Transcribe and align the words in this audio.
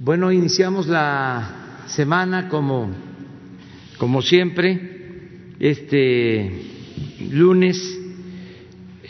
Bueno, 0.00 0.30
iniciamos 0.30 0.86
la 0.86 1.82
semana 1.86 2.48
como, 2.48 2.88
como 3.98 4.22
siempre, 4.22 4.78
este 5.58 6.52
lunes. 7.32 7.98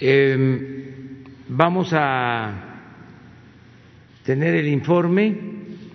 Eh, 0.01 0.95
vamos 1.51 1.91
a 1.93 2.81
tener 4.25 4.55
el 4.55 4.69
informe 4.69 5.37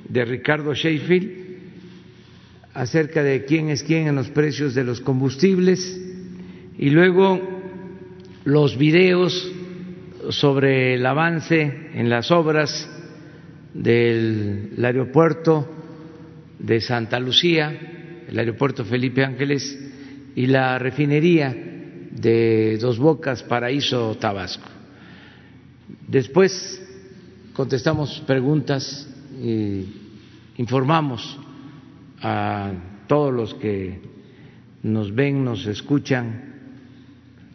de 0.09 0.25
Ricardo 0.25 0.75
Sheffield 0.75 1.31
acerca 2.75 3.23
de 3.23 3.45
quién 3.45 3.69
es 3.69 3.81
quién 3.81 4.05
en 4.05 4.15
los 4.15 4.29
precios 4.29 4.75
de 4.75 4.83
los 4.83 5.01
combustibles 5.01 5.99
y 6.77 6.91
luego 6.91 7.41
los 8.43 8.77
videos 8.77 9.51
sobre 10.29 10.93
el 10.93 11.05
avance 11.07 11.89
en 11.95 12.11
las 12.11 12.29
obras 12.29 12.92
del 13.73 14.83
aeropuerto 14.83 15.67
de 16.59 16.79
Santa 16.79 17.19
Lucía, 17.19 18.25
el 18.27 18.37
aeropuerto 18.37 18.85
Felipe 18.85 19.23
Ángeles 19.23 19.79
y 20.35 20.45
la 20.47 20.77
refinería 20.79 21.55
de 22.11 22.77
Dos 22.79 22.99
Bocas, 22.99 23.43
Paraíso, 23.43 24.15
Tabasco. 24.19 24.69
Después 26.07 26.81
contestamos 27.53 28.21
preguntas 28.25 29.07
e 29.41 29.85
informamos 30.57 31.39
a 32.21 32.71
todos 33.07 33.33
los 33.33 33.53
que 33.55 33.99
nos 34.83 35.13
ven, 35.13 35.43
nos 35.43 35.65
escuchan, 35.65 36.53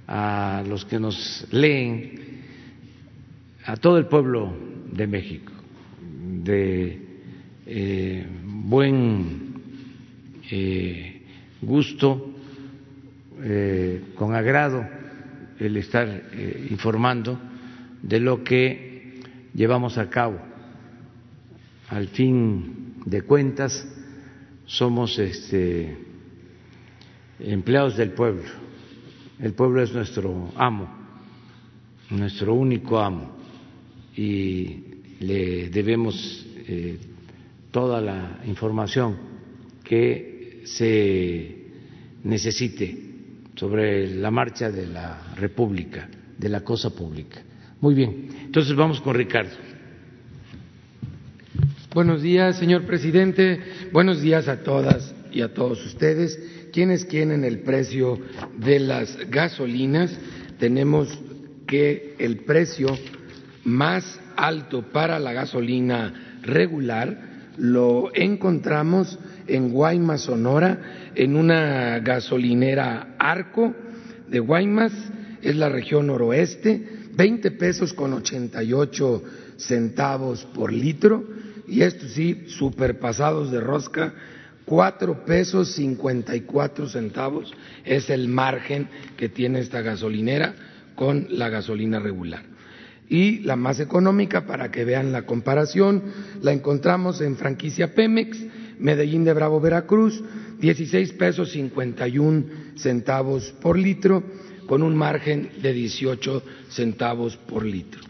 a 0.06 0.64
los 0.66 0.84
que 0.84 0.98
nos 0.98 1.46
leen, 1.52 2.42
a 3.64 3.76
todo 3.76 3.98
el 3.98 4.06
pueblo 4.06 4.52
de 4.90 5.06
México 5.06 5.57
de 6.48 6.98
eh, 7.66 8.26
buen 8.42 9.52
eh, 10.50 11.22
gusto, 11.60 12.32
eh, 13.42 14.02
con 14.14 14.34
agrado 14.34 14.86
el 15.60 15.76
estar 15.76 16.08
informando 16.70 17.38
de 18.02 18.20
lo 18.20 18.42
que 18.42 19.20
llevamos 19.52 19.98
a 19.98 20.08
cabo. 20.08 20.40
Al 21.90 22.08
fin 22.08 22.94
de 23.04 23.22
cuentas, 23.22 23.86
somos 24.64 25.18
este, 25.18 25.98
empleados 27.40 27.96
del 27.96 28.12
pueblo. 28.12 28.48
El 29.38 29.52
pueblo 29.52 29.82
es 29.82 29.92
nuestro 29.92 30.50
amo, 30.56 30.88
nuestro 32.10 32.54
único 32.54 32.98
amo. 32.98 33.36
Y 34.16 34.87
le 35.20 35.68
debemos 35.70 36.46
eh, 36.66 36.98
toda 37.70 38.00
la 38.00 38.40
información 38.46 39.16
que 39.84 40.62
se 40.64 41.56
necesite 42.24 43.08
sobre 43.54 44.14
la 44.14 44.30
marcha 44.30 44.70
de 44.70 44.86
la 44.86 45.34
República, 45.36 46.08
de 46.36 46.48
la 46.48 46.60
cosa 46.62 46.90
pública. 46.90 47.42
Muy 47.80 47.94
bien, 47.94 48.28
entonces 48.44 48.74
vamos 48.76 49.00
con 49.00 49.14
Ricardo. 49.14 49.56
Buenos 51.94 52.22
días, 52.22 52.58
señor 52.58 52.84
presidente. 52.84 53.60
Buenos 53.92 54.20
días 54.20 54.46
a 54.46 54.62
todas 54.62 55.14
y 55.32 55.40
a 55.40 55.54
todos 55.54 55.84
ustedes. 55.86 56.38
Quienes 56.72 57.04
quieren 57.04 57.44
el 57.44 57.60
precio 57.60 58.18
de 58.58 58.78
las 58.78 59.16
gasolinas, 59.30 60.16
tenemos 60.58 61.08
que 61.66 62.14
el 62.18 62.38
precio 62.38 62.88
más 63.64 64.20
alto 64.38 64.82
para 64.82 65.18
la 65.18 65.32
gasolina 65.32 66.38
regular 66.42 67.28
lo 67.58 68.10
encontramos 68.14 69.18
en 69.48 69.70
Guaymas, 69.70 70.22
Sonora, 70.22 71.10
en 71.16 71.34
una 71.34 71.98
gasolinera 71.98 73.16
Arco 73.18 73.74
de 74.28 74.38
Guaymas, 74.38 74.92
es 75.42 75.56
la 75.56 75.68
región 75.68 76.06
noroeste, 76.06 76.86
20 77.14 77.50
pesos 77.52 77.92
con 77.92 78.12
88 78.12 79.22
centavos 79.56 80.44
por 80.54 80.72
litro, 80.72 81.24
y 81.66 81.82
esto 81.82 82.06
sí, 82.06 82.44
superpasados 82.46 83.50
de 83.50 83.60
rosca, 83.60 84.14
cuatro 84.64 85.24
pesos 85.24 85.72
54 85.72 86.88
centavos 86.88 87.52
es 87.84 88.08
el 88.10 88.28
margen 88.28 88.88
que 89.16 89.28
tiene 89.28 89.58
esta 89.58 89.80
gasolinera 89.80 90.54
con 90.94 91.26
la 91.30 91.48
gasolina 91.48 91.98
regular 91.98 92.57
y 93.08 93.40
la 93.40 93.56
más 93.56 93.80
económica, 93.80 94.46
para 94.46 94.70
que 94.70 94.84
vean 94.84 95.12
la 95.12 95.24
comparación, 95.24 96.02
la 96.42 96.52
encontramos 96.52 97.20
en 97.20 97.36
franquicia 97.36 97.94
Pemex, 97.94 98.38
Medellín 98.78 99.24
de 99.24 99.32
Bravo, 99.32 99.60
Veracruz, 99.60 100.22
16 100.60 101.12
pesos 101.14 101.50
51 101.52 102.44
centavos 102.76 103.54
por 103.60 103.78
litro, 103.78 104.22
con 104.66 104.82
un 104.82 104.94
margen 104.94 105.50
de 105.62 105.72
18 105.72 106.42
centavos 106.68 107.36
por 107.36 107.64
litro. 107.64 108.02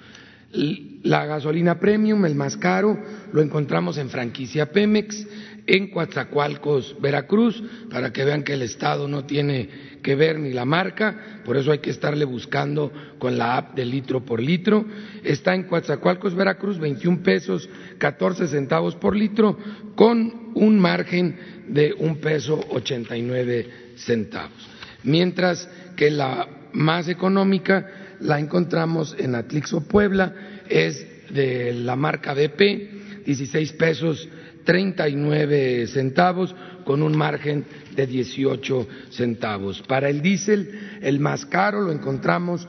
La 1.03 1.27
gasolina 1.27 1.79
premium, 1.79 2.25
el 2.25 2.35
más 2.35 2.57
caro, 2.57 2.99
lo 3.33 3.43
encontramos 3.43 3.99
en 3.99 4.09
franquicia 4.09 4.73
Pemex, 4.73 5.27
en 5.69 5.89
Coatzacoalcos, 5.89 6.97
Veracruz, 6.99 7.63
para 7.91 8.11
que 8.11 8.25
vean 8.25 8.43
que 8.43 8.55
el 8.55 8.63
Estado 8.63 9.07
no 9.07 9.27
tiene 9.27 9.69
que 10.03 10.15
ver 10.15 10.39
ni 10.39 10.53
la 10.53 10.65
marca, 10.65 11.43
por 11.45 11.59
eso 11.59 11.71
hay 11.71 11.81
que 11.81 11.91
estarle 11.91 12.25
buscando 12.25 12.91
con 13.19 13.37
la 13.37 13.59
app 13.59 13.77
de 13.77 13.85
litro 13.85 14.25
por 14.25 14.41
litro. 14.41 14.87
Está 15.23 15.55
en 15.55 15.65
Coatzacoalcos, 15.65 16.35
Veracruz, 16.35 16.79
21 16.79 17.23
pesos 17.23 17.69
14 17.99 18.49
centavos 18.49 18.97
por 18.97 19.15
litro, 19.15 19.59
con 19.95 20.53
un 20.55 20.81
margen 20.81 21.37
de 21.69 21.95
un 21.99 22.17
peso 22.17 22.59
89 22.71 23.93
centavos. 23.97 24.69
Mientras 25.03 25.69
que 25.97 26.11
la 26.11 26.49
más 26.73 27.09
económica 27.09 28.17
la 28.21 28.41
encontramos 28.41 29.15
en 29.19 29.35
Atlixo, 29.35 29.87
Puebla, 29.87 30.63
es 30.67 31.07
de 31.31 31.75
la 31.75 31.95
marca 31.95 32.33
BP, 32.33 33.27
16 33.27 33.73
pesos 33.75 34.29
39 34.65 35.87
centavos 35.89 36.55
con 36.85 37.03
un 37.03 37.17
margen 37.17 37.65
de 37.95 38.07
18 38.07 38.89
centavos. 39.11 39.83
Para 39.83 40.09
el 40.09 40.23
diésel, 40.23 40.99
el 41.03 41.21
más 41.21 41.47
caro 41.47 41.83
lo 41.83 41.93
encontramos 41.93 42.67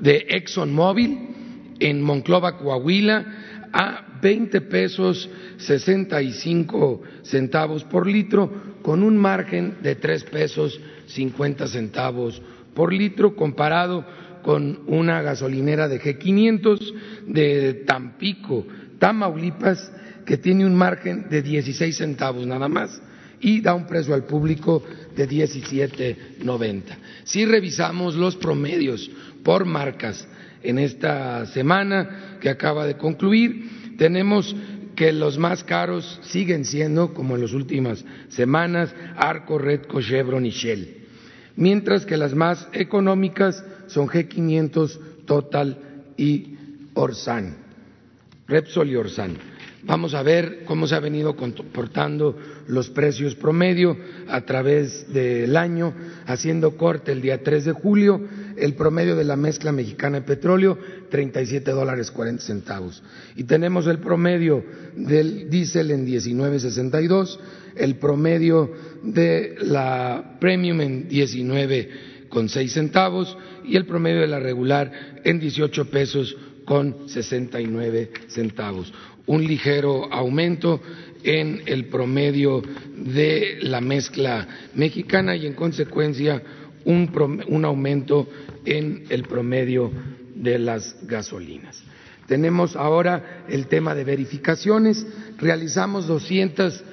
de 0.00 0.26
ExxonMobil 0.28 1.76
en 1.80 2.02
Monclova, 2.02 2.58
Coahuila, 2.58 3.70
a 3.72 4.18
20 4.22 4.60
pesos 4.62 5.28
65 5.58 7.02
centavos 7.22 7.84
por 7.84 8.06
litro, 8.06 8.50
con 8.82 9.02
un 9.02 9.16
margen 9.16 9.78
de 9.82 9.96
3 9.96 10.24
pesos 10.24 10.80
50 11.06 11.66
centavos 11.66 12.40
por 12.74 12.92
litro, 12.92 13.34
comparado 13.34 14.04
con 14.42 14.80
una 14.86 15.22
gasolinera 15.22 15.88
de 15.88 16.00
G500 16.00 16.94
de 17.26 17.74
Tampico, 17.86 18.66
Tamaulipas, 18.98 19.90
que 20.24 20.38
tiene 20.38 20.66
un 20.66 20.74
margen 20.74 21.28
de 21.28 21.42
16 21.42 21.96
centavos 21.96 22.46
nada 22.46 22.68
más 22.68 23.00
y 23.40 23.60
da 23.60 23.74
un 23.74 23.86
precio 23.86 24.14
al 24.14 24.24
público 24.24 24.82
de 25.14 25.28
17.90. 25.28 26.82
Si 27.24 27.44
revisamos 27.44 28.14
los 28.14 28.36
promedios 28.36 29.10
por 29.42 29.66
marcas 29.66 30.26
en 30.62 30.78
esta 30.78 31.44
semana 31.46 32.38
que 32.40 32.48
acaba 32.48 32.86
de 32.86 32.96
concluir, 32.96 33.96
tenemos 33.98 34.56
que 34.96 35.12
los 35.12 35.38
más 35.38 35.64
caros 35.64 36.20
siguen 36.22 36.64
siendo, 36.64 37.12
como 37.12 37.34
en 37.34 37.42
las 37.42 37.52
últimas 37.52 38.04
semanas, 38.28 38.94
Arco, 39.16 39.58
Redco, 39.58 40.00
Chevron 40.00 40.46
y 40.46 40.50
Shell, 40.50 40.88
mientras 41.56 42.06
que 42.06 42.16
las 42.16 42.34
más 42.34 42.68
económicas 42.72 43.62
son 43.88 44.06
G500, 44.06 44.98
Total 45.26 45.78
y 46.16 46.56
Orsan, 46.94 47.56
Repsol 48.46 48.90
y 48.90 48.96
Orsan. 48.96 49.53
Vamos 49.86 50.14
a 50.14 50.22
ver 50.22 50.64
cómo 50.64 50.86
se 50.86 50.94
han 50.94 51.02
venido 51.02 51.36
comportando 51.36 52.38
los 52.68 52.88
precios 52.88 53.34
promedio 53.34 53.98
a 54.28 54.40
través 54.40 55.12
del 55.12 55.54
año, 55.58 55.92
haciendo 56.26 56.78
corte 56.78 57.12
el 57.12 57.20
día 57.20 57.42
3 57.42 57.66
de 57.66 57.72
julio, 57.72 58.18
el 58.56 58.74
promedio 58.74 59.14
de 59.14 59.24
la 59.24 59.36
mezcla 59.36 59.72
mexicana 59.72 60.20
de 60.20 60.26
petróleo, 60.26 60.78
37 61.10 61.70
dólares 61.72 62.10
40 62.10 62.42
centavos. 62.42 63.02
Y 63.36 63.44
tenemos 63.44 63.86
el 63.86 63.98
promedio 63.98 64.64
del 64.96 65.50
diésel 65.50 65.90
en 65.90 66.06
19.62, 66.06 67.38
el 67.76 67.96
promedio 67.96 68.72
de 69.02 69.56
la 69.60 70.38
premium 70.40 70.80
en 70.80 71.08
19 71.08 72.14
con 72.30 72.48
6 72.48 72.72
centavos 72.72 73.36
y 73.66 73.76
el 73.76 73.84
promedio 73.84 74.22
de 74.22 74.28
la 74.28 74.40
regular 74.40 75.20
en 75.24 75.38
18 75.38 75.90
pesos 75.90 76.34
con 76.64 77.06
69 77.06 78.10
centavos 78.28 78.90
un 79.26 79.44
ligero 79.44 80.12
aumento 80.12 80.80
en 81.22 81.62
el 81.66 81.86
promedio 81.86 82.62
de 82.96 83.58
la 83.62 83.80
mezcla 83.80 84.46
mexicana 84.74 85.34
y 85.34 85.46
en 85.46 85.54
consecuencia 85.54 86.42
un, 86.84 87.64
aumento 87.64 88.28
en 88.64 89.04
el 89.08 89.24
promedio 89.24 89.90
de 90.34 90.58
las 90.58 90.96
gasolinas. 91.06 91.82
Tenemos 92.26 92.76
ahora 92.76 93.44
el 93.48 93.66
tema 93.66 93.94
de 93.94 94.04
verificaciones. 94.04 95.06
Realizamos 95.38 96.06
200, 96.06 96.84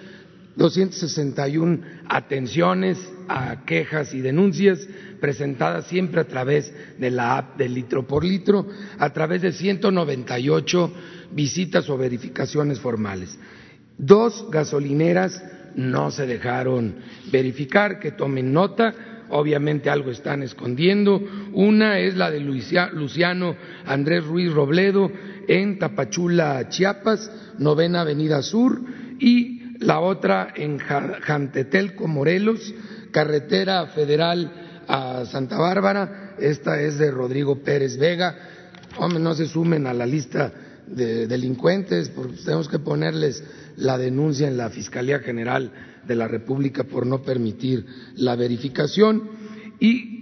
261 0.56 1.80
atenciones 2.07 2.98
a 3.27 3.63
quejas 3.66 4.13
y 4.13 4.22
denuncias 4.22 4.80
presentadas 5.19 5.88
siempre 5.88 6.22
a 6.22 6.27
través 6.27 6.74
de 6.98 7.12
la 7.12 7.38
app 7.38 7.57
de 7.57 7.69
litro 7.69 8.07
por 8.07 8.25
litro, 8.25 8.68
a 8.98 9.10
través 9.12 9.42
de 9.42 9.54
198 9.54 10.94
visitas 11.33 11.89
o 11.89 11.98
verificaciones 11.98 12.80
formales. 12.80 13.38
Dos 13.98 14.48
gasolineras 14.50 15.44
no 15.75 16.12
se 16.12 16.25
dejaron 16.25 16.95
verificar, 17.31 18.00
que 18.00 18.12
tomen 18.12 18.51
nota, 18.51 18.94
obviamente 19.30 19.89
algo 19.89 20.12
están 20.12 20.44
escondiendo. 20.44 21.22
Una 21.54 22.00
es 22.00 22.16
la 22.16 22.31
de 22.31 22.39
Luciano 22.39 23.56
Andrés 23.86 24.25
Ruiz 24.25 24.51
Robledo 24.51 25.12
en 25.48 25.80
Tapachula, 25.80 26.68
Chiapas, 26.69 27.31
novena 27.57 28.01
Avenida 28.01 28.42
Sur, 28.42 28.81
y 29.19 29.77
la 29.80 30.00
otra 30.00 30.54
en 30.56 30.77
Jantetelco, 30.77 32.07
Morelos, 32.07 32.74
carretera 33.12 33.88
federal 33.88 34.51
a 34.88 35.25
Santa 35.25 35.57
Bárbara, 35.57 36.36
esta 36.39 36.81
es 36.81 36.98
de 36.98 37.12
Rodrigo 37.12 37.62
Pérez 37.63 37.98
Vega. 37.98 38.36
Hombre, 38.98 39.19
no 39.19 39.34
se 39.34 39.45
sumen 39.45 39.88
a 39.88 39.94
la 39.94 40.06
lista 40.06 40.51
de 40.92 41.28
delincuentes, 41.28 42.10
porque 42.10 42.38
tenemos 42.44 42.68
que 42.68 42.80
ponerles 42.80 43.44
la 43.78 43.98
denuncia 43.98 44.48
en 44.48 44.58
la 44.58 44.70
Fiscalía 44.70 45.20
General 45.20 45.72
de 46.06 46.16
la 46.16 46.28
República 46.28 46.84
por 46.84 47.06
no 47.06 47.22
permitir 47.22 47.86
la 48.16 48.36
verificación. 48.36 49.24
Y 49.80 50.22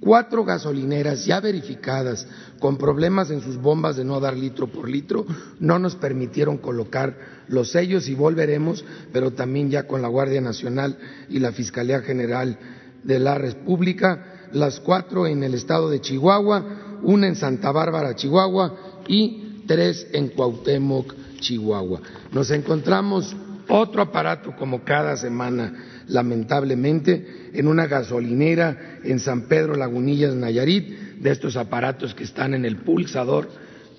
cuatro 0.00 0.44
gasolineras 0.44 1.24
ya 1.24 1.40
verificadas 1.40 2.26
con 2.58 2.76
problemas 2.76 3.30
en 3.30 3.40
sus 3.40 3.56
bombas 3.56 3.96
de 3.96 4.04
no 4.04 4.20
dar 4.20 4.36
litro 4.36 4.66
por 4.68 4.88
litro 4.88 5.26
no 5.60 5.78
nos 5.78 5.96
permitieron 5.96 6.58
colocar 6.58 7.16
los 7.48 7.70
sellos 7.72 8.08
y 8.08 8.14
volveremos, 8.14 8.84
pero 9.12 9.32
también 9.32 9.70
ya 9.70 9.86
con 9.86 10.02
la 10.02 10.08
Guardia 10.08 10.40
Nacional 10.40 10.96
y 11.28 11.38
la 11.38 11.52
Fiscalía 11.52 12.00
General 12.00 12.58
de 13.02 13.18
la 13.18 13.36
República, 13.36 14.48
las 14.52 14.80
cuatro 14.80 15.26
en 15.26 15.42
el 15.42 15.54
estado 15.54 15.88
de 15.88 16.00
Chihuahua, 16.00 17.00
una 17.02 17.26
en 17.26 17.36
Santa 17.36 17.72
Bárbara, 17.72 18.14
Chihuahua 18.14 19.02
y 19.08 19.41
tres 19.66 20.06
en 20.12 20.28
Cuauhtémoc, 20.28 21.14
Chihuahua. 21.40 22.00
Nos 22.32 22.50
encontramos 22.50 23.34
otro 23.68 24.02
aparato 24.02 24.54
como 24.56 24.84
cada 24.84 25.16
semana, 25.16 25.72
lamentablemente, 26.08 27.50
en 27.52 27.66
una 27.66 27.86
gasolinera 27.86 28.98
en 29.04 29.18
San 29.18 29.42
Pedro 29.42 29.74
Lagunillas, 29.74 30.34
Nayarit, 30.34 30.88
de 31.18 31.30
estos 31.30 31.56
aparatos 31.56 32.14
que 32.14 32.24
están 32.24 32.54
en 32.54 32.64
el 32.64 32.78
pulsador 32.78 33.48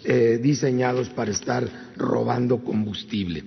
eh, 0.04 0.40
diseñados 0.42 1.10
para 1.10 1.32
estar 1.32 1.66
robando 1.96 2.64
combustible. 2.64 3.44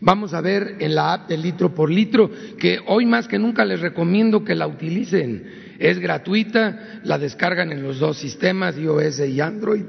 Vamos 0.00 0.34
a 0.34 0.40
ver 0.40 0.76
en 0.80 0.94
la 0.94 1.14
app 1.14 1.28
de 1.28 1.36
litro 1.36 1.74
por 1.74 1.90
litro, 1.90 2.30
que 2.58 2.80
hoy 2.86 3.06
más 3.06 3.28
que 3.28 3.38
nunca 3.38 3.64
les 3.64 3.80
recomiendo 3.80 4.44
que 4.44 4.54
la 4.54 4.66
utilicen. 4.66 5.44
Es 5.78 5.98
gratuita, 5.98 7.00
la 7.04 7.18
descargan 7.18 7.72
en 7.72 7.82
los 7.82 8.00
dos 8.00 8.18
sistemas, 8.18 8.76
iOS 8.76 9.20
y 9.20 9.40
Android, 9.40 9.84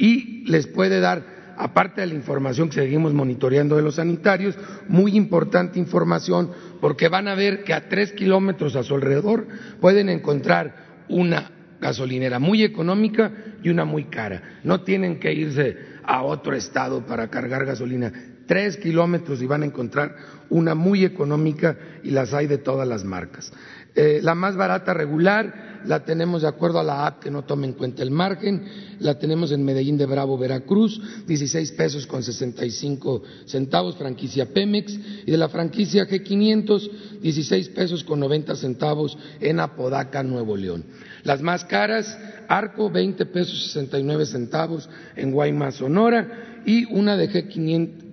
y 0.00 0.44
les 0.46 0.66
puede 0.66 0.98
dar 0.98 1.54
aparte 1.58 2.00
de 2.00 2.06
la 2.06 2.14
información 2.14 2.70
que 2.70 2.76
seguimos 2.76 3.12
monitoreando 3.12 3.76
de 3.76 3.82
los 3.82 3.96
sanitarios, 3.96 4.56
muy 4.88 5.14
importante 5.14 5.78
información 5.78 6.50
porque 6.80 7.08
van 7.08 7.28
a 7.28 7.34
ver 7.34 7.64
que 7.64 7.74
a 7.74 7.86
tres 7.88 8.12
kilómetros 8.12 8.76
a 8.76 8.82
su 8.82 8.94
alrededor 8.94 9.46
pueden 9.78 10.08
encontrar 10.08 11.04
una 11.10 11.50
gasolinera 11.82 12.38
muy 12.38 12.62
económica 12.62 13.30
y 13.62 13.68
una 13.68 13.84
muy 13.84 14.04
cara. 14.04 14.60
No 14.64 14.82
tienen 14.82 15.20
que 15.20 15.34
irse 15.34 15.76
a 16.02 16.22
otro 16.22 16.54
estado 16.54 17.04
para 17.04 17.28
cargar 17.28 17.66
gasolina. 17.66 18.10
Tres 18.46 18.78
kilómetros 18.78 19.42
y 19.42 19.46
van 19.46 19.62
a 19.62 19.66
encontrar 19.66 20.16
una 20.48 20.74
muy 20.74 21.04
económica 21.04 21.76
y 22.02 22.10
las 22.10 22.32
hay 22.32 22.46
de 22.46 22.58
todas 22.58 22.88
las 22.88 23.04
marcas. 23.04 23.52
Eh, 23.94 24.20
la 24.22 24.34
más 24.34 24.56
barata 24.56 24.94
regular 24.94 25.69
la 25.86 26.04
tenemos 26.04 26.42
de 26.42 26.48
acuerdo 26.48 26.78
a 26.78 26.84
la 26.84 27.06
app 27.06 27.22
que 27.22 27.30
no 27.30 27.42
toma 27.42 27.66
en 27.66 27.72
cuenta 27.72 28.02
el 28.02 28.10
margen, 28.10 28.64
la 28.98 29.18
tenemos 29.18 29.52
en 29.52 29.64
Medellín 29.64 29.96
de 29.96 30.06
Bravo, 30.06 30.36
Veracruz, 30.38 31.00
16 31.26 31.72
pesos 31.72 32.06
con 32.06 32.22
65 32.22 33.22
centavos, 33.46 33.96
franquicia 33.96 34.46
Pemex, 34.52 34.98
y 35.26 35.30
de 35.30 35.36
la 35.36 35.48
franquicia 35.48 36.06
G500, 36.08 37.20
16 37.20 37.68
pesos 37.70 38.04
con 38.04 38.20
90 38.20 38.56
centavos 38.56 39.16
en 39.40 39.60
Apodaca, 39.60 40.22
Nuevo 40.22 40.56
León. 40.56 40.84
Las 41.24 41.42
más 41.42 41.64
caras, 41.64 42.18
Arco, 42.48 42.90
20 42.90 43.26
pesos 43.26 43.64
69 43.64 44.26
centavos 44.26 44.88
en 45.16 45.32
Guaymas, 45.32 45.76
Sonora, 45.76 46.62
y 46.64 46.84
una 46.92 47.16
de 47.16 47.30
G500 47.30 48.09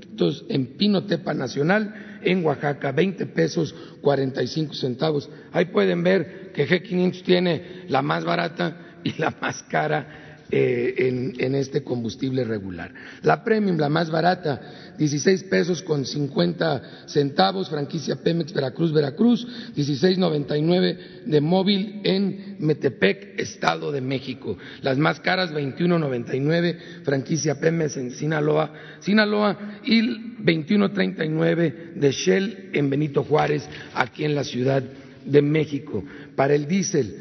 en 0.50 0.78
Pinotepa 0.78 1.34
Nacional, 1.34 2.20
en 2.24 2.44
Oaxaca, 2.44 2.92
20 2.92 3.26
pesos 3.28 3.74
45 4.02 4.74
centavos. 4.74 5.30
Ahí 5.52 5.66
pueden 5.66 6.04
ver 6.04 6.52
que 6.54 6.68
G500 6.68 7.24
tiene 7.24 7.86
la 7.88 8.02
más 8.02 8.26
barata 8.26 9.00
y 9.04 9.18
la 9.20 9.34
más 9.40 9.64
cara 9.64 10.27
eh, 10.50 11.34
en, 11.40 11.56
este 11.56 11.84
combustible 11.84 12.46
regular. 12.46 12.94
La 13.22 13.44
Premium, 13.44 13.78
la 13.78 13.90
más 13.90 14.10
barata, 14.10 14.94
16 14.98 15.44
pesos 15.44 15.82
con 15.82 16.06
50 16.06 17.08
centavos, 17.08 17.70
franquicia 17.70 18.16
Pemex 18.16 18.54
Veracruz, 18.54 18.94
Veracruz, 18.94 19.46
16.99 19.76 21.26
de 21.26 21.42
móvil 21.42 22.00
en 22.06 22.56
Metepec, 22.60 23.38
Estado 23.38 23.92
de 23.92 24.00
México. 24.00 24.58
Las 24.82 24.98
más 24.98 25.20
caras, 25.20 25.52
21.99, 25.52 27.04
franquicia 27.04 27.60
Pemex 27.60 27.98
en 27.98 28.12
Sinaloa, 28.12 28.72
Sinaloa 29.02 29.80
y 29.84 30.02
21.39 30.02 31.94
de 31.96 32.12
Shell 32.14 32.70
en 32.72 32.90
Benito 32.90 33.24
Juárez, 33.24 33.68
aquí 33.94 34.24
en 34.24 34.34
la 34.34 34.46
Ciudad 34.46 34.82
de 35.26 35.42
México. 35.42 36.06
Para 36.38 36.56
el 36.56 36.68
diésel, 36.68 37.18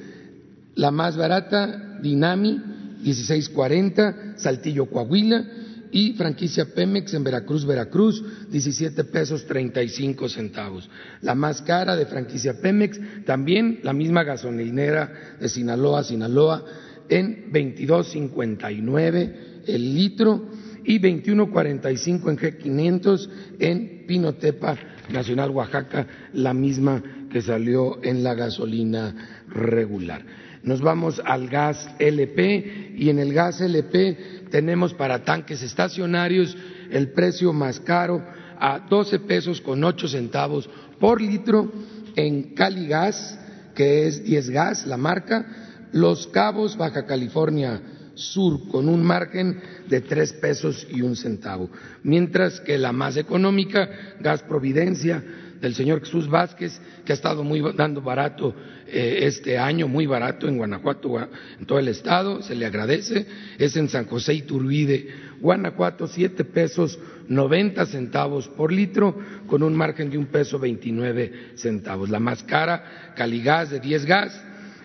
la 0.77 0.93
más 0.93 1.17
barata, 1.17 1.99
Dinami, 2.01 2.76
1640, 3.07 4.35
Saltillo, 4.37 4.87
Coahuila, 4.87 5.45
y 5.93 6.15
franquicia 6.15 6.67
Pemex 6.75 7.15
en 7.15 7.23
Veracruz, 7.25 7.65
Veracruz, 7.65 8.23
17 8.51 9.05
pesos 9.05 9.47
35 9.47 10.29
centavos. 10.29 10.91
La 11.23 11.35
más 11.35 11.63
cara 11.63 11.97
de 11.97 12.07
franquicia 12.07 12.61
Pemex, 12.61 13.01
también 13.25 13.81
la 13.83 13.93
misma 13.93 14.25
gasolinera 14.25 15.37
de 15.41 15.49
Sinaloa, 15.49 16.03
Sinaloa, 16.03 16.65
en 17.09 17.53
22.59 17.53 19.33
el 19.67 19.95
litro 19.95 20.49
y 20.85 20.99
21.45 20.99 22.31
en 22.31 22.37
G500 22.37 23.29
en 23.61 24.07
Pinotepa 24.07 24.77
Nacional, 25.11 25.51
Oaxaca, 25.51 26.07
la 26.33 26.53
misma 26.53 27.29
que 27.31 27.41
salió 27.41 28.03
en 28.03 28.25
la 28.25 28.35
gasolina 28.35 29.45
regular 29.49 30.46
nos 30.67 30.81
vamos 30.81 31.23
al 31.25 31.49
gas 31.49 31.89
LP 32.01 32.95
y 32.97 33.09
en 33.09 33.21
el 33.21 33.33
gas 33.33 33.61
LP 33.61 34.49
tenemos 34.51 34.93
para 34.93 35.25
tanques 35.25 35.63
estacionarios 35.63 36.57
el 36.91 37.13
precio 37.13 37.53
más 37.53 37.79
caro 37.79 38.23
a 38.59 38.81
12 38.81 39.21
pesos 39.21 39.61
con 39.61 39.83
8 39.85 40.09
centavos 40.09 40.69
por 40.99 41.21
litro 41.21 41.73
en 42.17 42.55
Caligas, 42.55 43.39
que 43.77 44.09
es 44.09 44.25
10 44.25 44.51
gas 44.51 44.87
la 44.87 44.97
marca, 44.97 45.47
Los 45.93 46.27
Cabos, 46.27 46.77
Baja 46.77 47.07
California 47.07 47.81
Sur, 48.15 48.69
con 48.69 48.89
un 48.89 49.05
margen 49.05 49.61
de 49.89 50.01
3 50.01 50.33
pesos 50.35 50.85
y 50.91 51.03
un 51.03 51.15
centavo, 51.15 51.71
mientras 52.03 52.61
que 52.61 52.77
la 52.77 52.91
más 52.91 53.17
económica, 53.17 53.89
Gas 54.19 54.43
Providencia, 54.43 55.23
del 55.61 55.75
señor 55.75 56.01
Jesús 56.01 56.29
Vázquez, 56.29 56.81
que 57.05 57.13
ha 57.13 57.15
estado 57.15 57.45
muy 57.45 57.63
dando 57.75 58.01
barato 58.01 58.55
eh, 58.87 59.21
este 59.23 59.59
año, 59.59 59.89
muy 59.89 60.07
barato 60.07 60.49
en 60.49 60.57
Guanajuato, 60.57 61.29
en 61.59 61.67
todo 61.67 61.79
el 61.79 61.89
estado, 61.89 62.43
se 62.43 62.55
le 62.55 62.67
agradece, 62.67 63.27
es 63.59 63.77
en 63.77 63.89
San 63.89 64.07
José 64.07 64.35
Iturbide, 64.35 65.09
Guanajuato, 65.41 66.07
siete 66.07 66.45
pesos 66.45 66.99
noventa 67.29 67.87
centavos 67.87 68.49
por 68.49 68.73
litro, 68.73 69.17
con 69.47 69.63
un 69.63 69.75
margen 69.75 70.11
de 70.11 70.19
un 70.19 70.27
peso 70.27 70.59
veintinueve 70.59 71.53
centavos. 71.57 72.09
La 72.11 72.21
más 72.21 72.43
cara, 72.43 73.13
Caligas 73.17 73.71
de 73.71 73.81
diez 73.81 74.05
gas, 74.05 74.43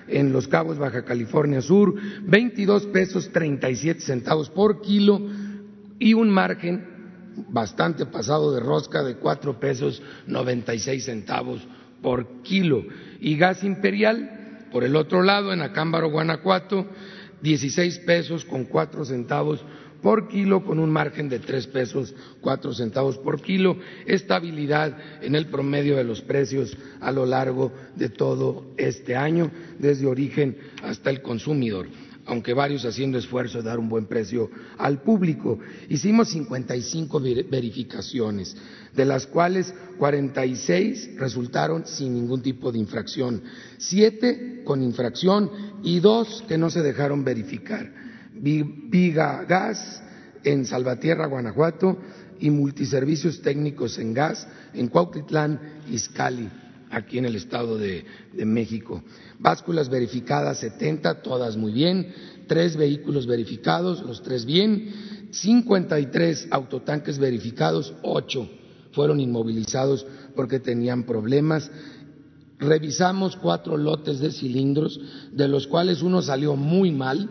en 0.08 0.34
Los 0.34 0.48
Cabos, 0.48 0.78
Baja 0.78 1.06
California 1.06 1.62
Sur, 1.62 1.96
veintidós 2.24 2.86
pesos 2.88 3.30
treinta 3.32 3.70
y 3.70 3.75
siete 3.78 4.01
centavos 4.01 4.50
por 4.50 4.82
kilo 4.82 5.22
y 6.00 6.13
un 6.16 6.30
margen 6.30 6.90
bastante 7.50 8.06
pasado 8.06 8.54
de 8.54 8.60
rosca 8.60 9.04
de 9.04 9.16
cuatro 9.16 9.60
pesos 9.60 10.02
noventa 10.28 10.74
y 10.74 10.80
seis 10.80 11.06
centavos 11.06 11.62
por 12.02 12.42
kilo. 12.42 12.84
Y 13.20 13.38
gas 13.38 13.64
imperial, 13.64 14.68
por 14.72 14.84
el 14.84 14.96
otro 14.96 15.22
lado, 15.22 15.54
en 15.54 15.62
Acámbaro, 15.62 16.10
Guanajuato, 16.10 16.88
dieciséis 17.42 18.00
pesos 18.00 18.46
con 18.46 18.66
cuatro 18.66 19.06
centavos 19.06 19.64
por 20.02 20.28
kilo, 20.28 20.66
con 20.66 20.80
un 20.80 20.90
margen 20.90 21.30
de 21.30 21.38
tres 21.38 21.68
pesos 21.68 22.16
cuatro 22.42 22.74
centavos 22.74 23.18
por 23.20 23.40
kilo, 23.40 23.78
estabilidad 24.08 24.98
en 25.22 25.36
el 25.36 25.46
promedio 25.46 25.96
de 25.96 26.04
los 26.04 26.22
precios 26.22 26.76
a 27.00 27.12
lo 27.12 27.26
largo 27.26 27.72
de 27.96 28.10
todo 28.10 28.74
este 28.78 29.16
año, 29.16 29.52
desde 29.78 30.08
origen 30.08 30.58
hasta 30.82 31.12
el 31.12 31.22
consumidor. 31.22 31.88
Aunque 32.32 32.54
varios 32.54 32.86
haciendo 32.86 33.18
esfuerzo 33.18 33.58
de 33.58 33.66
dar 33.66 33.78
un 33.78 33.90
buen 33.90 34.06
precio 34.06 34.50
al 34.78 35.02
público. 35.02 35.60
Hicimos 35.90 36.30
55 36.30 37.20
verificaciones, 37.20 38.56
de 38.96 39.04
las 39.04 39.28
cuales 39.28 39.74
46 40.00 41.18
resultaron 41.18 41.86
sin 41.86 42.14
ningún 42.14 42.42
tipo 42.42 42.72
de 42.72 42.80
infracción, 42.80 43.44
siete 43.78 44.62
con 44.64 44.82
infracción 44.82 45.52
y 45.84 46.00
dos 46.00 46.46
que 46.48 46.58
no 46.58 46.70
se 46.70 46.82
dejaron 46.82 47.26
verificar. 47.26 47.92
Viga 48.34 49.44
Gas 49.44 50.02
en 50.46 50.66
Salvatierra, 50.66 51.28
Guanajuato, 51.28 51.98
y 52.40 52.50
multiservicios 52.50 53.42
técnicos 53.42 54.00
en 54.00 54.14
gas 54.14 54.48
en 54.74 54.88
Cuautitlán, 54.88 55.60
Izcalli 55.92 56.50
aquí 56.91 57.17
en 57.17 57.25
el 57.25 57.36
Estado 57.36 57.77
de, 57.77 58.05
México. 58.45 59.03
Básculas 59.39 59.89
verificadas 59.89 60.60
70, 60.60 61.21
todas 61.21 61.57
muy 61.57 61.71
bien. 61.71 62.13
Tres 62.48 62.75
vehículos 62.75 63.27
verificados, 63.27 64.03
los 64.03 64.21
tres 64.21 64.45
bien. 64.45 65.29
53 65.31 66.50
autotanques 66.51 67.17
verificados, 67.17 67.93
ocho 68.03 68.50
fueron 68.91 69.19
inmovilizados 69.19 70.05
porque 70.36 70.60
tenían 70.60 71.03
problemas. 71.03 71.69
Revisamos 72.60 73.36
cuatro 73.36 73.77
lotes 73.77 74.19
de 74.19 74.31
cilindros, 74.31 75.00
de 75.31 75.48
los 75.48 75.67
cuales 75.67 76.01
uno 76.01 76.21
salió 76.21 76.55
muy 76.55 76.91
mal, 76.91 77.27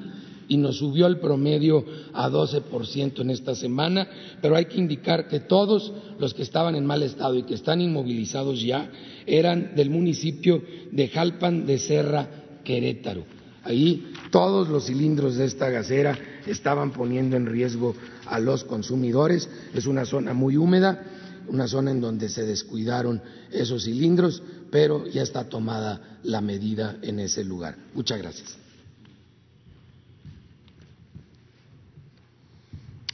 y 0.51 0.57
nos 0.57 0.79
subió 0.79 1.07
el 1.07 1.21
promedio 1.21 1.85
a 2.13 2.29
12% 2.29 3.21
en 3.21 3.31
esta 3.31 3.55
semana, 3.55 4.09
pero 4.43 4.57
hay 4.57 4.65
que 4.65 4.79
indicar 4.79 5.29
que 5.29 5.39
todos 5.39 5.93
los 6.19 6.35
que 6.35 6.43
estaban 6.43 6.75
en 6.75 6.85
mal 6.85 7.05
estado 7.05 7.37
y 7.37 7.45
que 7.45 7.55
están 7.55 7.81
inmovilizados 7.81 8.61
ya 8.61 8.91
eran 9.27 9.77
del 9.77 9.91
municipio 9.91 10.61
de 10.91 11.07
Jalpan 11.07 11.67
de 11.67 11.79
Serra, 11.79 12.29
Querétaro. 12.65 13.23
Ahí 13.63 14.13
todos 14.33 14.69
los 14.69 14.87
cilindros 14.87 15.37
de 15.37 15.45
esta 15.45 15.71
gasera 15.71 16.19
estaban 16.45 16.91
poniendo 16.91 17.37
en 17.37 17.47
riesgo 17.47 17.95
a 18.27 18.41
los 18.41 18.65
consumidores. 18.65 19.49
Es 19.73 19.87
una 19.87 20.05
zona 20.05 20.35
muy 20.35 20.57
húmeda, 20.57 21.01
una 21.47 21.69
zona 21.69 21.93
en 21.93 22.01
donde 22.01 22.29
se 22.29 22.45
descuidaron 22.45 23.23
esos 23.53 23.85
cilindros, 23.85 24.43
pero 24.73 25.07
ya 25.07 25.23
está 25.23 25.45
tomada 25.45 26.19
la 26.25 26.41
medida 26.41 26.97
en 27.03 27.21
ese 27.21 27.45
lugar. 27.45 27.77
Muchas 27.95 28.19
gracias. 28.19 28.60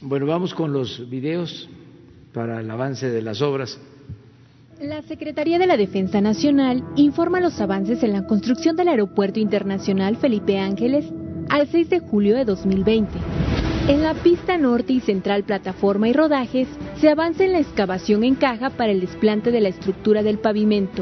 Bueno, 0.01 0.27
vamos 0.27 0.53
con 0.53 0.73
los 0.73 1.09
videos 1.09 1.67
para 2.31 2.61
el 2.61 2.69
avance 2.69 3.09
de 3.09 3.21
las 3.23 3.41
obras. 3.41 3.79
La 4.79 5.01
Secretaría 5.01 5.57
de 5.57 5.65
la 5.65 5.75
Defensa 5.75 6.21
Nacional 6.21 6.83
informa 6.95 7.39
los 7.39 7.59
avances 7.59 8.03
en 8.03 8.13
la 8.13 8.27
construcción 8.27 8.75
del 8.75 8.89
Aeropuerto 8.89 9.39
Internacional 9.39 10.17
Felipe 10.17 10.59
Ángeles 10.59 11.05
al 11.49 11.67
6 11.67 11.89
de 11.89 11.99
julio 11.99 12.35
de 12.35 12.45
2020. 12.45 13.11
En 13.87 14.03
la 14.03 14.13
pista 14.13 14.55
norte 14.59 14.93
y 14.93 14.99
central 14.99 15.45
plataforma 15.45 16.09
y 16.09 16.13
rodajes 16.13 16.67
se 17.01 17.09
avanza 17.09 17.45
en 17.45 17.53
la 17.53 17.59
excavación 17.59 18.23
en 18.23 18.35
caja 18.35 18.69
para 18.69 18.91
el 18.91 19.01
desplante 19.01 19.49
de 19.49 19.61
la 19.61 19.69
estructura 19.69 20.21
del 20.21 20.37
pavimento, 20.37 21.01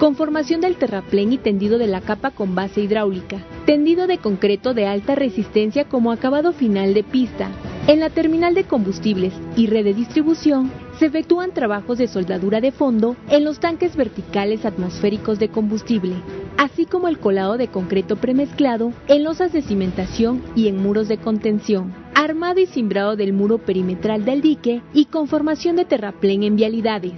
conformación 0.00 0.60
del 0.60 0.74
terraplén 0.74 1.32
y 1.32 1.38
tendido 1.38 1.78
de 1.78 1.86
la 1.86 2.00
capa 2.00 2.32
con 2.32 2.56
base 2.56 2.80
hidráulica, 2.80 3.38
tendido 3.66 4.08
de 4.08 4.18
concreto 4.18 4.74
de 4.74 4.88
alta 4.88 5.14
resistencia 5.14 5.84
como 5.84 6.10
acabado 6.10 6.52
final 6.52 6.92
de 6.92 7.04
pista, 7.04 7.50
en 7.88 7.98
la 7.98 8.10
terminal 8.10 8.54
de 8.54 8.64
combustibles 8.64 9.34
y 9.56 9.66
red 9.66 9.84
de 9.84 9.94
distribución 9.94 10.70
se 10.98 11.06
efectúan 11.06 11.52
trabajos 11.52 11.98
de 11.98 12.06
soldadura 12.06 12.60
de 12.60 12.70
fondo 12.70 13.16
en 13.28 13.44
los 13.44 13.58
tanques 13.58 13.96
verticales 13.96 14.64
atmosféricos 14.64 15.40
de 15.40 15.48
combustible, 15.48 16.14
así 16.58 16.86
como 16.86 17.08
el 17.08 17.18
colado 17.18 17.56
de 17.56 17.68
concreto 17.68 18.16
premezclado 18.16 18.92
en 19.08 19.24
losas 19.24 19.52
de 19.52 19.62
cimentación 19.62 20.42
y 20.54 20.68
en 20.68 20.80
muros 20.80 21.08
de 21.08 21.18
contención, 21.18 21.92
armado 22.14 22.60
y 22.60 22.66
cimbrado 22.66 23.16
del 23.16 23.32
muro 23.32 23.58
perimetral 23.58 24.24
del 24.24 24.42
dique 24.42 24.80
y 24.94 25.06
conformación 25.06 25.74
de 25.74 25.84
terraplén 25.84 26.44
en 26.44 26.54
vialidades. 26.54 27.14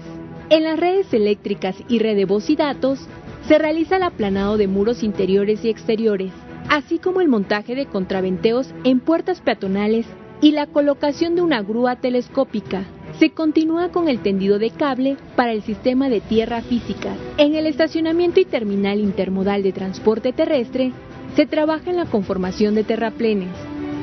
En 0.48 0.64
las 0.64 0.78
redes 0.78 1.12
eléctricas 1.12 1.76
y 1.88 1.98
red 1.98 2.16
de 2.16 2.24
voz 2.24 2.48
y 2.48 2.56
datos 2.56 3.00
se 3.46 3.58
realiza 3.58 3.96
el 3.96 4.02
aplanado 4.02 4.56
de 4.56 4.66
muros 4.66 5.02
interiores 5.02 5.62
y 5.62 5.68
exteriores, 5.68 6.32
así 6.70 6.98
como 6.98 7.20
el 7.20 7.28
montaje 7.28 7.74
de 7.74 7.84
contraventeos 7.84 8.72
en 8.84 9.00
puertas 9.00 9.42
peatonales 9.42 10.06
y 10.44 10.52
la 10.52 10.66
colocación 10.66 11.36
de 11.36 11.40
una 11.40 11.62
grúa 11.62 11.96
telescópica. 11.96 12.84
Se 13.18 13.30
continúa 13.30 13.88
con 13.88 14.10
el 14.10 14.20
tendido 14.20 14.58
de 14.58 14.68
cable 14.68 15.16
para 15.36 15.52
el 15.52 15.62
sistema 15.62 16.10
de 16.10 16.20
tierra 16.20 16.60
física. 16.60 17.16
En 17.38 17.54
el 17.54 17.66
estacionamiento 17.66 18.40
y 18.40 18.44
terminal 18.44 19.00
intermodal 19.00 19.62
de 19.62 19.72
transporte 19.72 20.34
terrestre 20.34 20.92
se 21.34 21.46
trabaja 21.46 21.88
en 21.88 21.96
la 21.96 22.04
conformación 22.04 22.74
de 22.74 22.84
terraplenes, 22.84 23.48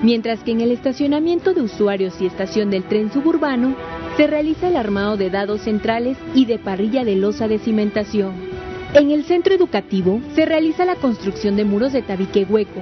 mientras 0.01 0.43
que 0.43 0.50
en 0.50 0.62
el 0.62 0.71
estacionamiento 0.71 1.53
de 1.53 1.62
usuarios 1.62 2.19
y 2.19 2.25
estación 2.25 2.71
del 2.71 2.86
tren 2.86 3.12
suburbano 3.12 3.75
se 4.17 4.25
realiza 4.25 4.67
el 4.67 4.77
armado 4.77 5.17
de 5.17 5.29
dados 5.29 5.62
centrales 5.62 6.17
y 6.33 6.45
de 6.45 6.57
parrilla 6.57 7.05
de 7.05 7.17
losa 7.17 7.48
de 7.48 7.60
cimentación. 7.60 8.33
En 8.95 9.12
el 9.12 9.25
centro 9.25 9.53
educativo 9.53 10.19
se 10.33 10.45
realiza 10.45 10.86
la 10.86 10.95
construcción 10.95 11.55
de 11.55 11.65
muros 11.65 11.93
de 11.93 12.01
tabique 12.01 12.48
hueco, 12.50 12.81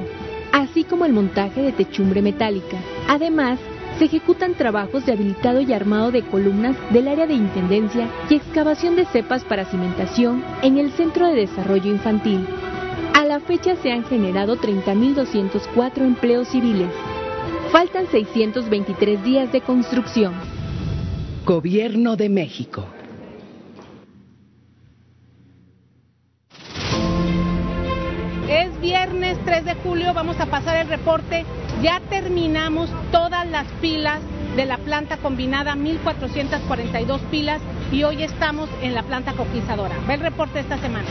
así 0.52 0.84
como 0.84 1.06
el 1.06 1.14
montaje 1.14 1.62
de 1.62 1.72
techumbre 1.72 2.22
metálica. 2.22 2.78
Además, 3.08 3.60
se 3.98 4.06
ejecutan 4.06 4.54
trabajos 4.54 5.06
de 5.06 5.12
habilitado 5.12 5.60
y 5.60 5.74
armado 5.74 6.12
de 6.12 6.22
columnas 6.22 6.76
del 6.92 7.08
área 7.08 7.28
de 7.28 7.34
intendencia 7.34 8.10
y 8.30 8.36
excavación 8.36 8.96
de 8.96 9.06
cepas 9.06 9.44
para 9.44 9.66
cimentación 9.66 10.44
en 10.62 10.78
el 10.78 10.92
Centro 10.92 11.28
de 11.28 11.36
Desarrollo 11.36 11.92
Infantil. 11.92 12.46
A 13.14 13.26
la 13.26 13.42
fecha 13.42 13.76
se 13.76 13.92
han 13.92 14.06
generado 14.06 14.58
30.204 14.58 15.98
empleos 16.04 16.48
civiles. 16.48 16.90
Faltan 17.72 18.08
623 18.08 19.24
días 19.24 19.52
de 19.52 19.62
construcción. 19.62 20.34
Gobierno 21.46 22.16
de 22.16 22.30
México. 22.30 22.86
Es 28.50 28.82
viernes 28.82 29.38
3 29.46 29.64
de 29.64 29.76
julio, 29.76 30.12
vamos 30.16 30.40
a 30.40 30.48
pasar 30.48 30.78
el 30.78 30.88
reporte. 30.88 31.46
Ya 31.84 32.02
terminamos 32.10 32.90
todas 33.12 33.48
las 33.48 33.68
pilas 33.80 34.22
de 34.56 34.66
la 34.66 34.80
planta 34.80 35.18
combinada, 35.18 35.76
1442 35.76 37.22
pilas, 37.30 37.62
y 37.92 38.02
hoy 38.02 38.24
estamos 38.24 38.68
en 38.82 38.96
la 38.96 39.04
planta 39.04 39.34
coquizadora. 39.34 39.96
Ve 40.08 40.16
el 40.16 40.22
reporte 40.22 40.62
esta 40.62 40.80
semana. 40.80 41.06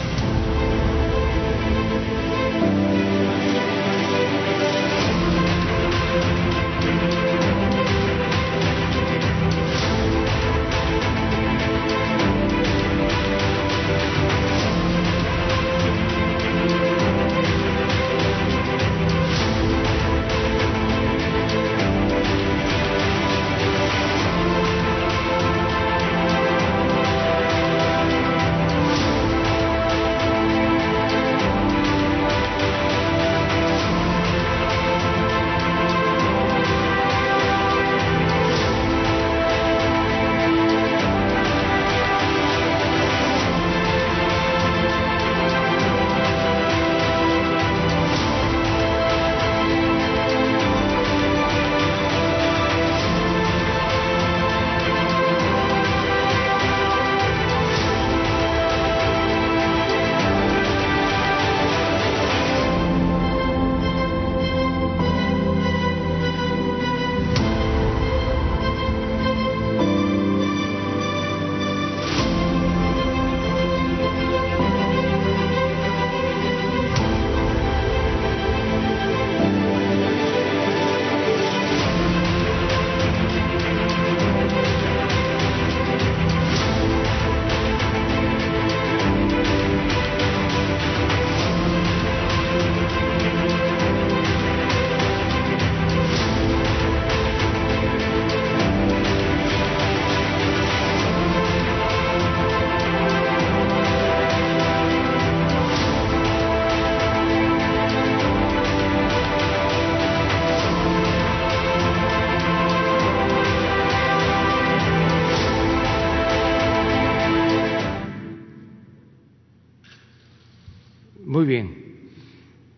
Bien. 121.48 121.88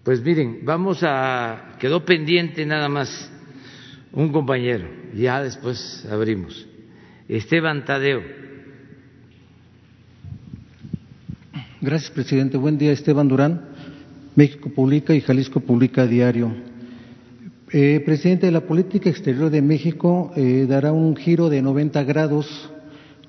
Pues 0.02 0.22
miren, 0.22 0.60
vamos 0.64 1.00
a. 1.02 1.76
Quedó 1.78 2.04
pendiente 2.04 2.64
nada 2.64 2.88
más 2.88 3.30
un 4.12 4.32
compañero, 4.32 4.88
ya 5.14 5.42
después 5.42 6.06
abrimos. 6.10 6.66
Esteban 7.28 7.84
Tadeo. 7.84 8.22
Gracias, 11.82 12.10
presidente. 12.10 12.56
Buen 12.56 12.78
día, 12.78 12.92
Esteban 12.92 13.28
Durán. 13.28 13.60
México 14.36 14.70
Publica 14.70 15.14
y 15.14 15.20
Jalisco 15.20 15.60
Publica 15.60 16.06
Diario. 16.06 16.54
Eh, 17.72 18.00
presidente, 18.04 18.50
la 18.50 18.62
política 18.62 19.10
exterior 19.10 19.50
de 19.50 19.62
México 19.62 20.32
eh, 20.34 20.66
dará 20.68 20.92
un 20.92 21.14
giro 21.14 21.48
de 21.48 21.62
90 21.62 22.02
grados 22.04 22.70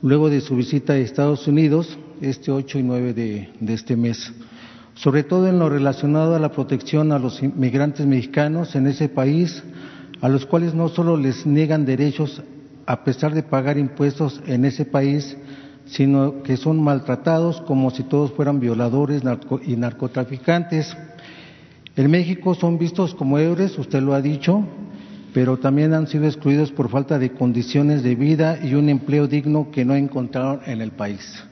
luego 0.01 0.29
de 0.29 0.41
su 0.41 0.55
visita 0.55 0.93
a 0.93 0.97
Estados 0.97 1.47
Unidos 1.47 1.97
este 2.21 2.51
8 2.51 2.79
y 2.79 2.83
9 2.83 3.13
de, 3.13 3.49
de 3.59 3.73
este 3.73 3.95
mes 3.95 4.33
sobre 5.01 5.23
todo 5.23 5.47
en 5.47 5.57
lo 5.57 5.67
relacionado 5.67 6.35
a 6.35 6.39
la 6.39 6.51
protección 6.51 7.11
a 7.11 7.17
los 7.17 7.41
inmigrantes 7.41 8.05
mexicanos 8.05 8.75
en 8.75 8.85
ese 8.85 9.09
país, 9.09 9.63
a 10.21 10.29
los 10.29 10.45
cuales 10.45 10.75
no 10.75 10.89
solo 10.89 11.17
les 11.17 11.43
niegan 11.47 11.85
derechos 11.85 12.43
a 12.85 13.03
pesar 13.03 13.33
de 13.33 13.41
pagar 13.41 13.79
impuestos 13.79 14.41
en 14.45 14.63
ese 14.63 14.85
país, 14.85 15.35
sino 15.85 16.43
que 16.43 16.55
son 16.55 16.83
maltratados 16.83 17.61
como 17.61 17.89
si 17.89 18.03
todos 18.03 18.31
fueran 18.33 18.59
violadores 18.59 19.23
y 19.65 19.75
narcotraficantes. 19.75 20.95
En 21.95 22.11
México 22.11 22.53
son 22.53 22.77
vistos 22.77 23.15
como 23.15 23.39
héroes, 23.39 23.79
usted 23.79 24.03
lo 24.03 24.13
ha 24.13 24.21
dicho, 24.21 24.63
pero 25.33 25.57
también 25.57 25.95
han 25.95 26.05
sido 26.05 26.25
excluidos 26.25 26.71
por 26.71 26.89
falta 26.89 27.17
de 27.17 27.31
condiciones 27.31 28.03
de 28.03 28.13
vida 28.13 28.59
y 28.63 28.75
un 28.75 28.87
empleo 28.87 29.27
digno 29.27 29.71
que 29.71 29.83
no 29.83 29.95
encontraron 29.95 30.59
en 30.67 30.79
el 30.79 30.91
país. 30.91 31.43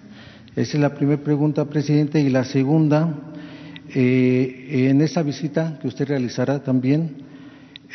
Esa 0.55 0.77
es 0.77 0.81
la 0.81 0.93
primera 0.93 1.23
pregunta, 1.23 1.65
presidente. 1.65 2.19
Y 2.19 2.29
la 2.29 2.43
segunda, 2.43 3.15
eh, 3.93 4.89
en 4.89 5.01
esa 5.01 5.23
visita 5.23 5.79
que 5.81 5.87
usted 5.87 6.07
realizará 6.07 6.63
también, 6.63 7.17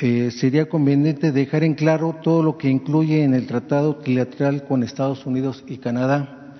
eh, 0.00 0.30
sería 0.32 0.68
conveniente 0.68 1.30
dejar 1.30 1.62
en 1.62 1.74
claro 1.74 2.16
todo 2.22 2.42
lo 2.42 2.58
que 2.58 2.68
incluye 2.68 3.22
en 3.22 3.32
el 3.32 3.46
tratado 3.46 3.96
trilateral 3.96 4.64
con 4.64 4.82
Estados 4.82 5.24
Unidos 5.24 5.62
y 5.68 5.78
Canadá, 5.78 6.54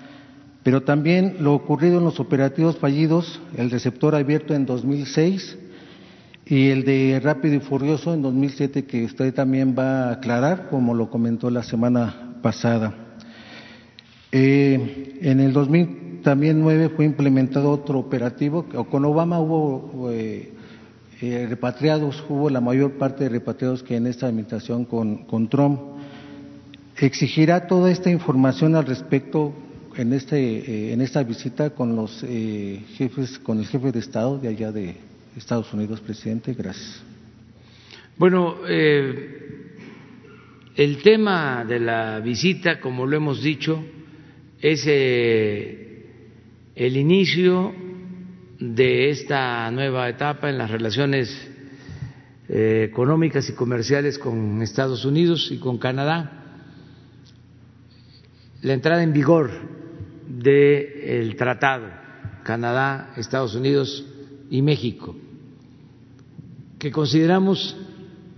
pero 0.63 0.83
también 0.83 1.37
lo 1.41 1.53
ocurrido 1.53 1.97
en 1.97 2.05
los 2.05 2.19
operativos 2.19 2.77
fallidos, 2.77 3.41
el 3.57 3.71
receptor 3.71 4.15
abierto 4.15 4.53
en 4.53 4.65
2006 4.65 5.57
y 6.45 6.69
el 6.69 6.85
de 6.85 7.19
Rápido 7.21 7.55
y 7.55 7.59
Furioso 7.59 8.13
en 8.13 8.21
2007, 8.21 8.85
que 8.85 9.03
usted 9.03 9.33
también 9.33 9.75
va 9.77 10.09
a 10.09 10.11
aclarar, 10.13 10.69
como 10.69 10.93
lo 10.93 11.09
comentó 11.09 11.49
la 11.49 11.63
semana 11.63 12.37
pasada. 12.41 12.93
Eh, 14.31 15.17
en 15.21 15.39
el 15.39 15.53
2000 15.53 16.04
también 16.25 16.59
nueve 16.59 16.89
fue 16.89 17.05
implementado 17.05 17.69
otro 17.69 17.99
operativo, 17.99 18.63
con 18.63 19.05
Obama 19.05 19.39
hubo 19.39 20.09
eh, 20.11 20.49
eh, 21.21 21.45
repatriados, 21.47 22.25
hubo 22.27 22.49
la 22.49 22.59
mayor 22.59 22.93
parte 22.93 23.25
de 23.25 23.29
repatriados 23.29 23.83
que 23.83 23.95
en 23.95 24.07
esta 24.07 24.25
administración 24.25 24.85
con, 24.85 25.47
Trump. 25.49 25.79
¿Exigirá 26.97 27.67
toda 27.67 27.91
esta 27.91 28.09
información 28.09 28.73
al 28.73 28.87
respecto 28.87 29.53
en, 29.95 30.13
este, 30.13 30.37
eh, 30.39 30.93
en 30.93 31.01
esta 31.01 31.21
visita 31.21 31.69
con 31.69 31.95
los 31.95 32.25
jefes, 32.97 33.37
con 33.37 33.59
el 33.59 33.67
jefe 33.67 33.91
de 33.91 33.99
Estado 33.99 34.39
de 34.39 34.47
allá 34.47 34.71
de 34.71 34.95
Estados 35.37 35.71
Unidos, 35.75 36.01
presidente? 36.01 36.55
Gracias. 36.55 37.03
Bueno, 38.17 38.65
el 38.65 39.37
tema 41.03 41.63
de 41.65 41.79
la 41.79 42.19
visita, 42.19 42.79
como 42.79 43.05
lo 43.05 43.15
hemos 43.15 43.43
dicho, 43.43 43.79
es 44.59 44.87
el 46.75 46.97
inicio 46.97 47.73
de 48.59 49.09
esta 49.09 49.71
nueva 49.71 50.09
etapa 50.09 50.49
en 50.49 50.57
las 50.57 50.69
relaciones 50.69 51.29
eh, 52.49 52.87
económicas 52.89 53.49
y 53.49 53.53
comerciales 53.53 54.19
con 54.19 54.61
Estados 54.61 55.05
Unidos 55.05 55.49
y 55.51 55.57
con 55.57 55.77
Canadá, 55.77 56.43
la 58.61 58.73
entrada 58.73 59.03
en 59.03 59.13
vigor 59.13 59.51
del 60.27 61.35
tratado 61.37 61.87
Canadá, 62.43 63.13
Estados 63.15 63.55
Unidos 63.55 64.05
y 64.49 64.61
México, 64.61 65.15
que 66.77 66.91
consideramos 66.91 67.75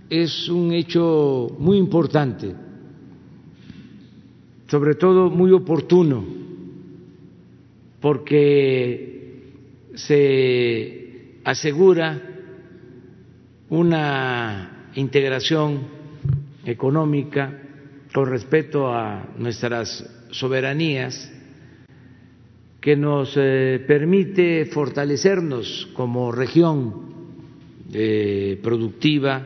es 0.08 0.48
un 0.48 0.72
hecho 0.72 1.54
muy 1.58 1.76
importante, 1.76 2.54
sobre 4.68 4.94
todo 4.94 5.28
muy 5.28 5.52
oportuno 5.52 6.47
porque 8.00 9.42
se 9.94 11.40
asegura 11.44 12.22
una 13.70 14.90
integración 14.94 15.80
económica 16.64 17.62
con 18.12 18.26
respeto 18.26 18.92
a 18.92 19.28
nuestras 19.38 20.04
soberanías 20.30 21.32
que 22.80 22.96
nos 22.96 23.34
eh, 23.36 23.84
permite 23.86 24.66
fortalecernos 24.66 25.88
como 25.94 26.30
región 26.30 27.08
eh, 27.92 28.58
productiva, 28.62 29.44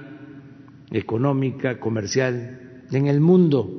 económica, 0.91 1.81
comercial 1.81 2.85
en 2.91 3.07
el 3.07 3.21
mundo. 3.21 3.71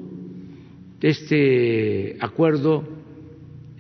Este 0.99 2.17
acuerdo 2.19 2.83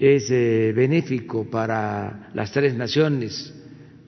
es 0.03 0.29
eh, 0.31 0.73
benéfico 0.75 1.45
para 1.49 2.29
las 2.33 2.51
tres 2.51 2.75
naciones, 2.75 3.53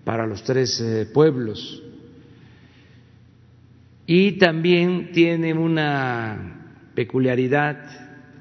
para 0.03 0.27
los 0.27 0.43
tres 0.43 0.81
eh, 0.81 1.05
pueblos. 1.05 1.81
Y 4.05 4.33
también 4.33 5.13
tiene 5.13 5.53
una 5.53 6.81
peculiaridad, 6.93 7.77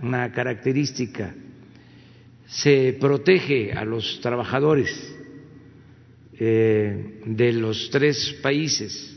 una 0.03 0.33
característica, 0.33 1.33
se 2.49 2.97
protege 3.01 3.73
a 3.73 3.85
los 3.85 4.21
trabajadores 4.21 5.15
eh, 6.37 7.21
de 7.25 7.53
los 7.53 7.89
tres 7.91 8.37
países. 8.43 9.17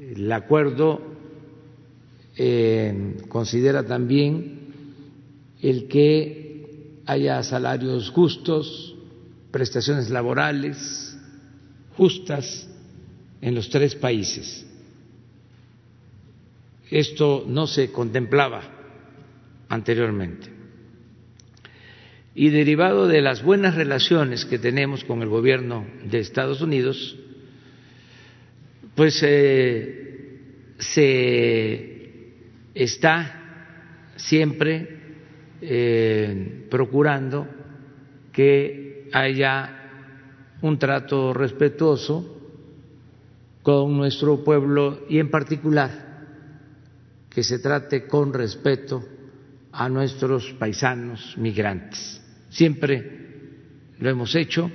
El 0.00 0.32
acuerdo 0.32 1.12
considera 3.28 3.84
también 3.84 4.60
el 5.60 5.86
que 5.86 6.41
haya 7.06 7.42
salarios 7.42 8.10
justos, 8.10 8.94
prestaciones 9.50 10.10
laborales 10.10 11.16
justas 11.96 12.68
en 13.40 13.54
los 13.54 13.68
tres 13.68 13.94
países. 13.94 14.66
Esto 16.90 17.44
no 17.46 17.66
se 17.66 17.90
contemplaba 17.90 18.62
anteriormente. 19.68 20.50
Y 22.34 22.48
derivado 22.50 23.08
de 23.08 23.20
las 23.20 23.42
buenas 23.42 23.74
relaciones 23.74 24.44
que 24.44 24.58
tenemos 24.58 25.04
con 25.04 25.22
el 25.22 25.28
gobierno 25.28 25.86
de 26.04 26.18
Estados 26.18 26.62
Unidos, 26.62 27.16
pues 28.94 29.20
eh, 29.22 30.38
se 30.78 32.32
está 32.74 33.38
siempre 34.16 35.01
eh, 35.62 36.66
procurando 36.68 37.46
que 38.32 39.08
haya 39.12 39.78
un 40.60 40.78
trato 40.78 41.32
respetuoso 41.32 42.38
con 43.62 43.96
nuestro 43.96 44.42
pueblo 44.42 45.06
y 45.08 45.18
en 45.18 45.30
particular 45.30 45.90
que 47.30 47.44
se 47.44 47.60
trate 47.60 48.06
con 48.08 48.32
respeto 48.34 49.04
a 49.70 49.88
nuestros 49.88 50.52
paisanos 50.58 51.36
migrantes. 51.38 52.20
Siempre 52.50 53.20
lo 54.00 54.10
hemos 54.10 54.34
hecho, 54.34 54.68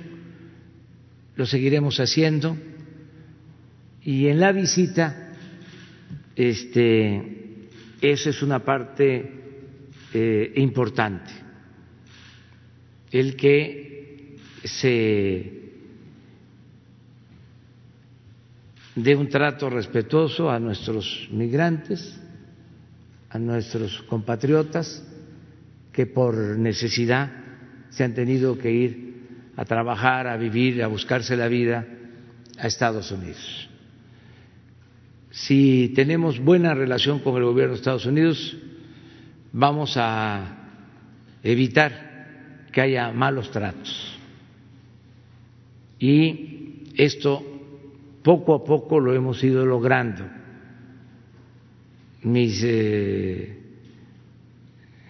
lo 1.36 1.44
seguiremos 1.44 2.00
haciendo 2.00 2.56
y 4.02 4.28
en 4.28 4.40
la 4.40 4.52
visita 4.52 5.34
este 6.34 7.68
esa 8.00 8.30
es 8.30 8.42
una 8.42 8.64
parte 8.64 9.37
eh, 10.12 10.52
importante 10.56 11.48
el 13.10 13.36
que 13.36 14.36
se 14.64 15.58
dé 18.94 19.16
un 19.16 19.28
trato 19.28 19.70
respetuoso 19.70 20.50
a 20.50 20.58
nuestros 20.58 21.28
migrantes, 21.30 22.20
a 23.30 23.38
nuestros 23.38 24.02
compatriotas 24.02 25.04
que 25.92 26.06
por 26.06 26.58
necesidad 26.58 27.30
se 27.90 28.04
han 28.04 28.14
tenido 28.14 28.58
que 28.58 28.70
ir 28.70 29.08
a 29.56 29.64
trabajar, 29.64 30.26
a 30.26 30.36
vivir, 30.36 30.82
a 30.82 30.86
buscarse 30.86 31.36
la 31.36 31.48
vida 31.48 31.86
a 32.58 32.66
Estados 32.66 33.10
Unidos. 33.10 33.68
Si 35.30 35.92
tenemos 35.94 36.40
buena 36.40 36.74
relación 36.74 37.20
con 37.20 37.36
el 37.36 37.44
gobierno 37.44 37.74
de 37.74 37.78
Estados 37.78 38.06
Unidos, 38.06 38.56
vamos 39.52 39.96
a 39.96 40.56
evitar 41.42 42.66
que 42.72 42.80
haya 42.80 43.10
malos 43.12 43.50
tratos. 43.50 44.14
y 45.98 46.84
esto 46.96 47.42
poco 48.22 48.54
a 48.54 48.64
poco 48.64 49.00
lo 49.00 49.14
hemos 49.14 49.42
ido 49.42 49.64
logrando. 49.64 50.24
Mis 52.24 52.62
eh, 52.64 53.56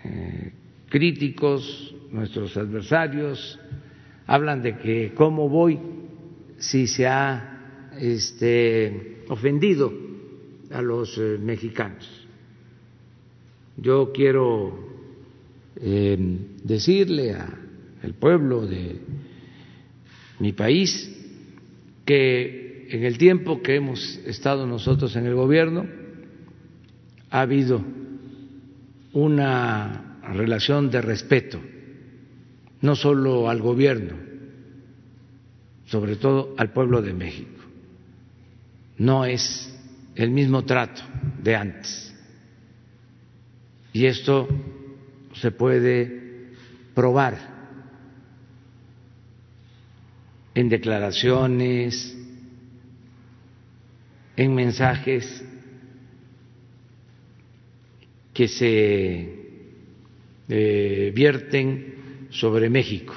eh, 0.05 0.53
críticos, 0.89 1.95
nuestros 2.13 2.57
adversarios, 2.57 3.59
hablan 4.27 4.63
de 4.63 4.77
que 4.77 5.13
cómo 5.15 5.49
voy 5.49 5.81
si 6.59 6.87
se 6.87 7.07
ha 7.07 7.91
este, 7.99 9.25
ofendido 9.29 9.93
a 10.71 10.83
los 10.83 11.17
eh, 11.19 11.39
mexicanos. 11.41 12.18
Yo 13.81 14.13
quiero 14.13 14.89
decirle 15.81 17.33
al 17.33 18.15
pueblo 18.15 18.67
de 18.67 18.97
mi 20.41 20.53
país 20.53 21.15
que 22.05 22.89
en 22.91 23.05
el 23.05 23.19
tiempo 23.19 23.63
que 23.63 23.77
hemos 23.77 24.19
estado 24.27 24.67
nosotros 24.67 25.15
en 25.15 25.27
el 25.27 25.35
gobierno 25.35 25.87
ha 27.31 27.41
habido 27.41 27.85
una 29.13 30.19
relación 30.33 30.91
de 30.91 31.01
respeto, 31.01 31.61
no 32.81 32.97
solo 32.97 33.49
al 33.49 33.61
gobierno, 33.61 34.15
sobre 35.87 36.17
todo 36.17 36.55
al 36.57 36.73
pueblo 36.73 37.01
de 37.03 37.15
México. 37.15 37.63
No 38.99 39.25
es 39.25 39.73
el 40.17 40.31
mismo 40.31 40.65
trato 40.65 41.03
de 41.43 41.55
antes. 41.55 42.08
Y 43.99 44.07
esto 44.07 44.47
se 45.35 45.51
puede 45.51 46.53
probar 46.95 47.37
en 50.55 50.69
declaraciones, 50.69 52.17
en 54.37 54.55
mensajes 54.55 55.43
que 58.33 58.47
se 58.47 59.35
eh, 60.49 61.13
vierten 61.13 62.29
sobre 62.31 62.71
México 62.71 63.17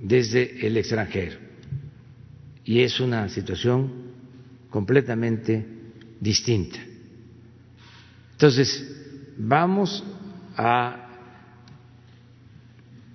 desde 0.00 0.66
el 0.66 0.78
extranjero. 0.78 1.36
Y 2.64 2.80
es 2.80 2.98
una 3.00 3.28
situación 3.28 3.92
completamente 4.70 5.62
distinta. 6.18 6.78
Entonces, 8.32 8.89
vamos 9.42 10.04
a 10.56 11.08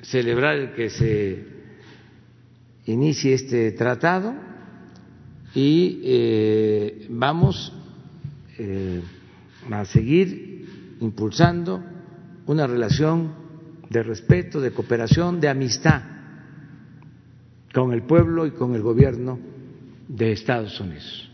celebrar 0.01 0.55
el 0.55 0.73
que 0.73 0.89
se 0.89 1.45
inicie 2.85 3.33
este 3.33 3.71
tratado 3.71 4.33
y 5.53 6.01
eh, 6.03 7.07
vamos 7.09 7.73
eh, 8.57 9.01
a 9.69 9.85
seguir 9.85 10.97
impulsando 10.99 11.83
una 12.47 12.67
relación 12.67 13.33
de 13.89 14.03
respeto, 14.03 14.59
de 14.59 14.71
cooperación, 14.71 15.39
de 15.39 15.49
amistad 15.49 16.01
con 17.73 17.91
el 17.93 18.03
pueblo 18.03 18.45
y 18.45 18.51
con 18.51 18.73
el 18.75 18.81
gobierno 18.81 19.39
de 20.07 20.31
Estados 20.31 20.79
Unidos. 20.79 21.29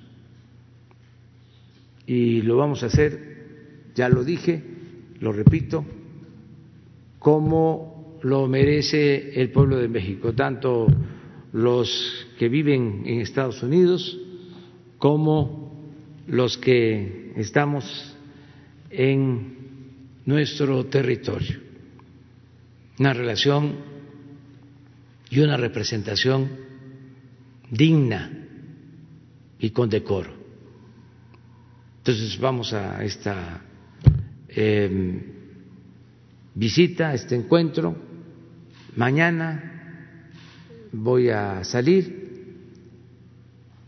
Y 2.07 2.41
lo 2.41 2.57
vamos 2.57 2.83
a 2.83 2.87
hacer, 2.87 3.91
ya 3.95 4.09
lo 4.09 4.23
dije, 4.23 4.70
lo 5.21 5.31
repito, 5.31 5.85
como 7.19 8.19
lo 8.23 8.47
merece 8.47 9.39
el 9.39 9.51
pueblo 9.51 9.77
de 9.77 9.87
México, 9.87 10.33
tanto 10.33 10.87
los 11.53 12.27
que 12.37 12.49
viven 12.49 13.03
en 13.05 13.21
Estados 13.21 13.61
Unidos 13.63 14.19
como 14.97 15.71
los 16.27 16.57
que 16.57 17.33
estamos 17.35 18.15
en 18.89 19.57
nuestro 20.25 20.85
territorio. 20.85 21.59
Una 22.99 23.13
relación 23.13 23.75
y 25.29 25.39
una 25.39 25.57
representación 25.57 26.49
digna 27.69 28.31
y 29.59 29.69
con 29.69 29.89
decoro. 29.89 30.31
Entonces 31.99 32.39
vamos 32.39 32.73
a 32.73 33.03
esta 33.03 33.61
em, 34.55 35.21
visita, 36.55 37.13
este 37.13 37.35
encuentro, 37.35 37.95
mañana 38.95 39.71
voy 40.91 41.29
a 41.29 41.63
salir, 41.63 42.21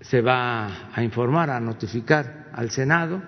se 0.01 0.21
va 0.21 0.91
a 0.93 1.03
informar, 1.03 1.49
a 1.49 1.59
notificar 1.59 2.49
al 2.53 2.69
Senado 2.71 3.21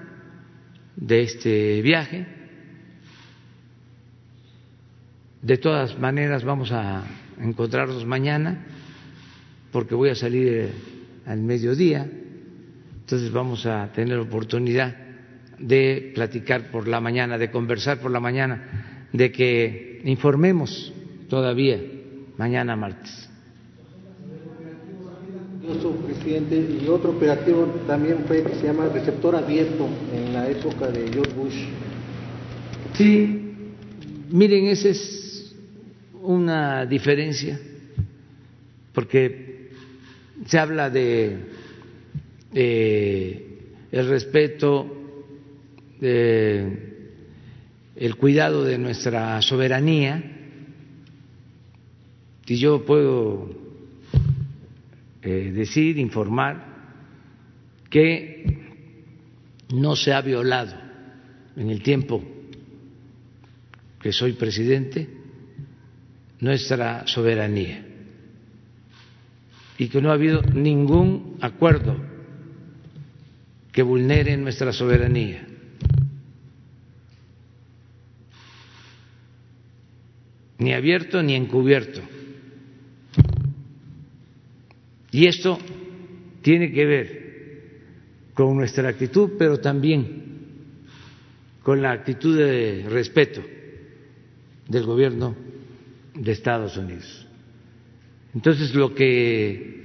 de 0.95 1.21
este 1.23 1.81
viaje. 1.81 2.27
De 5.41 5.57
todas 5.57 5.97
maneras 5.99 6.43
vamos 6.43 6.71
a 6.71 7.03
encontrarnos 7.39 8.05
mañana 8.05 8.65
porque 9.71 9.93
voy 9.93 10.09
a 10.09 10.15
salir 10.15 10.71
al 11.25 11.41
mediodía, 11.41 12.09
entonces 13.01 13.31
vamos 13.31 13.65
a 13.65 13.91
tener 13.93 14.17
oportunidad 14.17 15.04
de 15.59 16.11
platicar 16.13 16.71
por 16.71 16.87
la 16.87 16.99
mañana, 16.99 17.37
de 17.37 17.51
conversar 17.51 17.99
por 17.99 18.11
la 18.11 18.19
mañana, 18.19 19.07
de 19.11 19.31
que 19.31 20.01
informemos 20.05 20.93
todavía 21.29 21.79
mañana 22.37 22.75
martes 22.75 23.29
presidente, 26.25 26.83
y 26.83 26.87
otro 26.87 27.11
operativo 27.11 27.65
también 27.87 28.19
fue 28.27 28.43
que 28.43 28.55
se 28.55 28.67
llama 28.67 28.89
receptor 28.89 29.35
abierto 29.35 29.87
en 30.13 30.33
la 30.33 30.49
época 30.49 30.87
de 30.87 31.11
George 31.11 31.33
Bush. 31.33 31.65
Sí, 32.93 33.53
miren, 34.29 34.67
esa 34.67 34.89
es 34.89 35.55
una 36.21 36.85
diferencia, 36.85 37.59
porque 38.93 39.69
se 40.45 40.57
habla 40.57 40.89
de 40.89 41.37
el 43.91 44.07
respeto, 44.07 44.94
de 45.99 46.95
el 47.95 48.15
cuidado 48.15 48.63
de 48.63 48.77
nuestra 48.77 49.41
soberanía, 49.41 50.21
y 52.45 52.55
yo 52.57 52.85
puedo 52.85 53.49
eh, 55.21 55.51
decir, 55.53 55.97
informar 55.97 56.75
que 57.89 58.59
no 59.73 59.95
se 59.95 60.13
ha 60.13 60.21
violado 60.21 60.75
en 61.55 61.69
el 61.69 61.81
tiempo 61.81 62.23
que 63.99 64.11
soy 64.11 64.33
presidente 64.33 65.09
nuestra 66.39 67.07
soberanía 67.07 67.83
y 69.77 69.87
que 69.87 70.01
no 70.01 70.11
ha 70.11 70.13
habido 70.13 70.41
ningún 70.41 71.37
acuerdo 71.41 71.95
que 73.71 73.81
vulnere 73.81 74.37
nuestra 74.37 74.71
soberanía. 74.71 75.44
Ni 80.57 80.73
abierto 80.73 81.21
ni 81.21 81.35
encubierto. 81.35 82.01
Y 85.11 85.27
esto 85.27 85.57
tiene 86.41 86.71
que 86.71 86.85
ver 86.85 87.25
con 88.33 88.55
nuestra 88.55 88.89
actitud, 88.89 89.31
pero 89.37 89.59
también 89.59 90.23
con 91.63 91.81
la 91.81 91.91
actitud 91.91 92.37
de 92.37 92.85
respeto 92.89 93.41
del 94.67 94.83
gobierno 94.83 95.35
de 96.13 96.31
Estados 96.31 96.77
Unidos. 96.77 97.25
Entonces, 98.33 98.75
lo 98.75 98.93
que 98.93 99.75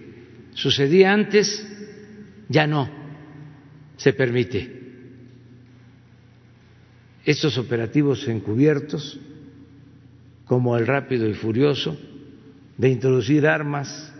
sucedía 0.55 1.13
antes 1.13 1.67
ya 2.49 2.67
no 2.67 2.91
se 3.97 4.13
permite. 4.13 4.81
Estos 7.25 7.57
operativos 7.59 8.27
encubiertos, 8.27 9.21
como 10.51 10.77
el 10.77 10.85
rápido 10.85 11.29
y 11.29 11.35
furioso, 11.35 11.97
de 12.77 12.89
introducir 12.89 13.47
armas 13.47 14.13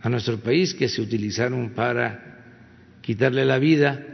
a 0.00 0.08
nuestro 0.08 0.40
país 0.40 0.74
que 0.74 0.88
se 0.88 1.00
utilizaron 1.00 1.70
para 1.76 2.40
quitarle 3.00 3.44
la 3.44 3.60
vida 3.60 4.04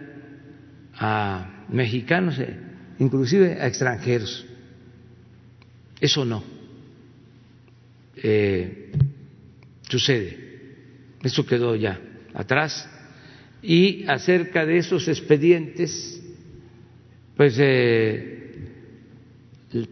a 0.97 1.65
mexicanos, 1.71 2.39
eh, 2.39 2.59
inclusive 2.99 3.59
a 3.59 3.67
extranjeros. 3.67 4.45
Eso 5.99 6.27
no 6.27 6.45
eh, 8.17 8.93
sucede. 9.89 10.75
Eso 11.23 11.47
quedó 11.47 11.75
ya 11.75 11.99
atrás. 12.35 12.87
Y 13.63 14.05
acerca 14.09 14.67
de 14.67 14.77
esos 14.77 15.09
expedientes, 15.09 16.23
pues 17.35 17.57
eh, 17.59 18.44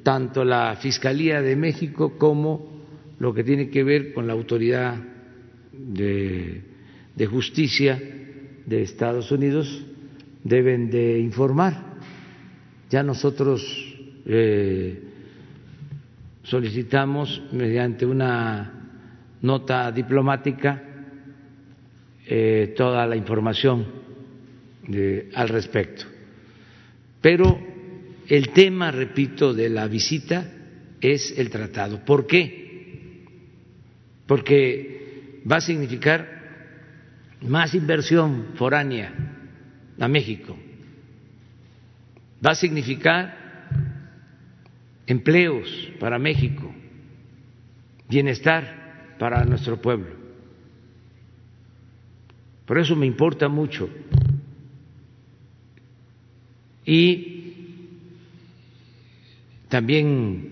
tanto 0.02 0.44
la 0.44 0.76
Fiscalía 0.76 1.42
de 1.42 1.56
México 1.56 2.16
como 2.16 2.70
lo 3.18 3.34
que 3.34 3.44
tiene 3.44 3.68
que 3.68 3.82
ver 3.82 4.12
con 4.12 4.26
la 4.26 4.32
autoridad 4.32 4.96
de, 5.72 6.62
Justicia 7.28 8.00
de 8.66 8.82
Estados 8.82 9.30
Unidos 9.30 9.84
deben 10.42 10.90
de 10.90 11.18
informar. 11.18 11.92
Ya 12.90 13.02
nosotros 13.02 13.62
eh, 14.26 15.02
solicitamos 16.42 17.42
mediante 17.52 18.04
una 18.04 18.72
nota 19.40 19.90
diplomática 19.92 20.82
eh, 22.26 22.74
toda 22.76 23.06
la 23.06 23.16
información 23.16 23.86
al 25.34 25.48
respecto. 25.48 26.04
Pero 27.20 27.71
el 28.28 28.50
tema, 28.50 28.90
repito, 28.90 29.52
de 29.52 29.68
la 29.68 29.86
visita 29.88 30.50
es 31.00 31.34
el 31.36 31.50
tratado. 31.50 32.04
¿Por 32.04 32.26
qué? 32.26 33.24
Porque 34.26 35.40
va 35.50 35.56
a 35.56 35.60
significar 35.60 36.42
más 37.42 37.74
inversión 37.74 38.52
foránea 38.54 39.12
a 39.98 40.08
México, 40.08 40.56
va 42.44 42.52
a 42.52 42.54
significar 42.54 43.36
empleos 45.06 45.68
para 45.98 46.18
México, 46.18 46.72
bienestar 48.08 49.16
para 49.18 49.44
nuestro 49.44 49.80
pueblo. 49.80 50.22
Por 52.66 52.78
eso 52.78 52.96
me 52.96 53.06
importa 53.06 53.48
mucho. 53.48 53.88
Y 56.84 57.31
también 59.72 60.50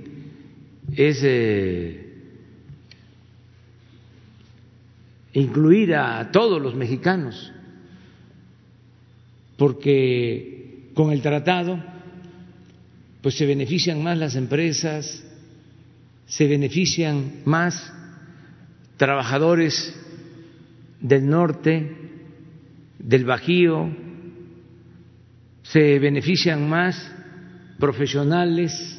es 0.96 1.20
eh, 1.22 2.10
incluir 5.34 5.94
a 5.94 6.30
todos 6.32 6.58
los 6.62 6.74
mexicanos, 6.74 7.52
porque 9.58 10.88
con 10.94 11.12
el 11.12 11.20
tratado 11.20 11.78
pues 13.20 13.34
se 13.36 13.44
benefician 13.44 14.02
más 14.02 14.16
las 14.16 14.36
empresas, 14.36 15.22
se 16.24 16.46
benefician 16.46 17.42
más 17.44 17.92
trabajadores 18.96 19.94
del 20.98 21.28
norte, 21.28 21.94
del 22.98 23.26
Bajío, 23.26 23.94
se 25.62 25.98
benefician 25.98 26.66
más 26.70 27.14
profesionales. 27.78 28.96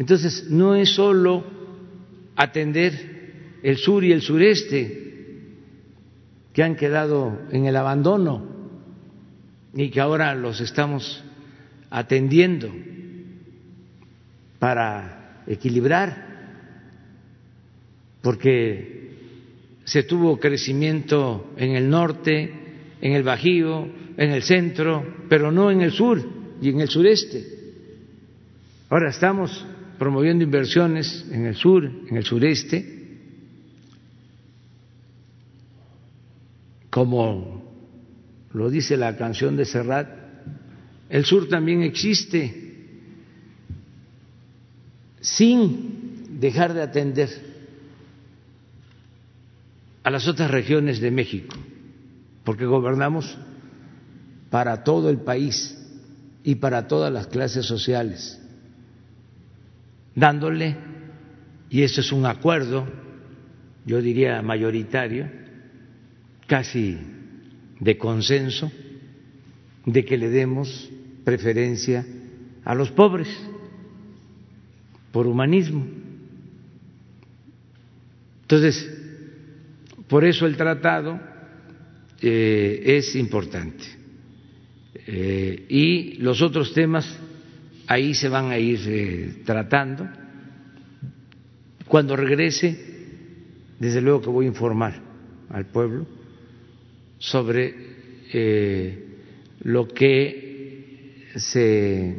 Entonces, 0.00 0.46
no 0.48 0.74
es 0.74 0.94
solo 0.94 1.44
atender 2.34 3.58
el 3.62 3.76
sur 3.76 4.02
y 4.02 4.12
el 4.12 4.22
sureste 4.22 5.18
que 6.54 6.62
han 6.62 6.74
quedado 6.74 7.38
en 7.52 7.66
el 7.66 7.76
abandono 7.76 8.46
y 9.74 9.90
que 9.90 10.00
ahora 10.00 10.34
los 10.34 10.62
estamos 10.62 11.22
atendiendo 11.90 12.70
para 14.58 15.42
equilibrar, 15.46 16.30
porque 18.22 19.16
se 19.84 20.04
tuvo 20.04 20.40
crecimiento 20.40 21.52
en 21.58 21.76
el 21.76 21.90
norte, 21.90 22.50
en 23.02 23.12
el 23.12 23.22
Bajío, 23.22 23.86
en 24.16 24.30
el 24.30 24.42
centro, 24.44 25.26
pero 25.28 25.52
no 25.52 25.70
en 25.70 25.82
el 25.82 25.92
sur 25.92 26.26
y 26.62 26.70
en 26.70 26.80
el 26.80 26.88
sureste. 26.88 27.44
Ahora 28.88 29.10
estamos 29.10 29.66
promoviendo 30.00 30.42
inversiones 30.42 31.26
en 31.30 31.44
el 31.44 31.54
sur, 31.56 31.84
en 31.84 32.16
el 32.16 32.24
sureste, 32.24 33.18
como 36.88 37.62
lo 38.54 38.70
dice 38.70 38.96
la 38.96 39.14
canción 39.18 39.58
de 39.58 39.66
Serrat, 39.66 40.08
el 41.10 41.26
sur 41.26 41.50
también 41.50 41.82
existe 41.82 42.70
sin 45.20 46.40
dejar 46.40 46.72
de 46.72 46.80
atender 46.80 47.28
a 50.02 50.10
las 50.10 50.26
otras 50.26 50.50
regiones 50.50 50.98
de 50.98 51.10
México, 51.10 51.54
porque 52.44 52.64
gobernamos 52.64 53.36
para 54.48 54.82
todo 54.82 55.10
el 55.10 55.18
país 55.18 55.76
y 56.42 56.54
para 56.54 56.88
todas 56.88 57.12
las 57.12 57.26
clases 57.26 57.66
sociales, 57.66 58.39
dándole, 60.14 60.76
y 61.68 61.82
eso 61.82 62.00
es 62.00 62.12
un 62.12 62.26
acuerdo, 62.26 62.86
yo 63.86 64.00
diría 64.00 64.42
mayoritario, 64.42 65.28
casi 66.46 66.98
de 67.78 67.96
consenso 67.96 68.70
de 69.86 70.04
que 70.04 70.18
le 70.18 70.28
demos 70.28 70.90
preferencia 71.24 72.04
a 72.64 72.74
los 72.74 72.90
pobres 72.90 73.28
por 75.12 75.26
humanismo. 75.26 75.86
Entonces, 78.42 78.90
por 80.08 80.24
eso 80.24 80.46
el 80.46 80.56
tratado 80.56 81.20
eh, 82.20 82.82
es 82.84 83.14
importante. 83.14 83.84
Eh, 85.06 85.66
y 85.68 86.14
los 86.14 86.42
otros 86.42 86.72
temas 86.72 87.18
ahí 87.90 88.14
se 88.14 88.28
van 88.28 88.52
a 88.52 88.58
ir 88.58 88.80
eh, 88.86 89.42
tratando. 89.44 90.08
Cuando 91.88 92.14
regrese, 92.14 92.78
desde 93.80 94.00
luego 94.00 94.22
que 94.22 94.30
voy 94.30 94.44
a 94.44 94.48
informar 94.48 94.94
al 95.48 95.66
pueblo 95.66 96.06
sobre 97.18 97.74
eh, 98.32 99.08
lo 99.62 99.88
que 99.88 101.26
se 101.34 102.16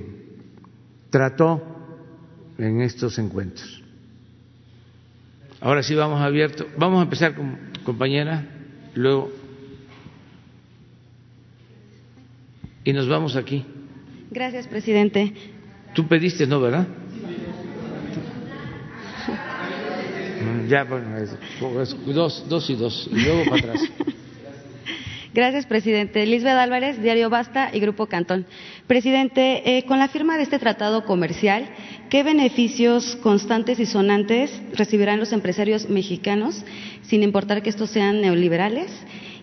trató 1.10 1.64
en 2.58 2.82
estos 2.82 3.18
encuentros. 3.18 3.82
Ahora 5.62 5.84
sí 5.84 5.96
vamos 5.96 6.20
abierto. 6.20 6.68
Vamos 6.78 7.00
a 7.00 7.04
empezar 7.04 7.34
con 7.34 7.58
compañera, 7.86 8.46
luego 8.94 9.32
y 12.84 12.92
nos 12.92 13.08
vamos 13.08 13.38
aquí. 13.38 13.66
Gracias, 14.32 14.68
presidente. 14.68 15.61
Tú 15.94 16.08
pediste, 16.08 16.48
¿no, 16.48 16.62
verdad? 16.62 16.88
Ya, 20.68 20.86
bueno, 20.86 21.08
dos, 22.08 22.46
dos 22.48 22.70
y 22.70 22.76
dos, 22.76 23.10
y 23.12 23.20
luego 23.20 23.44
para 23.50 23.58
atrás. 23.58 23.82
Gracias, 25.34 25.66
presidente. 25.66 26.26
Lisbeth 26.26 26.58
Álvarez, 26.58 27.02
Diario 27.02 27.30
Basta 27.30 27.70
y 27.74 27.80
Grupo 27.80 28.08
Cantón. 28.08 28.46
Presidente, 28.86 29.78
eh, 29.78 29.86
con 29.86 29.98
la 29.98 30.10
firma 30.10 30.36
de 30.36 30.44
este 30.44 30.60
tratado 30.60 31.06
comercial, 31.06 31.70
¿qué 32.10 32.24
beneficios 32.24 33.16
constantes 33.18 33.80
y 33.80 33.86
sonantes 33.86 34.52
recibirán 34.74 35.20
los 35.20 35.32
empresarios 35.32 35.90
mexicanos, 35.90 36.66
sin 37.04 37.24
importar 37.24 37.62
que 37.62 37.70
estos 37.70 37.90
sean 37.92 38.20
neoliberales? 38.20 38.92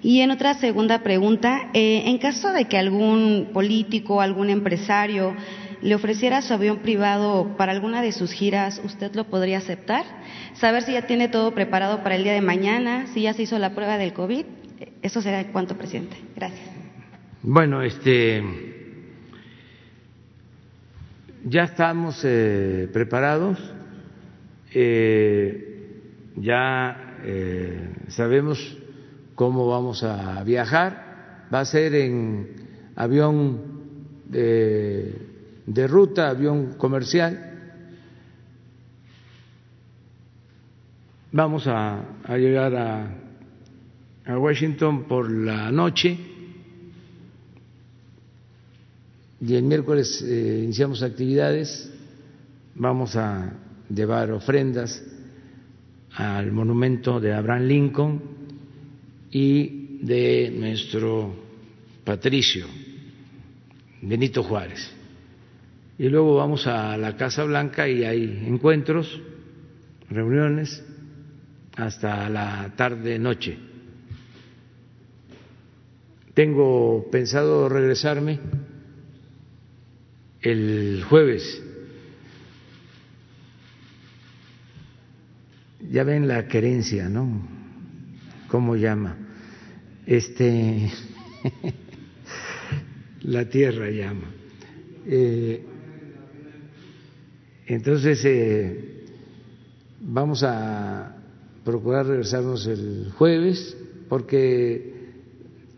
Y 0.03 0.21
en 0.21 0.31
otra 0.31 0.55
segunda 0.55 1.03
pregunta, 1.03 1.71
eh, 1.73 2.03
en 2.05 2.19
caso 2.19 2.53
de 2.53 2.67
que 2.67 2.77
algún 2.77 3.49
político, 3.55 4.21
algún 4.21 4.51
empresario 4.51 5.35
le 5.83 5.95
ofreciera 5.95 6.43
su 6.43 6.55
avión 6.55 6.79
privado 6.79 7.57
para 7.57 7.73
alguna 7.73 8.03
de 8.03 8.13
sus 8.13 8.33
giras, 8.33 8.81
¿usted 8.85 9.15
lo 9.15 9.25
podría 9.25 9.59
aceptar? 9.59 10.05
Saber 10.55 10.83
si 10.83 10.93
ya 10.93 11.07
tiene 11.07 11.29
todo 11.29 11.53
preparado 11.55 12.03
para 12.03 12.17
el 12.17 12.25
día 12.25 12.33
de 12.33 12.41
mañana, 12.41 13.07
si 13.15 13.23
ya 13.23 13.35
se 13.35 13.43
hizo 13.43 13.59
la 13.59 13.75
prueba 13.75 13.99
del 13.99 14.13
COVID 14.13 14.45
eso 15.03 15.23
será 15.23 15.41
en 15.41 15.53
cuanto, 15.53 15.77
presidente. 15.77 16.17
Gracias. 16.35 16.69
Bueno, 17.43 17.83
este, 17.83 18.43
ya 21.45 21.65
estamos 21.65 22.21
eh, 22.25 22.89
preparados, 22.93 23.59
eh, 24.75 26.03
ya 26.37 27.17
eh, 27.25 27.95
sabemos 28.09 28.79
cómo 29.35 29.67
vamos 29.69 30.03
a 30.03 30.43
viajar. 30.45 31.47
Va 31.53 31.61
a 31.61 31.65
ser 31.65 31.95
en 31.95 32.57
avión 32.97 33.63
de, 34.27 35.28
de 35.69 35.87
ruta, 35.87 36.31
avión 36.31 36.75
comercial. 36.75 37.45
Vamos 41.31 41.67
a, 41.67 42.03
llegar 42.37 42.75
a 42.75 43.29
a 44.29 44.39
Washington 44.39 45.05
por 45.05 45.31
la 45.33 45.73
noche 45.73 46.19
y 49.41 49.55
el 49.55 49.63
miércoles 49.63 50.23
eh, 50.23 50.61
iniciamos 50.65 51.03
actividades, 51.03 51.91
vamos 52.75 53.17
a 53.17 53.55
llevar 53.89 54.31
ofrendas 54.33 55.03
al 56.13 56.53
monumento 56.53 57.21
de 57.21 57.33
Abraham 57.33 57.63
Lincoln 57.63 58.23
y 59.31 59.99
de 60.03 60.53
nuestro 60.55 61.35
patricio 62.05 62.67
Benito 64.03 64.43
Juárez. 64.43 64.98
Y 65.99 66.09
luego 66.09 66.37
vamos 66.37 66.65
a 66.69 66.97
la 66.97 67.17
Casa 67.17 67.43
Blanca 67.43 67.89
y 67.89 68.05
hay 68.05 68.45
encuentros 68.47 69.21
reuniones 70.09 70.85
hasta 71.77 72.31
la 72.31 72.73
tarde-noche. 72.77 73.59
Tengo 76.35 77.11
pensado 77.11 77.69
regresarme 77.69 78.39
el 80.41 81.03
jueves. 81.09 81.65
Ya 85.91 86.05
ven 86.05 86.29
la 86.29 86.47
querencia, 86.47 87.09
¿no? 87.09 87.43
¿Cómo 88.47 88.77
llama? 88.77 89.17
Este, 90.07 90.93
la 93.23 93.49
tierra 93.49 93.91
llama. 93.91 94.31
Eh, 95.05 95.65
entonces, 97.69 98.25
eh, 98.25 99.05
vamos 100.01 100.43
a 100.43 101.17
procurar 101.65 102.07
regresarnos 102.07 102.67
el 102.67 103.13
jueves 103.17 103.77
porque 104.09 104.95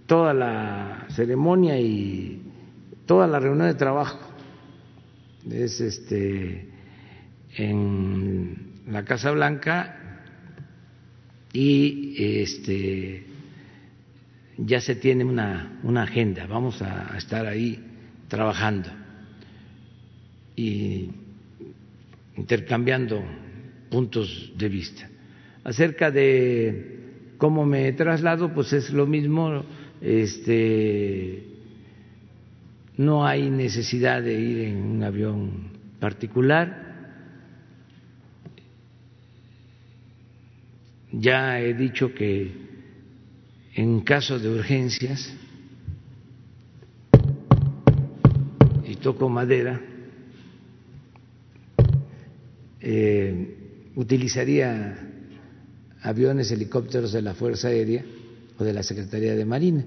toda 0.06 0.32
la 0.32 1.06
ceremonia 1.10 1.80
y 1.80 2.42
toda 3.06 3.26
la 3.26 3.40
reunión 3.40 3.66
de 3.66 3.74
trabajo 3.74 4.20
es 5.50 5.80
este 5.80 6.68
en 7.56 8.82
la 8.88 9.04
Casa 9.04 9.32
Blanca 9.32 10.22
y 11.52 12.14
este 12.40 13.26
ya 14.58 14.80
se 14.80 14.94
tiene 14.94 15.24
una, 15.24 15.80
agenda, 16.02 16.46
vamos 16.46 16.82
a 16.82 17.16
estar 17.16 17.46
ahí 17.46 17.82
trabajando. 18.28 18.90
Y 20.54 21.10
intercambiando 22.40 23.22
puntos 23.90 24.52
de 24.56 24.68
vista. 24.68 25.08
Acerca 25.62 26.10
de 26.10 27.34
cómo 27.36 27.66
me 27.66 27.92
traslado, 27.92 28.54
pues 28.54 28.72
es 28.72 28.90
lo 28.90 29.06
mismo 29.06 29.62
este, 30.00 31.44
no 32.96 33.26
hay 33.26 33.50
necesidad 33.50 34.22
de 34.22 34.40
ir 34.40 34.58
en 34.60 34.76
un 34.78 35.02
avión 35.02 35.70
particular. 35.98 36.88
Ya 41.12 41.60
he 41.60 41.74
dicho 41.74 42.14
que 42.14 42.52
en 43.74 44.00
caso 44.00 44.38
de 44.38 44.48
urgencias, 44.48 45.36
y 48.86 48.96
toco 48.96 49.28
madera, 49.28 49.89
eh, 52.80 53.90
utilizaría 53.94 54.96
aviones, 56.02 56.50
helicópteros 56.50 57.12
de 57.12 57.22
la 57.22 57.34
Fuerza 57.34 57.68
Aérea 57.68 58.04
o 58.58 58.64
de 58.64 58.72
la 58.72 58.82
Secretaría 58.82 59.34
de 59.34 59.44
Marina, 59.44 59.84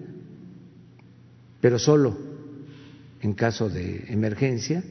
pero 1.60 1.79
solo 1.79 2.17
en 3.21 3.34
caso 3.34 3.69
de 3.69 4.06
emergencia 4.10 4.84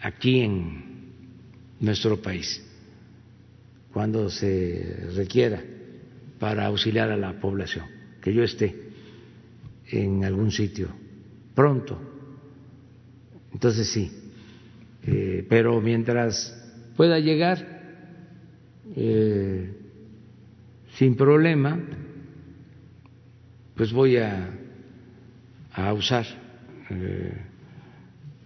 aquí 0.00 0.40
en 0.40 0.84
nuestro 1.80 2.20
país, 2.20 2.62
cuando 3.92 4.30
se 4.30 5.10
requiera 5.14 5.62
para 6.38 6.66
auxiliar 6.66 7.10
a 7.10 7.16
la 7.16 7.38
población, 7.40 7.86
que 8.20 8.32
yo 8.32 8.42
esté 8.42 8.74
en 9.90 10.24
algún 10.24 10.50
sitio 10.50 10.88
pronto. 11.54 11.98
Entonces 13.52 13.88
sí, 13.88 14.10
eh, 15.06 15.46
pero 15.48 15.80
mientras 15.80 16.54
pueda 16.96 17.18
llegar, 17.20 17.76
eh, 18.96 19.70
sin 20.96 21.14
problema, 21.14 21.78
pues 23.74 23.92
voy 23.92 24.16
a, 24.16 24.52
usar 25.92 26.24
eh, 26.90 27.32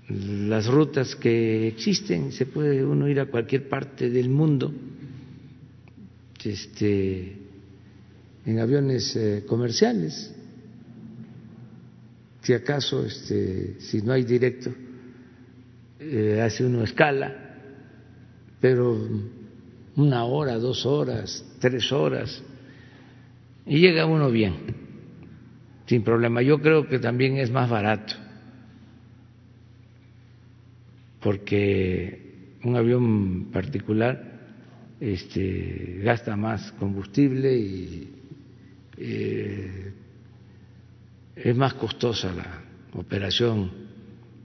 las 0.09 0.67
rutas 0.67 1.15
que 1.15 1.69
existen. 1.69 2.33
Se 2.33 2.47
puede 2.47 2.85
uno 2.85 3.09
ir 3.09 3.21
a 3.21 3.27
cualquier 3.27 3.69
parte 3.69 4.11
del 4.11 4.29
mundo 4.29 4.73
este, 6.45 7.37
en 8.45 8.59
aviones 8.59 9.15
eh, 9.15 9.45
comerciales. 9.47 10.35
Si 12.43 12.53
acaso, 12.53 13.05
este, 13.05 13.77
si 13.81 14.03
no 14.03 14.13
hay 14.13 14.25
directo, 14.25 14.73
eh, 16.01 16.41
hace 16.43 16.65
uno 16.65 16.83
escala, 16.83 17.57
pero 18.61 18.99
una 19.97 20.25
hora, 20.25 20.57
dos 20.57 20.87
horas, 20.87 21.45
tres 21.61 21.93
horas, 21.93 22.43
y 23.67 23.81
llega 23.81 24.07
uno 24.07 24.31
bien, 24.31 24.55
sin 25.87 26.03
problema. 26.03 26.43
Yo 26.43 26.61
creo 26.61 26.89
que 26.89 26.99
también 26.99 27.37
es 27.37 27.51
más 27.51 27.69
barato, 27.69 28.15
porque 31.21 32.57
un 32.65 32.77
avión 32.77 33.51
particular 33.53 34.31
este, 35.01 36.01
gasta 36.03 36.37
más 36.37 36.73
combustible 36.73 37.57
y 37.57 38.11
eh, 38.99 39.93
es 41.37 41.57
más 41.57 41.75
costosa 41.75 42.33
la 42.35 42.63
operación, 42.99 43.80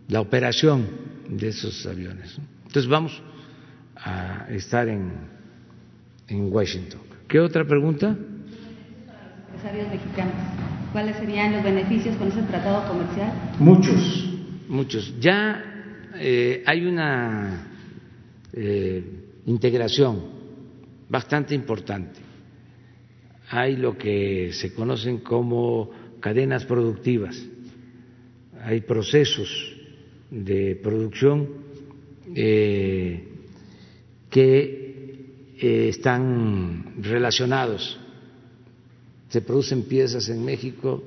la 0.08 0.22
operación 0.22 0.88
de 1.30 1.48
esos 1.50 1.86
aviones. 1.86 2.38
Entonces 2.66 2.88
vamos 2.88 3.22
a 3.96 4.48
estar 4.50 4.88
en, 4.88 5.12
en 6.28 6.52
Washington. 6.52 7.02
¿Qué 7.28 7.40
otra 7.40 7.66
pregunta? 7.66 8.16
Empresarios 9.48 9.90
mexicanos, 9.90 10.34
¿cuáles 10.92 11.16
serían 11.18 11.54
los 11.54 11.64
beneficios 11.64 12.16
con 12.18 12.28
ese 12.28 12.42
tratado 12.44 12.88
comercial? 12.88 13.32
Muchos, 13.60 14.30
muchos. 14.68 15.20
Ya 15.20 15.64
eh, 16.16 16.64
hay 16.66 16.86
una 16.86 17.68
eh, 18.54 19.04
integración 19.46 20.36
bastante 21.10 21.56
importante. 21.56 22.20
Hay 23.50 23.76
lo 23.76 23.98
que 23.98 24.52
se 24.54 24.74
conocen 24.74 25.20
como 25.20 25.92
cadenas 26.20 26.66
productivas, 26.66 27.40
hay 28.64 28.82
procesos 28.82 29.75
de 30.30 30.76
producción 30.82 31.50
eh, 32.36 33.24
que 34.30 35.54
eh, 35.60 35.90
están 35.90 36.96
relacionados. 37.02 38.00
Se 39.30 39.42
producen 39.42 39.84
piezas 39.84 40.30
en 40.30 40.44
México, 40.44 41.04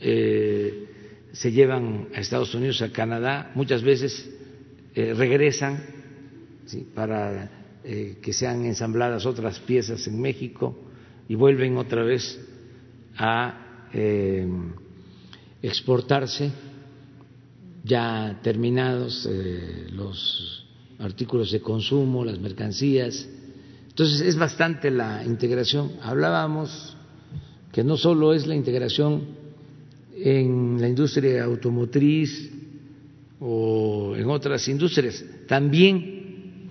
eh, 0.00 0.86
se 1.32 1.52
llevan 1.52 2.08
a 2.14 2.20
Estados 2.20 2.54
Unidos, 2.54 2.82
a 2.82 2.90
Canadá, 2.92 3.52
muchas 3.54 3.82
veces 3.82 4.30
regresan 4.94 5.80
para 6.92 7.50
que 8.20 8.32
sean 8.32 8.64
ensambladas 8.64 9.26
otras 9.26 9.60
piezas 9.60 10.04
en 10.08 10.20
México 10.20 10.76
y 11.28 11.36
vuelven 11.36 11.76
otra 11.76 12.02
vez 12.02 12.40
a 13.16 13.90
exportarse 15.62 16.50
ya 17.84 18.40
terminados 18.42 19.28
los 19.92 20.66
artículos 20.98 21.50
de 21.52 21.60
consumo, 21.60 22.24
las 22.24 22.38
mercancías. 22.38 23.28
Entonces 23.88 24.20
es 24.20 24.36
bastante 24.36 24.90
la 24.90 25.24
integración. 25.24 25.92
Hablábamos 26.02 26.96
que 27.72 27.84
no 27.84 27.96
solo 27.96 28.32
es 28.34 28.46
la 28.46 28.54
integración 28.54 29.24
en 30.16 30.80
la 30.80 30.88
industria 30.88 31.44
automotriz 31.44 32.50
o 33.40 34.14
en 34.16 34.28
otras 34.28 34.66
industrias, 34.66 35.24
también 35.46 36.66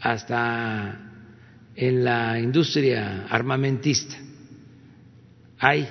hasta 0.00 1.10
en 1.74 2.04
la 2.04 2.38
industria 2.38 3.26
armamentista 3.28 4.16
hay 5.58 5.88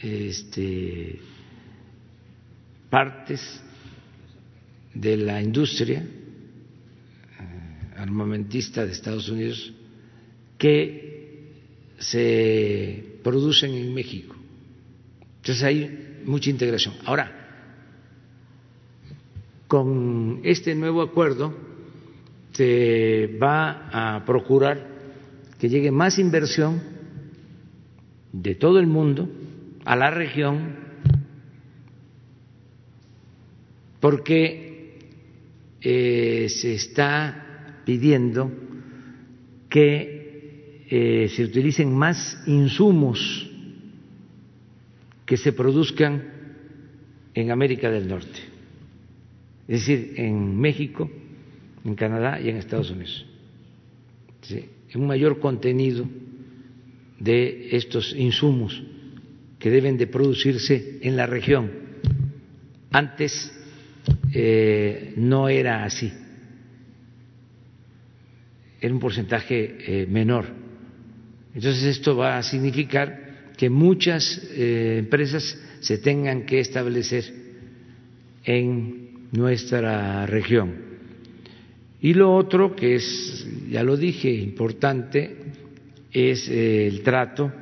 este, 0.00 1.20
partes 2.90 3.62
de 4.94 5.16
la 5.16 5.42
industria 5.42 6.04
armamentista 7.96 8.86
de 8.86 8.92
Estados 8.92 9.28
Unidos 9.28 9.72
que 10.56 11.52
se 11.98 13.18
producen 13.22 13.74
en 13.74 13.92
México. 13.92 14.34
Entonces 15.36 15.64
hay 15.64 16.20
mucha 16.24 16.50
integración. 16.50 16.94
Ahora, 17.04 17.32
con 19.66 20.40
este 20.44 20.74
nuevo 20.74 21.02
acuerdo 21.02 21.54
se 22.52 23.38
va 23.40 24.16
a 24.16 24.24
procurar 24.24 24.86
que 25.58 25.68
llegue 25.68 25.90
más 25.90 26.18
inversión 26.18 26.80
de 28.32 28.54
todo 28.54 28.78
el 28.78 28.86
mundo 28.86 29.28
a 29.84 29.96
la 29.96 30.10
región 30.10 30.87
porque 34.00 34.98
eh, 35.80 36.46
se 36.48 36.74
está 36.74 37.82
pidiendo 37.84 38.50
que 39.68 40.84
eh, 40.90 41.28
se 41.28 41.44
utilicen 41.44 41.94
más 41.94 42.42
insumos 42.46 43.50
que 45.26 45.36
se 45.36 45.52
produzcan 45.52 46.24
en 47.34 47.50
América 47.50 47.90
del 47.90 48.08
Norte, 48.08 48.40
es 49.68 49.86
decir, 49.86 50.14
en 50.16 50.58
México, 50.58 51.10
en 51.84 51.94
Canadá 51.94 52.40
y 52.40 52.48
en 52.48 52.56
Estados 52.56 52.90
Unidos. 52.90 53.26
¿Sí? 54.42 54.64
Un 54.94 55.06
mayor 55.06 55.38
contenido 55.38 56.08
de 57.20 57.76
estos 57.76 58.14
insumos 58.16 58.82
que 59.58 59.70
deben 59.70 59.98
de 59.98 60.06
producirse 60.06 60.98
en 61.02 61.16
la 61.16 61.26
región. 61.26 61.70
Antes 62.90 63.52
eh, 64.32 65.14
no 65.16 65.48
era 65.48 65.84
así, 65.84 66.12
era 68.80 68.94
un 68.94 69.00
porcentaje 69.00 69.76
eh, 70.02 70.06
menor. 70.06 70.46
Entonces 71.54 71.84
esto 71.84 72.16
va 72.16 72.38
a 72.38 72.42
significar 72.42 73.52
que 73.56 73.70
muchas 73.70 74.40
eh, 74.52 74.98
empresas 75.00 75.58
se 75.80 75.98
tengan 75.98 76.46
que 76.46 76.60
establecer 76.60 77.24
en 78.44 79.28
nuestra 79.32 80.26
región. 80.26 80.88
Y 82.00 82.14
lo 82.14 82.34
otro 82.34 82.76
que 82.76 82.94
es, 82.94 83.46
ya 83.68 83.82
lo 83.82 83.96
dije, 83.96 84.30
importante, 84.30 85.36
es 86.12 86.48
el 86.48 87.02
trato 87.02 87.52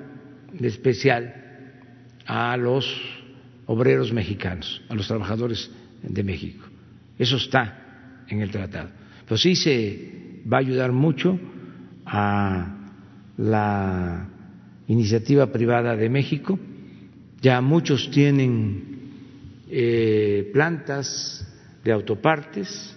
especial 0.61 1.35
a 2.27 2.57
los 2.57 2.87
obreros 3.67 4.13
mexicanos, 4.13 4.83
a 4.89 4.95
los 4.95 5.07
trabajadores 5.09 5.71
de 6.07 6.23
México. 6.23 6.65
Eso 7.19 7.37
está 7.37 8.25
en 8.29 8.41
el 8.41 8.51
tratado. 8.51 8.91
Pero 9.25 9.37
sí 9.37 9.57
se 9.57 10.43
va 10.51 10.59
a 10.59 10.61
ayudar 10.61 10.93
mucho 10.93 11.39
a 12.05 12.77
la 13.37 14.29
iniciativa 14.89 15.51
privada 15.53 15.97
de 15.97 16.09
México. 16.09 16.59
Ya 17.41 17.61
muchos 17.61 18.11
tienen 18.11 18.97
eh, 19.71 20.51
plantas 20.53 21.47
de 21.85 21.93
autopartes 21.93 22.97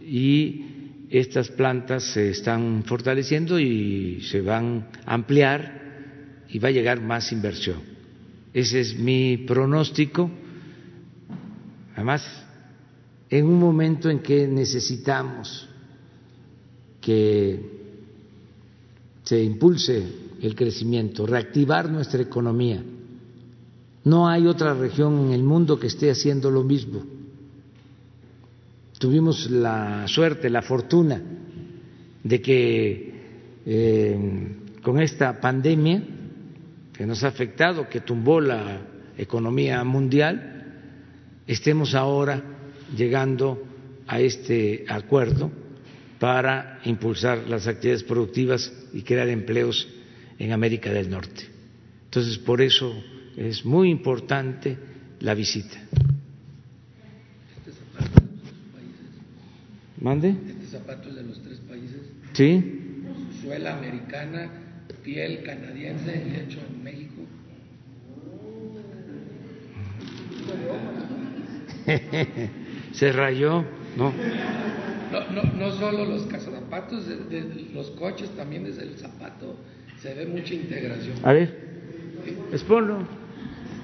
y 0.00 0.64
estas 1.10 1.48
plantas 1.48 2.04
se 2.04 2.30
están 2.30 2.84
fortaleciendo 2.84 3.58
y 3.58 4.20
se 4.22 4.40
van 4.40 4.86
a 5.04 5.14
ampliar 5.14 5.80
y 6.48 6.58
va 6.58 6.68
a 6.68 6.72
llegar 6.72 7.00
más 7.00 7.32
inversión. 7.32 7.78
Ese 8.52 8.80
es 8.80 8.98
mi 8.98 9.38
pronóstico. 9.38 10.30
Además, 11.94 12.24
en 13.30 13.46
un 13.46 13.60
momento 13.60 14.10
en 14.10 14.18
que 14.18 14.48
necesitamos 14.48 15.68
que 17.00 17.80
se 19.22 19.42
impulse 19.42 20.04
el 20.42 20.54
crecimiento, 20.56 21.26
reactivar 21.26 21.88
nuestra 21.88 22.20
economía, 22.20 22.82
no 24.04 24.28
hay 24.28 24.46
otra 24.46 24.74
región 24.74 25.26
en 25.26 25.32
el 25.32 25.44
mundo 25.44 25.78
que 25.78 25.86
esté 25.86 26.10
haciendo 26.10 26.50
lo 26.50 26.64
mismo. 26.64 27.04
Tuvimos 28.98 29.50
la 29.50 30.08
suerte, 30.08 30.50
la 30.50 30.62
fortuna 30.62 31.22
de 32.24 32.42
que 32.42 33.14
eh, 33.64 34.56
con 34.82 35.00
esta 35.00 35.40
pandemia 35.40 36.02
que 36.92 37.06
nos 37.06 37.22
ha 37.24 37.28
afectado, 37.28 37.88
que 37.88 38.00
tumbó 38.00 38.40
la 38.40 38.80
economía 39.16 39.82
mundial, 39.84 40.82
estemos 41.46 41.94
ahora 41.94 42.59
llegando 42.96 43.62
a 44.06 44.20
este 44.20 44.84
acuerdo 44.88 45.50
para 46.18 46.80
impulsar 46.84 47.48
las 47.48 47.66
actividades 47.66 48.02
productivas 48.04 48.72
y 48.92 49.02
crear 49.02 49.28
empleos 49.28 49.88
en 50.38 50.52
América 50.52 50.92
del 50.92 51.08
Norte. 51.08 51.48
Entonces, 52.04 52.38
por 52.38 52.60
eso 52.60 52.92
es 53.36 53.64
muy 53.64 53.90
importante 53.90 54.76
la 55.20 55.34
visita. 55.34 55.78
¿Mande? 60.00 60.30
Este 60.30 60.66
zapato 60.66 61.08
es 61.10 61.14
de 61.14 61.22
los 61.22 61.42
tres 61.42 61.58
países. 61.60 62.00
Sí. 62.32 63.02
Suela 63.42 63.76
americana, 63.76 64.50
piel 65.04 65.42
canadiense 65.42 66.24
y 66.26 66.40
hecho 66.40 66.58
en 66.68 66.82
México. 66.82 67.22
Se 72.92 73.12
rayó, 73.12 73.64
¿no? 73.96 74.12
No, 75.12 75.30
no, 75.30 75.42
no 75.54 75.72
solo 75.72 76.04
los 76.04 76.22
zapatos 76.28 77.06
de, 77.06 77.16
de, 77.40 77.70
los 77.74 77.90
coches, 77.92 78.30
también 78.36 78.64
desde 78.64 78.82
el 78.82 78.96
zapato 78.96 79.56
se 80.00 80.14
ve 80.14 80.26
mucha 80.26 80.54
integración. 80.54 81.16
A 81.22 81.32
ver, 81.32 81.56
exponlo. 82.52 83.06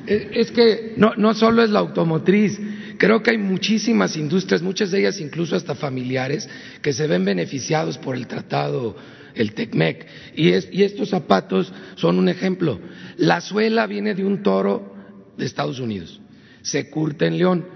Es, 0.06 0.26
es 0.32 0.50
que 0.52 0.94
no, 0.96 1.14
no 1.16 1.34
solo 1.34 1.64
es 1.64 1.70
la 1.70 1.80
automotriz, 1.80 2.60
Creo 2.98 3.22
que 3.22 3.30
hay 3.30 3.38
muchísimas 3.38 4.16
industrias, 4.16 4.62
muchas 4.62 4.90
de 4.90 5.00
ellas 5.00 5.20
incluso 5.20 5.56
hasta 5.56 5.74
familiares, 5.74 6.48
que 6.82 6.92
se 6.92 7.06
ven 7.06 7.24
beneficiados 7.24 7.98
por 7.98 8.16
el 8.16 8.26
tratado, 8.26 8.96
el 9.34 9.52
TECMEC. 9.52 10.06
Y, 10.34 10.48
y 10.48 10.82
estos 10.82 11.10
zapatos 11.10 11.72
son 11.96 12.18
un 12.18 12.28
ejemplo. 12.28 12.80
La 13.18 13.40
suela 13.40 13.86
viene 13.86 14.14
de 14.14 14.24
un 14.24 14.42
toro 14.42 14.94
de 15.36 15.44
Estados 15.44 15.78
Unidos, 15.78 16.20
se 16.62 16.88
curte 16.88 17.26
en 17.26 17.38
León. 17.38 17.66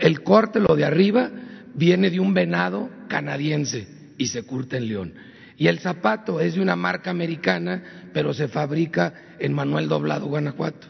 El 0.00 0.22
corte, 0.22 0.60
lo 0.60 0.76
de 0.76 0.84
arriba, 0.84 1.30
viene 1.74 2.10
de 2.10 2.20
un 2.20 2.34
venado 2.34 2.90
canadiense 3.08 3.86
y 4.18 4.26
se 4.26 4.42
curte 4.42 4.76
en 4.76 4.88
León. 4.88 5.14
Y 5.56 5.68
el 5.68 5.78
zapato 5.78 6.40
es 6.40 6.54
de 6.54 6.60
una 6.60 6.76
marca 6.76 7.10
americana, 7.10 8.10
pero 8.12 8.34
se 8.34 8.48
fabrica 8.48 9.14
en 9.38 9.52
Manuel 9.52 9.88
Doblado, 9.88 10.26
Guanajuato. 10.26 10.88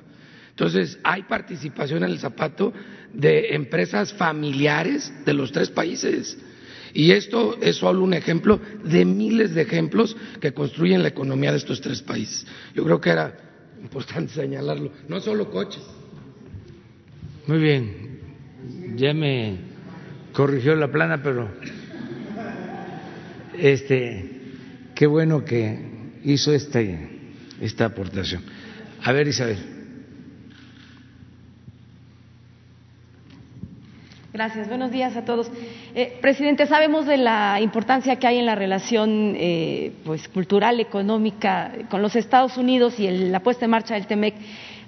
Entonces, 0.50 0.98
hay 1.02 1.24
participación 1.24 2.04
en 2.04 2.10
el 2.10 2.18
zapato 2.18 2.72
de 3.12 3.54
empresas 3.54 4.12
familiares 4.14 5.12
de 5.26 5.34
los 5.34 5.52
tres 5.52 5.70
países. 5.70 6.38
Y 6.94 7.10
esto 7.10 7.58
es 7.60 7.76
solo 7.76 8.04
un 8.04 8.14
ejemplo 8.14 8.60
de 8.84 9.04
miles 9.04 9.52
de 9.52 9.62
ejemplos 9.62 10.16
que 10.40 10.54
construyen 10.54 11.02
la 11.02 11.08
economía 11.08 11.50
de 11.50 11.58
estos 11.58 11.80
tres 11.80 12.00
países. 12.02 12.46
Yo 12.72 12.84
creo 12.84 13.00
que 13.00 13.10
era 13.10 13.36
importante 13.82 14.32
señalarlo. 14.34 14.92
No 15.08 15.20
solo 15.20 15.50
coches. 15.50 15.82
Muy 17.46 17.58
bien. 17.58 18.03
Ya 18.96 19.12
me 19.12 19.56
corrigió 20.32 20.74
la 20.76 20.90
plana, 20.90 21.22
pero 21.22 21.48
este 23.58 24.30
qué 24.94 25.06
bueno 25.06 25.44
que 25.44 25.78
hizo 26.24 26.52
esta, 26.52 26.80
esta 27.60 27.86
aportación. 27.86 28.42
A 29.02 29.12
ver, 29.12 29.28
Isabel. 29.28 29.74
Gracias. 34.34 34.66
Buenos 34.68 34.90
días 34.90 35.16
a 35.16 35.24
todos. 35.24 35.48
Eh, 35.94 36.18
presidente, 36.20 36.66
sabemos 36.66 37.06
de 37.06 37.18
la 37.18 37.60
importancia 37.60 38.16
que 38.16 38.26
hay 38.26 38.38
en 38.38 38.46
la 38.46 38.56
relación 38.56 39.36
eh, 39.36 39.92
pues, 40.04 40.26
cultural, 40.26 40.80
económica 40.80 41.70
con 41.88 42.02
los 42.02 42.16
Estados 42.16 42.56
Unidos 42.56 42.98
y 42.98 43.08
la 43.08 43.38
puesta 43.38 43.66
en 43.66 43.70
marcha 43.70 43.94
del 43.94 44.08
TEMEC. 44.08 44.34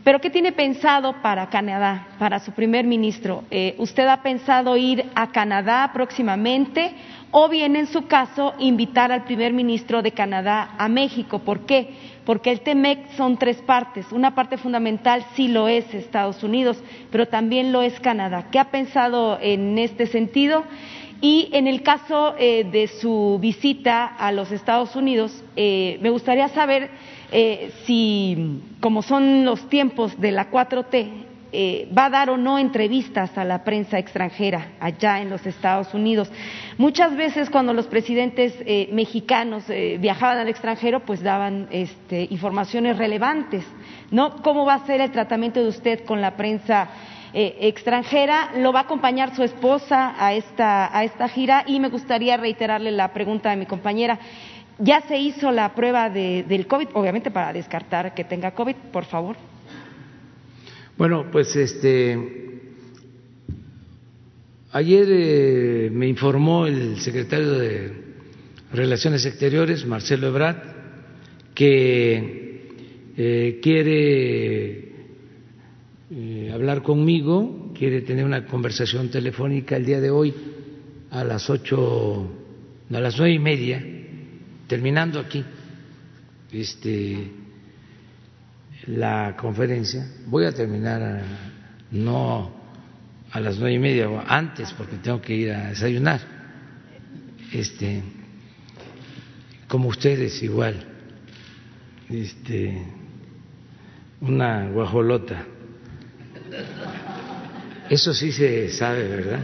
Pero 0.07 0.20
¿qué 0.20 0.30
tiene 0.30 0.52
pensado 0.52 1.20
para 1.20 1.50
Canadá, 1.50 2.07
para 2.20 2.38
su 2.38 2.52
primer 2.52 2.84
ministro? 2.86 3.42
Eh, 3.50 3.74
¿Usted 3.78 4.07
ha 4.07 4.22
pensado 4.22 4.76
ir 4.76 5.04
a 5.16 5.32
Canadá 5.32 5.90
próximamente 5.92 6.92
o 7.32 7.48
bien, 7.48 7.74
en 7.74 7.88
su 7.88 8.07
caso, 8.07 8.54
invitar 8.61 9.11
al 9.11 9.24
primer 9.24 9.52
ministro 9.52 10.02
de 10.02 10.12
Canadá 10.12 10.76
a 10.78 10.88
México? 10.88 11.40
¿Por 11.40 11.66
qué? 11.66 12.14
porque 12.24 12.52
el 12.52 12.61
TEMEC 12.61 13.16
son 13.16 13.36
tres 13.36 13.57
partes. 13.62 14.12
Una 14.12 14.34
parte 14.36 14.59
fundamental 14.59 15.24
sí 15.34 15.48
lo 15.48 15.66
es 15.66 15.92
Estados 15.92 16.42
Unidos, 16.44 16.80
pero 17.11 17.26
también 17.26 17.72
lo 17.72 17.82
es 17.82 17.98
Canadá. 17.98 18.46
¿Qué 18.52 18.61
ha 18.61 18.70
pensado 18.70 19.38
en 19.40 19.76
este 19.78 20.07
sentido? 20.07 20.64
Y 21.20 21.48
en 21.52 21.66
el 21.66 21.82
caso 21.82 22.34
eh, 22.38 22.64
de 22.64 22.88
su 22.88 23.38
visita 23.40 24.07
a 24.07 24.32
los 24.32 24.52
Estados 24.52 24.94
Unidos, 24.96 25.42
eh, 25.57 25.98
me 26.02 26.11
gustaría 26.11 26.48
saber 26.48 26.90
eh, 27.33 27.72
si, 27.85 28.61
como 28.81 29.03
son 29.03 29.45
los 29.45 29.68
tiempos 29.68 30.20
de 30.20 30.33
la 30.33 30.51
4T, 30.51 31.27
eh, 31.59 31.89
va 31.97 32.07
a 32.07 32.11
dar 32.11 32.29
o 32.29 32.37
no 32.37 32.59
entrevistas 32.59 33.39
a 33.39 33.45
la 33.45 33.62
prensa 33.62 33.99
extranjera 33.99 34.72
allá 34.81 35.22
en 35.22 35.31
los 35.31 35.47
Estados 35.47 35.95
Unidos. 35.95 36.31
Muchas 36.77 37.16
veces 37.16 37.49
cuando 37.51 37.72
los 37.72 37.87
presidentes 37.87 38.53
eh, 38.66 38.91
mexicanos 38.93 39.64
eh, 39.70 39.97
viajaban 39.99 40.39
al 40.39 40.49
extranjero, 40.49 41.01
pues 41.01 41.22
daban 41.22 41.68
este, 41.70 42.27
informaciones 42.31 42.99
relevantes, 42.99 43.64
¿no? 44.11 44.43
¿Cómo 44.43 44.66
va 44.66 44.74
a 44.74 44.87
ser 44.87 45.01
el 45.01 45.12
tratamiento 45.12 45.62
de 45.62 45.68
usted 45.68 46.05
con 46.05 46.20
la 46.20 46.37
prensa 46.37 46.89
extranjera? 47.33 48.51
¿Lo 48.57 48.72
va 48.72 48.81
a 48.81 48.83
acompañar 48.85 49.35
su 49.35 49.43
esposa 49.43 50.14
a 50.18 50.33
esta, 50.33 50.97
a 50.97 51.05
esta 51.05 51.29
gira? 51.29 51.64
Y 51.66 51.81
me 51.81 51.89
gustaría 51.89 52.37
reiterarle 52.37 52.91
la 52.91 53.12
pregunta 53.12 53.51
de 53.51 53.57
mi 53.57 53.66
compañera. 53.66 54.18
¿Ya 54.79 55.01
se 55.03 55.18
hizo 55.18 55.51
la 55.53 55.74
prueba 55.74 56.11
de, 56.11 56.45
del 56.47 56.66
COVID? 56.66 56.89
Obviamente 56.93 57.31
para 57.31 57.53
descartar 57.53 58.14
que 58.14 58.24
tenga 58.24 58.51
COVID, 58.51 58.74
por 58.93 59.05
favor. 59.05 59.37
Bueno, 60.99 61.27
pues 61.31 61.55
este 61.57 62.45
ayer 64.72 65.07
eh, 65.09 65.91
me 65.91 66.07
informó 66.07 66.66
el 66.66 67.01
secretario 67.01 67.53
de 67.53 67.93
Relaciones 68.72 69.24
Exteriores, 69.24 69.87
Marcelo 69.87 70.29
Ebrard, 70.29 70.57
que 71.55 72.68
eh, 73.16 73.59
quiere 73.62 74.93
eh, 76.11 76.51
hablar 76.53 76.83
conmigo, 76.83 77.72
quiere 77.74 78.03
tener 78.03 78.27
una 78.27 78.45
conversación 78.45 79.11
telefónica 79.11 79.77
el 79.77 79.87
día 79.87 80.01
de 80.01 80.11
hoy 80.11 80.35
a 81.11 81.24
las 81.24 81.49
ocho, 81.49 82.31
a 82.93 83.01
las 83.01 83.16
nueve 83.18 83.35
y 83.35 83.39
media, 83.39 83.95
terminando 84.67 85.21
aquí 85.21 85.45
este, 86.53 87.31
la 88.87 89.37
conferencia. 89.37 90.07
Voy 90.27 90.45
a 90.45 90.53
terminar 90.53 91.23
no 91.91 92.55
a 93.31 93.41
las 93.41 93.59
nueve 93.59 93.75
y 93.75 93.79
media 93.79 94.09
antes 94.27 94.73
porque 94.73 94.97
tengo 94.97 95.21
que 95.21 95.35
ir 95.35 95.53
a 95.53 95.69
desayunar. 95.69 96.21
Este, 97.53 98.03
como 99.69 99.89
ustedes 99.89 100.43
igual, 100.43 100.85
este, 102.09 102.83
una 104.21 104.69
guajolota. 104.69 105.45
Eso 107.89 108.12
sí 108.12 108.33
se 108.33 108.69
sabe, 108.71 109.09
¿verdad? 109.09 109.41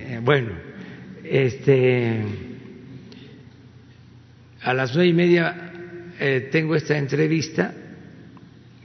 Eh, 0.00 0.20
bueno, 0.22 0.50
este, 1.22 2.47
a 4.62 4.74
las 4.74 4.94
nueve 4.94 5.10
y 5.10 5.14
media 5.14 5.72
eh, 6.18 6.48
tengo 6.50 6.74
esta 6.74 6.98
entrevista 6.98 7.72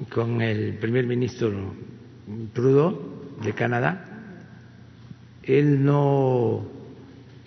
con 0.09 0.41
el 0.41 0.75
primer 0.75 1.07
ministro 1.07 1.73
Trudeau 2.53 3.37
de 3.43 3.53
Canadá. 3.53 4.09
Él 5.41 5.83
no 5.83 6.65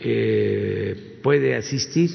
eh, 0.00 1.18
puede 1.22 1.54
asistir 1.54 2.10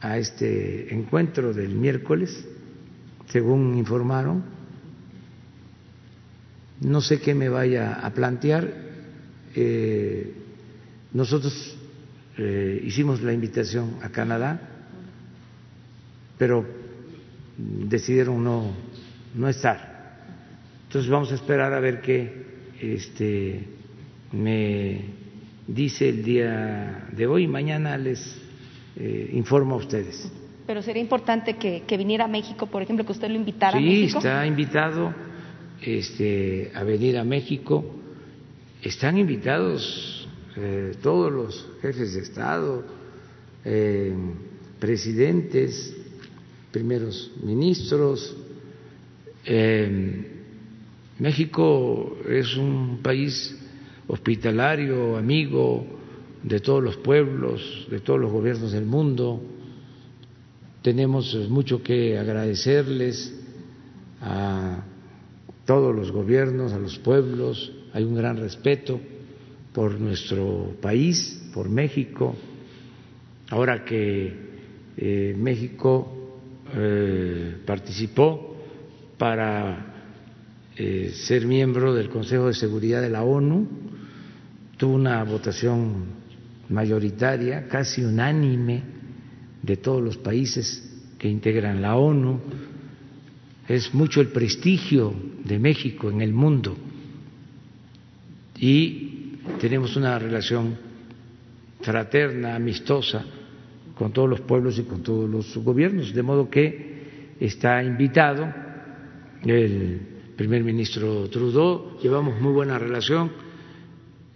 a 0.00 0.18
este 0.18 0.94
encuentro 0.94 1.52
del 1.52 1.74
miércoles, 1.74 2.46
según 3.28 3.76
informaron. 3.78 4.44
No 6.80 7.00
sé 7.00 7.20
qué 7.20 7.34
me 7.34 7.48
vaya 7.48 7.94
a 7.94 8.10
plantear. 8.12 8.72
Eh, 9.54 10.32
nosotros 11.12 11.76
eh, 12.38 12.82
hicimos 12.84 13.22
la 13.22 13.32
invitación 13.32 13.96
a 14.02 14.08
Canadá, 14.10 14.60
pero 16.38 16.64
decidieron 17.56 18.42
no, 18.42 18.72
no 19.34 19.48
estar. 19.48 19.90
Entonces 20.86 21.10
vamos 21.10 21.30
a 21.32 21.34
esperar 21.34 21.72
a 21.72 21.80
ver 21.80 22.00
qué 22.00 22.46
este, 22.80 23.64
me 24.32 25.00
dice 25.66 26.08
el 26.08 26.24
día 26.24 27.08
de 27.12 27.26
hoy. 27.26 27.46
Mañana 27.46 27.96
les 27.96 28.40
eh, 28.96 29.30
informo 29.34 29.74
a 29.74 29.78
ustedes. 29.78 30.30
Pero 30.66 30.82
sería 30.82 31.02
importante 31.02 31.56
que, 31.56 31.96
viniera 31.96 32.24
a 32.24 32.28
México, 32.28 32.66
por 32.66 32.82
ejemplo, 32.82 33.04
que 33.04 33.12
usted 33.12 33.28
lo 33.28 33.36
invitara 33.36 33.78
a 33.78 33.80
México. 33.80 34.20
Sí, 34.20 34.26
está 34.26 34.46
invitado 34.46 35.14
este, 35.82 36.70
a 36.74 36.84
venir 36.84 37.18
a 37.18 37.24
México. 37.24 37.84
Están 38.82 39.18
invitados 39.18 40.19
eh, 40.56 40.96
todos 41.02 41.32
los 41.32 41.68
jefes 41.80 42.14
de 42.14 42.20
Estado, 42.20 42.84
eh, 43.64 44.14
presidentes, 44.78 45.96
primeros 46.72 47.32
ministros. 47.42 48.36
México 51.18 52.16
es 52.28 52.56
un 52.56 53.00
país 53.02 53.56
hospitalario, 54.06 55.16
amigo, 55.16 55.86
de 56.42 56.60
todos 56.60 56.82
los 56.82 56.96
pueblos, 56.96 57.86
de 57.90 58.00
todos 58.00 58.20
los 58.20 58.32
gobiernos 58.32 58.72
del 58.72 58.86
mundo. 58.86 59.40
Tenemos 60.82 61.34
mucho 61.48 61.82
que 61.82 62.18
agradecerles 62.18 63.34
a 64.20 64.84
todos 65.66 65.94
los 65.94 66.10
gobiernos, 66.10 66.72
a 66.72 66.78
los 66.78 66.98
pueblos. 66.98 67.72
Hay 67.92 68.04
un 68.04 68.14
gran 68.14 68.36
respeto 68.38 69.00
por 69.72 69.98
nuestro 70.00 70.76
país, 70.80 71.42
por 71.52 71.68
México. 71.68 72.36
Ahora 73.50 73.84
que 73.84 74.32
eh, 74.96 75.34
México 75.36 76.38
eh, 76.74 77.56
participó 77.64 78.56
para 79.16 79.86
eh, 80.76 81.12
ser 81.14 81.46
miembro 81.46 81.94
del 81.94 82.08
Consejo 82.08 82.46
de 82.46 82.54
Seguridad 82.54 83.02
de 83.02 83.10
la 83.10 83.22
ONU, 83.22 83.68
tuvo 84.76 84.94
una 84.94 85.22
votación 85.24 86.06
mayoritaria, 86.68 87.68
casi 87.68 88.02
unánime, 88.02 88.82
de 89.62 89.76
todos 89.76 90.02
los 90.02 90.16
países 90.16 90.90
que 91.18 91.28
integran 91.28 91.82
la 91.82 91.96
ONU. 91.96 92.40
Es 93.68 93.92
mucho 93.92 94.20
el 94.20 94.28
prestigio 94.28 95.14
de 95.44 95.58
México 95.58 96.10
en 96.10 96.22
el 96.22 96.32
mundo 96.32 96.76
y 98.58 99.19
tenemos 99.58 99.96
una 99.96 100.18
relación 100.18 100.76
fraterna, 101.80 102.54
amistosa 102.54 103.24
con 103.94 104.12
todos 104.12 104.28
los 104.28 104.40
pueblos 104.40 104.78
y 104.78 104.84
con 104.84 105.02
todos 105.02 105.28
los 105.28 105.56
gobiernos, 105.58 106.14
de 106.14 106.22
modo 106.22 106.48
que 106.48 107.36
está 107.40 107.82
invitado 107.82 108.52
el 109.44 110.00
primer 110.36 110.62
ministro 110.64 111.28
Trudeau, 111.28 111.98
llevamos 112.00 112.40
muy 112.40 112.52
buena 112.52 112.78
relación, 112.78 113.30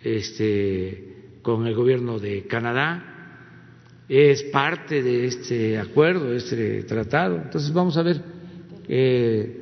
este 0.02 1.12
con 1.42 1.66
el 1.66 1.74
gobierno 1.74 2.18
de 2.18 2.46
Canadá, 2.46 3.04
es 4.08 4.42
parte 4.44 5.02
de 5.02 5.26
este 5.26 5.78
acuerdo, 5.78 6.30
de 6.30 6.36
este 6.38 6.82
tratado. 6.84 7.36
Entonces 7.36 7.72
vamos 7.72 7.96
a 7.96 8.02
ver 8.02 8.20
eh, 8.88 9.60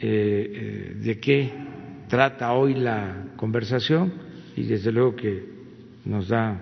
eh, 0.00 0.96
de 1.02 1.18
qué 1.18 1.52
trata 2.08 2.52
hoy 2.52 2.74
la 2.74 3.32
conversación 3.36 4.27
y 4.58 4.64
desde 4.64 4.92
luego 4.92 5.14
que 5.14 5.44
nos 6.04 6.28
da 6.28 6.60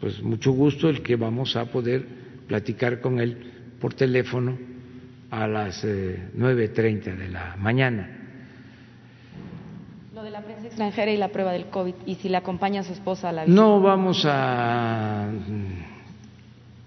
pues 0.00 0.22
mucho 0.22 0.52
gusto 0.52 0.88
el 0.88 1.02
que 1.02 1.16
vamos 1.16 1.56
a 1.56 1.66
poder 1.66 2.04
platicar 2.46 3.00
con 3.00 3.20
él 3.20 3.36
por 3.80 3.94
teléfono 3.94 4.58
a 5.30 5.46
las 5.46 5.84
eh, 5.84 6.30
nueve 6.34 6.68
treinta 6.68 7.14
de 7.14 7.28
la 7.28 7.56
mañana 7.56 8.20
de 10.22 10.30
la 10.30 10.42
prensa 10.42 10.66
extranjera 10.66 11.10
y 11.10 11.16
la 11.16 11.28
prueba 11.28 11.52
del 11.52 11.66
COVID, 11.66 11.94
y 12.06 12.16
si 12.16 12.28
le 12.28 12.36
acompaña 12.36 12.80
a 12.80 12.84
su 12.84 12.92
esposa 12.92 13.30
a 13.30 13.32
la 13.32 13.44
visita. 13.44 13.60
No 13.60 13.80
vamos 13.80 14.24
a 14.26 15.30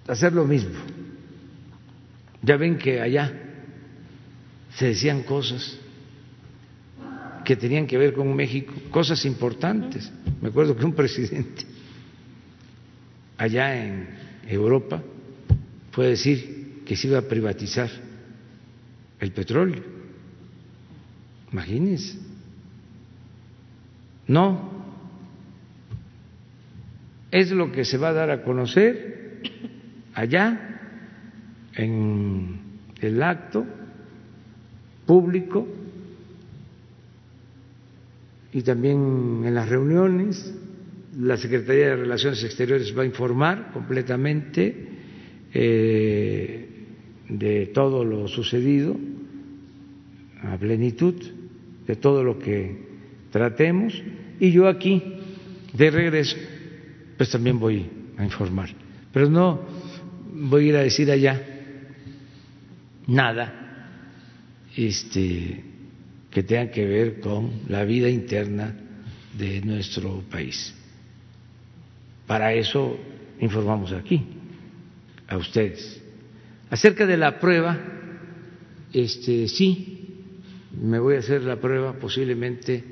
hacer 0.07 0.33
lo 0.33 0.45
mismo. 0.45 0.77
Ya 2.41 2.57
ven 2.57 2.77
que 2.77 3.01
allá 3.01 3.31
se 4.75 4.87
decían 4.87 5.23
cosas 5.23 5.79
que 7.43 7.55
tenían 7.55 7.87
que 7.87 7.97
ver 7.97 8.13
con 8.13 8.33
México, 8.35 8.73
cosas 8.91 9.25
importantes. 9.25 10.11
Me 10.43 10.49
acuerdo 10.49 10.75
que 10.75 10.83
un 10.83 10.91
presidente 10.93 11.63
allá 13.37 13.81
en 13.81 14.09
Europa 14.45 15.01
fue 15.91 16.07
a 16.07 16.09
decir 16.09 16.81
que 16.85 16.97
se 16.97 17.07
iba 17.07 17.19
a 17.19 17.21
privatizar 17.21 17.89
el 19.21 19.31
petróleo. 19.31 19.81
Imagínense. 21.49 22.19
No, 24.27 24.69
es 27.31 27.49
lo 27.51 27.71
que 27.71 27.85
se 27.85 27.97
va 27.97 28.09
a 28.09 28.13
dar 28.13 28.29
a 28.29 28.43
conocer 28.43 29.41
allá 30.13 30.81
en 31.75 32.59
el 32.99 33.23
acto 33.23 33.65
público 35.05 35.65
y 38.53 38.61
también 38.61 39.41
en 39.45 39.53
las 39.55 39.67
reuniones. 39.69 40.53
La 41.19 41.37
Secretaría 41.37 41.89
de 41.89 41.95
Relaciones 41.97 42.43
Exteriores 42.43 42.95
va 42.97 43.03
a 43.03 43.05
informar 43.05 43.71
completamente 43.71 44.87
eh, 45.53 46.69
de 47.29 47.67
todo 47.67 48.03
lo 48.03 48.27
sucedido, 48.27 48.95
a 50.41 50.57
plenitud, 50.57 51.15
de 51.85 51.95
todo 51.95 52.23
lo 52.23 52.39
que 52.39 52.77
tratemos 53.31 54.01
y 54.39 54.51
yo 54.51 54.67
aquí 54.67 55.01
de 55.73 55.89
regreso 55.91 56.37
pues 57.17 57.29
también 57.29 57.59
voy 57.59 57.85
a 58.17 58.23
informar, 58.23 58.69
pero 59.11 59.29
no 59.29 59.61
voy 60.33 60.65
a 60.65 60.67
ir 60.69 60.75
a 60.77 60.81
decir 60.81 61.11
allá 61.11 61.41
nada 63.07 63.87
este 64.75 65.72
que 66.33 66.41
tenga 66.41 66.71
que 66.71 66.85
ver 66.85 67.19
con 67.19 67.61
la 67.69 67.85
vida 67.85 68.09
interna 68.09 68.75
de 69.37 69.61
nuestro 69.61 70.23
país. 70.31 70.73
Para 72.25 72.53
eso 72.53 72.97
informamos 73.39 73.91
aquí 73.93 74.25
a 75.27 75.37
ustedes. 75.37 76.01
Acerca 76.71 77.05
de 77.05 77.17
la 77.17 77.39
prueba, 77.39 77.77
este 78.91 79.47
sí, 79.47 80.23
me 80.81 80.97
voy 80.97 81.15
a 81.15 81.19
hacer 81.19 81.43
la 81.43 81.57
prueba 81.57 81.93
posiblemente 81.93 82.83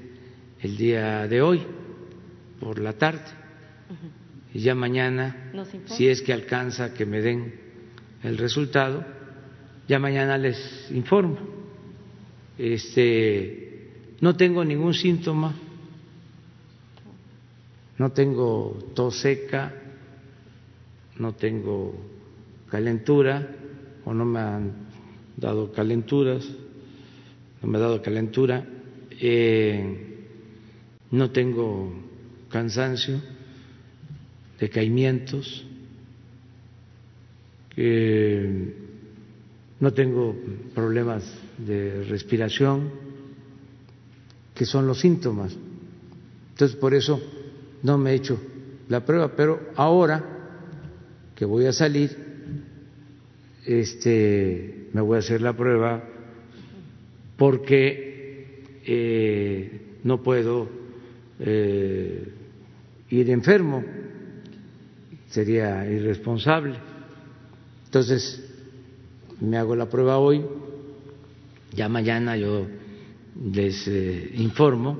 el 0.61 0.77
día 0.77 1.27
de 1.27 1.41
hoy, 1.41 1.63
por 2.59 2.77
la 2.77 2.93
tarde. 2.93 3.25
y 4.53 4.59
ya 4.59 4.75
mañana, 4.75 5.51
si 5.85 6.07
es 6.07 6.21
que 6.21 6.31
alcanza 6.31 6.93
que 6.93 7.07
me 7.07 7.21
den 7.21 7.55
el 8.21 8.37
resultado, 8.37 9.03
ya 9.87 9.97
mañana 9.97 10.37
les 10.37 10.91
informo. 10.91 11.51
Este, 12.62 13.89
no 14.22 14.38
tengo 14.38 14.64
ningún 14.64 14.93
síntoma, 14.93 15.55
no 17.97 18.12
tengo 18.12 18.78
tos 18.93 19.20
seca, 19.20 19.74
no 21.18 21.34
tengo 21.34 21.95
calentura 22.70 23.49
o 24.05 24.14
no 24.14 24.26
me 24.26 24.39
han 24.39 24.74
dado 25.38 25.72
calenturas, 25.72 26.47
no 27.64 27.68
me 27.68 27.80
ha 27.80 27.82
dado 27.82 27.99
calentura, 28.03 28.64
eh, 29.20 30.28
no 31.09 31.32
tengo 31.32 31.91
cansancio, 32.49 33.20
decaimientos, 34.59 35.66
no 39.82 39.91
tengo 39.93 40.36
problemas 40.75 41.23
de 41.57 42.03
respiración, 42.03 42.91
que 44.53 44.63
son 44.63 44.86
los 44.86 44.99
síntomas. 44.99 45.57
Entonces, 46.51 46.77
por 46.77 46.93
eso 46.93 47.19
no 47.82 47.97
me 47.97 48.11
he 48.11 48.15
hecho 48.15 48.39
la 48.88 49.03
prueba, 49.03 49.36
pero 49.36 49.59
ahora 49.75 50.23
que 51.36 51.45
voy 51.45 51.65
a 51.65 51.73
salir, 51.73 52.15
este, 53.65 54.88
me 54.93 55.01
voy 55.01 55.15
a 55.15 55.19
hacer 55.19 55.41
la 55.41 55.57
prueba 55.57 56.03
porque 57.36 58.63
eh, 58.86 59.82
no 60.03 60.21
puedo 60.21 60.69
eh, 61.39 62.32
ir 63.09 63.29
enfermo, 63.32 63.84
sería 65.32 65.89
irresponsable. 65.89 66.75
Entonces, 67.86 68.51
me 69.41 69.57
hago 69.57 69.75
la 69.75 69.89
prueba 69.89 70.19
hoy, 70.19 70.45
ya 71.73 71.89
mañana 71.89 72.37
yo 72.37 72.67
les 73.51 73.87
eh, 73.87 74.31
informo. 74.35 74.97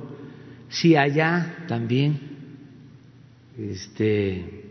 Si 0.68 0.96
allá 0.96 1.64
también 1.68 2.18
este, 3.58 4.64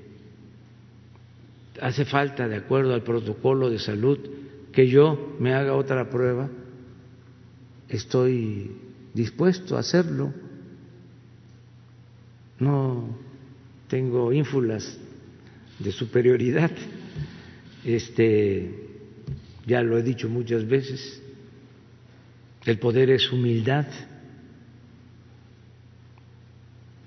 hace 1.80 2.06
falta, 2.06 2.48
de 2.48 2.58
acuerdo 2.58 2.94
al 2.94 3.04
protocolo 3.04 3.70
de 3.70 3.80
salud, 3.80 4.20
que 4.74 4.88
yo 4.88 5.36
me 5.40 5.54
haga 5.54 5.76
otra 5.76 6.10
prueba, 6.10 6.50
estoy 7.88 8.72
dispuesto 9.14 9.78
a 9.78 9.80
hacerlo. 9.80 10.34
No 12.60 13.16
tengo 13.88 14.34
ínfulas 14.34 14.98
de 15.80 15.92
superioridad. 15.92 16.72
Este, 17.84 18.81
ya 19.66 19.82
lo 19.82 19.98
he 19.98 20.04
dicho 20.04 20.28
muchas 20.30 20.68
veces, 20.68 21.22
el 22.66 22.80
poder 22.80 23.10
es 23.10 23.32
humildad. 23.32 23.88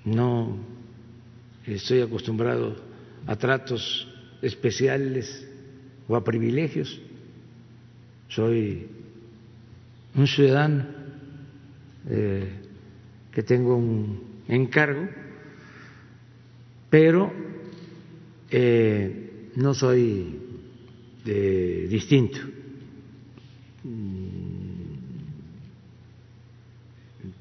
No 0.03 0.57
estoy 1.65 2.01
acostumbrado 2.01 2.75
a 3.25 3.35
tratos 3.35 4.07
especiales 4.41 5.47
o 6.07 6.15
a 6.15 6.23
privilegios. 6.23 7.01
Soy 8.27 8.87
un 10.15 10.27
ciudadano 10.27 10.85
eh, 12.09 12.49
que 13.31 13.43
tengo 13.43 13.75
un 13.75 14.43
encargo, 14.47 15.07
pero 16.89 17.31
eh, 18.49 19.49
no 19.55 19.73
soy 19.73 20.44
de, 21.25 21.87
distinto. 21.87 22.39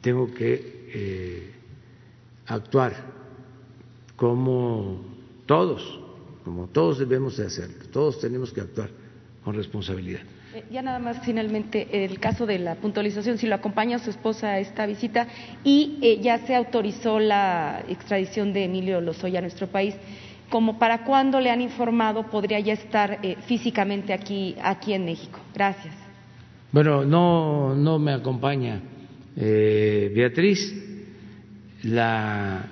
Tengo 0.00 0.32
que 0.34 0.88
eh, 0.92 1.50
actuar 2.46 2.92
como 4.16 5.00
todos, 5.46 6.00
como 6.44 6.66
todos 6.66 6.98
debemos 6.98 7.36
de 7.36 7.46
hacerlo, 7.46 7.86
todos 7.92 8.20
tenemos 8.20 8.52
que 8.52 8.60
actuar 8.60 8.90
con 9.44 9.54
responsabilidad. 9.54 10.22
Eh, 10.54 10.62
ya 10.70 10.82
nada 10.82 10.98
más 10.98 11.20
finalmente 11.24 12.04
el 12.04 12.20
caso 12.20 12.46
de 12.46 12.58
la 12.58 12.76
puntualización, 12.76 13.38
si 13.38 13.46
lo 13.46 13.56
acompaña 13.56 13.98
su 13.98 14.10
esposa 14.10 14.50
a 14.50 14.60
esta 14.60 14.86
visita 14.86 15.26
y 15.64 15.98
eh, 16.00 16.20
ya 16.22 16.38
se 16.46 16.54
autorizó 16.54 17.18
la 17.18 17.82
extradición 17.88 18.52
de 18.52 18.64
Emilio 18.64 19.00
Lozoya 19.00 19.40
a 19.40 19.42
nuestro 19.42 19.66
país, 19.66 19.94
como 20.50 20.78
para 20.78 21.04
cuándo 21.04 21.40
le 21.40 21.50
han 21.50 21.60
informado 21.60 22.30
podría 22.30 22.60
ya 22.60 22.74
estar 22.74 23.18
eh, 23.22 23.36
físicamente 23.46 24.12
aquí, 24.12 24.54
aquí 24.62 24.92
en 24.92 25.04
México. 25.04 25.40
Gracias. 25.54 25.94
Bueno, 26.72 27.04
no, 27.04 27.74
no 27.74 27.98
me 27.98 28.12
acompaña 28.12 28.80
Beatriz, 29.36 30.72
la 31.82 32.64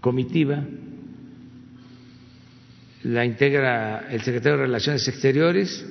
comitiva 0.00 0.62
la 3.04 3.24
integra 3.24 4.06
el 4.10 4.22
secretario 4.22 4.58
de 4.58 4.64
Relaciones 4.64 5.06
Exteriores, 5.06 5.86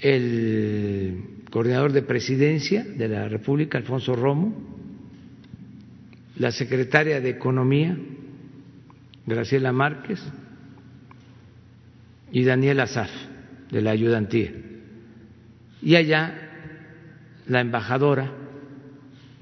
el 0.00 1.24
coordinador 1.50 1.92
de 1.92 2.02
presidencia 2.02 2.84
de 2.84 3.08
la 3.08 3.28
República, 3.28 3.76
Alfonso 3.76 4.14
Romo, 4.14 4.54
la 6.36 6.52
secretaria 6.52 7.20
de 7.20 7.30
Economía, 7.30 7.98
Graciela 9.28 9.72
Márquez, 9.72 10.20
y 12.32 12.44
Daniel 12.44 12.80
Azaf, 12.80 13.10
de 13.70 13.80
la 13.82 13.90
ayudantía. 13.90 14.52
Y 15.82 15.94
allá 15.94 16.34
la 17.46 17.60
embajadora 17.60 18.32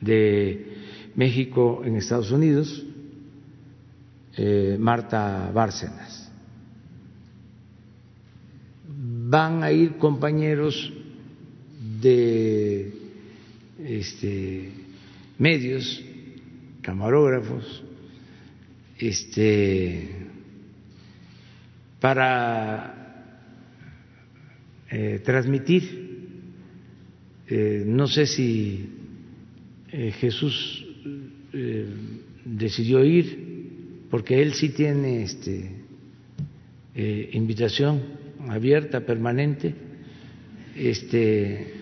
de 0.00 0.76
México 1.14 1.82
en 1.84 1.96
Estados 1.96 2.30
Unidos, 2.30 2.84
eh, 4.36 4.76
Marta 4.78 5.50
Bárcenas. 5.52 6.30
Van 8.86 9.64
a 9.64 9.72
ir 9.72 9.96
compañeros 9.96 10.92
de 12.00 12.92
este, 13.78 14.72
medios, 15.38 16.02
camarógrafos, 16.82 17.82
este, 18.98 20.08
para 22.00 22.94
eh, 24.90 25.20
transmitir, 25.24 26.06
eh, 27.48 27.84
no 27.86 28.06
sé 28.06 28.26
si 28.26 28.90
Jesús 30.20 30.84
decidió 32.44 33.02
ir, 33.04 33.46
porque 34.10 34.40
él 34.40 34.52
sí 34.54 34.70
tiene 34.70 35.22
este, 35.22 35.70
eh, 36.94 37.30
invitación 37.32 38.02
abierta, 38.48 39.04
permanente, 39.04 39.74
este, 40.76 41.74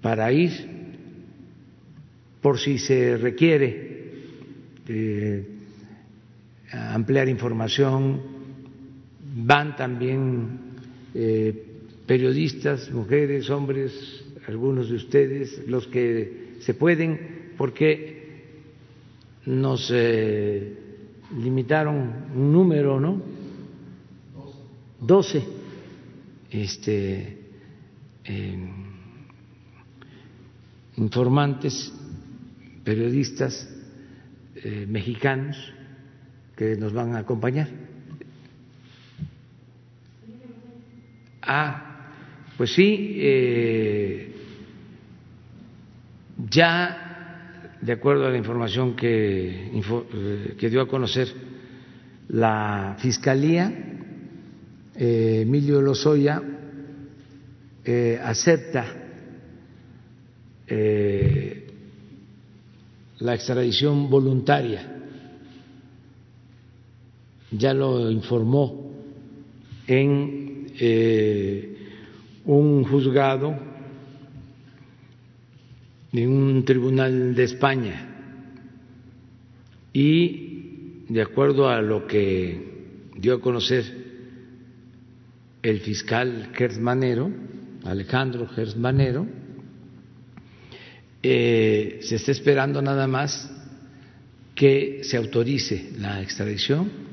para 0.00 0.32
ir 0.32 0.50
por 2.40 2.58
si 2.58 2.78
se 2.78 3.16
requiere 3.16 4.12
eh, 4.88 5.46
ampliar 6.72 7.28
información, 7.28 8.20
van 9.36 9.76
también 9.76 10.58
eh, 11.14 11.66
periodistas, 12.06 12.90
mujeres, 12.90 13.48
hombres, 13.50 14.24
algunos 14.46 14.88
de 14.88 14.96
ustedes, 14.96 15.66
los 15.66 15.86
que 15.86 16.56
se 16.60 16.74
pueden, 16.74 17.52
porque 17.56 18.18
nos 19.46 19.92
limitaron 21.36 22.26
un 22.34 22.52
número, 22.52 23.00
¿no? 23.00 23.22
Doce. 25.00 25.42
Este, 26.50 27.38
informantes, 30.98 31.92
periodistas 32.84 33.68
eh, 34.56 34.86
mexicanos 34.88 35.56
que 36.58 36.74
nos 36.74 36.92
van 36.92 37.14
a 37.14 37.20
acompañar. 37.20 37.68
Ah, 41.40 42.10
pues 42.56 42.74
sí, 42.74 43.14
eh, 43.20 44.34
ya 46.50 47.76
de 47.80 47.92
acuerdo 47.92 48.26
a 48.26 48.30
la 48.30 48.36
información 48.36 48.96
que, 48.96 49.70
eh, 49.72 50.56
que 50.58 50.68
dio 50.68 50.80
a 50.80 50.88
conocer 50.88 51.28
la 52.30 52.96
Fiscalía, 52.98 53.72
eh, 54.96 55.42
Emilio 55.42 55.80
Lozoya 55.80 56.42
eh, 57.84 58.18
acepta 58.20 59.04
la 63.20 63.34
extradición 63.34 64.10
voluntaria 64.10 64.97
ya 67.50 67.72
lo 67.72 68.10
informó 68.10 68.92
en 69.86 70.66
eh, 70.78 71.76
un 72.44 72.84
juzgado 72.84 73.58
de 76.12 76.26
un 76.26 76.64
tribunal 76.64 77.34
de 77.34 77.44
España. 77.44 78.04
Y 79.92 81.04
de 81.08 81.22
acuerdo 81.22 81.68
a 81.68 81.80
lo 81.80 82.06
que 82.06 83.10
dio 83.16 83.34
a 83.34 83.40
conocer 83.40 83.84
el 85.62 85.80
fiscal 85.80 86.52
Manero, 86.80 87.30
Alejandro 87.84 88.48
Manero, 88.76 89.26
eh, 91.22 91.98
se 92.02 92.16
está 92.16 92.30
esperando 92.30 92.80
nada 92.80 93.06
más 93.06 93.50
que 94.54 95.00
se 95.02 95.16
autorice 95.16 95.90
la 95.98 96.22
extradición 96.22 97.07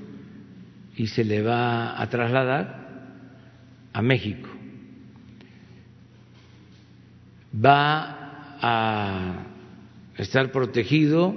y 0.97 1.07
se 1.07 1.23
le 1.23 1.41
va 1.41 2.01
a 2.01 2.09
trasladar 2.09 2.85
a 3.93 4.01
México. 4.01 4.49
Va 7.53 8.57
a 8.61 9.45
estar 10.17 10.51
protegido 10.51 11.35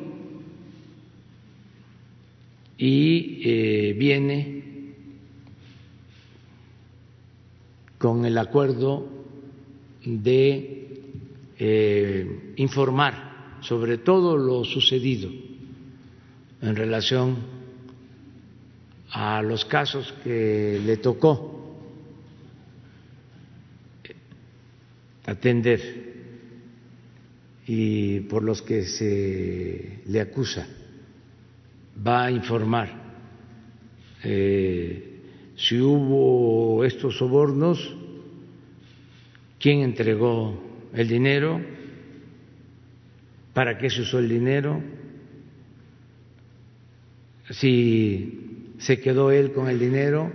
y 2.77 3.43
eh, 3.45 3.93
viene 3.99 4.95
con 7.99 8.25
el 8.25 8.39
acuerdo 8.39 9.09
de 10.05 11.03
eh, 11.59 12.55
informar 12.57 13.59
sobre 13.61 13.99
todo 13.99 14.37
lo 14.37 14.65
sucedido 14.65 15.29
en 16.63 16.77
relación 16.77 17.58
a 19.11 19.43
los 19.43 19.65
casos 19.65 20.15
que 20.23 20.81
le 20.85 20.97
tocó 20.99 21.59
atender 25.27 26.09
y 27.67 28.21
por 28.21 28.43
los 28.43 28.63
que 28.63 28.85
se 28.85 30.01
le 30.07 30.21
acusa. 30.21 30.67
Va 32.07 32.25
a 32.25 32.31
informar 32.31 32.89
eh, 34.25 35.21
si 35.57 35.81
hubo 35.81 36.85
estos 36.85 37.19
sobornos, 37.19 37.95
quién 39.59 39.81
entregó 39.81 40.89
el 40.95 41.09
dinero, 41.09 41.61
para 43.53 43.77
qué 43.77 43.91
se 43.91 44.03
usó 44.03 44.19
el 44.21 44.29
dinero, 44.29 44.81
si 47.51 48.48
se 48.79 49.01
quedó 49.01 49.31
él 49.31 49.53
con 49.53 49.69
el 49.69 49.79
dinero 49.79 50.31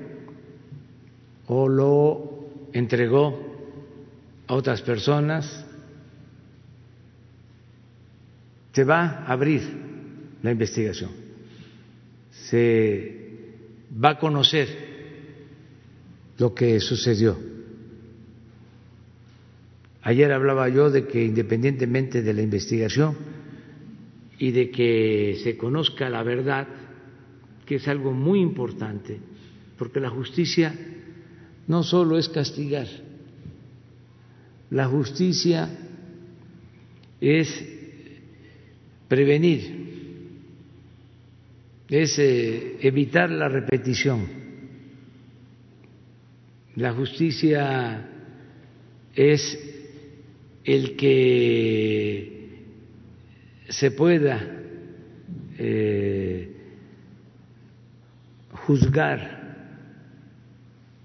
o 1.48 1.68
lo 1.68 2.50
entregó 2.74 3.40
a 4.48 4.54
otras 4.54 4.82
personas 4.82 5.66
se 8.74 8.84
va 8.84 9.24
a 9.26 9.32
abrir 9.32 9.62
la 10.42 10.52
investigación, 10.52 11.12
se 12.32 13.24
va 14.04 14.12
a 14.12 14.20
conocer 14.20 14.68
lo 16.40 16.54
que 16.56 16.80
sucedió. 16.80 17.38
Ayer 20.02 20.32
hablaba 20.34 20.68
yo 20.68 20.90
de 20.90 21.08
que 21.08 21.24
independientemente 21.24 22.24
de 22.24 22.34
la 22.34 22.42
investigación 22.42 23.16
y 24.40 24.52
de 24.52 24.72
que 24.72 25.40
se 25.44 25.56
conozca 25.56 26.10
la 26.10 26.24
verdad, 26.24 26.68
es 27.76 27.88
algo 27.88 28.12
muy 28.12 28.40
importante, 28.40 29.20
porque 29.78 30.00
la 30.00 30.10
justicia 30.10 30.74
no 31.68 31.84
solo 31.84 32.18
es 32.18 32.30
castigar, 32.30 32.88
la 34.70 34.88
justicia 34.88 35.70
es 37.22 37.64
prevenir, 39.08 39.84
es 41.88 42.18
eh, 42.18 42.78
evitar 42.82 43.30
la 43.30 43.48
repetición. 43.48 44.44
La 46.76 46.92
justicia 46.94 48.10
es 49.16 49.60
el 50.64 50.96
que 50.96 52.50
se 53.70 53.92
pueda 53.92 54.42
eh, 55.60 56.53
juzgar 58.66 59.44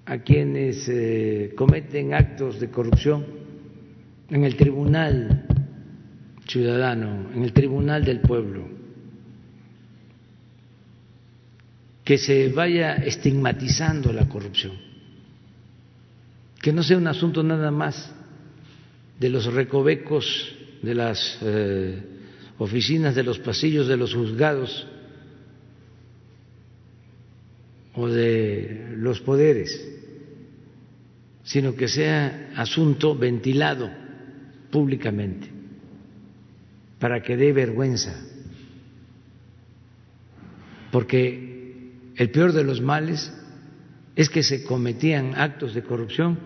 a 0.07 0.19
quienes 0.19 0.89
eh, 0.89 1.53
cometen 1.57 2.15
actos 2.15 2.61
de 2.61 2.71
corrupción 2.71 3.27
en 4.31 4.45
el 4.45 4.57
tribunal 4.57 5.45
ciudadano, 6.47 7.31
en 7.35 7.43
el 7.43 7.53
tribunal 7.53 8.05
del 8.05 8.21
pueblo, 8.21 8.69
que 12.05 12.17
se 12.17 12.49
vaya 12.49 12.95
estigmatizando 12.97 14.13
la 14.13 14.29
corrupción, 14.29 14.73
que 16.63 16.73
no 16.73 16.83
sea 16.83 16.97
un 16.97 17.07
asunto 17.07 17.43
nada 17.43 17.71
más 17.71 18.15
de 19.21 19.29
los 19.29 19.53
recovecos 19.53 20.55
de 20.81 20.95
las 20.95 21.39
eh, 21.43 22.03
oficinas, 22.57 23.15
de 23.15 23.25
los 23.25 23.39
pasillos 23.41 23.89
de 23.89 23.97
los 23.97 24.15
juzgados 24.15 24.87
o 27.99 28.09
de 28.09 28.95
los 28.97 29.21
poderes, 29.21 29.75
sino 31.43 31.75
que 31.75 31.89
sea 31.89 32.53
asunto 32.55 33.17
ventilado 33.17 33.91
públicamente 34.71 35.49
para 37.01 37.23
que 37.23 37.37
dé 37.37 37.53
vergüenza, 37.53 38.15
porque 40.93 41.91
el 42.15 42.31
peor 42.31 42.53
de 42.53 42.63
los 42.63 42.81
males 42.81 43.33
es 44.15 44.31
que 44.31 44.45
se 44.45 44.63
cometían 44.63 45.35
actos 45.35 45.75
de 45.75 45.83
corrupción 45.83 46.39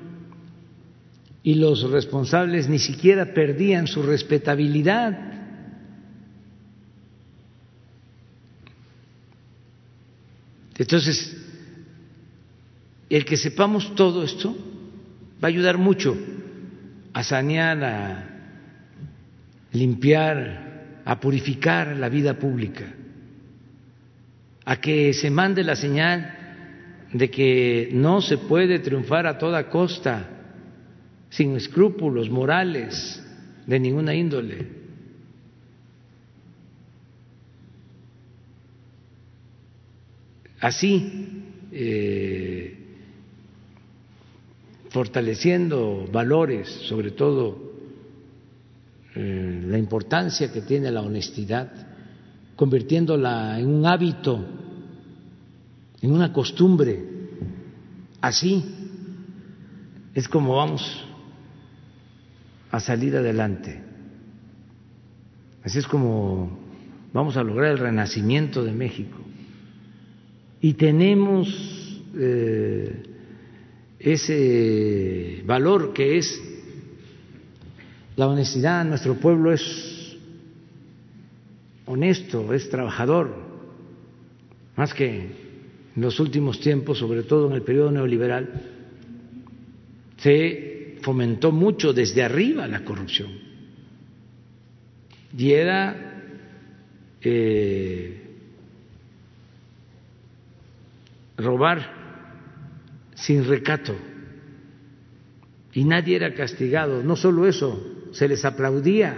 y 1.42 1.57
los 1.57 1.90
responsables 1.90 2.66
ni 2.68 2.78
siquiera 2.78 3.34
perdían 3.34 3.86
su 3.86 4.03
respetabilidad. 4.03 5.18
Entonces, 10.78 11.41
el 13.17 13.27
que 13.27 13.37
sepamos 13.37 13.95
todo 13.95 14.25
esto 14.25 14.57
va 15.43 15.49
a 15.49 15.51
ayudar 15.51 15.77
mucho 15.77 16.17
a 17.13 17.23
sanear 17.23 17.85
a 17.85 18.29
limpiar, 19.73 21.03
a 21.05 21.21
purificar 21.21 21.97
la 21.97 22.09
vida 22.09 22.39
pública, 22.39 22.87
a 24.65 24.81
que 24.81 25.13
se 25.13 25.31
mande 25.31 25.63
la 25.63 25.77
señal 25.77 26.39
de 27.13 27.31
que 27.31 27.91
no 27.93 28.23
se 28.23 28.39
puede 28.39 28.79
triunfar 28.79 29.27
a 29.27 29.37
toda 29.37 29.69
costa, 29.69 30.29
sin 31.29 31.55
escrúpulos 31.57 32.31
morales 32.31 33.23
de 33.67 33.79
ninguna 33.79 34.15
índole. 34.15 34.69
Así, 40.61 41.43
eh, 41.73 42.82
fortaleciendo 44.93 46.07
valores, 46.12 46.68
sobre 46.68 47.12
todo 47.12 47.72
eh, 49.14 49.64
la 49.66 49.78
importancia 49.78 50.53
que 50.53 50.61
tiene 50.61 50.90
la 50.90 51.01
honestidad, 51.01 51.70
convirtiéndola 52.57 53.59
en 53.59 53.68
un 53.68 53.86
hábito, 53.86 54.45
en 56.03 56.12
una 56.12 56.30
costumbre. 56.30 57.03
Así 58.20 58.64
es 60.14 60.28
como 60.28 60.57
vamos 60.57 61.05
a 62.70 62.78
salir 62.78 63.16
adelante. 63.16 63.82
Así 65.64 65.78
es 65.78 65.86
como 65.86 66.59
vamos 67.14 67.38
a 67.38 67.43
lograr 67.43 67.72
el 67.72 67.78
renacimiento 67.78 68.62
de 68.62 68.72
México. 68.72 69.16
Y 70.61 70.74
tenemos 70.74 71.49
eh, 72.14 73.12
ese 74.03 75.42
valor 75.46 75.92
que 75.92 76.18
es 76.18 76.42
la 78.16 78.26
honestidad, 78.26 78.84
nuestro 78.84 79.14
pueblo 79.14 79.53
es 79.53 80.16
honesto, 81.86 82.53
es 82.53 82.68
trabajador, 82.68 83.34
más 84.76 84.92
que 84.92 85.42
en 85.94 86.03
los 86.03 86.18
últimos 86.20 86.61
tiempos, 86.61 86.98
sobre 86.98 87.22
todo 87.22 87.48
en 87.48 87.55
el 87.55 87.62
periodo 87.62 87.92
neoliberal, 87.92 88.50
se 90.18 90.98
fomentó 91.03 91.53
mucho 91.53 91.92
desde 91.92 92.22
arriba 92.22 92.66
la 92.66 92.84
corrupción. 92.84 93.30
Y 95.36 95.53
era 95.53 96.22
eh, 97.22 98.22
robar 101.36 102.01
sin 103.23 103.45
recato. 103.45 103.95
Y 105.73 105.85
nadie 105.85 106.16
era 106.16 106.35
castigado. 106.35 107.03
No 107.03 107.16
solo 107.16 107.47
eso, 107.47 108.09
se 108.12 108.29
les 108.29 108.45
aplaudía, 108.45 109.16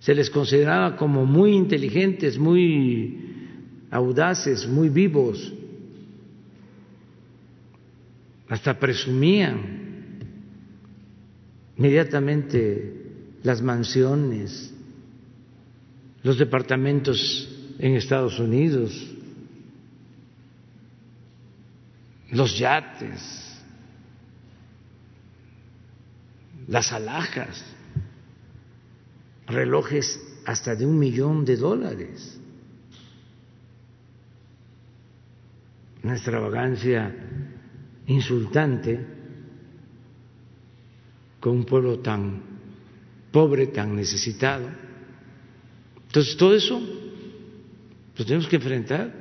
se 0.00 0.14
les 0.14 0.30
consideraba 0.30 0.96
como 0.96 1.24
muy 1.24 1.52
inteligentes, 1.52 2.38
muy 2.38 3.20
audaces, 3.90 4.66
muy 4.66 4.88
vivos, 4.88 5.52
hasta 8.48 8.78
presumían 8.78 9.84
inmediatamente 11.76 12.94
las 13.42 13.60
mansiones, 13.60 14.72
los 16.22 16.38
departamentos 16.38 17.74
en 17.78 17.94
Estados 17.94 18.38
Unidos, 18.40 19.15
los 22.30 22.58
yates, 22.58 23.62
las 26.68 26.92
alhajas, 26.92 27.64
relojes 29.46 30.20
hasta 30.44 30.74
de 30.74 30.86
un 30.86 30.98
millón 30.98 31.44
de 31.44 31.56
dólares. 31.56 32.40
Una 36.02 36.14
extravagancia 36.14 37.14
insultante 38.06 39.04
con 41.40 41.56
un 41.56 41.64
pueblo 41.64 41.98
tan 41.98 42.42
pobre, 43.32 43.68
tan 43.68 43.94
necesitado. 43.94 44.68
Entonces, 46.06 46.36
todo 46.36 46.54
eso 46.54 46.80
lo 48.16 48.24
tenemos 48.24 48.48
que 48.48 48.56
enfrentar. 48.56 49.12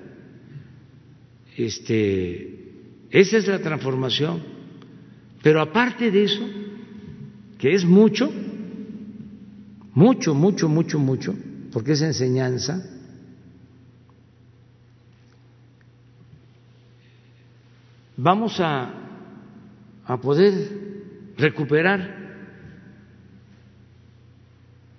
Este, 1.58 2.55
esa 3.16 3.38
es 3.38 3.48
la 3.48 3.60
transformación. 3.60 4.44
Pero 5.42 5.62
aparte 5.62 6.12
de 6.12 6.24
eso, 6.26 6.46
que 7.58 7.74
es 7.74 7.86
mucho, 7.86 8.30
mucho, 9.94 10.34
mucho, 10.34 10.68
mucho, 10.68 11.00
mucho, 11.00 11.34
porque 11.72 11.94
es 11.94 12.02
enseñanza, 12.02 12.84
vamos 18.18 18.60
a, 18.60 18.92
a 20.06 20.18
poder 20.20 21.34
recuperar 21.38 22.26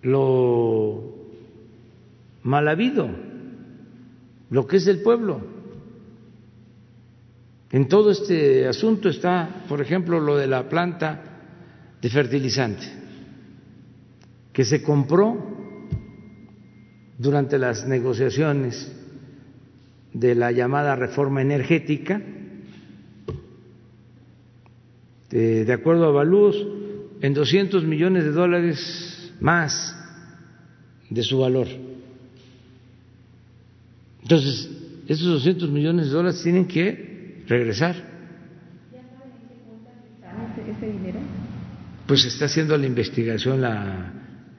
lo 0.01 1.17
mal 2.45 2.67
habido, 2.67 3.11
lo 4.49 4.67
que 4.67 4.79
es 4.79 4.87
del 4.87 5.03
pueblo. 5.03 5.56
En 7.77 7.89
todo 7.89 8.11
este 8.11 8.67
asunto 8.67 9.11
está, 9.11 9.67
por 9.69 9.83
ejemplo, 9.83 10.19
lo 10.19 10.39
de 10.39 10.47
la 10.47 10.67
planta 10.67 11.21
de 12.01 12.09
fertilizante, 12.09 12.87
que 14.51 14.65
se 14.65 14.83
compró 14.83 15.37
durante 17.19 17.59
las 17.59 17.87
negociaciones 17.87 18.91
de 20.15 20.35
la 20.35 20.53
llamada 20.53 20.97
reforma 20.97 21.43
energética, 21.43 22.23
de, 25.29 25.71
acuerdo 25.71 26.07
a 26.07 26.13
Valúos, 26.13 26.57
en 27.21 27.35
200 27.35 27.85
millones 27.85 28.25
de 28.25 28.33
dólares 28.33 29.35
más 29.39 29.95
de 31.11 31.23
su 31.23 31.41
valor. 31.41 31.67
Entonces, 34.23 34.71
esos 35.09 35.27
200 35.27 35.71
millones 35.71 36.07
de 36.07 36.13
dólares 36.13 36.43
tienen 36.43 36.67
que 36.67 37.16
regresar. 37.47 37.95
¿Ya 38.93 39.03
saben 39.03 39.33
en 40.59 40.65
qué 40.65 40.71
ese 40.71 40.93
dinero? 40.93 41.19
Pues 42.07 42.25
está 42.25 42.47
haciendo 42.47 42.77
la 42.77 42.87
investigación 42.87 43.61
la 43.61 44.13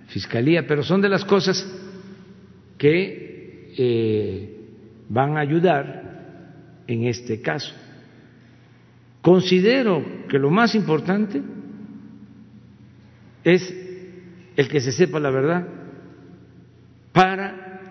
fiscalía, 0.08 0.66
pero 0.68 0.84
son 0.84 1.02
de 1.02 1.10
las 1.10 1.26
cosas 1.26 1.66
que 2.78 3.74
eh, 3.78 4.58
van 5.10 5.38
a 5.38 5.42
ayudar 5.42 6.84
en 6.88 7.06
este 7.06 7.42
caso. 7.42 7.74
Considero 9.22 10.28
que 10.30 10.40
lo 10.40 10.50
más 10.50 10.76
importante 10.76 11.42
es 13.44 13.74
el 14.56 14.68
que 14.70 14.80
se 14.80 14.92
sepa 14.92 15.20
la 15.20 15.30
verdad 15.30 15.68
para 17.12 17.82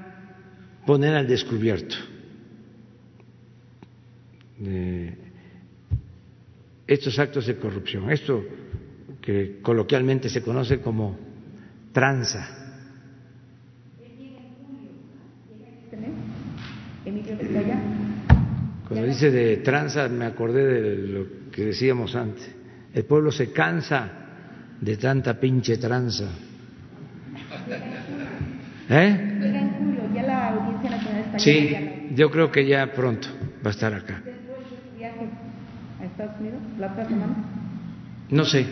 poner 0.86 1.14
al 1.14 1.26
descubierto 1.26 1.96
eh, 4.64 5.14
estos 6.86 7.18
actos 7.18 7.46
de 7.46 7.56
corrupción, 7.56 8.10
esto 8.10 8.44
que 9.20 9.58
coloquialmente 9.60 10.28
se 10.28 10.42
conoce 10.42 10.80
como 10.80 11.18
tranza. 11.92 12.66
Cuando 18.86 19.06
dice 19.06 19.30
de 19.30 19.56
tranza 19.58 20.08
me 20.08 20.26
acordé 20.26 20.64
de 20.64 20.96
lo 21.08 21.26
que 21.50 21.66
decíamos 21.66 22.14
antes. 22.14 22.54
El 22.94 23.04
pueblo 23.04 23.32
se 23.32 23.52
cansa 23.52 24.10
de 24.80 24.96
tanta 24.96 25.38
pinche 25.38 25.76
tranza. 25.76 26.28
¿Eh? 28.88 29.32
Sí, 31.38 31.76
yo 32.14 32.30
creo 32.30 32.50
que 32.50 32.66
ya 32.66 32.92
pronto 32.92 33.28
va 33.64 33.70
a 33.70 33.74
estar 33.74 33.92
acá. 33.92 34.22
Estados 36.16 36.40
Unidos 36.40 36.60
la 36.78 36.92
otra 36.92 37.06
semana? 37.06 37.36
No 38.30 38.44
sé. 38.46 38.66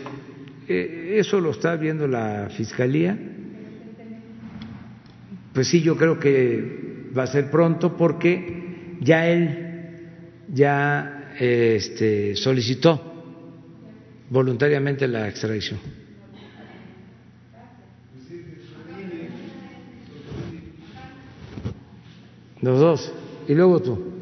Eh, 0.67 1.17
eso 1.19 1.39
lo 1.39 1.51
está 1.51 1.75
viendo 1.75 2.07
la 2.07 2.49
Fiscalía. 2.49 3.15
Pues 5.53 5.67
sí, 5.67 5.81
yo 5.81 5.95
creo 5.95 6.19
que 6.19 7.11
va 7.15 7.23
a 7.23 7.27
ser 7.27 7.51
pronto 7.51 7.95
porque 7.95 8.97
ya 8.99 9.27
él 9.27 10.07
ya 10.51 11.33
este, 11.39 12.35
solicitó 12.35 13.13
voluntariamente 14.31 15.07
la 15.07 15.29
extradición. 15.29 15.79
Los 22.61 22.79
dos. 22.79 23.13
Y 23.47 23.53
luego 23.53 23.79
tú. 23.83 24.14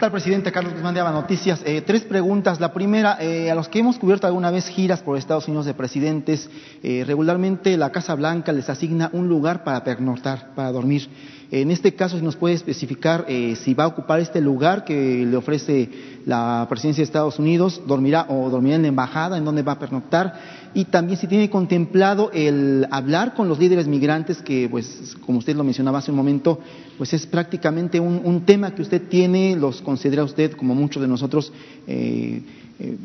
¿Qué 0.00 0.06
tal, 0.06 0.12
presidente? 0.12 0.50
Carlos 0.50 0.72
Guzmán 0.72 0.94
de 0.94 1.02
Noticias. 1.02 1.60
Eh, 1.66 1.82
tres 1.82 2.04
preguntas. 2.04 2.58
La 2.58 2.72
primera, 2.72 3.18
eh, 3.20 3.50
a 3.50 3.54
los 3.54 3.68
que 3.68 3.80
hemos 3.80 3.98
cubierto 3.98 4.26
alguna 4.26 4.50
vez 4.50 4.66
giras 4.66 5.02
por 5.02 5.18
Estados 5.18 5.46
Unidos 5.46 5.66
de 5.66 5.74
presidentes, 5.74 6.48
eh, 6.82 7.04
regularmente 7.06 7.76
la 7.76 7.92
Casa 7.92 8.14
Blanca 8.14 8.50
les 8.50 8.70
asigna 8.70 9.10
un 9.12 9.28
lugar 9.28 9.62
para 9.62 9.84
pernoctar, 9.84 10.54
para 10.54 10.72
dormir. 10.72 11.06
En 11.50 11.70
este 11.70 11.94
caso, 11.94 12.16
si 12.16 12.24
nos 12.24 12.36
puede 12.36 12.54
especificar 12.54 13.26
si 13.28 13.74
va 13.74 13.84
a 13.84 13.88
ocupar 13.88 14.20
este 14.20 14.40
lugar 14.40 14.84
que 14.84 15.26
le 15.26 15.36
ofrece 15.36 15.90
la 16.24 16.64
presidencia 16.70 17.02
de 17.02 17.06
Estados 17.06 17.40
Unidos, 17.40 17.82
dormirá 17.88 18.24
o 18.28 18.48
dormirá 18.48 18.76
en 18.76 18.82
la 18.82 18.88
embajada, 18.88 19.36
en 19.36 19.44
donde 19.44 19.62
va 19.62 19.72
a 19.72 19.78
pernoctar 19.80 20.32
y 20.72 20.84
también 20.84 21.18
si 21.18 21.26
tiene 21.26 21.50
contemplado 21.50 22.30
el 22.32 22.86
hablar 22.90 23.34
con 23.34 23.48
los 23.48 23.58
líderes 23.58 23.88
migrantes, 23.88 24.40
que 24.42 24.68
pues 24.68 25.16
como 25.26 25.38
usted 25.38 25.56
lo 25.56 25.64
mencionaba 25.64 25.98
hace 25.98 26.10
un 26.10 26.16
momento, 26.16 26.60
pues 26.96 27.12
es 27.12 27.26
prácticamente 27.26 27.98
un, 27.98 28.44
tema 28.44 28.74
que 28.74 28.82
usted 28.82 29.02
tiene, 29.08 29.56
los 29.56 29.82
considera 29.82 30.22
usted 30.22 30.52
como 30.52 30.74
muchos 30.74 31.02
de 31.02 31.08
nosotros 31.08 31.52
eh, 31.86 32.42
eh, 32.78 32.96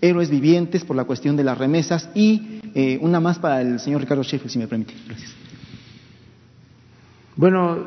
héroes 0.00 0.28
vivientes 0.28 0.84
por 0.84 0.96
la 0.96 1.04
cuestión 1.04 1.36
de 1.36 1.44
las 1.44 1.56
remesas 1.56 2.10
y 2.14 2.60
eh, 2.74 2.98
una 3.00 3.20
más 3.20 3.38
para 3.38 3.62
el 3.62 3.80
señor 3.80 4.02
Ricardo 4.02 4.22
Sheffield, 4.22 4.50
si 4.50 4.58
me 4.58 4.68
permite. 4.68 4.94
Gracias. 5.06 5.34
Bueno, 7.36 7.86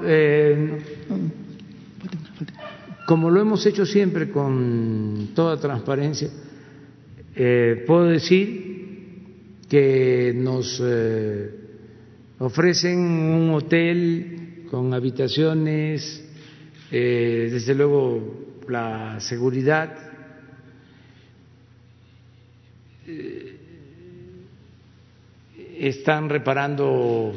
como 3.06 3.30
lo 3.30 3.40
hemos 3.40 3.66
hecho 3.66 3.86
siempre 3.86 4.30
con 4.30 5.30
toda 5.34 5.58
transparencia, 5.58 6.30
puedo 7.86 8.06
decir 8.06 8.77
que 9.70 10.34
nos 10.36 10.82
eh, 10.84 11.50
ofrecen 12.40 13.00
un 13.00 13.50
hotel 13.52 14.66
con 14.70 14.94
habitaciones, 14.94 16.24
eh, 16.92 17.50
desde 17.52 17.76
luego 17.76 18.62
la 18.70 19.20
seguridad. 19.20 19.94
Eh, 23.08 23.54
están 25.80 26.30
reparando 26.30 27.34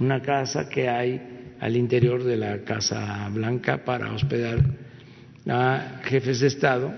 una 0.00 0.20
casa 0.20 0.68
que 0.68 0.88
hay 0.88 1.54
al 1.60 1.76
interior 1.76 2.24
de 2.24 2.36
la 2.36 2.64
Casa 2.64 3.28
Blanca 3.32 3.84
para 3.84 4.12
hospedar 4.12 4.58
a 5.48 6.00
jefes 6.04 6.40
de 6.40 6.48
Estado. 6.48 6.92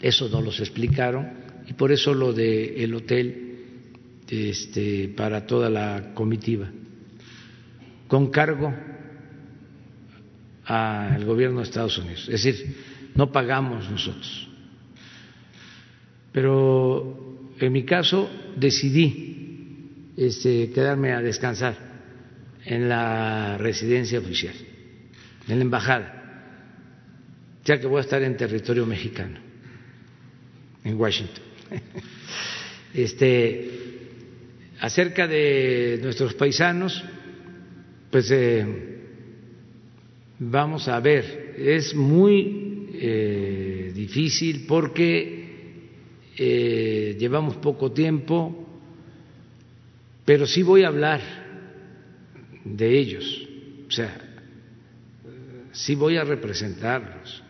Eso 0.00 0.28
no 0.28 0.42
los 0.42 0.60
explicaron 0.60 1.28
y 1.66 1.72
por 1.72 1.90
eso 1.90 2.14
lo 2.14 2.32
del 2.32 2.94
hotel 2.94 3.47
este, 4.30 5.08
para 5.16 5.46
toda 5.46 5.70
la 5.70 6.12
comitiva, 6.14 6.70
con 8.06 8.30
cargo 8.30 8.74
al 10.64 11.24
gobierno 11.24 11.58
de 11.58 11.64
Estados 11.64 11.98
Unidos. 11.98 12.28
Es 12.28 12.44
decir, 12.44 12.76
no 13.14 13.32
pagamos 13.32 13.90
nosotros. 13.90 14.48
Pero 16.32 17.38
en 17.58 17.72
mi 17.72 17.84
caso 17.84 18.30
decidí 18.56 20.12
este, 20.16 20.70
quedarme 20.70 21.12
a 21.12 21.20
descansar 21.20 21.76
en 22.64 22.88
la 22.88 23.56
residencia 23.56 24.18
oficial, 24.18 24.54
en 25.48 25.58
la 25.58 25.64
embajada, 25.64 26.14
ya 27.64 27.80
que 27.80 27.86
voy 27.86 27.98
a 27.98 28.02
estar 28.02 28.22
en 28.22 28.36
territorio 28.36 28.84
mexicano, 28.86 29.38
en 30.84 30.96
Washington. 31.00 31.44
Este, 32.94 33.97
acerca 34.80 35.26
de 35.26 35.98
nuestros 36.02 36.34
paisanos, 36.34 37.04
pues 38.10 38.30
eh, 38.30 38.98
vamos 40.38 40.88
a 40.88 41.00
ver, 41.00 41.54
es 41.58 41.94
muy 41.94 42.88
eh, 42.94 43.92
difícil 43.94 44.64
porque 44.66 45.88
eh, 46.36 47.16
llevamos 47.18 47.56
poco 47.56 47.92
tiempo, 47.92 48.66
pero 50.24 50.46
sí 50.46 50.62
voy 50.62 50.84
a 50.84 50.88
hablar 50.88 51.20
de 52.64 52.98
ellos, 52.98 53.48
o 53.88 53.90
sea, 53.90 54.16
sí 55.72 55.94
voy 55.94 56.16
a 56.16 56.24
representarlos, 56.24 57.42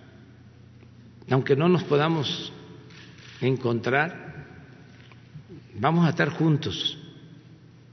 aunque 1.30 1.56
no 1.56 1.68
nos 1.68 1.84
podamos 1.84 2.52
encontrar, 3.40 4.46
vamos 5.78 6.06
a 6.06 6.10
estar 6.10 6.30
juntos, 6.30 6.97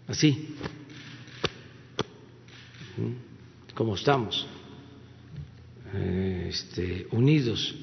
así, 0.08 0.56
como 3.74 3.96
estamos, 3.96 4.48
este, 6.48 7.08
unidos, 7.12 7.76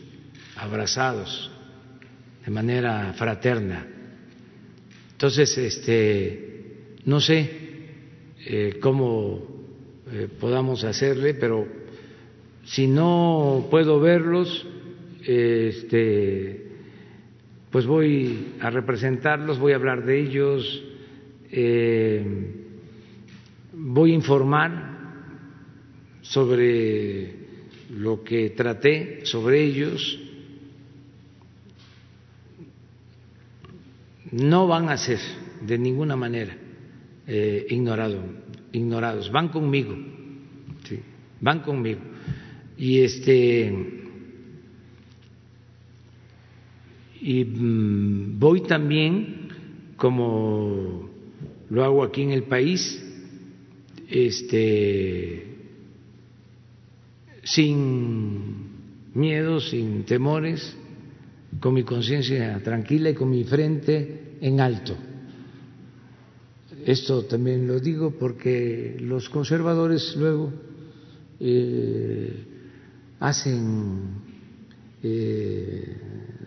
abrazados, 0.56 1.50
de 2.44 2.50
manera 2.50 3.12
fraterna. 3.14 3.86
Entonces, 5.12 5.56
este, 5.58 6.96
no 7.04 7.20
sé 7.20 7.50
eh, 8.44 8.78
cómo 8.80 9.42
eh, 10.10 10.28
podamos 10.40 10.84
hacerle, 10.84 11.34
pero 11.34 11.66
si 12.64 12.86
no 12.86 13.68
puedo 13.70 14.00
verlos, 14.00 14.66
este, 15.24 16.66
pues 17.70 17.86
voy 17.86 18.54
a 18.60 18.70
representarlos, 18.70 19.58
voy 19.58 19.72
a 19.72 19.76
hablar 19.76 20.04
de 20.04 20.20
ellos, 20.20 20.82
eh, 21.52 22.24
voy 23.72 24.12
a 24.12 24.14
informar 24.14 24.92
sobre 26.22 27.34
lo 27.90 28.24
que 28.24 28.50
traté 28.50 29.20
sobre 29.24 29.62
ellos. 29.62 30.18
No 34.30 34.66
van 34.66 34.88
a 34.88 34.96
ser 34.96 35.18
de 35.60 35.76
ninguna 35.76 36.16
manera 36.16 36.56
eh, 37.26 37.66
ignorados, 37.68 39.30
van 39.30 39.48
conmigo, 39.50 39.94
van 41.40 41.60
conmigo. 41.60 42.00
Y 42.78 43.00
este 43.00 44.00
y 47.20 47.44
mm, 47.44 48.38
voy 48.38 48.62
también, 48.62 49.48
como 49.96 51.11
lo 51.72 51.82
hago 51.82 52.02
aquí 52.02 52.20
en 52.20 52.32
el 52.32 52.42
país, 52.42 53.02
este, 54.06 55.56
sin 57.42 59.14
miedo, 59.14 59.58
sin 59.58 60.04
temores, 60.04 60.76
con 61.60 61.72
mi 61.72 61.82
conciencia 61.82 62.62
tranquila 62.62 63.08
y 63.08 63.14
con 63.14 63.30
mi 63.30 63.44
frente 63.44 64.36
en 64.42 64.60
alto. 64.60 64.94
Esto 66.84 67.24
también 67.24 67.66
lo 67.66 67.80
digo 67.80 68.10
porque 68.18 68.98
los 69.00 69.30
conservadores 69.30 70.14
luego 70.14 70.52
eh, 71.40 72.44
hacen 73.18 74.10
eh, 75.02 75.96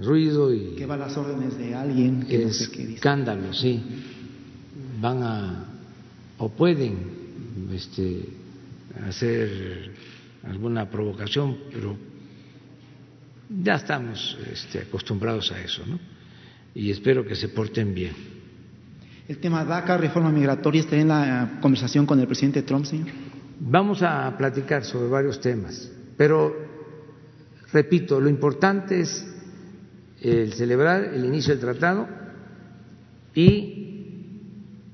ruido 0.04 0.54
y 0.54 0.76
que 0.76 0.86
va 0.86 0.94
a 0.94 0.98
las 0.98 1.18
órdenes 1.18 1.58
de 1.58 1.74
alguien 1.74 2.28
que 2.28 2.44
escándalo, 2.44 3.52
sí, 3.54 3.82
van 5.00 5.24
a 5.24 5.66
o 6.38 6.50
pueden 6.50 6.98
este, 7.74 8.26
hacer 9.08 9.92
alguna 10.44 10.90
provocación, 10.90 11.58
pero 11.72 11.96
ya 13.64 13.76
estamos 13.76 14.38
este, 14.52 14.80
acostumbrados 14.80 15.52
a 15.52 15.62
eso, 15.62 15.84
¿no? 15.86 16.00
Y 16.74 16.92
espero 16.92 17.26
que 17.26 17.36
se 17.36 17.50
porten 17.50 17.94
bien. 17.94 18.14
El 19.28 19.38
tema 19.38 19.64
DACA, 19.64 19.98
reforma 19.98 20.30
migratoria, 20.30 20.82
está 20.82 20.98
en 20.98 21.08
la 21.08 21.58
conversación 21.62 22.06
con 22.06 22.20
el 22.20 22.28
presidente 22.28 22.64
Trump, 22.64 22.86
señor. 22.86 23.08
Vamos 23.60 24.02
a 24.02 24.36
platicar 24.38 24.84
sobre 24.84 25.10
varios 25.10 25.40
temas, 25.40 25.90
pero 26.18 26.54
repito, 27.72 28.20
lo 28.20 28.30
importante 28.30 29.00
es 29.00 29.26
el 30.22 30.54
celebrar 30.54 31.06
el 31.06 31.26
inicio 31.26 31.54
del 31.54 31.62
tratado 31.62 32.08
y 33.34 33.95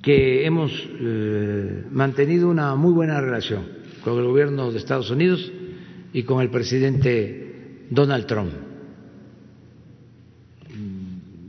que 0.02 0.46
hemos 0.46 0.72
eh, 1.00 1.86
mantenido 1.92 2.50
una 2.50 2.76
muy 2.76 2.92
buena 2.92 3.22
relación 3.22 3.64
con 4.04 4.18
el 4.18 4.26
gobierno 4.26 4.72
de 4.72 4.78
Estados 4.78 5.12
Unidos 5.12 5.52
y 6.12 6.24
con 6.24 6.42
el 6.42 6.50
presidente 6.50 7.86
Donald 7.90 8.26
Trump. 8.26 8.52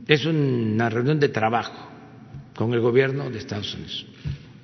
Es 0.07 0.25
una 0.25 0.89
reunión 0.89 1.19
de 1.19 1.29
trabajo 1.29 1.89
con 2.55 2.73
el 2.73 2.81
gobierno 2.81 3.29
de 3.29 3.39
Estados 3.39 3.73
Unidos. 3.73 4.05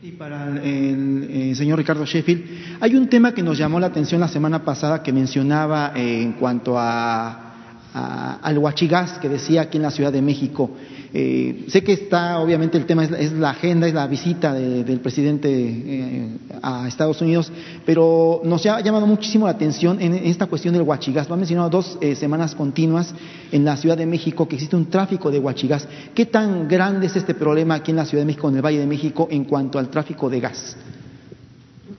Y 0.04 0.12
para 0.12 0.48
el, 0.64 1.28
eh, 1.30 1.56
señor 1.56 1.80
Ricardo 1.80 2.06
Sheffield, 2.06 2.78
hay 2.80 2.96
un 2.96 3.08
tema 3.10 3.34
que 3.34 3.42
nos 3.42 3.58
llamó 3.58 3.80
la 3.80 3.88
atención 3.88 4.22
la 4.22 4.28
semana 4.28 4.64
pasada 4.64 5.02
que 5.02 5.12
mencionaba 5.12 5.94
eh, 5.96 6.22
en 6.22 6.34
cuanto 6.34 6.78
a 6.78 7.50
al 7.92 8.58
huachigás 8.58 9.18
que 9.20 9.30
decía 9.30 9.62
aquí 9.62 9.78
en 9.78 9.84
la 9.84 9.92
Ciudad 9.92 10.12
de 10.12 10.22
México. 10.22 10.72
Eh, 11.12 11.66
sé 11.70 11.84
que 11.84 11.94
está, 11.94 12.40
obviamente, 12.40 12.78
el 12.78 12.86
tema 12.86 13.04
es, 13.04 13.32
la 13.34 13.50
agenda, 13.50 13.88
es 13.88 13.94
la 13.94 14.06
visita 14.06 14.54
del 14.54 15.00
presidente 15.00 15.50
eh, 15.50 16.28
a 16.62 16.88
Estados 16.88 17.20
Unidos, 17.22 17.52
pero 17.86 18.42
nos 18.44 18.64
ha 18.68 18.80
llamado 18.82 19.08
muchísimo 19.08 19.46
la 19.46 19.54
atención 19.54 20.00
en 20.02 20.14
esta 20.14 20.46
cuestión 20.46 20.74
del 20.74 20.84
huachigás. 20.84 21.28
Lo 21.28 21.34
ha 21.34 21.38
mencionado 21.38 21.70
dos 21.70 21.98
eh, 22.02 22.16
semanas 22.16 22.54
continuas 22.54 23.14
en 23.52 23.66
la 23.66 23.76
Ciudad 23.76 23.98
de 23.98 24.06
México 24.06 24.48
que 24.48 24.56
existe 24.56 24.76
un 24.76 24.90
tráfico 24.90 25.32
de 25.32 25.40
huachigás. 25.40 25.88
¿Qué 26.14 26.28
tan 26.28 26.68
grande 26.68 27.08
es 27.08 27.16
este 27.16 27.34
problema 27.34 27.76
aquí 27.76 27.90
en 27.90 27.98
la 27.98 28.06
Ciudad 28.06 28.22
de 28.22 28.28
México, 28.28 28.50
en 28.50 28.58
el 28.58 28.62
Valle 28.62 28.80
de 28.80 28.88
México, 28.88 29.28
en 29.32 29.46
cuanto 29.46 29.80
al 29.80 29.90
tráfico 29.90 30.30
de 30.30 30.40
gas? 30.40 30.78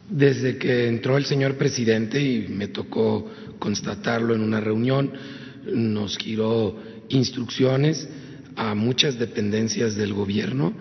Desde 0.09 0.57
que 0.57 0.87
entró 0.87 1.17
el 1.17 1.25
señor 1.25 1.57
presidente 1.57 2.21
y 2.21 2.47
me 2.49 2.69
tocó 2.69 3.27
constatarlo 3.59 4.35
en 4.35 4.41
una 4.41 4.61
reunión, 4.61 5.11
nos 5.73 6.17
giró 6.17 6.77
instrucciones 7.09 8.09
a 8.57 8.75
muchas 8.75 9.19
dependencias 9.19 9.95
del 9.95 10.13
gobierno 10.13 10.73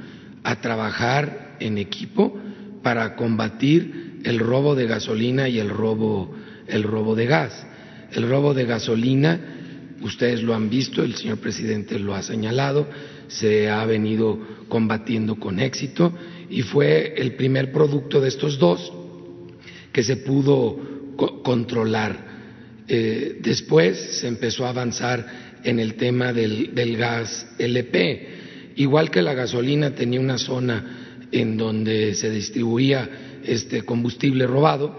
a 0.44 0.62
trabajar 0.62 1.58
en 1.60 1.78
equipo 1.78 2.38
para 2.84 3.16
combatir 3.16 4.20
el 4.24 4.40
robo 4.40 4.76
de 4.76 4.88
gasolina 4.88 5.48
y 5.50 5.60
el 5.60 5.70
robo, 5.70 6.34
el 6.68 6.84
robo 6.84 7.16
de 7.16 7.26
gas. 7.26 7.66
El 8.12 8.28
robo 8.28 8.54
de 8.54 8.66
gasolina, 8.66 9.40
ustedes 10.02 10.42
lo 10.42 10.56
han 10.56 10.70
visto, 10.70 11.04
el 11.04 11.16
señor 11.16 11.38
presidente 11.38 12.00
lo 12.00 12.16
ha 12.16 12.24
señalado, 12.24 12.88
se 13.28 13.70
ha 13.70 13.86
venido 13.86 14.40
combatiendo 14.68 15.36
con 15.36 15.60
éxito 15.60 16.14
y 16.50 16.62
fue 16.64 17.14
el 17.18 17.34
primer 17.34 17.72
producto 17.72 18.20
de 18.20 18.30
estos 18.30 18.58
dos 18.58 18.92
que 19.92 20.04
se 20.04 20.18
pudo 20.18 21.16
controlar 21.44 22.30
eh, 22.92 23.38
después 23.40 24.18
se 24.20 24.28
empezó 24.28 24.66
a 24.66 24.70
avanzar 24.70 25.49
en 25.64 25.80
el 25.80 25.96
tema 25.96 26.34
del, 26.34 26.98
gas 26.98 27.48
LP. 27.58 28.74
Igual 28.76 29.12
que 29.12 29.22
la 29.22 29.34
gasolina 29.34 29.96
tenía 29.96 30.20
una 30.20 30.38
zona 30.38 31.28
en 31.32 31.58
donde 31.58 32.14
se 32.14 32.30
distribuía 32.30 33.10
este 33.44 33.84
combustible 33.84 34.48
robado 34.48 34.98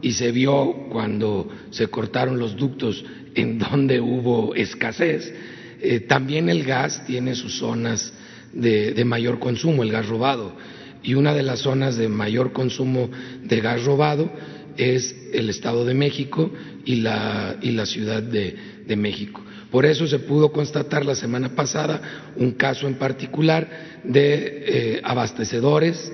y 0.00 0.12
se 0.12 0.32
vio 0.32 0.88
cuando 0.90 1.48
se 1.70 1.88
cortaron 1.88 2.38
los 2.38 2.56
ductos 2.56 3.04
en 3.34 3.58
donde 3.70 4.00
hubo 4.00 4.54
escasez, 4.54 5.32
eh, 5.80 6.00
también 6.00 6.48
el 6.48 6.64
gas 6.64 7.04
tiene 7.06 7.34
sus 7.34 7.58
zonas 7.58 8.12
de, 8.52 9.04
mayor 9.04 9.38
consumo, 9.38 9.82
el 9.82 9.92
gas 9.92 10.08
robado. 10.08 10.56
Y 11.02 11.14
una 11.14 11.32
de 11.34 11.42
las 11.42 11.60
zonas 11.60 11.96
de 11.96 12.08
mayor 12.08 12.52
consumo 12.52 13.08
de 13.44 13.60
gas 13.60 13.84
robado 13.84 14.30
es 14.76 15.14
el 15.32 15.50
Estado 15.50 15.84
de 15.84 15.94
México 15.94 16.50
y 16.84 16.96
la, 16.96 17.56
y 17.62 17.70
la 17.72 17.86
Ciudad 17.86 18.22
de, 18.22 18.96
México. 18.96 19.42
Por 19.70 19.84
eso 19.84 20.06
se 20.06 20.18
pudo 20.18 20.50
constatar 20.50 21.04
la 21.04 21.14
semana 21.14 21.50
pasada 21.50 22.32
un 22.36 22.52
caso 22.52 22.86
en 22.86 22.94
particular 22.94 23.68
de 24.02 24.64
eh, 24.66 25.00
abastecedores 25.04 26.10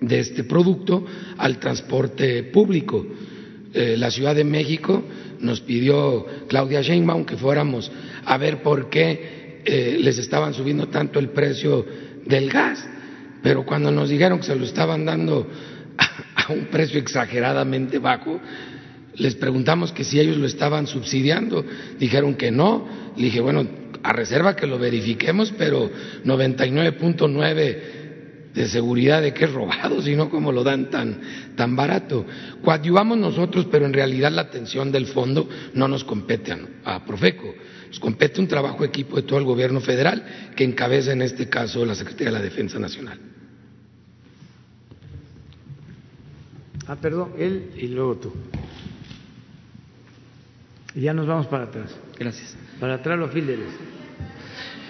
de 0.00 0.18
este 0.18 0.44
producto 0.44 1.04
al 1.38 1.58
transporte 1.58 2.42
público. 2.44 3.06
eh, 3.74 3.96
la 3.96 4.10
Ciudad 4.10 4.34
de 4.34 4.44
México, 4.44 5.02
nos 5.40 5.60
pidió 5.60 6.26
Claudia 6.48 6.82
Sheinbaum 6.82 7.24
que 7.24 7.36
fuéramos 7.36 7.90
a 8.24 8.36
ver 8.36 8.62
por 8.62 8.90
qué 8.90 9.60
eh, 9.64 9.96
les 10.00 10.18
estaban 10.18 10.54
subiendo 10.54 10.88
tanto 10.88 11.18
el 11.18 11.30
precio 11.30 11.86
del 12.26 12.50
gas, 12.50 12.86
pero 13.42 13.64
cuando 13.64 13.90
nos 13.90 14.08
dijeron 14.08 14.38
que 14.38 14.46
se 14.46 14.56
lo 14.56 14.64
estaban 14.64 15.04
dando 15.04 15.48
a 16.34 16.52
un 16.52 16.66
precio 16.66 16.98
exageradamente 16.98 17.98
bajo, 17.98 18.40
les 19.16 19.34
preguntamos 19.34 19.92
que 19.92 20.04
si 20.04 20.18
ellos 20.20 20.36
lo 20.36 20.46
estaban 20.46 20.86
subsidiando, 20.86 21.64
dijeron 21.98 22.34
que 22.34 22.50
no, 22.50 22.86
le 23.16 23.24
dije, 23.24 23.40
bueno, 23.40 23.66
a 24.02 24.12
reserva 24.12 24.56
que 24.56 24.66
lo 24.66 24.78
verifiquemos, 24.78 25.52
pero 25.56 25.90
99.9 26.24 28.00
de 28.54 28.68
seguridad 28.68 29.22
de 29.22 29.32
que 29.32 29.46
es 29.46 29.52
robado, 29.52 30.02
sino 30.02 30.28
como 30.28 30.52
lo 30.52 30.62
dan 30.62 30.90
tan, 30.90 31.20
tan 31.56 31.74
barato. 31.74 32.26
Coadyuvamos 32.62 33.16
nosotros, 33.18 33.66
pero 33.70 33.86
en 33.86 33.92
realidad 33.92 34.30
la 34.30 34.42
atención 34.42 34.92
del 34.92 35.06
fondo 35.06 35.48
no 35.74 35.88
nos 35.88 36.04
compete 36.04 36.52
a, 36.52 36.58
a, 36.84 37.04
Profeco, 37.04 37.54
nos 37.88 37.98
compete 37.98 38.40
un 38.40 38.48
trabajo 38.48 38.84
equipo 38.84 39.16
de 39.16 39.22
todo 39.22 39.38
el 39.38 39.44
gobierno 39.44 39.80
federal 39.80 40.52
que 40.54 40.64
encabeza 40.64 41.12
en 41.12 41.22
este 41.22 41.48
caso 41.48 41.84
la 41.84 41.94
Secretaría 41.94 42.26
de 42.26 42.38
la 42.38 42.44
Defensa 42.44 42.78
Nacional. 42.78 43.18
Ah, 46.86 46.96
perdón, 46.96 47.32
él 47.38 47.70
y 47.76 47.86
luego 47.88 48.16
tú. 48.16 48.32
Y 50.94 51.02
ya 51.02 51.14
nos 51.14 51.26
vamos 51.26 51.46
para 51.46 51.64
atrás. 51.64 51.96
Gracias. 52.18 52.56
Para 52.78 52.94
atrás 52.94 53.18
los 53.18 53.30
fílderes. 53.30 53.66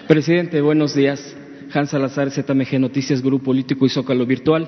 Presidente, 0.07 0.59
buenos 0.61 0.93
días. 0.93 1.35
Hans 1.73 1.91
Salazar, 1.91 2.29
ZMG 2.29 2.79
Noticias, 2.79 3.21
Grupo 3.21 3.45
Político 3.45 3.85
y 3.85 3.89
Zócalo 3.89 4.25
Virtual. 4.25 4.67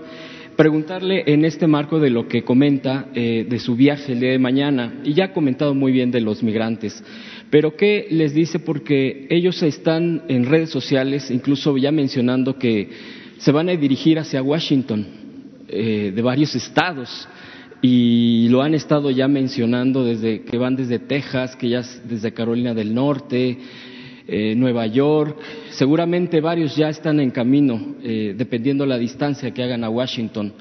Preguntarle 0.55 1.23
en 1.27 1.43
este 1.43 1.67
marco 1.67 1.99
de 1.99 2.09
lo 2.09 2.29
que 2.29 2.43
comenta 2.43 3.09
eh, 3.13 3.45
de 3.47 3.59
su 3.59 3.75
viaje 3.75 4.13
el 4.13 4.21
día 4.21 4.31
de 4.31 4.39
mañana, 4.39 5.01
y 5.03 5.13
ya 5.13 5.25
ha 5.25 5.33
comentado 5.33 5.75
muy 5.75 5.91
bien 5.91 6.11
de 6.11 6.21
los 6.21 6.41
migrantes, 6.41 7.03
pero 7.49 7.75
¿qué 7.75 8.07
les 8.09 8.33
dice? 8.33 8.59
Porque 8.59 9.27
ellos 9.29 9.61
están 9.61 10.23
en 10.29 10.45
redes 10.45 10.69
sociales, 10.69 11.29
incluso 11.29 11.77
ya 11.77 11.91
mencionando 11.91 12.57
que 12.57 12.89
se 13.38 13.51
van 13.51 13.67
a 13.67 13.75
dirigir 13.75 14.17
hacia 14.17 14.41
Washington, 14.41 15.05
eh, 15.67 16.13
de 16.15 16.21
varios 16.21 16.55
estados 16.55 17.27
y 17.88 18.47
lo 18.49 18.63
han 18.63 18.73
estado 18.73 19.11
ya 19.11 19.27
mencionando 19.27 20.03
desde 20.03 20.41
que 20.41 20.57
van 20.57 20.75
desde 20.75 20.97
Texas, 20.97 21.55
que 21.55 21.69
ya 21.69 21.83
desde 22.03 22.33
Carolina 22.33 22.73
del 22.73 22.95
Norte, 22.95 23.59
eh, 24.27 24.55
Nueva 24.55 24.88
York, 24.88 25.38
seguramente 25.69 26.41
varios 26.41 26.75
ya 26.75 26.89
están 26.89 27.19
en 27.19 27.29
camino, 27.29 27.95
eh, 28.01 28.33
dependiendo 28.36 28.88
la 28.88 28.97
distancia 28.97 29.51
que 29.51 29.61
hagan 29.61 29.83
a 29.83 29.89
Washington. 29.89 30.51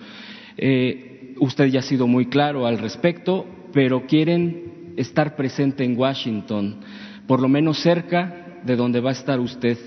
Eh, 0.58 1.34
usted 1.38 1.68
ya 1.68 1.78
ha 1.78 1.82
sido 1.82 2.06
muy 2.06 2.26
claro 2.26 2.66
al 2.66 2.76
respecto, 2.76 3.46
pero 3.72 4.06
quieren 4.06 4.92
estar 4.98 5.34
presente 5.34 5.82
en 5.82 5.96
Washington, 5.98 6.76
por 7.26 7.40
lo 7.40 7.48
menos 7.48 7.78
cerca 7.78 8.60
de 8.66 8.76
donde 8.76 9.00
va 9.00 9.10
a 9.10 9.14
estar 9.14 9.40
usted. 9.40 9.78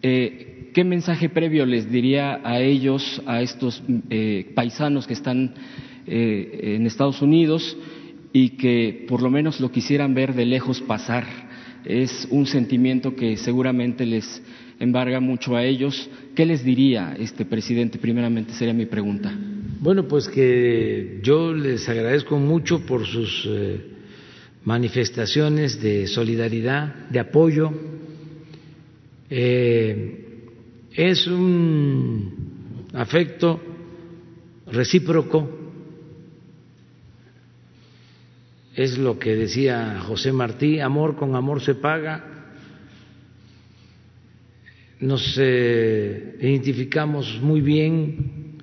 ¿Qué 0.00 0.84
mensaje 0.84 1.28
previo 1.28 1.66
les 1.66 1.90
diría 1.90 2.40
a 2.44 2.60
ellos, 2.60 3.20
a 3.26 3.42
estos 3.42 3.82
paisanos 4.54 5.08
que 5.08 5.14
están 5.14 5.52
eh, 6.06 6.74
en 6.76 6.86
Estados 6.86 7.22
Unidos 7.22 7.76
y 8.32 8.50
que 8.50 9.06
por 9.08 9.22
lo 9.22 9.30
menos 9.30 9.60
lo 9.60 9.70
quisieran 9.70 10.14
ver 10.14 10.34
de 10.34 10.46
lejos 10.46 10.80
pasar. 10.80 11.24
Es 11.84 12.28
un 12.30 12.46
sentimiento 12.46 13.16
que 13.16 13.36
seguramente 13.36 14.04
les 14.06 14.42
embarga 14.78 15.20
mucho 15.20 15.56
a 15.56 15.64
ellos. 15.64 16.08
¿Qué 16.34 16.46
les 16.46 16.64
diría 16.64 17.16
este 17.18 17.44
presidente? 17.44 17.98
Primeramente 17.98 18.52
sería 18.52 18.74
mi 18.74 18.86
pregunta. 18.86 19.32
Bueno, 19.80 20.06
pues 20.06 20.28
que 20.28 21.20
yo 21.22 21.54
les 21.54 21.88
agradezco 21.88 22.38
mucho 22.38 22.84
por 22.84 23.06
sus 23.06 23.46
eh, 23.48 23.80
manifestaciones 24.64 25.80
de 25.80 26.06
solidaridad, 26.06 27.08
de 27.08 27.18
apoyo. 27.18 27.72
Eh, 29.30 30.26
es 30.94 31.26
un 31.26 32.88
afecto 32.92 33.60
recíproco 34.66 35.59
es 38.74 38.98
lo 38.98 39.18
que 39.18 39.34
decía 39.34 40.00
José 40.00 40.32
Martí, 40.32 40.80
amor 40.80 41.16
con 41.16 41.34
amor 41.34 41.60
se 41.60 41.74
paga. 41.74 42.24
Nos 45.00 45.36
eh, 45.38 46.36
identificamos 46.40 47.40
muy 47.40 47.60
bien 47.60 48.58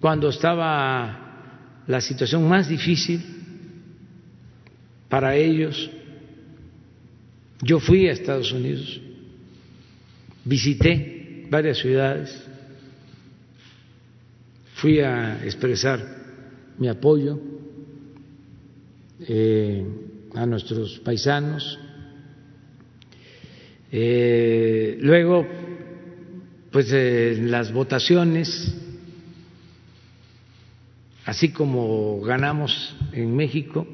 cuando 0.00 0.28
estaba 0.28 1.82
la 1.86 2.00
situación 2.00 2.48
más 2.48 2.68
difícil 2.68 3.20
para 5.08 5.34
ellos. 5.34 5.90
Yo 7.62 7.80
fui 7.80 8.06
a 8.06 8.12
Estados 8.12 8.52
Unidos, 8.52 9.00
visité 10.44 11.46
varias 11.50 11.78
ciudades, 11.78 12.46
fui 14.74 15.00
a 15.00 15.44
expresar 15.44 16.00
mi 16.78 16.88
apoyo 16.88 17.49
eh, 19.26 19.84
a 20.34 20.46
nuestros 20.46 20.98
paisanos. 21.00 21.78
Eh, 23.92 24.98
luego, 25.00 25.46
pues 26.70 26.92
en 26.92 27.50
las 27.50 27.72
votaciones, 27.72 28.74
así 31.24 31.50
como 31.50 32.20
ganamos 32.20 32.96
en 33.12 33.34
México, 33.34 33.86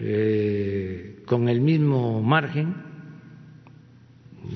eh, 0.00 1.22
con 1.26 1.48
el 1.48 1.60
mismo 1.60 2.22
margen, 2.22 2.74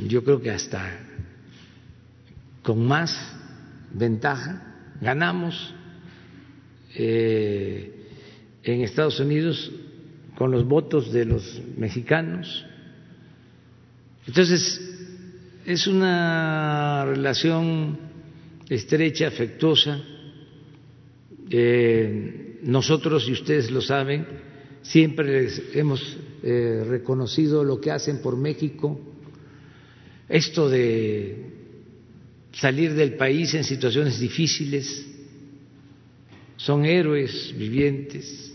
yo 0.09 0.24
creo 0.24 0.40
que 0.40 0.51
hasta 0.51 1.09
con 2.62 2.86
más 2.86 3.16
ventaja, 3.93 4.62
ganamos. 5.01 5.74
Eh, 6.94 8.02
en 8.64 8.82
Estados 8.82 9.18
Unidos 9.20 9.70
con 10.36 10.51
los 10.51 10.66
votos 10.66 11.12
de 11.12 11.24
los 11.24 11.60
mexicanos. 11.76 12.64
Entonces, 14.26 14.80
es 15.66 15.86
una 15.86 17.05
relación 17.05 17.98
estrecha, 18.68 19.28
afectuosa. 19.28 20.01
Eh, 21.51 22.60
nosotros, 22.62 23.28
y 23.28 23.32
ustedes 23.32 23.70
lo 23.70 23.80
saben, 23.80 24.26
siempre 24.82 25.43
les 25.43 25.62
hemos 25.74 26.16
eh, 26.43 26.84
reconocido 26.89 27.64
lo 27.64 27.80
que 27.80 27.90
hacen 27.90 28.22
por 28.22 28.36
México. 28.36 29.01
Esto 30.28 30.68
de 30.68 31.51
salir 32.52 32.94
del 32.94 33.14
país 33.14 33.55
en 33.55 33.64
situaciones 33.64 34.20
difíciles, 34.20 35.09
son 36.56 36.84
héroes 36.84 37.52
vivientes 37.56 38.52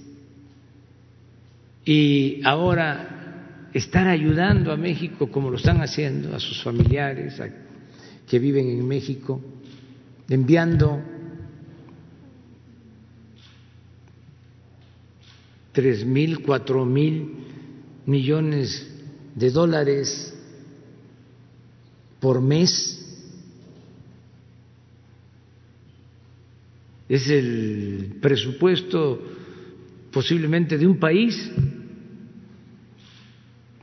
y 1.87 2.41
ahora 2.43 3.69
estar 3.73 4.09
ayudando 4.09 4.73
a 4.73 4.77
México 4.77 5.31
como 5.31 5.49
lo 5.49 5.55
están 5.55 5.79
haciendo, 5.81 6.35
a 6.35 6.39
sus 6.39 6.61
familiares 6.61 7.41
que 8.27 8.39
viven 8.39 8.67
en 8.67 8.85
México, 8.85 9.41
enviando 10.27 11.01
tres 15.71 16.05
mil, 16.05 16.41
cuatro 16.41 16.85
mil 16.85 17.35
millones 18.05 18.85
de 19.33 19.49
dólares 19.49 20.37
por 22.19 22.41
mes. 22.41 22.95
Es 27.07 27.29
el 27.29 28.17
presupuesto 28.21 29.21
posiblemente 30.11 30.77
de 30.77 30.85
un 30.85 30.99
país 30.99 31.49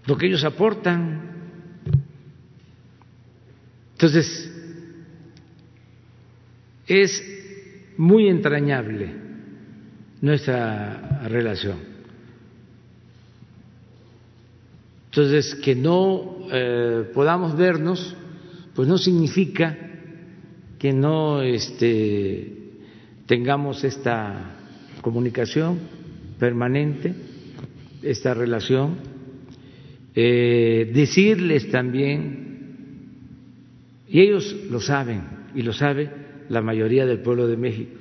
lo 0.07 0.17
que 0.17 0.27
ellos 0.27 0.45
aportan. 0.45 1.21
Entonces, 3.93 4.51
es 6.87 7.23
muy 7.97 8.29
entrañable 8.29 9.15
nuestra 10.21 11.23
relación. 11.29 11.79
Entonces, 15.07 15.55
que 15.55 15.75
no 15.75 16.49
eh, 16.53 17.11
podamos 17.15 17.57
vernos, 17.57 18.17
pues 18.75 18.89
no 18.89 18.99
significa 18.99 19.79
que 20.79 20.93
no 20.93 21.41
este, 21.41 22.73
tengamos 23.27 23.85
esta 23.85 24.57
comunicación 25.01 25.79
permanente, 26.39 27.15
esta 28.03 28.35
relación 28.35 29.14
eh, 30.15 30.91
decirles 30.95 31.71
también, 31.71 32.45
y 34.09 34.21
ellos 34.21 34.55
lo 34.71 34.81
saben, 34.81 35.23
y 35.55 35.63
lo 35.63 35.73
sabe 35.73 36.11
la 36.49 36.61
mayoría 36.61 37.07
del 37.07 37.21
pueblo 37.21 37.49
de 37.49 37.57
México, 37.57 37.99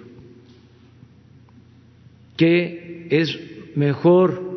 que 2.37 3.07
es 3.09 3.39
mejor 3.75 4.53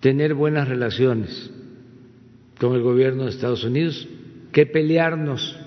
tener 0.00 0.34
buenas 0.34 0.68
relaciones 0.68 1.50
con 2.58 2.74
el 2.74 2.82
gobierno 2.82 3.24
de 3.24 3.30
Estados 3.30 3.64
Unidos 3.64 4.08
que 4.52 4.66
pelearnos. 4.66 5.58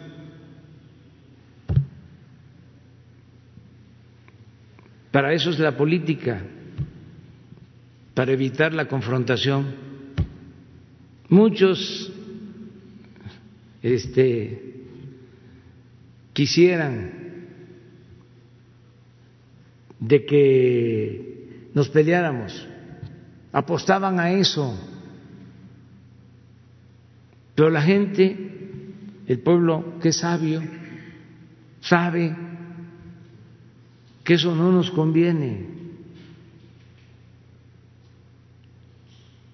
Para 5.12 5.34
eso 5.34 5.50
es 5.50 5.60
la 5.60 5.76
política, 5.76 6.42
para 8.16 8.32
evitar 8.32 8.74
la 8.74 8.88
confrontación. 8.88 9.76
Muchos 11.30 12.12
este, 13.84 14.84
quisieran 16.34 17.12
de 20.00 20.26
que 20.26 21.70
nos 21.74 21.90
peleáramos, 21.90 22.68
apostaban 23.52 24.20
a 24.20 24.32
eso, 24.32 24.74
pero 27.54 27.70
la 27.70 27.82
gente, 27.82 28.38
el 29.28 29.40
pueblo 29.40 30.00
que 30.02 30.10
es 30.10 30.18
sabio, 30.18 30.62
sabe 31.82 32.36
que 34.24 34.36
eso 34.36 34.56
no 34.56 34.72
nos 34.72 34.90
conviene. 34.92 35.85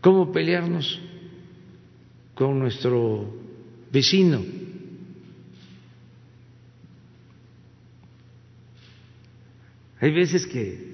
¿Cómo 0.02 0.32
pelearnos 0.32 1.00
con 2.34 2.58
nuestro 2.58 3.34
vecino? 3.92 4.44
Hay 10.00 10.12
veces 10.12 10.48
que 10.48 10.92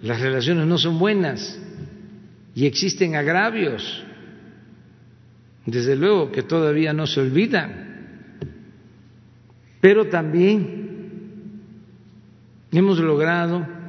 las 0.00 0.20
relaciones 0.22 0.66
no 0.66 0.78
son 0.78 0.98
buenas 0.98 1.60
y 2.54 2.64
existen 2.64 3.14
agravios 3.14 4.02
desde 5.66 5.94
luego 5.94 6.32
que 6.32 6.42
todavía 6.42 6.94
no 6.94 7.06
se 7.06 7.20
olvidan, 7.20 8.38
pero 9.82 10.08
también 10.08 11.60
hemos 12.72 12.98
logrado 12.98 13.79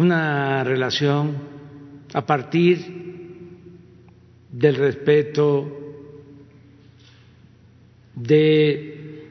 una 0.00 0.64
relación 0.64 1.36
a 2.14 2.24
partir 2.24 2.78
del 4.50 4.74
respeto, 4.74 5.76
de 8.14 9.26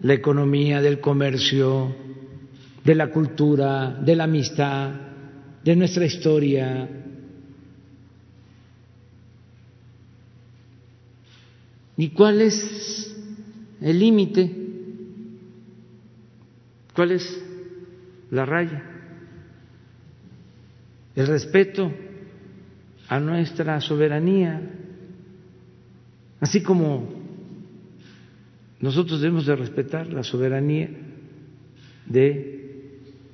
la 0.00 0.14
economía, 0.14 0.80
del 0.80 1.00
comercio, 1.00 1.94
de 2.84 2.94
la 2.94 3.10
cultura, 3.10 3.90
de 3.90 4.16
la 4.16 4.24
amistad, 4.24 4.94
de 5.62 5.76
nuestra 5.76 6.06
historia, 6.06 6.88
¿Y 11.96 12.10
cuál 12.10 12.42
es 12.42 13.16
el 13.80 13.98
límite? 13.98 14.50
¿Cuál 16.94 17.12
es 17.12 17.42
la 18.30 18.44
raya? 18.44 18.95
El 21.16 21.26
respeto 21.26 21.90
a 23.08 23.18
nuestra 23.18 23.80
soberanía, 23.80 24.60
así 26.40 26.62
como 26.62 27.08
nosotros 28.80 29.22
debemos 29.22 29.46
de 29.46 29.56
respetar 29.56 30.12
la 30.12 30.22
soberanía 30.22 30.90
de 32.04 32.90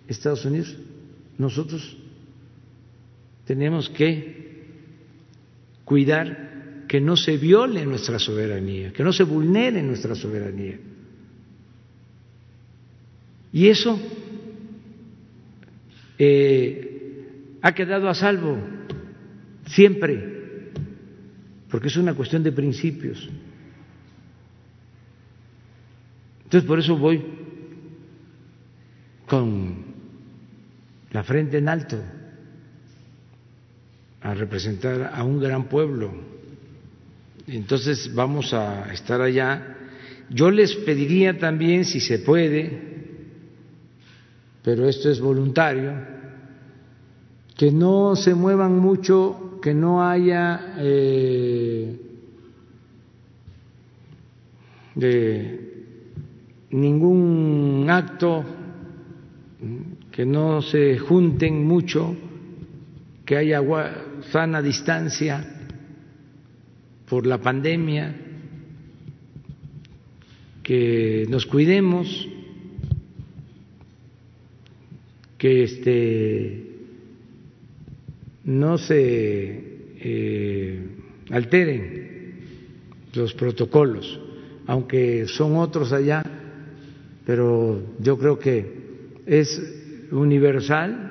Estados 0.06 0.44
Unidos, 0.44 0.76
nosotros 1.38 1.96
tenemos 3.46 3.88
que 3.90 4.62
cuidar 5.84 6.84
que 6.86 7.00
no 7.00 7.16
se 7.16 7.36
viole 7.36 7.84
nuestra 7.84 8.20
soberanía, 8.20 8.92
que 8.92 9.02
no 9.02 9.12
se 9.12 9.24
vulnere 9.24 9.82
nuestra 9.82 10.14
soberanía. 10.14 10.78
Y 13.52 13.68
eso 13.68 13.98
eh, 16.18 16.91
ha 17.62 17.72
quedado 17.72 18.08
a 18.08 18.14
salvo 18.14 18.58
siempre, 19.66 20.72
porque 21.70 21.88
es 21.88 21.96
una 21.96 22.14
cuestión 22.14 22.42
de 22.42 22.52
principios. 22.52 23.28
Entonces 26.44 26.68
por 26.68 26.78
eso 26.78 26.96
voy 26.96 27.24
con 29.26 29.84
la 31.12 31.22
frente 31.22 31.58
en 31.58 31.68
alto 31.68 32.02
a 34.20 34.34
representar 34.34 35.12
a 35.14 35.24
un 35.24 35.40
gran 35.40 35.68
pueblo 35.68 36.32
entonces 37.46 38.12
vamos 38.14 38.54
a 38.54 38.92
estar 38.92 39.20
allá. 39.20 39.76
Yo 40.30 40.50
les 40.50 40.74
pediría 40.74 41.38
también, 41.38 41.84
si 41.84 42.00
se 42.00 42.20
puede, 42.20 42.92
pero 44.62 44.88
esto 44.88 45.10
es 45.10 45.20
voluntario, 45.20 45.92
que 47.62 47.70
no 47.70 48.16
se 48.16 48.34
muevan 48.34 48.76
mucho, 48.80 49.60
que 49.62 49.72
no 49.72 50.02
haya 50.02 50.74
eh, 50.78 51.96
ningún 56.72 57.86
acto, 57.88 58.44
que 60.10 60.26
no 60.26 60.60
se 60.60 60.98
junten 60.98 61.64
mucho, 61.64 62.16
que 63.24 63.36
haya 63.36 63.62
sana 64.32 64.60
distancia 64.60 65.68
por 67.08 67.28
la 67.28 67.38
pandemia, 67.38 68.12
que 70.64 71.26
nos 71.28 71.46
cuidemos, 71.46 72.28
que 75.38 75.62
este, 75.62 76.71
no 78.44 78.78
se 78.78 79.62
eh, 80.00 80.86
alteren 81.30 82.12
los 83.14 83.34
protocolos, 83.34 84.20
aunque 84.66 85.26
son 85.26 85.56
otros 85.56 85.92
allá, 85.92 86.22
pero 87.24 87.82
yo 87.98 88.18
creo 88.18 88.38
que 88.38 88.82
es 89.26 90.08
universal 90.10 91.10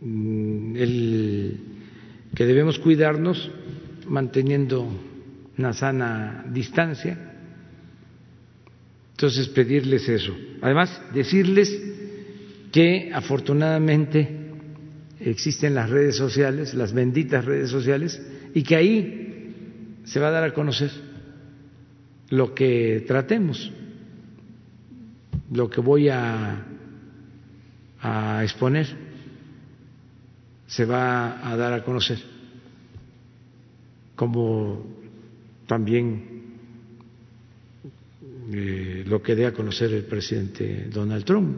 mm, 0.00 0.76
el 0.76 1.60
que 2.34 2.46
debemos 2.46 2.78
cuidarnos 2.78 3.50
manteniendo 4.08 4.88
una 5.56 5.72
sana 5.72 6.44
distancia. 6.52 7.32
Entonces, 9.12 9.48
pedirles 9.48 10.08
eso. 10.08 10.34
Además, 10.60 11.00
decirles 11.14 11.70
que 12.72 13.10
afortunadamente 13.14 14.43
existen 15.30 15.74
las 15.74 15.88
redes 15.88 16.16
sociales, 16.16 16.74
las 16.74 16.92
benditas 16.92 17.44
redes 17.44 17.70
sociales, 17.70 18.20
y 18.54 18.62
que 18.62 18.76
ahí 18.76 20.00
se 20.04 20.20
va 20.20 20.28
a 20.28 20.30
dar 20.30 20.44
a 20.44 20.52
conocer 20.54 20.90
lo 22.30 22.54
que 22.54 23.04
tratemos, 23.06 23.72
lo 25.52 25.70
que 25.70 25.80
voy 25.80 26.08
a, 26.08 26.66
exponer 28.42 28.86
se 30.66 30.84
va 30.84 31.48
a 31.48 31.56
dar 31.56 31.72
a 31.72 31.82
conocer, 31.82 32.18
como 34.14 34.84
también 35.66 36.42
eh, 38.52 39.04
lo 39.06 39.22
que 39.22 39.34
dé 39.34 39.46
a 39.46 39.52
conocer 39.52 39.90
el 39.92 40.04
presidente 40.04 40.88
Donald 40.92 41.24
Trump, 41.24 41.56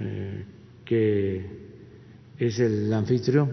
eh, 0.00 0.44
que 0.84 1.67
es 2.38 2.58
el 2.60 2.92
anfitrión, 2.92 3.52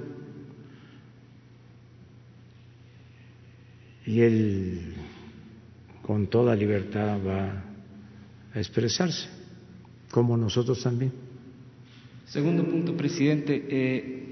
y 4.05 4.21
él 4.21 4.93
con 6.03 6.27
toda 6.27 6.55
libertad 6.55 7.17
va 7.25 7.63
a 8.53 8.59
expresarse, 8.59 9.27
como 10.11 10.37
nosotros 10.37 10.81
también. 10.83 11.11
Segundo 12.25 12.63
punto, 12.63 12.95
presidente. 12.95 13.65
Eh, 13.67 14.23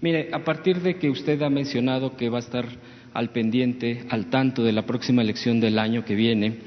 mire, 0.00 0.30
a 0.32 0.44
partir 0.44 0.80
de 0.80 0.96
que 0.96 1.10
usted 1.10 1.40
ha 1.42 1.50
mencionado 1.50 2.16
que 2.16 2.28
va 2.28 2.38
a 2.38 2.40
estar 2.40 2.66
al 3.12 3.30
pendiente, 3.30 4.04
al 4.10 4.30
tanto 4.30 4.64
de 4.64 4.72
la 4.72 4.86
próxima 4.86 5.22
elección 5.22 5.60
del 5.60 5.78
año 5.78 6.04
que 6.04 6.14
viene, 6.14 6.58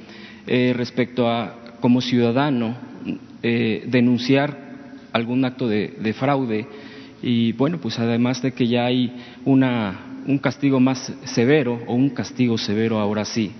eh, 0.46 0.74
respecto 0.76 1.28
a, 1.28 1.78
como 1.82 2.02
ciudadano, 2.02 2.78
eh, 3.44 3.86
denunciar 3.88 4.66
algún 5.12 5.46
acto 5.46 5.68
de, 5.68 5.96
de, 6.00 6.14
fraude 6.14 6.68
y, 7.28 7.52
bueno, 7.52 7.78
pues 7.78 8.00
además 8.00 8.42
de 8.42 8.54
que 8.54 8.68
ya 8.68 8.86
hay 8.86 9.12
una, 9.44 10.22
un 10.26 10.38
castigo 10.38 10.80
más 10.80 11.12
severo 11.26 11.78
o 11.86 11.94
un 11.94 12.12
castigo 12.12 12.58
severo 12.58 13.00
ahora 13.00 13.26
sí 13.26 13.52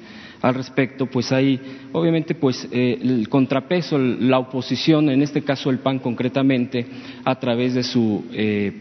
al 0.42 0.54
respecto, 0.54 1.08
pues 1.08 1.32
hay 1.32 1.60
obviamente 1.92 2.36
pues 2.36 2.68
eh, 2.72 3.00
el 3.02 3.28
contrapeso, 3.28 3.98
la 3.98 4.40
oposición, 4.40 5.10
en 5.10 5.22
este 5.22 5.42
caso 5.42 5.70
el 5.70 5.80
PAN 5.80 6.00
concretamente, 6.00 6.86
a 7.26 7.40
través 7.40 7.74
de 7.74 7.84
su 7.84 8.24
eh, 8.32 8.72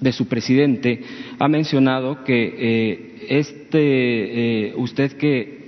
de 0.00 0.12
su 0.12 0.26
presidente, 0.26 1.02
ha 1.38 1.46
mencionado 1.46 2.24
que 2.24 2.54
eh, 2.58 3.26
este 3.28 4.72
usted 4.76 5.12
que 5.12 5.58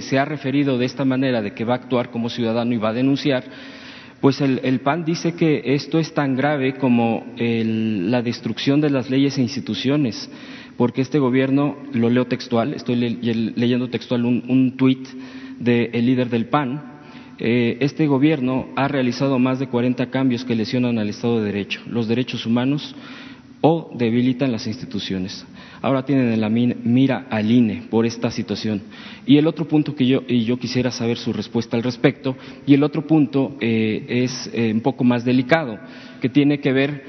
se 0.00 0.18
ha 0.18 0.24
referido 0.24 0.78
de 0.78 0.86
esta 0.86 1.04
manera 1.04 1.40
de 1.42 1.52
que 1.52 1.64
va 1.64 1.74
a 1.74 1.76
actuar 1.78 2.10
como 2.10 2.28
ciudadano 2.28 2.74
y 2.74 2.78
va 2.78 2.90
a 2.90 2.94
denunciar, 2.94 3.44
pues 4.20 4.40
el, 4.40 4.80
PAN 4.80 5.04
dice 5.04 5.34
que 5.34 5.62
esto 5.64 5.98
es 5.98 6.12
tan 6.12 6.36
grave 6.36 6.74
como 6.74 7.26
la 7.36 8.22
destrucción 8.22 8.80
de 8.80 8.90
las 8.90 9.08
leyes 9.10 9.38
e 9.38 9.42
instituciones 9.42 10.30
porque 10.80 11.02
este 11.02 11.18
gobierno, 11.18 11.76
lo 11.92 12.08
leo 12.08 12.26
textual, 12.26 12.72
estoy 12.72 12.96
leyendo 12.96 13.90
textual 13.90 14.24
un, 14.24 14.76
tuit 14.78 15.06
del 15.58 16.06
líder 16.06 16.30
del 16.30 16.46
PAN, 16.46 17.02
eh, 17.38 17.76
este 17.80 18.06
gobierno 18.06 18.68
ha 18.76 18.88
realizado 18.88 19.38
más 19.38 19.58
de 19.58 19.66
40 19.66 20.08
cambios 20.08 20.42
que 20.42 20.54
lesionan 20.54 20.98
al 20.98 21.10
Estado 21.10 21.40
de 21.40 21.52
Derecho, 21.52 21.82
los 21.86 22.08
derechos 22.08 22.46
humanos 22.46 22.94
o 23.60 23.90
debilitan 23.94 24.52
las 24.52 24.66
instituciones. 24.66 25.44
Ahora 25.82 26.04
tienen 26.04 26.32
en 26.32 26.40
la 26.40 26.48
mira 26.48 27.26
al 27.30 27.50
INE 27.50 27.82
por 27.90 28.06
esta 28.06 28.30
situación. 28.30 28.82
Y 29.26 29.36
el 29.36 29.46
otro 29.46 29.66
punto 29.66 29.94
que 29.94 30.06
yo, 30.06 30.22
y 30.26 30.44
yo 30.44 30.58
quisiera 30.58 30.90
saber 30.90 31.18
su 31.18 31.32
respuesta 31.32 31.76
al 31.76 31.82
respecto, 31.82 32.36
y 32.66 32.74
el 32.74 32.82
otro 32.82 33.06
punto 33.06 33.56
eh, 33.60 34.04
es 34.08 34.50
eh, 34.52 34.72
un 34.72 34.80
poco 34.80 35.04
más 35.04 35.24
delicado, 35.24 35.78
que 36.20 36.28
tiene 36.28 36.60
que 36.60 36.72
ver 36.72 37.04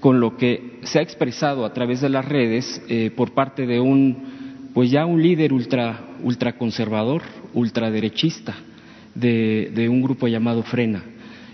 con 0.00 0.20
lo 0.20 0.36
que 0.36 0.78
se 0.82 0.98
ha 0.98 1.02
expresado 1.02 1.64
a 1.64 1.72
través 1.72 2.00
de 2.00 2.08
las 2.08 2.24
redes 2.24 2.82
eh, 2.88 3.10
por 3.14 3.32
parte 3.32 3.66
de 3.66 3.80
un, 3.80 4.70
pues 4.74 4.90
ya 4.90 5.06
un 5.06 5.22
líder 5.22 5.52
ultra, 5.52 6.08
ultraconservador, 6.22 7.22
ultraderechista 7.54 8.54
de, 9.14 9.72
de 9.74 9.88
un 9.88 10.02
grupo 10.02 10.28
llamado 10.28 10.62
Frena, 10.62 11.04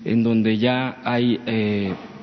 en 0.05 0.23
donde 0.23 0.57
ya 0.57 0.99
hay 1.05 1.39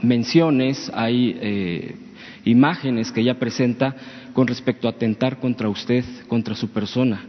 menciones, 0.01 0.91
hay 0.93 2.03
imágenes 2.47 3.11
que 3.11 3.23
ya 3.23 3.39
presenta 3.39 3.95
con 4.33 4.47
respecto 4.47 4.87
a 4.87 4.91
atentar 4.91 5.39
contra 5.39 5.69
usted, 5.69 6.03
contra 6.27 6.55
su 6.55 6.69
persona. 6.69 7.21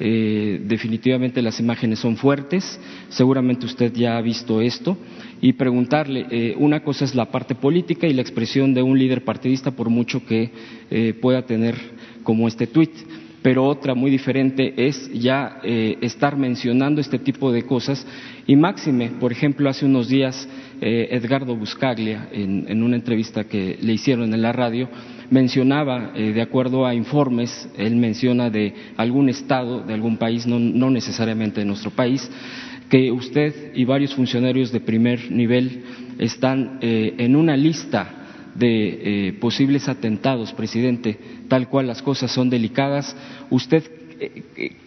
Eh, 0.00 0.60
definitivamente 0.64 1.40
las 1.40 1.60
imágenes 1.60 2.00
son 2.00 2.16
fuertes, 2.16 2.80
seguramente 3.10 3.64
usted 3.64 3.92
ya 3.92 4.16
ha 4.16 4.20
visto 4.20 4.60
esto, 4.60 4.98
y 5.40 5.52
preguntarle, 5.52 6.26
eh, 6.30 6.54
una 6.58 6.82
cosa 6.82 7.04
es 7.04 7.14
la 7.14 7.30
parte 7.30 7.54
política 7.54 8.08
y 8.08 8.12
la 8.12 8.22
expresión 8.22 8.74
de 8.74 8.82
un 8.82 8.98
líder 8.98 9.24
partidista, 9.24 9.70
por 9.70 9.90
mucho 9.90 10.26
que 10.26 10.50
eh, 10.90 11.14
pueda 11.20 11.42
tener 11.42 11.76
como 12.24 12.48
este 12.48 12.66
tuit, 12.66 12.90
pero 13.40 13.64
otra 13.66 13.94
muy 13.94 14.10
diferente 14.10 14.72
es 14.74 15.10
ya 15.12 15.60
estar 15.62 16.34
mencionando 16.34 17.02
este 17.02 17.18
tipo 17.18 17.52
de 17.52 17.64
cosas, 17.64 18.06
y 18.46 18.56
máxime, 18.56 19.10
por 19.20 19.32
ejemplo, 19.32 19.68
hace 19.68 19.86
unos 19.86 20.08
días 20.08 20.48
Edgardo 20.80 21.56
Buscaglia, 21.56 22.28
en 22.32 22.82
una 22.82 22.96
entrevista 22.96 23.44
que 23.44 23.78
le 23.80 23.94
hicieron 23.94 24.34
en 24.34 24.42
la 24.42 24.52
radio, 24.52 24.88
mencionaba, 25.30 26.12
eh, 26.14 26.32
de 26.32 26.42
acuerdo 26.42 26.86
a 26.86 26.94
informes, 26.94 27.68
él 27.76 27.96
menciona 27.96 28.50
de 28.50 28.74
algún 28.96 29.28
estado, 29.28 29.80
de 29.80 29.94
algún 29.94 30.16
país, 30.16 30.46
no, 30.46 30.90
necesariamente 30.90 31.60
de 31.60 31.66
nuestro 31.66 31.90
país, 31.90 32.30
que 32.88 33.10
usted 33.10 33.72
y 33.74 33.84
varios 33.84 34.14
funcionarios 34.14 34.70
de 34.70 34.80
primer 34.80 35.30
nivel 35.30 35.82
están 36.18 36.78
eh, 36.80 37.14
en 37.18 37.34
una 37.34 37.56
lista 37.56 38.52
de 38.54 39.28
eh, 39.28 39.32
posibles 39.34 39.88
atentados, 39.88 40.52
presidente, 40.52 41.18
tal 41.48 41.68
cual 41.68 41.88
las 41.88 42.02
cosas 42.02 42.30
son 42.30 42.50
delicadas. 42.50 43.16
¿Usted 43.50 43.82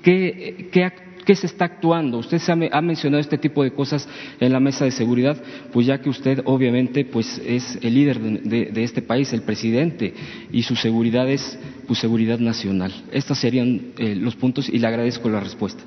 qué, 0.01 0.69
qué, 0.71 0.83
¿Qué 1.27 1.35
se 1.35 1.45
está 1.45 1.65
actuando? 1.65 2.19
Usted 2.19 2.39
ha, 2.71 2.81
mencionado 2.81 3.19
este 3.19 3.37
tipo 3.37 3.61
de 3.61 3.71
cosas 3.71 4.07
en 4.39 4.53
la 4.53 4.61
mesa 4.61 4.85
de 4.85 4.91
seguridad, 4.91 5.35
pues 5.73 5.85
ya 5.85 5.99
que 5.99 6.09
usted 6.09 6.41
obviamente 6.45 7.03
pues 7.03 7.41
es 7.45 7.77
el 7.81 7.95
líder 7.95 8.17
de, 8.21 8.81
este 8.81 9.01
país, 9.01 9.33
el 9.33 9.41
presidente, 9.41 10.13
y 10.53 10.63
su 10.63 10.77
seguridad 10.77 11.29
es 11.29 11.59
pues, 11.85 11.99
seguridad 11.99 12.39
nacional. 12.39 12.93
Estos 13.11 13.39
serían 13.39 13.87
eh, 13.97 14.15
los 14.15 14.37
puntos 14.37 14.69
y 14.69 14.79
le 14.79 14.87
agradezco 14.87 15.27
la 15.27 15.41
respuesta. 15.41 15.83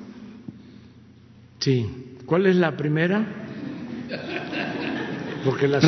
Sí. 1.58 1.86
¿Cuál 2.26 2.44
es 2.44 2.56
la 2.56 2.76
primera? 2.76 3.26
Porque 5.42 5.68
la 5.68 5.80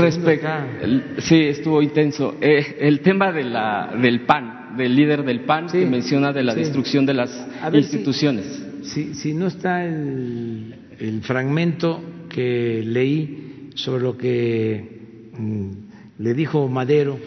sí, 1.18 1.40
estuvo 1.42 1.82
intenso. 1.82 2.36
Eh, 2.40 2.78
el 2.80 3.00
tema 3.00 3.30
de 3.32 3.44
la, 3.44 3.94
del 4.00 4.22
PAN, 4.22 4.78
del 4.78 4.96
líder 4.96 5.22
del 5.24 5.40
PAN, 5.40 5.66
que 5.66 5.84
menciona 5.84 6.32
de 6.32 6.42
la 6.42 6.54
destrucción 6.54 7.04
de 7.04 7.12
las 7.12 7.46
instituciones 7.74 8.61
si, 8.82 9.34
no 9.34 9.46
está 9.46 9.84
el, 9.84 11.20
fragmento 11.22 12.02
que 12.28 12.82
leí 12.84 13.70
sobre 13.74 14.02
lo 14.02 14.16
que 14.16 15.30
mm, 15.36 15.70
le 16.18 16.34
dijo 16.34 16.68
Madero, 16.68 17.18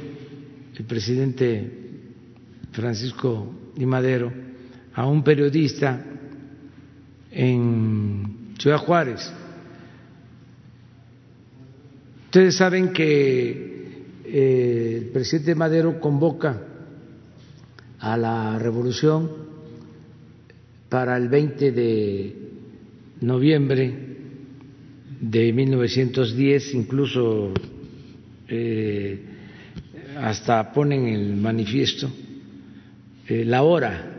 el 0.78 0.86
presidente 0.86 1.72
Francisco 2.72 3.54
y 3.78 3.86
Madero, 3.86 4.32
a 4.94 5.08
un 5.08 5.24
periodista 5.24 6.04
en 7.32 8.54
Ciudad 8.58 8.78
Juárez. 8.78 9.32
Ustedes 12.26 12.56
saben 12.56 12.92
que 12.92 14.04
eh, 14.26 15.02
el 15.04 15.10
presidente 15.10 15.56
Madero 15.56 16.00
convoca 16.00 16.62
a 18.00 18.18
la 18.18 18.60
revolución 18.60 19.45
para 20.90 21.18
el 21.18 21.30
20 21.30 21.72
de 21.72 22.36
noviembre 23.22 23.94
de 25.20 25.54
1910, 25.54 26.74
incluso 26.74 27.52
eh, 28.48 29.20
hasta 30.18 30.72
ponen 30.72 31.08
el 31.08 31.36
manifiesto 31.36 32.12
eh, 33.28 33.44
la 33.44 33.64
hora 33.64 34.12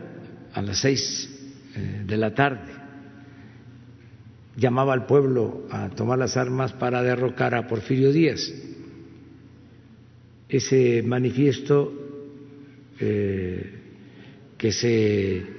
a 0.53 0.61
las 0.61 0.79
seis 0.79 1.29
eh, 1.75 2.03
de 2.05 2.17
la 2.17 2.33
tarde. 2.33 2.73
Llamaba 4.57 4.93
al 4.93 5.05
pueblo 5.05 5.67
a 5.69 5.89
tomar 5.89 6.17
las 6.17 6.35
armas 6.35 6.73
para 6.73 7.03
derrocar 7.03 7.53
a 7.53 7.67
Porfirio 7.67 8.11
Díaz. 8.11 8.51
Ese 10.49 11.03
manifiesto 11.03 11.93
que 12.97 14.71
se 14.71 15.56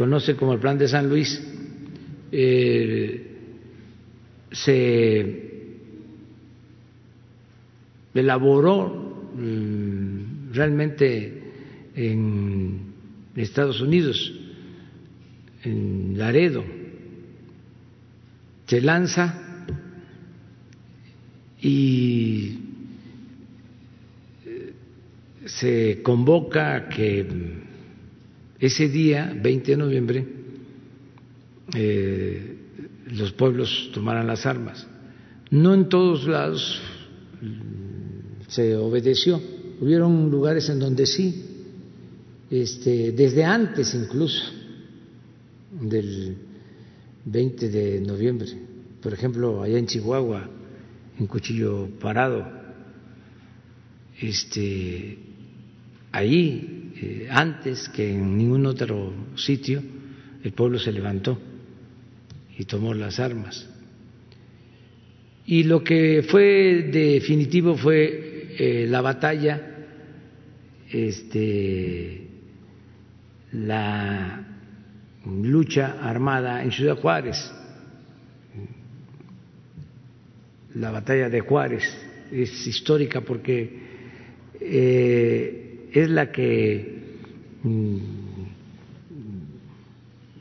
conoce 0.00 0.34
como 0.34 0.54
el 0.54 0.60
Plan 0.60 0.78
de 0.78 0.88
San 0.88 1.10
Luis, 1.10 1.38
eh, 2.32 3.36
se 4.50 5.50
elaboró 8.14 8.88
mm, 9.36 10.54
realmente 10.54 11.42
en 11.94 12.80
Estados 13.36 13.82
Unidos, 13.82 14.32
en 15.64 16.16
Laredo, 16.16 16.64
se 18.64 18.80
lanza 18.80 19.66
y 21.60 22.58
eh, 24.46 24.72
se 25.44 26.00
convoca 26.02 26.88
que 26.88 27.68
ese 28.60 28.88
día, 28.88 29.34
20 29.40 29.70
de 29.70 29.76
noviembre, 29.76 30.26
eh, 31.74 32.56
los 33.12 33.32
pueblos 33.32 33.90
tomaran 33.92 34.26
las 34.26 34.44
armas. 34.44 34.86
No 35.50 35.74
en 35.74 35.88
todos 35.88 36.26
lados 36.26 36.80
se 38.48 38.76
obedeció. 38.76 39.40
Hubieron 39.80 40.30
lugares 40.30 40.68
en 40.68 40.78
donde 40.78 41.06
sí, 41.06 41.42
este, 42.50 43.12
desde 43.12 43.44
antes 43.44 43.94
incluso 43.94 44.44
del 45.80 46.36
20 47.24 47.68
de 47.68 48.00
noviembre. 48.00 48.48
Por 49.00 49.14
ejemplo, 49.14 49.62
allá 49.62 49.78
en 49.78 49.86
Chihuahua, 49.86 50.48
en 51.18 51.26
Cuchillo 51.26 51.88
Parado, 51.98 52.46
este, 54.20 55.18
ahí 56.12 56.79
eh, 57.02 57.28
antes 57.30 57.88
que 57.88 58.10
en 58.10 58.36
ningún 58.36 58.66
otro 58.66 59.12
sitio, 59.36 59.82
el 60.42 60.52
pueblo 60.52 60.78
se 60.78 60.92
levantó 60.92 61.38
y 62.58 62.64
tomó 62.64 62.92
las 62.92 63.18
armas. 63.18 63.68
Y 65.46 65.64
lo 65.64 65.82
que 65.82 66.24
fue 66.28 66.90
definitivo 66.92 67.76
fue 67.76 68.54
eh, 68.58 68.86
la 68.86 69.00
batalla, 69.00 69.86
este, 70.90 72.26
la 73.52 74.46
lucha 75.24 75.98
armada 76.02 76.62
en 76.62 76.70
Ciudad 76.70 76.96
Juárez, 76.96 77.50
la 80.74 80.90
batalla 80.90 81.28
de 81.28 81.40
Juárez 81.40 81.82
es 82.30 82.66
histórica 82.66 83.22
porque 83.22 83.78
eh, 84.60 85.59
es 85.92 86.08
la 86.10 86.30
que 86.30 87.02
mm, 87.62 87.96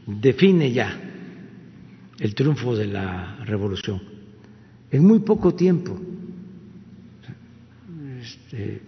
define 0.05 0.71
ya 0.71 0.99
el 2.19 2.35
triunfo 2.35 2.75
de 2.75 2.87
la 2.87 3.37
revolución. 3.45 4.01
En 4.91 5.05
muy 5.05 5.19
poco 5.19 5.53
tiempo, 5.53 5.99
este, 8.21 8.81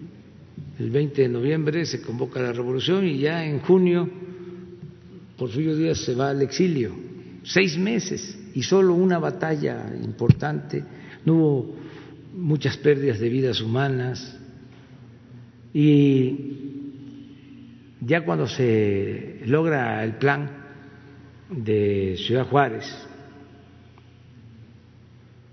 el 0.80 0.90
20 0.90 1.22
de 1.22 1.30
noviembre 1.30 1.86
se 1.86 2.02
convoca 2.02 2.42
la 2.42 2.52
revolución 2.52 3.06
y 3.06 3.20
ya 3.20 3.46
en 3.46 3.60
junio 3.60 4.10
Porfirio 5.38 5.76
Díaz 5.76 6.00
se 6.00 6.16
va 6.16 6.30
al 6.30 6.42
exilio, 6.42 6.94
seis 7.44 7.78
meses 7.78 8.38
y 8.54 8.62
solo 8.64 8.94
una 8.94 9.18
batalla 9.18 9.92
importante, 10.04 10.84
no 11.26 11.34
hubo 11.34 11.76
muchas 12.36 12.78
pérdidas 12.78 13.20
de 13.20 13.30
vidas 13.30 13.62
humanas 13.62 14.38
y 15.73 16.35
ya 18.02 18.26
cuando 18.26 18.48
se 18.48 19.41
logra 19.45 20.03
el 20.03 20.15
plan 20.15 20.49
de 21.49 22.15
Ciudad 22.18 22.48
Juárez, 22.48 22.85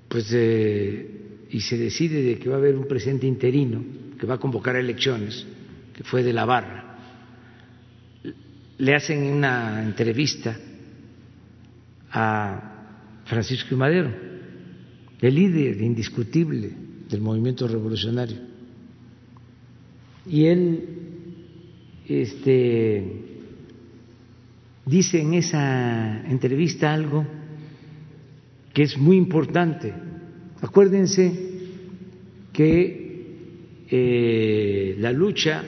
pues 0.09 0.33
eh, 0.33 1.47
y 1.51 1.61
se 1.61 1.77
decide 1.77 2.23
de 2.23 2.39
que 2.39 2.49
va 2.49 2.57
a 2.57 2.59
haber 2.59 2.77
un 2.77 2.87
presidente 2.87 3.27
interino 3.27 3.85
que 4.19 4.27
va 4.27 4.35
a 4.35 4.39
convocar 4.39 4.77
elecciones, 4.77 5.47
que 5.95 6.05
fue 6.05 6.23
de 6.23 6.33
la 6.33 6.45
barra, 6.45 6.99
le 8.79 8.95
hacen 8.95 9.25
una 9.25 9.83
entrevista 9.83 10.57
a 12.11 13.23
Francisco. 13.25 13.77
Madero, 13.77 14.13
el 15.21 15.35
líder 15.35 15.81
indiscutible 15.83 16.71
del 17.09 17.21
movimiento 17.21 17.67
revolucionario. 17.67 18.48
Y 20.29 20.47
él 20.47 20.85
este, 22.07 23.05
dice 24.85 25.21
en 25.21 25.35
esa 25.35 26.27
entrevista 26.29 26.93
algo 26.93 27.27
que 28.73 28.83
es 28.83 28.97
muy 28.97 29.17
importante. 29.17 29.93
Acuérdense 30.61 31.33
que 32.53 33.09
eh, 33.91 34.97
la 34.99 35.13
lucha 35.13 35.65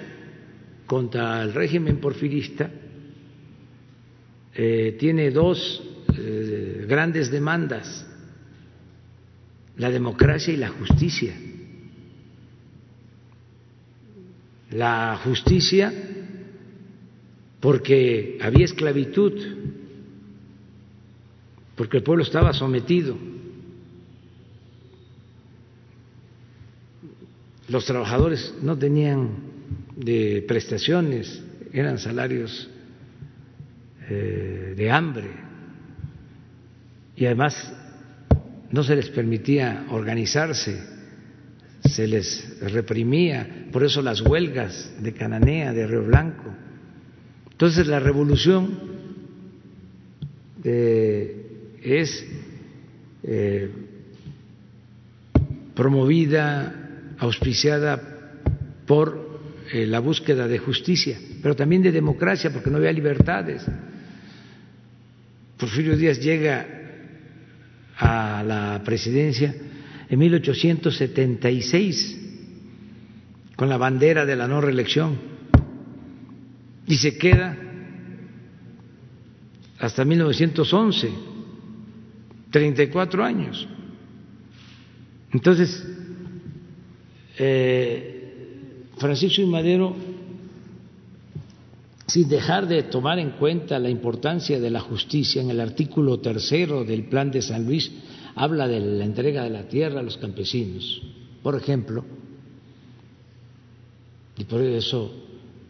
contra 0.87 1.43
el 1.43 1.55
régimen 1.55 1.99
porfirista 1.99 2.71
eh, 4.55 4.97
tiene 4.99 5.31
dos 5.31 5.83
eh, 6.19 6.85
grandes 6.89 7.31
demandas, 7.31 8.07
la 9.77 9.91
democracia 9.91 10.53
y 10.53 10.57
la 10.57 10.69
justicia. 10.69 11.33
La 14.71 15.19
justicia 15.23 15.93
porque 17.61 18.39
había 18.41 18.65
esclavitud, 18.65 19.33
porque 21.77 21.99
el 21.99 22.03
pueblo 22.03 22.23
estaba 22.23 22.53
sometido. 22.53 23.17
Los 27.69 27.85
trabajadores 27.85 28.55
no 28.63 28.77
tenían 28.77 29.31
de 29.97 30.45
prestaciones, 30.49 31.43
eran 31.73 31.99
salarios 31.99 32.69
eh, 34.09 34.75
de 34.77 34.91
hambre 34.91 35.31
y 37.15 37.27
además 37.27 37.73
no 38.71 38.83
se 38.83 38.97
les 38.97 39.11
permitía 39.11 39.87
organizarse, 39.91 40.83
se 41.85 42.07
les 42.07 42.61
reprimía, 42.61 43.67
por 43.73 43.85
eso 43.85 44.03
las 44.03 44.21
huelgas 44.21 44.93
de 45.01 45.13
Cananea, 45.13 45.73
de 45.73 45.87
Río 45.87 46.05
Blanco. 46.05 46.53
Entonces 47.51 47.87
la 47.87 48.01
revolución 48.01 48.79
eh, 50.63 51.77
es 51.83 52.27
eh, 53.23 53.71
promovida, 55.75 57.15
auspiciada 57.19 58.01
por 58.87 59.31
la 59.73 60.01
búsqueda 60.01 60.49
de 60.49 60.59
justicia, 60.59 61.17
pero 61.43 61.55
también 61.55 61.83
de 61.83 61.93
democracia, 61.93 62.51
porque 62.53 62.71
no 62.71 62.79
había 62.79 62.93
libertades. 62.93 63.65
Porfirio 65.57 65.97
Díaz 65.97 66.19
llega 66.19 66.67
a 67.97 68.43
la 68.43 68.83
presidencia 68.85 69.55
en 70.11 70.19
1876 70.19 72.19
con 73.55 73.69
la 73.69 73.79
bandera 73.79 74.27
de 74.27 74.35
la 74.35 74.49
no 74.49 74.61
reelección 74.61 75.17
y 76.87 76.97
se 76.97 77.17
queda 77.17 77.57
hasta 79.79 80.05
1911, 80.05 81.11
34 82.51 83.25
años. 83.25 83.69
Entonces, 85.33 85.87
eh, 87.39 88.87
Francisco 88.99 89.41
y 89.41 89.47
Madero 89.47 89.95
sin 92.09 92.29
dejar 92.29 92.67
de 92.67 92.83
tomar 92.83 93.21
en 93.21 93.31
cuenta 93.31 93.79
la 93.79 93.89
importancia 93.89 94.59
de 94.59 94.71
la 94.71 94.81
justicia, 94.81 95.41
en 95.41 95.51
el 95.51 95.61
artículo 95.61 96.19
tercero 96.19 96.85
del 96.85 97.05
Plan 97.05 97.31
de 97.31 97.41
San 97.41 97.65
Luis 97.65 97.93
habla 98.35 98.69
de 98.69 98.81
la 98.81 99.05
entrega 99.05 99.45
de 99.45 99.51
la 99.51 99.69
tierra 99.69 100.01
a 100.01 100.03
los 100.03 100.17
campesinos, 100.17 101.03
por 101.43 101.57
ejemplo, 101.57 102.05
y 104.37 104.45
por 104.45 104.63
eso 104.63 105.13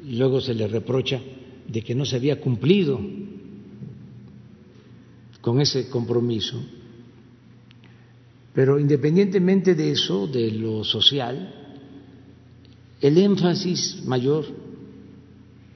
luego 0.04 0.40
se 0.40 0.54
le 0.54 0.68
reprocha 0.68 1.20
de 1.66 1.82
que 1.82 1.94
no 1.94 2.04
se 2.04 2.16
había 2.16 2.40
cumplido 2.40 3.00
con 5.40 5.60
ese 5.60 5.88
compromiso. 5.88 6.62
Pero 8.54 8.78
independientemente 8.78 9.74
de 9.74 9.92
eso, 9.92 10.26
de 10.26 10.50
lo 10.50 10.84
social, 10.84 11.54
el 13.00 13.18
énfasis 13.18 14.02
mayor 14.04 14.44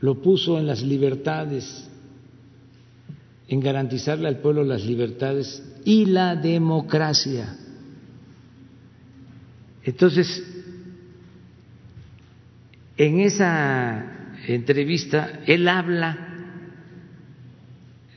lo 0.01 0.21
puso 0.21 0.59
en 0.59 0.67
las 0.67 0.83
libertades, 0.83 1.89
en 3.49 3.61
garantizarle 3.61 4.29
al 4.29 4.39
pueblo 4.39 4.65
las 4.65 4.85
libertades 4.85 5.63
y 5.85 6.07
la 6.07 6.37
democracia. 6.37 7.57
Entonces, 9.83 10.43
en 12.97 13.21
esa 13.21 14.37
entrevista, 14.47 15.41
él 15.47 15.69
habla 15.69 16.25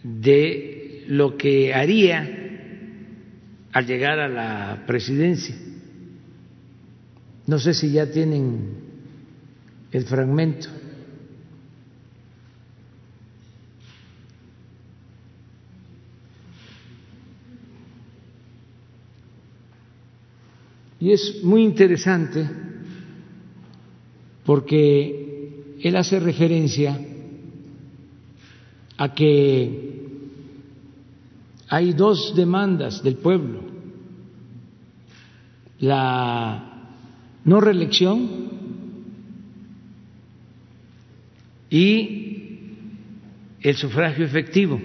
de 0.04 1.04
lo 1.08 1.36
que 1.36 1.74
haría 1.74 2.38
al 3.74 3.86
llegar 3.86 4.20
a 4.20 4.28
la 4.28 4.84
presidencia. 4.88 5.56
No 7.45 7.60
sé 7.60 7.74
si 7.74 7.91
ya 7.91 8.10
tienen 8.12 8.76
el 9.91 10.06
fragmento. 10.06 10.70
Y 20.99 21.11
es 21.11 21.44
muy 21.44 21.64
interesante 21.64 22.49
porque 24.45 25.76
él 25.82 25.95
hace 25.95 26.19
referencia 26.19 26.99
a 28.98 29.14
que 29.14 29.98
hay 31.69 31.94
dos 31.94 32.36
demandas 32.36 33.03
del 33.03 33.18
pueblo, 33.18 33.61
la 35.80 36.91
no 37.44 37.61
reelección 37.61 38.48
y 41.69 42.18
el 43.61 43.76
sufragio 43.76 44.26
efectivo. 44.26 44.82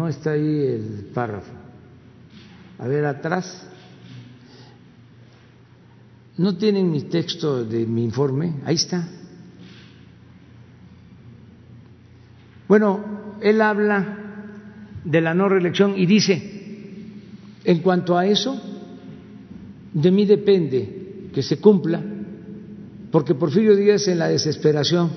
No 0.00 0.08
está 0.08 0.30
ahí 0.30 0.64
el 0.64 1.10
párrafo. 1.12 1.52
A 2.78 2.88
ver, 2.88 3.04
atrás. 3.04 3.68
¿No 6.38 6.56
tienen 6.56 6.90
mi 6.90 7.02
texto 7.02 7.62
de 7.66 7.84
mi 7.84 8.04
informe? 8.04 8.62
Ahí 8.64 8.76
está. 8.76 9.06
Bueno, 12.66 13.36
él 13.42 13.60
habla 13.60 14.16
de 15.04 15.20
la 15.20 15.34
no 15.34 15.50
reelección 15.50 15.92
y 15.98 16.06
dice, 16.06 16.50
en 17.62 17.80
cuanto 17.80 18.16
a 18.16 18.24
eso, 18.24 18.58
de 19.92 20.10
mí 20.10 20.24
depende 20.24 21.28
que 21.34 21.42
se 21.42 21.60
cumpla, 21.60 22.02
porque 23.12 23.34
Porfirio 23.34 23.76
Díaz 23.76 24.08
en 24.08 24.18
la 24.18 24.28
desesperación 24.28 25.10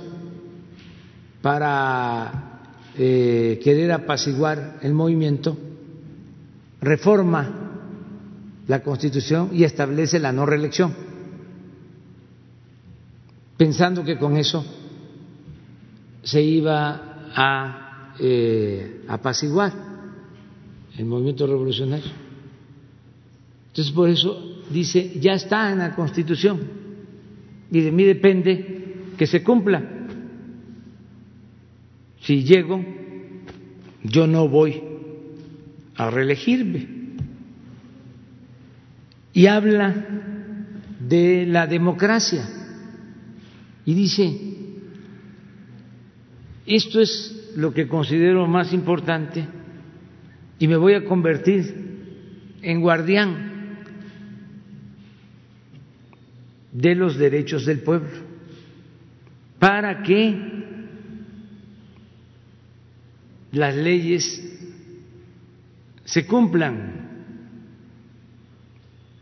para 1.41 2.52
eh, 2.97 3.59
querer 3.63 3.91
apaciguar 3.91 4.79
el 4.81 4.93
movimiento, 4.93 5.57
reforma 6.81 7.63
la 8.67 8.81
Constitución 8.81 9.49
y 9.53 9.63
establece 9.63 10.19
la 10.19 10.31
no 10.31 10.45
reelección, 10.45 10.93
pensando 13.57 14.03
que 14.03 14.17
con 14.17 14.37
eso 14.37 14.65
se 16.23 16.41
iba 16.41 17.29
a 17.35 18.13
eh, 18.19 19.03
apaciguar 19.07 19.73
el 20.97 21.05
movimiento 21.05 21.47
revolucionario. 21.47 22.11
Entonces, 23.67 23.91
por 23.91 24.07
eso 24.07 24.61
dice, 24.69 25.19
ya 25.19 25.33
está 25.33 25.71
en 25.71 25.79
la 25.79 25.95
Constitución 25.95 26.59
y 27.71 27.81
de 27.81 27.91
mí 27.91 28.03
depende 28.03 28.95
que 29.17 29.25
se 29.25 29.43
cumpla. 29.43 30.02
Si 32.23 32.43
llego, 32.43 32.83
yo 34.03 34.27
no 34.27 34.47
voy 34.47 34.81
a 35.95 36.09
reelegirme. 36.09 36.87
Y 39.33 39.47
habla 39.47 39.93
de 40.99 41.45
la 41.45 41.67
democracia 41.67 42.47
y 43.85 43.93
dice, 43.93 44.39
esto 46.65 47.01
es 47.01 47.51
lo 47.57 47.73
que 47.73 47.87
considero 47.87 48.47
más 48.47 48.71
importante 48.71 49.45
y 50.59 50.67
me 50.67 50.77
voy 50.77 50.93
a 50.93 51.03
convertir 51.03 51.75
en 52.61 52.79
guardián 52.79 53.51
de 56.71 56.95
los 56.95 57.17
derechos 57.17 57.65
del 57.65 57.79
pueblo 57.79 58.11
para 59.59 60.03
que 60.03 60.62
las 63.53 63.75
leyes 63.75 64.41
se 66.03 66.25
cumplan 66.25 67.03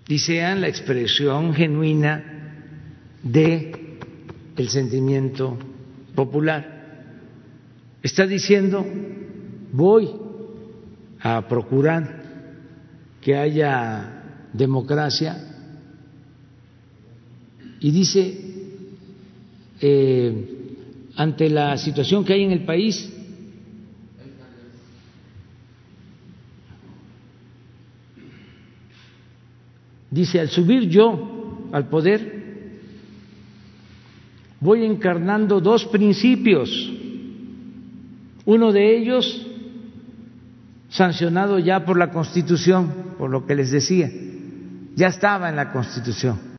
y 0.07 0.19
sean 0.19 0.61
la 0.61 0.67
expresión 0.67 1.53
genuina 1.53 2.23
de 3.23 3.97
el 4.55 4.69
sentimiento 4.69 5.57
popular. 6.15 6.81
Está 8.01 8.25
diciendo, 8.25 8.85
voy 9.73 10.09
a 11.19 11.47
procurar 11.47 12.21
que 13.21 13.35
haya 13.35 14.49
democracia 14.53 15.37
y 17.79 17.91
dice, 17.91 18.37
eh, 19.81 20.47
ante 21.15 21.49
la 21.49 21.77
situación 21.77 22.23
que 22.23 22.33
hay 22.33 22.43
en 22.43 22.51
el 22.51 22.63
país, 22.63 23.10
dice, 30.11 30.39
al 30.39 30.49
subir 30.49 30.89
yo 30.89 31.69
al 31.71 31.87
poder, 31.87 32.41
voy 34.59 34.85
encarnando 34.85 35.59
dos 35.59 35.85
principios, 35.85 36.69
uno 38.45 38.71
de 38.71 38.97
ellos 38.97 39.47
sancionado 40.89 41.57
ya 41.57 41.85
por 41.85 41.97
la 41.97 42.11
Constitución, 42.11 42.91
por 43.17 43.31
lo 43.31 43.45
que 43.45 43.55
les 43.55 43.71
decía, 43.71 44.11
ya 44.95 45.07
estaba 45.07 45.49
en 45.49 45.55
la 45.55 45.71
Constitución 45.71 46.51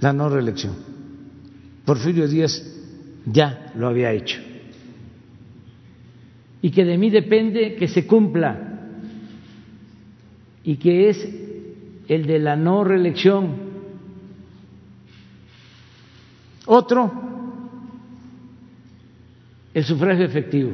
la 0.00 0.12
no 0.12 0.28
reelección. 0.28 0.74
Porfirio 1.86 2.28
Díaz 2.28 2.62
ya 3.24 3.72
lo 3.74 3.88
había 3.88 4.12
hecho. 4.12 4.38
Y 6.60 6.70
que 6.70 6.84
de 6.84 6.98
mí 6.98 7.10
depende 7.10 7.74
que 7.76 7.88
se 7.88 8.06
cumpla 8.06 8.90
y 10.62 10.76
que 10.76 11.08
es 11.08 11.26
el 12.08 12.26
de 12.26 12.38
la 12.38 12.56
no 12.56 12.84
reelección. 12.84 13.74
Otro, 16.66 17.12
el 19.72 19.84
sufragio 19.84 20.24
efectivo. 20.24 20.72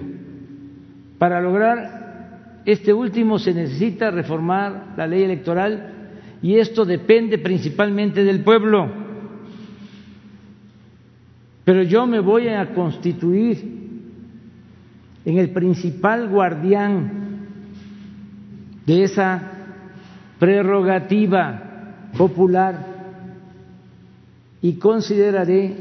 Para 1.18 1.40
lograr 1.40 2.62
este 2.64 2.92
último 2.92 3.38
se 3.38 3.54
necesita 3.54 4.10
reformar 4.10 4.94
la 4.96 5.06
ley 5.06 5.22
electoral 5.22 6.10
y 6.42 6.58
esto 6.58 6.84
depende 6.84 7.38
principalmente 7.38 8.24
del 8.24 8.42
pueblo 8.42 9.00
pero 11.70 11.84
yo 11.84 12.04
me 12.04 12.18
voy 12.18 12.48
a 12.48 12.74
constituir 12.74 13.58
en 15.24 15.38
el 15.38 15.50
principal 15.50 16.28
guardián 16.28 17.46
de 18.84 19.04
esa 19.04 19.59
prerrogativa 20.40 21.62
popular 22.16 22.86
y 24.62 24.74
consideraré 24.74 25.76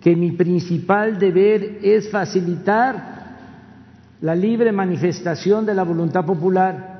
que 0.00 0.16
mi 0.16 0.32
principal 0.32 1.18
deber 1.18 1.78
es 1.82 2.10
facilitar 2.10 3.18
la 4.22 4.34
libre 4.34 4.72
manifestación 4.72 5.66
de 5.66 5.74
la 5.74 5.84
voluntad 5.84 6.24
popular 6.24 6.98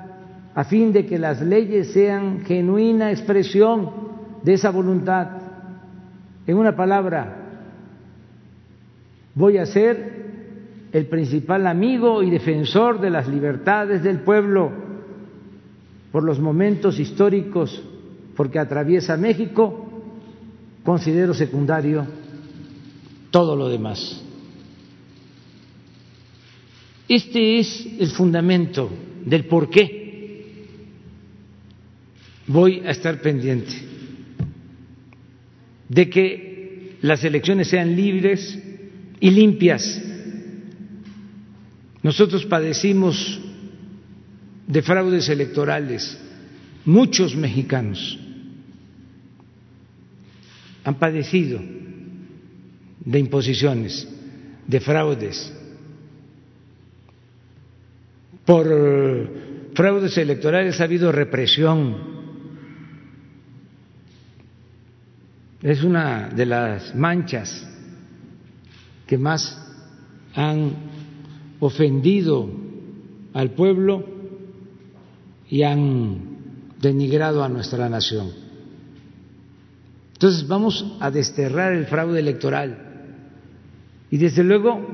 a 0.55 0.65
fin 0.65 0.93
de 0.93 1.07
que 1.07 1.19
las 1.19 1.41
leyes 1.41 1.93
sean 1.93 2.41
genuina 2.45 3.11
expresión 3.11 3.91
de 4.43 4.55
esa 4.55 4.71
voluntad. 4.71 5.29
En 6.47 6.57
una 6.57 6.77
palabra, 6.77 7.37
voy 9.35 9.57
a 9.59 9.67
ser 9.67 10.19
el 10.93 11.07
principal 11.07 11.67
amigo 11.67 12.23
y 12.23 12.31
defensor 12.31 13.01
de 13.01 13.11
las 13.11 13.27
libertades 13.27 14.03
del 14.03 14.21
pueblo 14.21 14.88
por 16.13 16.25
los 16.25 16.41
momentos 16.41 16.99
históricos 16.99 17.83
porque 18.37 18.59
atraviesa 18.59 19.17
México, 19.17 20.03
considero 20.85 21.35
secundario 21.35 22.07
todo 23.31 23.57
lo 23.57 23.69
demás. 23.69 24.23
Este 27.09 27.59
es 27.59 27.87
el 27.99 28.09
fundamento 28.09 28.91
del 29.25 29.47
por 29.47 29.71
qué 29.71 30.67
voy 32.47 32.81
a 32.81 32.91
estar 32.91 33.21
pendiente 33.21 33.73
de 35.89 36.09
que 36.11 36.97
las 37.01 37.25
elecciones 37.25 37.69
sean 37.69 37.95
libres, 37.97 38.59
y 39.21 39.31
limpias. 39.31 40.03
Nosotros 42.03 42.47
padecimos 42.47 43.41
de 44.69 44.83
fraudes 44.83 45.29
electorales, 45.31 46.19
muchos 46.85 47.35
mexicanos 47.35 48.19
han 50.85 50.95
padecido 50.99 51.61
de 53.01 53.19
imposiciones, 53.19 54.07
de 54.67 54.81
fraudes. 54.81 55.53
Por 58.45 59.71
fraudes 59.75 60.17
electorales 60.19 60.81
ha 60.81 60.85
habido 60.85 61.13
represión. 61.13 62.19
Es 65.63 65.83
una 65.83 66.29
de 66.29 66.47
las 66.47 66.95
manchas 66.95 67.67
que 69.07 69.19
más 69.19 69.59
han 70.35 70.73
ofendido 71.61 72.51
al 73.33 73.51
pueblo 73.51 74.18
y 75.51 75.63
han 75.63 76.39
denigrado 76.81 77.43
a 77.43 77.49
nuestra 77.49 77.89
nación. 77.89 78.31
Entonces 80.13 80.47
vamos 80.47 80.97
a 81.01 81.11
desterrar 81.11 81.73
el 81.73 81.87
fraude 81.87 82.21
electoral 82.21 82.77
y 84.11 84.17
desde 84.17 84.43
luego 84.43 84.85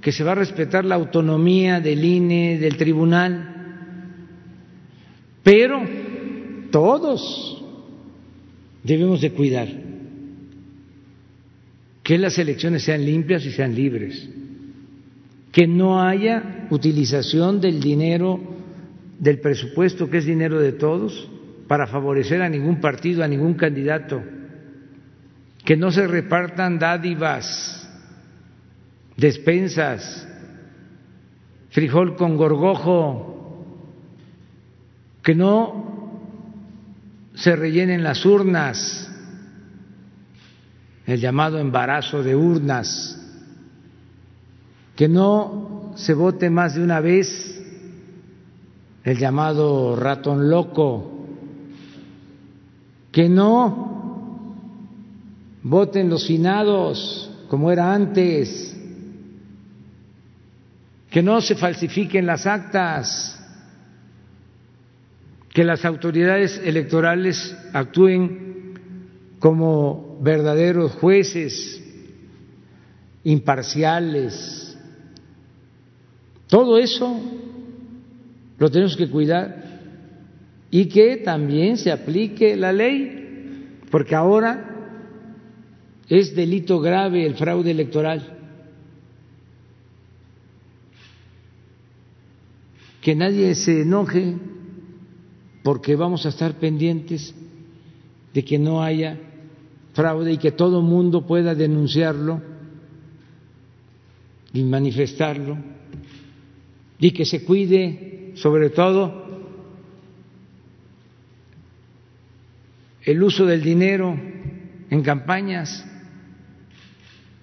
que 0.00 0.12
se 0.12 0.24
va 0.24 0.32
a 0.32 0.36
respetar 0.36 0.84
la 0.84 0.96
autonomía 0.96 1.80
del 1.80 2.04
INE, 2.04 2.58
del 2.58 2.76
tribunal, 2.76 3.52
pero 5.42 5.82
todos 6.70 7.62
debemos 8.82 9.20
de 9.20 9.32
cuidar 9.32 9.68
que 12.02 12.18
las 12.18 12.36
elecciones 12.38 12.82
sean 12.82 13.04
limpias 13.04 13.46
y 13.46 13.50
sean 13.50 13.74
libres, 13.74 14.28
que 15.52 15.66
no 15.66 16.02
haya 16.02 16.66
utilización 16.70 17.60
del 17.60 17.80
dinero 17.80 18.53
del 19.18 19.40
presupuesto, 19.40 20.10
que 20.10 20.18
es 20.18 20.24
dinero 20.24 20.58
de 20.58 20.72
todos, 20.72 21.30
para 21.68 21.86
favorecer 21.86 22.42
a 22.42 22.48
ningún 22.48 22.80
partido, 22.80 23.24
a 23.24 23.28
ningún 23.28 23.54
candidato, 23.54 24.22
que 25.64 25.76
no 25.76 25.90
se 25.90 26.06
repartan 26.06 26.78
dádivas, 26.78 27.88
despensas, 29.16 30.28
frijol 31.70 32.16
con 32.16 32.36
gorgojo, 32.36 33.64
que 35.22 35.34
no 35.34 36.20
se 37.34 37.56
rellenen 37.56 38.04
las 38.04 38.24
urnas 38.26 39.10
el 41.06 41.20
llamado 41.20 41.58
embarazo 41.58 42.22
de 42.22 42.34
urnas, 42.34 43.20
que 44.96 45.08
no 45.08 45.92
se 45.96 46.14
vote 46.14 46.50
más 46.50 46.74
de 46.74 46.82
una 46.82 47.00
vez 47.00 47.53
el 49.04 49.18
llamado 49.18 49.96
ratón 49.96 50.48
loco, 50.48 51.26
que 53.12 53.28
no 53.28 54.56
voten 55.62 56.08
los 56.08 56.26
finados 56.26 57.30
como 57.48 57.70
era 57.70 57.92
antes, 57.92 58.74
que 61.10 61.22
no 61.22 61.40
se 61.42 61.54
falsifiquen 61.54 62.26
las 62.26 62.46
actas, 62.46 63.38
que 65.50 65.64
las 65.64 65.84
autoridades 65.84 66.60
electorales 66.64 67.56
actúen 67.72 68.74
como 69.38 70.18
verdaderos 70.22 70.92
jueces 70.92 71.80
imparciales. 73.22 74.76
Todo 76.48 76.78
eso 76.78 77.20
lo 78.58 78.70
tenemos 78.70 78.96
que 78.96 79.08
cuidar 79.08 79.64
y 80.70 80.86
que 80.86 81.18
también 81.18 81.76
se 81.76 81.92
aplique 81.92 82.56
la 82.56 82.72
ley, 82.72 83.78
porque 83.90 84.14
ahora 84.14 84.74
es 86.08 86.34
delito 86.34 86.80
grave 86.80 87.26
el 87.26 87.34
fraude 87.34 87.70
electoral. 87.70 88.38
Que 93.00 93.14
nadie 93.14 93.54
se 93.54 93.82
enoje 93.82 94.34
porque 95.62 95.94
vamos 95.94 96.26
a 96.26 96.30
estar 96.30 96.54
pendientes 96.54 97.34
de 98.32 98.44
que 98.44 98.58
no 98.58 98.82
haya 98.82 99.18
fraude 99.92 100.32
y 100.32 100.38
que 100.38 100.52
todo 100.52 100.82
mundo 100.82 101.26
pueda 101.26 101.54
denunciarlo 101.54 102.42
y 104.52 104.62
manifestarlo 104.62 105.56
y 106.98 107.12
que 107.12 107.24
se 107.24 107.44
cuide 107.44 108.13
sobre 108.34 108.70
todo 108.70 109.24
el 113.04 113.22
uso 113.22 113.44
del 113.46 113.62
dinero 113.62 114.18
en 114.90 115.02
campañas 115.02 115.84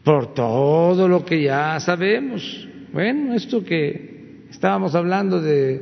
por 0.03 0.33
todo 0.33 1.07
lo 1.07 1.23
que 1.23 1.43
ya 1.43 1.79
sabemos. 1.79 2.67
Bueno, 2.91 3.33
esto 3.33 3.63
que 3.63 4.45
estábamos 4.49 4.95
hablando 4.95 5.41
de 5.41 5.81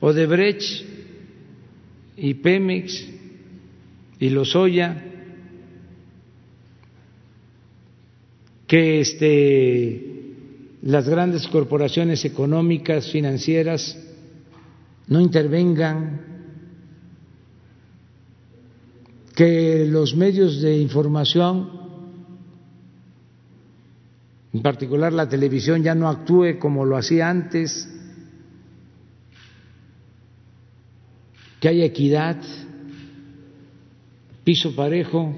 Odebrecht 0.00 0.84
y 2.16 2.34
Pemex 2.34 3.08
y 4.18 4.28
Lozoya, 4.30 5.04
que 8.66 9.00
este 9.00 10.06
las 10.82 11.08
grandes 11.08 11.46
corporaciones 11.48 12.24
económicas, 12.24 13.10
financieras, 13.10 13.98
no 15.10 15.20
intervengan, 15.20 16.20
que 19.34 19.86
los 19.86 20.14
medios 20.14 20.60
de 20.60 20.78
información, 20.78 21.68
en 24.52 24.62
particular 24.62 25.12
la 25.12 25.28
televisión, 25.28 25.82
ya 25.82 25.94
no 25.94 26.08
actúe 26.08 26.58
como 26.60 26.84
lo 26.84 26.96
hacía 26.96 27.28
antes, 27.28 27.88
que 31.58 31.68
haya 31.68 31.84
equidad, 31.84 32.40
piso 34.44 34.76
parejo 34.76 35.34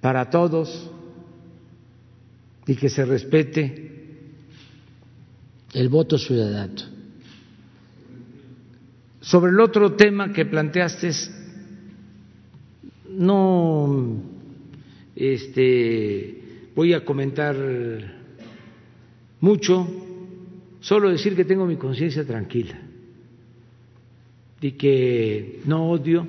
para 0.00 0.30
todos 0.30 0.88
y 2.66 2.76
que 2.76 2.88
se 2.88 3.04
respete 3.04 4.34
el 5.72 5.88
voto 5.88 6.16
ciudadano. 6.16 6.97
Sobre 9.28 9.52
el 9.52 9.60
otro 9.60 9.92
tema 9.92 10.32
que 10.32 10.46
planteaste, 10.46 11.10
no 13.10 14.22
este, 15.14 16.70
voy 16.74 16.94
a 16.94 17.04
comentar 17.04 17.54
mucho, 19.40 19.86
solo 20.80 21.10
decir 21.10 21.36
que 21.36 21.44
tengo 21.44 21.66
mi 21.66 21.76
conciencia 21.76 22.26
tranquila 22.26 22.80
y 24.62 24.72
que 24.72 25.60
no 25.66 25.90
odio 25.90 26.26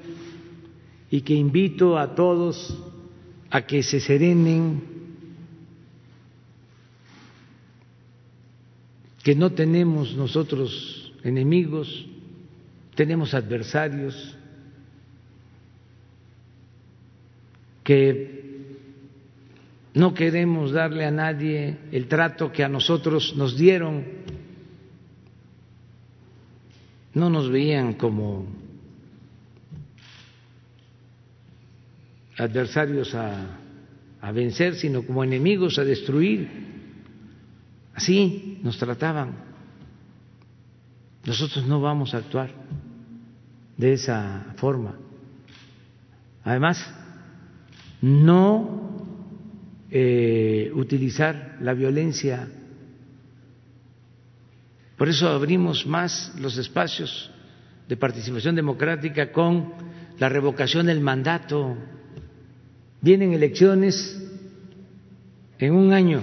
y 1.09 1.21
que 1.21 1.35
invito 1.35 1.97
a 1.97 2.15
todos 2.15 2.77
a 3.49 3.65
que 3.65 3.81
se 3.81 4.01
serenen 4.01 4.83
que 9.23 9.35
no 9.35 9.53
tenemos 9.53 10.17
nosotros 10.17 11.13
enemigos, 11.23 12.08
tenemos 12.99 13.33
adversarios, 13.33 14.35
que 17.81 18.75
no 19.93 20.13
queremos 20.13 20.73
darle 20.73 21.05
a 21.05 21.09
nadie 21.09 21.77
el 21.93 22.09
trato 22.09 22.51
que 22.51 22.61
a 22.61 22.67
nosotros 22.67 23.37
nos 23.37 23.55
dieron, 23.55 24.03
no 27.13 27.29
nos 27.29 27.49
veían 27.49 27.93
como 27.93 28.45
adversarios 32.37 33.15
a, 33.15 33.61
vencer, 34.33 34.75
sino 34.75 35.05
como 35.05 35.23
enemigos 35.23 35.79
a 35.79 35.85
destruir. 35.85 36.49
Así 37.93 38.59
nos 38.61 38.77
trataban. 38.77 39.47
Nosotros 41.25 41.65
no 41.65 41.79
vamos 41.79 42.13
a 42.13 42.17
actuar 42.17 42.49
de 43.79 43.93
esa 43.93 44.53
forma. 44.57 44.93
Además, 46.43 46.85
no 48.01 49.07
eh, 49.89 50.69
utilizar 50.75 51.57
la 51.61 51.73
violencia. 51.73 52.45
Por 54.97 55.07
eso 55.07 55.29
abrimos 55.29 55.87
más 55.87 56.33
los 56.37 56.57
espacios 56.57 57.31
de 57.87 57.95
participación 57.95 58.53
democrática 58.53 59.31
con 59.31 59.73
la 60.17 60.27
revocación 60.27 60.87
del 60.87 60.99
mandato. 60.99 61.77
Vienen 62.99 63.31
elecciones 63.31 64.21
en 65.57 65.73
un 65.73 65.93
año 65.93 66.21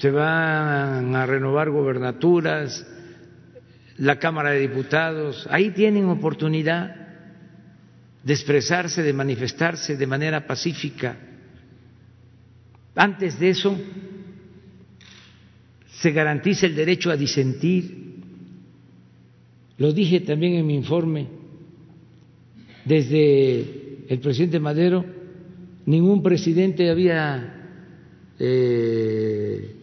se 0.00 0.10
van 0.10 1.14
a 1.14 1.26
renovar 1.26 1.68
gobernaturas, 1.68 2.86
la 4.00 4.18
Cámara 4.18 4.50
de 4.52 4.60
Diputados, 4.60 5.46
ahí 5.50 5.70
tienen 5.72 6.06
oportunidad 6.06 6.96
de 8.24 8.32
expresarse, 8.32 9.02
de 9.02 9.12
manifestarse 9.12 9.96
de 9.96 10.06
manera 10.06 10.46
pacífica. 10.46 11.18
Antes 12.94 13.38
de 13.38 13.50
eso, 13.50 13.78
se 15.92 16.12
garantiza 16.12 16.66
el 16.66 16.74
derecho 16.74 17.10
a 17.10 17.16
disentir. 17.16 18.16
Lo 19.76 19.92
dije 19.92 20.20
también 20.20 20.54
en 20.54 20.66
mi 20.66 20.76
informe. 20.76 21.28
Desde 22.86 24.06
el 24.08 24.18
presidente 24.18 24.60
Madero, 24.60 25.04
ningún 25.84 26.22
presidente 26.22 26.90
había 26.90 27.68
eh, 28.38 29.74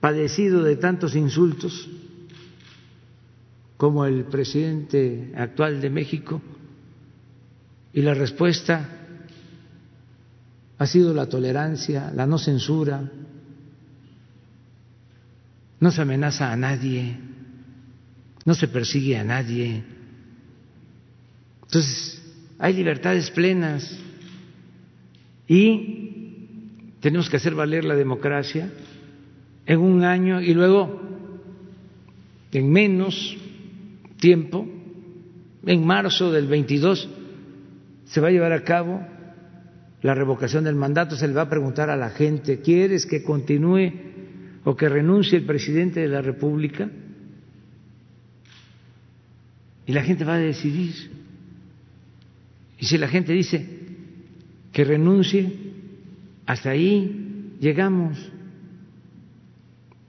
padecido 0.00 0.64
de 0.64 0.74
tantos 0.74 1.14
insultos 1.14 1.88
como 3.76 4.04
el 4.06 4.24
presidente 4.24 5.32
actual 5.36 5.80
de 5.80 5.90
México 5.90 6.40
y 7.92 8.02
la 8.02 8.14
respuesta 8.14 8.88
ha 10.78 10.86
sido 10.86 11.14
la 11.14 11.26
tolerancia, 11.26 12.10
la 12.14 12.26
no 12.26 12.38
censura, 12.38 13.10
no 15.80 15.90
se 15.90 16.02
amenaza 16.02 16.52
a 16.52 16.56
nadie, 16.56 17.16
no 18.44 18.54
se 18.54 18.68
persigue 18.68 19.16
a 19.16 19.24
nadie. 19.24 19.84
Entonces, 21.62 22.22
hay 22.58 22.74
libertades 22.74 23.30
plenas 23.30 23.96
y 25.46 26.96
tenemos 27.00 27.28
que 27.28 27.36
hacer 27.36 27.54
valer 27.54 27.84
la 27.84 27.94
democracia 27.94 28.70
en 29.66 29.78
un 29.78 30.04
año 30.04 30.40
y 30.40 30.54
luego 30.54 31.00
en 32.52 32.70
menos 32.70 33.36
tiempo, 34.24 34.66
en 35.66 35.86
marzo 35.86 36.32
del 36.32 36.46
22, 36.46 37.10
se 38.06 38.20
va 38.22 38.28
a 38.28 38.30
llevar 38.30 38.52
a 38.54 38.64
cabo 38.64 39.06
la 40.00 40.14
revocación 40.14 40.64
del 40.64 40.76
mandato, 40.76 41.14
se 41.14 41.28
le 41.28 41.34
va 41.34 41.42
a 41.42 41.50
preguntar 41.50 41.90
a 41.90 41.96
la 41.96 42.08
gente, 42.08 42.60
¿quieres 42.60 43.04
que 43.04 43.22
continúe 43.22 43.92
o 44.64 44.74
que 44.74 44.88
renuncie 44.88 45.36
el 45.36 45.44
presidente 45.44 46.00
de 46.00 46.08
la 46.08 46.22
República? 46.22 46.88
Y 49.84 49.92
la 49.92 50.02
gente 50.02 50.24
va 50.24 50.36
a 50.36 50.38
decidir. 50.38 50.94
Y 52.78 52.86
si 52.86 52.96
la 52.96 53.08
gente 53.08 53.34
dice 53.34 53.66
que 54.72 54.84
renuncie, 54.84 55.52
hasta 56.46 56.70
ahí 56.70 57.56
llegamos, 57.60 58.32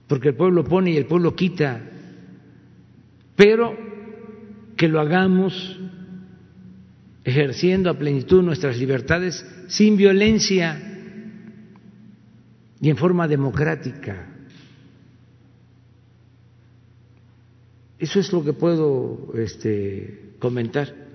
porque 0.08 0.30
el 0.30 0.36
pueblo 0.36 0.64
pone 0.64 0.92
y 0.92 0.96
el 0.96 1.04
pueblo 1.04 1.36
quita, 1.36 1.82
pero 3.36 3.86
que 4.76 4.88
lo 4.88 5.00
hagamos 5.00 5.78
ejerciendo 7.24 7.90
a 7.90 7.98
plenitud 7.98 8.42
nuestras 8.42 8.78
libertades 8.78 9.44
sin 9.68 9.96
violencia 9.96 10.80
y 12.80 12.90
en 12.90 12.96
forma 12.96 13.26
democrática. 13.26 14.28
Eso 17.98 18.20
es 18.20 18.32
lo 18.32 18.44
que 18.44 18.52
puedo 18.52 19.32
este, 19.34 20.34
comentar. 20.38 21.05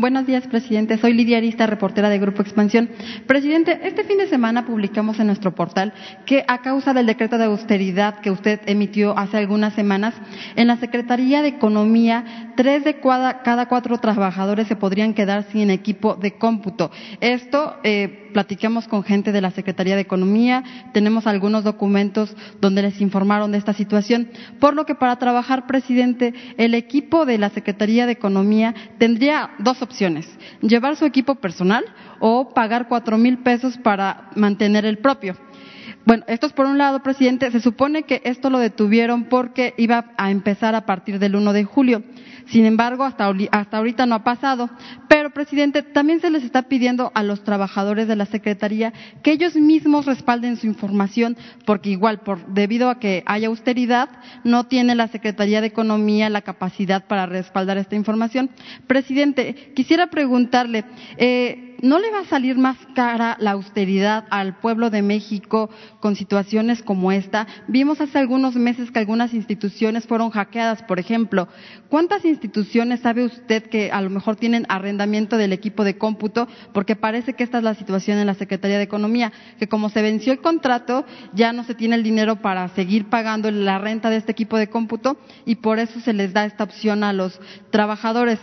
Buenos 0.00 0.26
días, 0.26 0.46
presidente. 0.46 0.96
Soy 0.96 1.12
Lidia 1.12 1.36
Arista, 1.36 1.66
reportera 1.66 2.08
de 2.08 2.18
Grupo 2.18 2.40
Expansión. 2.40 2.88
Presidente, 3.26 3.80
este 3.82 4.02
fin 4.02 4.16
de 4.16 4.28
semana 4.28 4.64
publicamos 4.64 5.20
en 5.20 5.26
nuestro 5.26 5.54
portal 5.54 5.92
que 6.24 6.42
a 6.48 6.62
causa 6.62 6.94
del 6.94 7.04
decreto 7.04 7.36
de 7.36 7.44
austeridad 7.44 8.20
que 8.20 8.30
usted 8.30 8.60
emitió 8.64 9.18
hace 9.18 9.36
algunas 9.36 9.74
semanas, 9.74 10.14
en 10.56 10.68
la 10.68 10.78
Secretaría 10.78 11.42
de 11.42 11.48
Economía, 11.48 12.52
tres 12.56 12.82
de 12.82 12.98
cada, 12.98 13.66
cuatro 13.66 13.98
trabajadores 13.98 14.68
se 14.68 14.76
podrían 14.76 15.12
quedar 15.12 15.44
sin 15.52 15.68
equipo 15.68 16.14
de 16.14 16.32
cómputo. 16.32 16.90
Esto 17.20 17.76
eh, 17.84 18.30
platicamos 18.32 18.88
con 18.88 19.02
gente 19.02 19.32
de 19.32 19.40
la 19.42 19.50
Secretaría 19.50 19.96
de 19.96 20.02
Economía, 20.02 20.64
tenemos 20.94 21.26
algunos 21.26 21.62
documentos 21.62 22.34
donde 22.60 22.82
les 22.82 23.02
informaron 23.02 23.52
de 23.52 23.58
esta 23.58 23.74
situación, 23.74 24.28
por 24.58 24.74
lo 24.74 24.86
que 24.86 24.94
para 24.94 25.16
trabajar, 25.16 25.66
presidente, 25.66 26.32
el 26.56 26.74
equipo 26.74 27.26
de 27.26 27.36
la 27.36 27.50
Secretaría 27.50 28.06
de 28.06 28.12
Economía 28.12 28.74
tendría 28.98 29.50
dos 29.58 29.82
llevar 30.62 30.96
su 30.96 31.04
equipo 31.04 31.36
personal 31.36 31.84
o 32.18 32.54
pagar 32.54 32.88
cuatro 32.88 33.18
mil 33.18 33.38
pesos 33.38 33.78
para 33.78 34.30
mantener 34.36 34.84
el 34.84 34.98
propio. 34.98 35.36
Bueno, 36.06 36.24
esto 36.28 36.46
es 36.46 36.52
por 36.52 36.66
un 36.66 36.78
lado, 36.78 37.02
presidente. 37.02 37.50
Se 37.50 37.60
supone 37.60 38.04
que 38.04 38.22
esto 38.24 38.50
lo 38.50 38.58
detuvieron 38.58 39.24
porque 39.24 39.74
iba 39.76 40.12
a 40.16 40.30
empezar 40.30 40.74
a 40.74 40.86
partir 40.86 41.18
del 41.18 41.36
1 41.36 41.52
de 41.52 41.64
julio. 41.64 42.02
Sin 42.50 42.66
embargo, 42.66 43.04
hasta, 43.04 43.32
hasta 43.52 43.76
ahorita 43.78 44.06
no 44.06 44.16
ha 44.16 44.24
pasado. 44.24 44.68
Pero, 45.08 45.30
presidente, 45.30 45.82
también 45.82 46.20
se 46.20 46.30
les 46.30 46.42
está 46.42 46.62
pidiendo 46.62 47.12
a 47.14 47.22
los 47.22 47.44
trabajadores 47.44 48.08
de 48.08 48.16
la 48.16 48.26
Secretaría 48.26 48.92
que 49.22 49.32
ellos 49.32 49.54
mismos 49.54 50.06
respalden 50.06 50.56
su 50.56 50.66
información, 50.66 51.36
porque 51.64 51.90
igual, 51.90 52.20
por, 52.20 52.44
debido 52.46 52.90
a 52.90 52.98
que 52.98 53.22
haya 53.26 53.48
austeridad, 53.48 54.08
no 54.42 54.66
tiene 54.66 54.96
la 54.96 55.06
Secretaría 55.08 55.60
de 55.60 55.68
Economía 55.68 56.28
la 56.28 56.42
capacidad 56.42 57.06
para 57.06 57.26
respaldar 57.26 57.78
esta 57.78 57.94
información. 57.94 58.50
Presidente, 58.88 59.72
quisiera 59.76 60.08
preguntarle, 60.08 60.84
eh, 61.18 61.69
¿no 61.82 61.98
le 61.98 62.10
va 62.10 62.20
a 62.20 62.24
salir 62.24 62.58
más 62.58 62.76
cara 62.94 63.36
la 63.40 63.52
austeridad 63.52 64.24
al 64.30 64.56
pueblo 64.58 64.90
de 64.90 65.02
México 65.02 65.70
con 66.00 66.16
situaciones 66.16 66.82
como 66.82 67.12
esta? 67.12 67.46
Vimos 67.68 68.00
hace 68.00 68.18
algunos 68.18 68.56
meses 68.56 68.90
que 68.90 68.98
algunas 68.98 69.34
instituciones 69.34 70.06
fueron 70.06 70.30
hackeadas, 70.30 70.82
por 70.82 70.98
ejemplo. 70.98 71.48
¿Cuántas 71.88 72.24
instituciones 72.24 73.00
sabe 73.00 73.24
usted 73.24 73.64
que 73.64 73.90
a 73.90 74.00
lo 74.00 74.10
mejor 74.10 74.36
tienen 74.36 74.66
arrendamiento 74.68 75.36
del 75.36 75.52
equipo 75.52 75.84
de 75.84 75.96
cómputo? 75.96 76.48
Porque 76.72 76.96
parece 76.96 77.34
que 77.34 77.44
esta 77.44 77.58
es 77.58 77.64
la 77.64 77.74
situación 77.74 78.18
en 78.18 78.26
la 78.26 78.34
Secretaría 78.34 78.78
de 78.78 78.84
Economía, 78.84 79.32
que 79.58 79.68
como 79.68 79.88
se 79.88 80.02
venció 80.02 80.32
el 80.32 80.40
contrato, 80.40 81.04
ya 81.32 81.52
no 81.52 81.64
se 81.64 81.74
tiene 81.74 81.96
el 81.96 82.02
dinero 82.02 82.36
para 82.36 82.68
seguir 82.68 83.08
pagando 83.08 83.50
la 83.50 83.78
renta 83.78 84.10
de 84.10 84.16
este 84.16 84.32
equipo 84.32 84.56
de 84.56 84.68
cómputo 84.68 85.16
y 85.44 85.56
por 85.56 85.78
eso 85.78 86.00
se 86.00 86.12
les 86.12 86.32
da 86.32 86.44
esta 86.44 86.64
opción 86.64 87.04
a 87.04 87.12
los 87.12 87.40
trabajadores. 87.70 88.38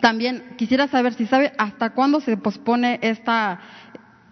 También 0.00 0.42
quisiera 0.56 0.88
saber 0.88 1.14
si 1.14 1.26
sabe 1.26 1.52
hasta 1.58 1.90
cuándo 1.90 2.20
se 2.20 2.36
pospone 2.36 2.98
esta 3.02 3.60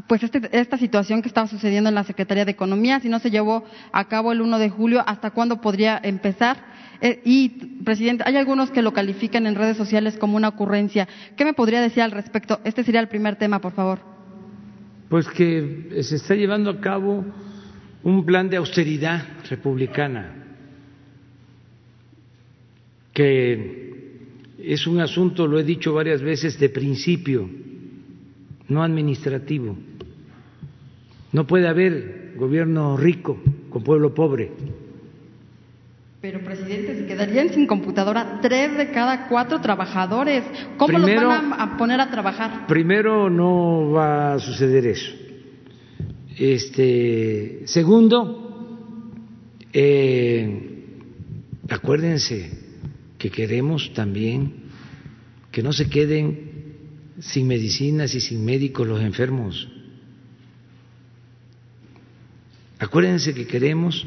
pues 0.07 0.23
este, 0.25 0.43
esta 0.53 0.77
situación 0.77 1.23
que 1.23 1.29
estaba 1.29 1.47
sucediendo 1.47 1.89
en 1.89 1.95
la 1.95 2.05
Secretaría 2.05 2.45
de 2.45 2.51
Economía, 2.51 3.01
si 3.01 3.09
no 3.09 3.19
se 3.19 3.31
llevó 3.31 3.65
a 3.93 4.09
cabo 4.09 4.33
el 4.33 4.43
1 4.43 4.59
de 4.59 4.69
julio, 4.69 5.03
¿hasta 5.07 5.31
cuándo 5.31 5.61
podría 5.61 5.99
empezar? 6.03 6.59
Eh, 7.01 7.23
y, 7.25 7.49
presidente, 7.83 8.23
hay 8.27 8.37
algunos 8.37 8.71
que 8.71 8.83
lo 8.83 8.93
califican 8.93 9.47
en 9.47 9.55
redes 9.55 9.77
sociales 9.77 10.19
como 10.19 10.37
una 10.37 10.49
ocurrencia. 10.49 11.09
¿Qué 11.37 11.45
me 11.45 11.55
podría 11.55 11.81
decir 11.81 12.03
al 12.03 12.11
respecto? 12.11 12.61
Este 12.65 12.85
sería 12.85 13.01
el 13.01 13.09
primer 13.09 13.37
tema, 13.37 13.61
por 13.61 13.73
favor. 13.73 14.01
Pues 15.09 15.27
que 15.29 16.03
se 16.03 16.17
está 16.17 16.35
llevando 16.35 16.71
a 16.71 16.81
cabo 16.81 17.25
un 18.03 18.27
plan 18.27 18.51
de 18.51 18.57
austeridad 18.59 19.23
republicana 19.49 20.35
que 23.13 23.82
es 24.65 24.87
un 24.87 25.01
asunto, 25.01 25.47
lo 25.47 25.59
he 25.59 25.65
dicho 25.65 25.93
varias 25.93 26.23
veces, 26.23 26.59
de 26.59 26.69
principio, 26.69 27.49
no 28.69 28.83
administrativo. 28.83 29.77
No 31.33 31.47
puede 31.47 31.69
haber 31.69 32.35
gobierno 32.37 32.97
rico 32.97 33.41
con 33.71 33.83
pueblo 33.83 34.15
pobre. 34.15 34.53
Pero, 36.21 36.41
presidente, 36.45 36.95
se 36.97 37.07
quedarían 37.07 37.49
sin 37.49 37.67
computadora 37.67 38.39
tres 38.41 38.77
de 38.77 38.93
cada 38.93 39.29
cuatro 39.29 39.61
trabajadores. 39.61 40.45
¿Cómo 40.77 40.99
los 40.99 41.13
van 41.15 41.53
a, 41.53 41.77
poner 41.77 42.01
a 42.01 42.11
trabajar? 42.11 42.67
Primero, 42.69 43.29
no 43.29 43.91
va 43.91 44.35
a 44.35 44.39
suceder 44.39 44.87
eso. 44.87 45.11
Este, 46.39 47.63
segundo, 47.65 48.79
eh, 49.73 50.85
acuérdense, 51.69 52.62
que 53.23 53.31
queremos 53.31 53.95
también 53.95 54.53
que 55.53 55.63
no 55.63 55.73
se 55.73 55.89
queden 55.89 56.75
sin 57.21 57.47
medicinas 57.47 58.17
y 58.17 58.21
sin 58.21 58.45
médicos 58.45 58.85
los 58.85 59.01
enfermos. 59.01 59.69
Acuérdense 62.81 63.33
que 63.33 63.47
queremos 63.47 64.05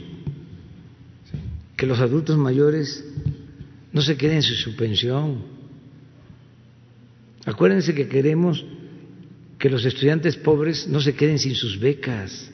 que 1.77 1.85
los 1.85 2.01
adultos 2.01 2.37
mayores 2.37 3.05
no 3.93 4.01
se 4.01 4.17
queden 4.17 4.43
sin 4.43 4.55
su 4.55 4.75
pensión. 4.75 5.45
Acuérdense 7.45 7.95
que 7.95 8.09
queremos 8.09 8.65
que 9.57 9.69
los 9.69 9.85
estudiantes 9.85 10.35
pobres 10.35 10.89
no 10.89 10.99
se 10.99 11.15
queden 11.15 11.39
sin 11.39 11.55
sus 11.55 11.79
becas. 11.79 12.51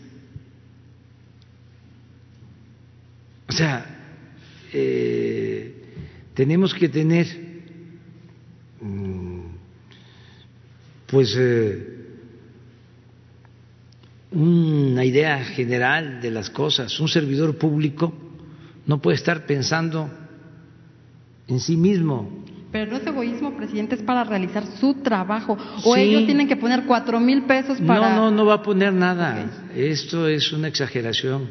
O 3.50 3.52
sea, 3.52 3.98
eh, 4.72 5.31
tenemos 6.34 6.74
que 6.74 6.90
tener 6.90 7.28
mm, 8.82 9.42
pues 11.08 11.36
eh, 11.38 11.92
una 14.32 15.04
idea 15.04 15.44
general 15.44 16.22
de 16.22 16.32
las 16.32 16.50
cosas. 16.50 17.00
Un 17.00 17.10
servidor 17.10 17.58
público 17.58 18.14
no 18.86 19.02
puede 19.02 19.16
estar 19.16 19.46
pensando 19.46 20.10
en 21.48 21.60
sí 21.60 21.76
mismo. 21.76 22.42
Pero 22.72 22.90
no 22.90 22.98
es 22.98 23.06
egoísmo, 23.06 23.54
presidente, 23.58 23.96
es 23.96 24.02
para 24.02 24.24
realizar 24.24 24.66
su 24.66 24.94
trabajo. 24.96 25.58
O 25.84 25.98
ellos 25.98 26.26
tienen 26.26 26.48
que 26.48 26.56
poner 26.56 26.86
cuatro 26.86 27.20
mil 27.20 27.44
pesos 27.44 27.80
para. 27.82 28.16
No, 28.16 28.32
no, 28.32 28.32
no 28.32 28.46
va 28.46 28.56
a 28.56 28.64
poner 28.64 28.94
nada. 28.94 29.68
Esto 29.76 30.30
es 30.30 30.54
una 30.54 30.70
exageración. 30.70 31.50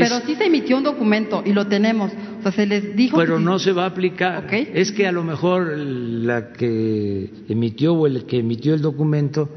Pero 0.00 0.20
sí 0.24 0.34
se 0.36 0.46
emitió 0.46 0.78
un 0.78 0.84
documento 0.84 1.42
y 1.44 1.52
lo 1.52 1.66
tenemos. 1.66 2.10
O 2.38 2.42
sea, 2.42 2.50
se 2.50 2.66
les 2.66 2.96
dijo. 2.96 3.18
Pero 3.18 3.38
no 3.38 3.58
se 3.58 3.72
va 3.72 3.84
a 3.84 3.88
aplicar. 3.88 4.46
Es 4.52 4.90
que 4.90 5.06
a 5.06 5.12
lo 5.12 5.22
mejor 5.22 5.76
la 5.76 6.52
que 6.54 7.30
emitió 7.48 7.92
o 7.92 8.06
el 8.06 8.24
que 8.24 8.38
emitió 8.38 8.72
el 8.72 8.80
documento 8.80 9.50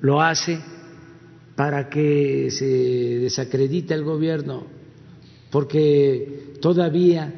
lo 0.00 0.22
hace 0.22 0.60
para 1.56 1.88
que 1.88 2.50
se 2.50 2.64
desacredite 2.64 3.92
el 3.94 4.04
gobierno, 4.04 4.66
porque 5.50 6.54
todavía 6.60 7.34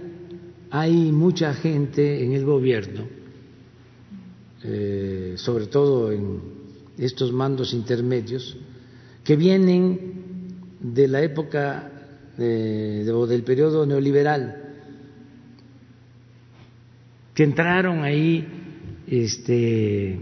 hay 0.70 1.12
mucha 1.12 1.54
gente 1.54 2.24
en 2.24 2.32
el 2.32 2.44
gobierno, 2.44 3.06
eh, 4.62 5.34
sobre 5.36 5.66
todo 5.66 6.12
en 6.12 6.40
estos 6.98 7.32
mandos 7.32 7.72
intermedios, 7.72 8.56
que 9.24 9.34
vienen 9.34 10.12
de 10.80 11.08
la 11.08 11.22
época 11.22 11.90
o 12.36 13.26
del 13.26 13.42
periodo 13.42 13.86
neoliberal, 13.86 14.62
que 17.34 17.44
entraron 17.44 18.02
ahí 18.02 18.46
este, 19.06 20.18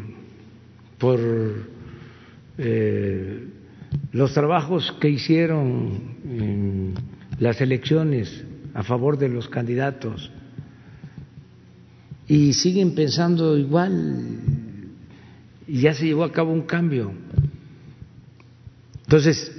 por 0.98 1.20
eh, 2.58 3.48
los 4.12 4.34
trabajos 4.34 4.94
que 5.00 5.08
hicieron 5.08 6.16
en 6.24 6.94
las 7.38 7.60
elecciones 7.60 8.44
a 8.74 8.82
favor 8.82 9.18
de 9.18 9.28
los 9.28 9.48
candidatos 9.48 10.30
y 12.28 12.52
siguen 12.54 12.94
pensando 12.94 13.58
igual 13.58 14.40
y 15.66 15.80
ya 15.80 15.94
se 15.94 16.06
llevó 16.06 16.24
a 16.24 16.32
cabo 16.32 16.52
un 16.52 16.62
cambio. 16.62 17.12
Entonces, 19.04 19.52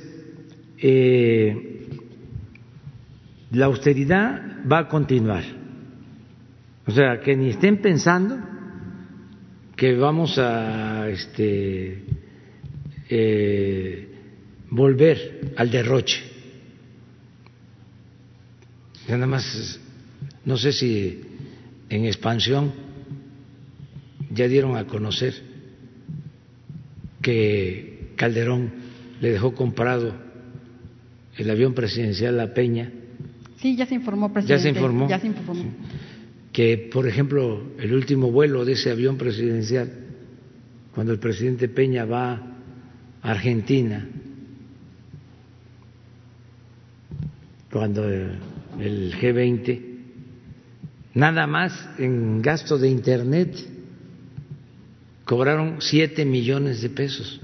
eh, 0.79 1.72
la 3.53 3.65
austeridad 3.65 4.63
va 4.69 4.79
a 4.79 4.87
continuar. 4.87 5.43
O 6.85 6.91
sea, 6.91 7.21
que 7.21 7.35
ni 7.35 7.49
estén 7.49 7.81
pensando 7.81 8.37
que 9.75 9.95
vamos 9.95 10.37
a 10.37 11.07
este, 11.09 12.03
eh, 13.09 14.07
volver 14.69 15.53
al 15.55 15.69
derroche. 15.69 16.23
Nada 19.07 19.27
más, 19.27 19.79
no 20.45 20.57
sé 20.57 20.71
si 20.71 21.21
en 21.89 22.05
expansión 22.05 22.73
ya 24.31 24.47
dieron 24.47 24.77
a 24.77 24.85
conocer 24.85 25.33
que 27.21 28.13
Calderón 28.15 28.71
le 29.21 29.31
dejó 29.31 29.53
comprado 29.53 30.13
el 31.37 31.49
avión 31.49 31.73
presidencial 31.73 32.39
a 32.39 32.53
Peña. 32.53 32.91
Sí, 33.63 33.77
ya 33.77 33.85
se 33.85 33.95
informó, 33.95 34.33
presidente. 34.33 34.59
Ya 34.59 34.61
se 34.61 34.77
informó. 34.77 35.07
Ya 35.07 35.19
se 35.19 35.27
informó. 35.27 35.63
Que, 36.51 36.89
por 36.91 37.07
ejemplo, 37.07 37.71
el 37.79 37.93
último 37.93 38.29
vuelo 38.29 38.65
de 38.65 38.73
ese 38.73 38.91
avión 38.91 39.17
presidencial, 39.17 39.89
cuando 40.93 41.13
el 41.13 41.19
presidente 41.19 41.69
Peña 41.69 42.03
va 42.03 42.33
a 43.21 43.31
Argentina, 43.31 44.05
cuando 47.71 48.05
el 48.05 49.13
G20, 49.15 49.81
nada 51.13 51.47
más 51.47 51.89
en 51.97 52.41
gasto 52.41 52.77
de 52.77 52.89
Internet 52.89 53.55
cobraron 55.23 55.77
siete 55.79 56.25
millones 56.25 56.81
de 56.81 56.89
pesos. 56.89 57.39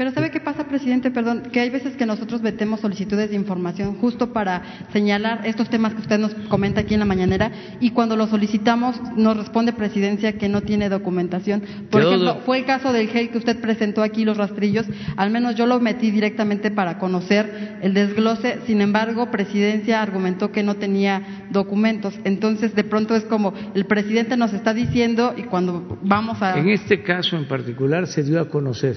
Pero 0.00 0.12
¿sabe 0.12 0.30
qué 0.30 0.40
pasa, 0.40 0.64
presidente? 0.66 1.10
Perdón, 1.10 1.42
que 1.52 1.60
hay 1.60 1.68
veces 1.68 1.94
que 1.94 2.06
nosotros 2.06 2.40
metemos 2.40 2.80
solicitudes 2.80 3.28
de 3.28 3.36
información 3.36 3.98
justo 3.98 4.32
para 4.32 4.62
señalar 4.94 5.42
estos 5.44 5.68
temas 5.68 5.92
que 5.92 6.00
usted 6.00 6.18
nos 6.18 6.32
comenta 6.48 6.80
aquí 6.80 6.94
en 6.94 7.00
la 7.00 7.04
mañanera 7.06 7.52
y 7.80 7.90
cuando 7.90 8.16
lo 8.16 8.26
solicitamos 8.26 8.98
nos 9.14 9.36
responde 9.36 9.74
presidencia 9.74 10.38
que 10.38 10.48
no 10.48 10.62
tiene 10.62 10.88
documentación. 10.88 11.62
Por 11.90 12.00
ejemplo, 12.00 12.38
fue 12.46 12.60
el 12.60 12.64
caso 12.64 12.94
del 12.94 13.10
GEL 13.10 13.28
que 13.28 13.36
usted 13.36 13.60
presentó 13.60 14.02
aquí, 14.02 14.24
los 14.24 14.38
rastrillos, 14.38 14.86
al 15.18 15.30
menos 15.30 15.54
yo 15.54 15.66
lo 15.66 15.80
metí 15.80 16.10
directamente 16.10 16.70
para 16.70 16.96
conocer 16.96 17.76
el 17.82 17.92
desglose, 17.92 18.60
sin 18.66 18.80
embargo, 18.80 19.30
presidencia 19.30 20.00
argumentó 20.00 20.50
que 20.50 20.62
no 20.62 20.76
tenía 20.76 21.46
documentos. 21.50 22.18
Entonces, 22.24 22.74
de 22.74 22.84
pronto 22.84 23.14
es 23.14 23.24
como 23.24 23.52
el 23.74 23.84
presidente 23.84 24.38
nos 24.38 24.54
está 24.54 24.72
diciendo 24.72 25.34
y 25.36 25.42
cuando 25.42 25.98
vamos 26.00 26.40
a... 26.40 26.58
En 26.58 26.70
este 26.70 27.02
caso 27.02 27.36
en 27.36 27.46
particular 27.46 28.06
se 28.06 28.22
dio 28.22 28.40
a 28.40 28.48
conocer, 28.48 28.96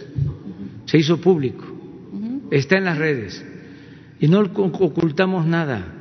se 0.94 1.00
hizo 1.00 1.20
público, 1.20 1.66
está 2.52 2.78
en 2.78 2.86
las 2.86 3.00
redes 3.00 3.44
y 4.20 4.28
no 4.28 4.42
ocultamos 4.42 5.44
nada. 5.44 5.92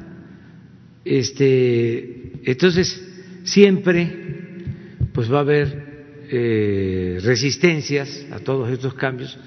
Este, 1.02 2.32
entonces 2.44 3.02
siempre 3.42 4.58
pues 5.14 5.32
va 5.32 5.38
a 5.38 5.40
haber 5.40 6.26
eh, 6.30 7.18
resistencias 7.22 8.26
a 8.32 8.40
todos 8.40 8.68
estos 8.68 8.92
cambios, 8.92 9.38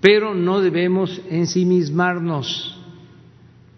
pero 0.00 0.34
no 0.34 0.60
debemos 0.60 1.20
ensimismarnos. 1.30 2.76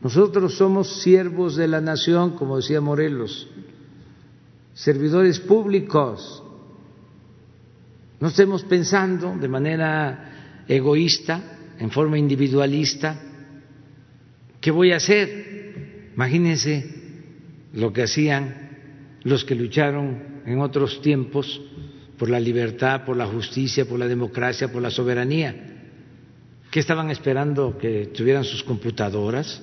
Nosotros 0.01 0.55
somos 0.55 1.03
siervos 1.03 1.55
de 1.55 1.69
la 1.69 1.83
nación, 1.83 2.31
como 2.31 2.57
decía 2.57 2.81
Morelos, 2.81 3.47
servidores 4.73 5.39
públicos. 5.39 6.43
No 8.21 8.29
estemos 8.29 8.65
pensando 8.65 9.37
de 9.39 9.49
manera 9.49 10.31
egoísta, 10.69 11.43
en 11.79 11.91
forma 11.91 12.19
individualista, 12.19 13.21
¿qué 14.61 14.71
voy 14.71 14.93
a 14.93 14.97
hacer? 14.97 16.11
Imagínense 16.15 16.85
lo 17.73 17.93
que 17.93 18.03
hacían 18.03 18.65
los 19.25 19.45
que 19.45 19.55
lucharon 19.55 20.43
en 20.47 20.61
otros 20.61 21.01
tiempos 21.01 21.61
por 22.19 22.31
la 22.31 22.39
libertad, 22.39 23.05
por 23.05 23.17
la 23.17 23.27
justicia, 23.27 23.87
por 23.87 23.99
la 23.99 24.07
democracia, 24.07 24.71
por 24.71 24.83
la 24.83 24.91
soberanía. 24.91 25.73
¿Qué 26.71 26.81
estaban 26.81 27.11
esperando 27.11 27.79
que 27.79 28.07
tuvieran 28.07 28.45
sus 28.45 28.63
computadoras 28.63 29.63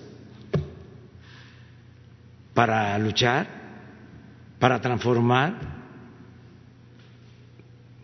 para 2.54 2.98
luchar, 3.00 3.48
para 4.60 4.82
transformar? 4.82 5.82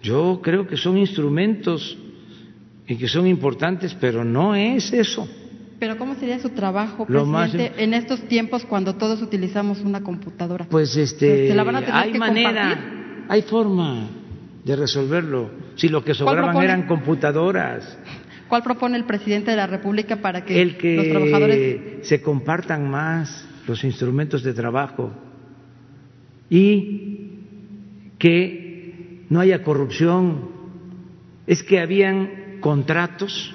Yo 0.01 0.39
creo 0.43 0.67
que 0.67 0.77
son 0.77 0.97
instrumentos 0.97 1.97
y 2.87 2.95
que 2.95 3.07
son 3.07 3.27
importantes, 3.27 3.95
pero 3.99 4.23
no 4.23 4.55
es 4.55 4.91
eso. 4.93 5.27
Pero 5.79 5.97
¿cómo 5.97 6.15
sería 6.15 6.39
su 6.39 6.49
trabajo, 6.49 7.05
Lo 7.07 7.25
presidente, 7.31 7.69
más- 7.71 7.79
en 7.79 7.93
estos 7.93 8.21
tiempos 8.27 8.65
cuando 8.65 8.95
todos 8.95 9.21
utilizamos 9.21 9.81
una 9.81 10.01
computadora? 10.01 10.65
Pues 10.69 10.95
este, 10.97 11.49
¿Se 11.49 11.53
la 11.55 11.63
van 11.63 11.75
a 11.75 11.79
tener 11.81 11.95
hay 11.95 12.11
que 12.13 12.19
manera, 12.19 12.49
compartir? 12.69 13.25
hay 13.29 13.41
forma 13.43 14.07
de 14.63 14.75
resolverlo. 14.75 15.51
Si 15.75 15.87
lo 15.89 16.03
que 16.03 16.13
sobraban 16.15 16.45
propone? 16.45 16.65
eran 16.65 16.87
computadoras, 16.87 17.97
¿Cuál 18.47 18.63
propone 18.63 18.95
el 18.97 19.03
presidente 19.03 19.51
de 19.51 19.57
la 19.57 19.67
República 19.67 20.15
para 20.21 20.45
que, 20.45 20.61
el 20.61 20.77
que 20.77 20.95
los 20.95 21.09
trabajadores 21.09 22.07
se 22.07 22.21
compartan 22.21 22.89
más 22.89 23.45
los 23.67 23.83
instrumentos 23.83 24.41
de 24.41 24.53
trabajo 24.53 25.11
y 26.49 27.31
que 28.17 29.25
no 29.29 29.41
haya 29.41 29.63
corrupción. 29.63 30.49
Es 31.45 31.61
que 31.63 31.79
habían 31.81 32.29
contratos 32.59 33.53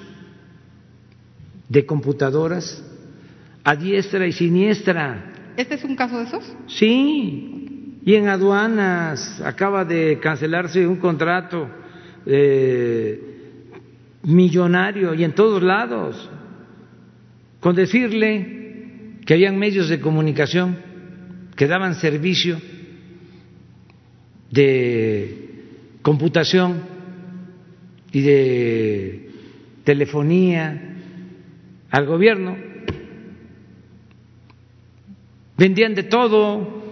de 1.69 1.85
computadoras 1.85 2.83
a 3.63 3.75
diestra 3.75 4.27
y 4.27 4.31
siniestra. 4.31 5.33
¿Este 5.57 5.75
es 5.75 5.83
un 5.83 5.95
caso 5.95 6.17
de 6.17 6.25
esos? 6.25 6.43
Sí, 6.67 7.99
y 8.05 8.15
en 8.15 8.27
aduanas 8.27 9.41
acaba 9.41 9.85
de 9.85 10.19
cancelarse 10.19 10.85
un 10.85 10.97
contrato 10.97 11.67
eh, 12.25 13.19
millonario 14.23 15.13
y 15.13 15.23
en 15.23 15.33
todos 15.33 15.61
lados, 15.61 16.29
con 17.59 17.75
decirle 17.75 19.19
que 19.25 19.33
habían 19.33 19.57
medios 19.57 19.89
de 19.89 19.99
comunicación 19.99 20.77
que 21.55 21.67
daban 21.67 21.95
servicio 21.95 22.59
de 24.51 25.49
computación 26.01 26.92
y 28.13 28.21
de 28.21 29.29
telefonía 29.83 30.95
al 31.89 32.05
gobierno, 32.05 32.55
vendían 35.57 35.95
de 35.95 36.03
todo. 36.03 36.83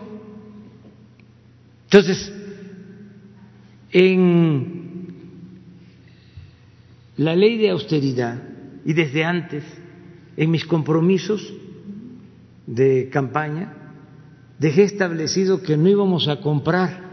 Entonces, 1.84 2.34
en 3.92 4.82
la 7.18 7.36
ley 7.36 7.58
de 7.58 7.70
austeridad 7.70 8.42
y 8.84 8.94
desde 8.94 9.24
antes, 9.24 9.64
en 10.38 10.50
mis 10.50 10.66
compromisos 10.66 11.54
de 12.66 13.10
campaña, 13.12 13.74
dejé 14.58 14.84
establecido 14.84 15.62
que 15.62 15.78
no 15.78 15.88
íbamos 15.88 16.28
a 16.28 16.42
comprar 16.42 17.12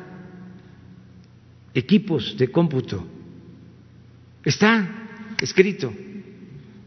equipos 1.74 2.36
de 2.38 2.50
cómputo. 2.50 3.17
Está 4.44 5.34
escrito, 5.40 5.92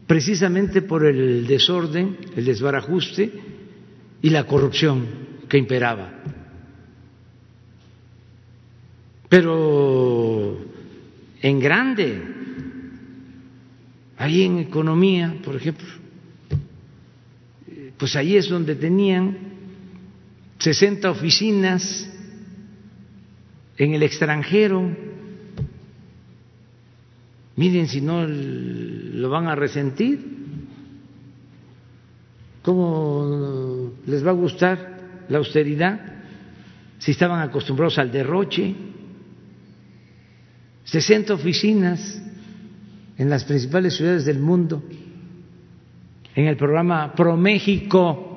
precisamente 0.06 0.82
por 0.82 1.04
el 1.04 1.46
desorden, 1.46 2.16
el 2.36 2.44
desbarajuste 2.44 3.32
y 4.22 4.30
la 4.30 4.44
corrupción 4.44 5.06
que 5.48 5.58
imperaba. 5.58 6.22
Pero 9.28 10.58
en 11.40 11.60
grande, 11.60 12.22
ahí 14.18 14.42
en 14.42 14.58
economía, 14.58 15.34
por 15.42 15.56
ejemplo, 15.56 15.86
pues 17.96 18.16
ahí 18.16 18.36
es 18.36 18.48
donde 18.48 18.74
tenían 18.74 19.38
60 20.58 21.10
oficinas 21.10 22.08
en 23.76 23.94
el 23.94 24.02
extranjero. 24.02 25.11
Miren 27.56 27.86
si 27.88 28.00
no 28.00 28.26
lo 28.26 29.28
van 29.28 29.46
a 29.46 29.54
resentir, 29.54 30.20
¿cómo 32.62 33.92
les 34.06 34.24
va 34.24 34.30
a 34.30 34.34
gustar 34.34 35.24
la 35.28 35.38
austeridad 35.38 36.00
si 36.98 37.10
estaban 37.10 37.40
acostumbrados 37.40 37.98
al 37.98 38.10
derroche? 38.10 38.74
60 40.84 41.34
oficinas 41.34 42.22
en 43.18 43.28
las 43.28 43.44
principales 43.44 43.96
ciudades 43.96 44.24
del 44.24 44.38
mundo, 44.38 44.82
en 46.34 46.46
el 46.46 46.56
programa 46.56 47.14
ProMéxico. 47.14 48.30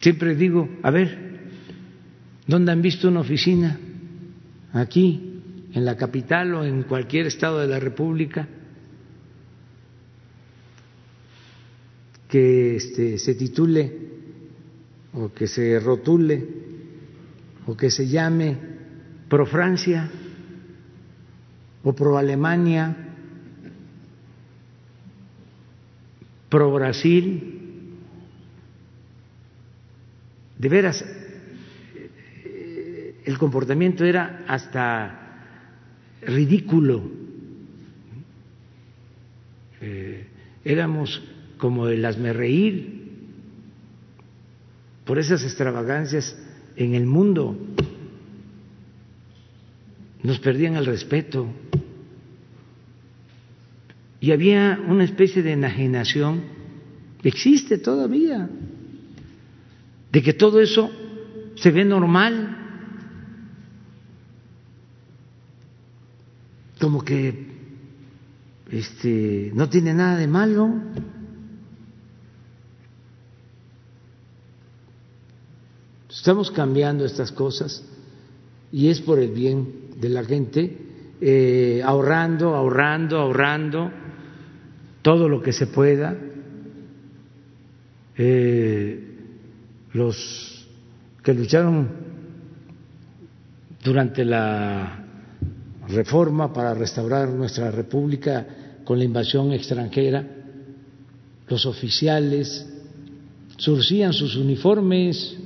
Siempre 0.00 0.34
digo, 0.34 0.68
a 0.82 0.90
ver, 0.90 1.38
¿dónde 2.46 2.72
han 2.72 2.82
visto 2.82 3.08
una 3.08 3.20
oficina? 3.20 3.78
Aquí, 4.72 5.27
en 5.72 5.84
la 5.84 5.96
capital 5.96 6.54
o 6.54 6.64
en 6.64 6.82
cualquier 6.84 7.26
estado 7.26 7.58
de 7.58 7.68
la 7.68 7.78
República, 7.78 8.48
que 12.28 12.76
este, 12.76 13.18
se 13.18 13.34
titule 13.34 14.08
o 15.14 15.32
que 15.32 15.46
se 15.46 15.80
rotule 15.80 16.46
o 17.66 17.76
que 17.76 17.90
se 17.90 18.06
llame 18.06 18.56
pro 19.28 19.46
Francia 19.46 20.10
o 21.82 21.92
pro 21.92 22.18
Alemania, 22.18 22.96
pro 26.48 26.72
Brasil. 26.72 27.54
De 30.58 30.68
veras, 30.68 31.04
el 33.24 33.38
comportamiento 33.38 34.04
era 34.04 34.44
hasta 34.48 35.27
ridículo. 36.22 37.02
Eh, 39.80 40.26
éramos 40.64 41.22
como 41.56 41.88
el 41.88 42.04
reír 42.32 42.98
por 45.04 45.18
esas 45.18 45.42
extravagancias 45.42 46.36
en 46.76 46.94
el 46.94 47.06
mundo. 47.06 47.56
Nos 50.22 50.38
perdían 50.38 50.76
el 50.76 50.86
respeto. 50.86 51.48
Y 54.20 54.32
había 54.32 54.80
una 54.86 55.04
especie 55.04 55.42
de 55.42 55.52
enajenación, 55.52 56.42
existe 57.22 57.78
todavía, 57.78 58.50
de 60.10 60.22
que 60.22 60.32
todo 60.32 60.60
eso 60.60 60.90
se 61.54 61.70
ve 61.70 61.84
normal, 61.84 62.47
como 66.88 67.04
que 67.04 67.34
este, 68.70 69.50
no 69.52 69.68
tiene 69.68 69.92
nada 69.92 70.16
de 70.16 70.26
malo. 70.26 70.72
Estamos 76.08 76.50
cambiando 76.50 77.04
estas 77.04 77.30
cosas 77.30 77.84
y 78.72 78.88
es 78.88 79.02
por 79.02 79.18
el 79.18 79.32
bien 79.32 79.90
de 80.00 80.08
la 80.08 80.24
gente, 80.24 80.78
eh, 81.20 81.82
ahorrando, 81.84 82.54
ahorrando, 82.54 83.18
ahorrando 83.18 83.92
todo 85.02 85.28
lo 85.28 85.42
que 85.42 85.52
se 85.52 85.66
pueda. 85.66 86.16
Eh, 88.16 89.14
los 89.92 90.66
que 91.22 91.34
lucharon 91.34 91.86
durante 93.84 94.24
la 94.24 95.04
reforma 95.88 96.52
para 96.52 96.74
restaurar 96.74 97.28
nuestra 97.28 97.70
república 97.70 98.46
con 98.84 98.98
la 98.98 99.04
invasión 99.04 99.52
extranjera, 99.52 100.24
los 101.48 101.64
oficiales 101.66 102.66
surcían 103.56 104.12
sus 104.12 104.36
uniformes, 104.36 105.36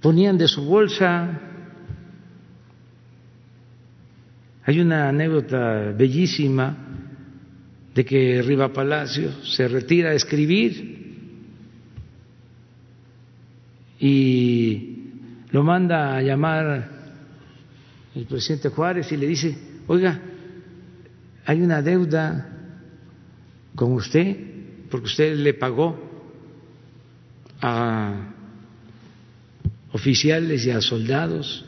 ponían 0.00 0.36
de 0.36 0.46
su 0.46 0.62
bolsa. 0.62 1.40
Hay 4.66 4.80
una 4.80 5.08
anécdota 5.08 5.92
bellísima 5.96 6.76
de 7.94 8.04
que 8.04 8.42
Riva 8.42 8.72
Palacio 8.72 9.44
se 9.44 9.68
retira 9.68 10.10
a 10.10 10.14
escribir 10.14 10.94
y 14.00 14.93
lo 15.54 15.62
manda 15.62 16.16
a 16.16 16.20
llamar 16.20 16.90
el 18.12 18.26
presidente 18.26 18.70
Juárez 18.70 19.12
y 19.12 19.16
le 19.16 19.28
dice, 19.28 19.56
oiga, 19.86 20.20
hay 21.46 21.62
una 21.62 21.80
deuda 21.80 22.74
con 23.76 23.92
usted 23.92 24.36
porque 24.90 25.06
usted 25.06 25.36
le 25.36 25.54
pagó 25.54 25.96
a 27.60 28.34
oficiales 29.92 30.66
y 30.66 30.72
a 30.72 30.80
soldados 30.80 31.64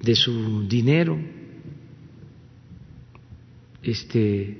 de 0.00 0.14
su 0.14 0.66
dinero. 0.66 1.20
Este, 3.82 4.56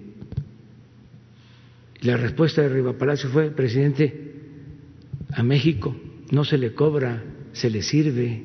la 2.02 2.18
respuesta 2.18 2.60
de 2.60 2.68
Riva 2.68 2.92
Palacio 2.98 3.30
fue, 3.30 3.50
presidente, 3.50 4.34
a 5.32 5.42
México 5.42 5.96
no 6.30 6.44
se 6.44 6.58
le 6.58 6.74
cobra, 6.74 7.22
se 7.52 7.70
le 7.70 7.82
sirve. 7.82 8.44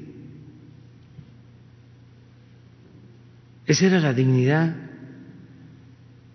Esa 3.66 3.86
era 3.88 4.00
la 4.00 4.14
dignidad 4.14 4.76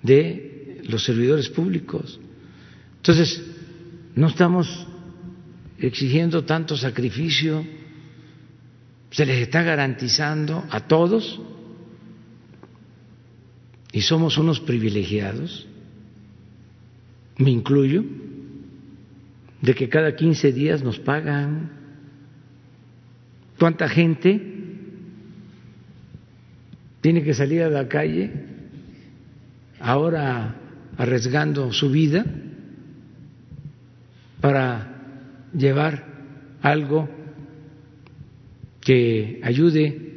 de 0.02 0.82
los 0.84 1.04
servidores 1.04 1.48
públicos. 1.48 2.18
Entonces, 2.96 3.42
no 4.14 4.28
estamos 4.28 4.86
exigiendo 5.78 6.44
tanto 6.44 6.76
sacrificio, 6.76 7.64
se 9.10 9.24
les 9.24 9.42
está 9.42 9.62
garantizando 9.62 10.64
a 10.70 10.80
todos 10.80 11.40
y 13.92 14.02
somos 14.02 14.36
unos 14.38 14.60
privilegiados, 14.60 15.66
me 17.38 17.50
incluyo, 17.50 18.04
de 19.62 19.74
que 19.74 19.88
cada 19.88 20.14
15 20.14 20.52
días 20.52 20.82
nos 20.82 20.98
pagan. 20.98 21.70
¿Cuánta 23.58 23.88
gente 23.88 24.40
tiene 27.00 27.22
que 27.22 27.34
salir 27.34 27.62
a 27.62 27.70
la 27.70 27.88
calle 27.88 28.30
ahora 29.80 30.56
arriesgando 30.96 31.72
su 31.72 31.90
vida 31.90 32.24
para 34.40 35.48
llevar 35.52 36.04
algo 36.60 37.08
que 38.80 39.40
ayude 39.42 40.08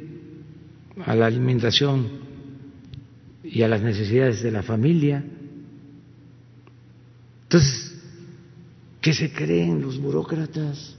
a 1.04 1.14
la 1.14 1.26
alimentación 1.26 2.22
y 3.44 3.62
a 3.62 3.68
las 3.68 3.82
necesidades 3.82 4.42
de 4.42 4.50
la 4.50 4.62
familia. 4.62 5.22
Entonces, 7.44 7.91
¿qué 9.02 9.12
se 9.12 9.32
creen 9.32 9.82
los 9.82 10.00
burócratas? 10.00 10.96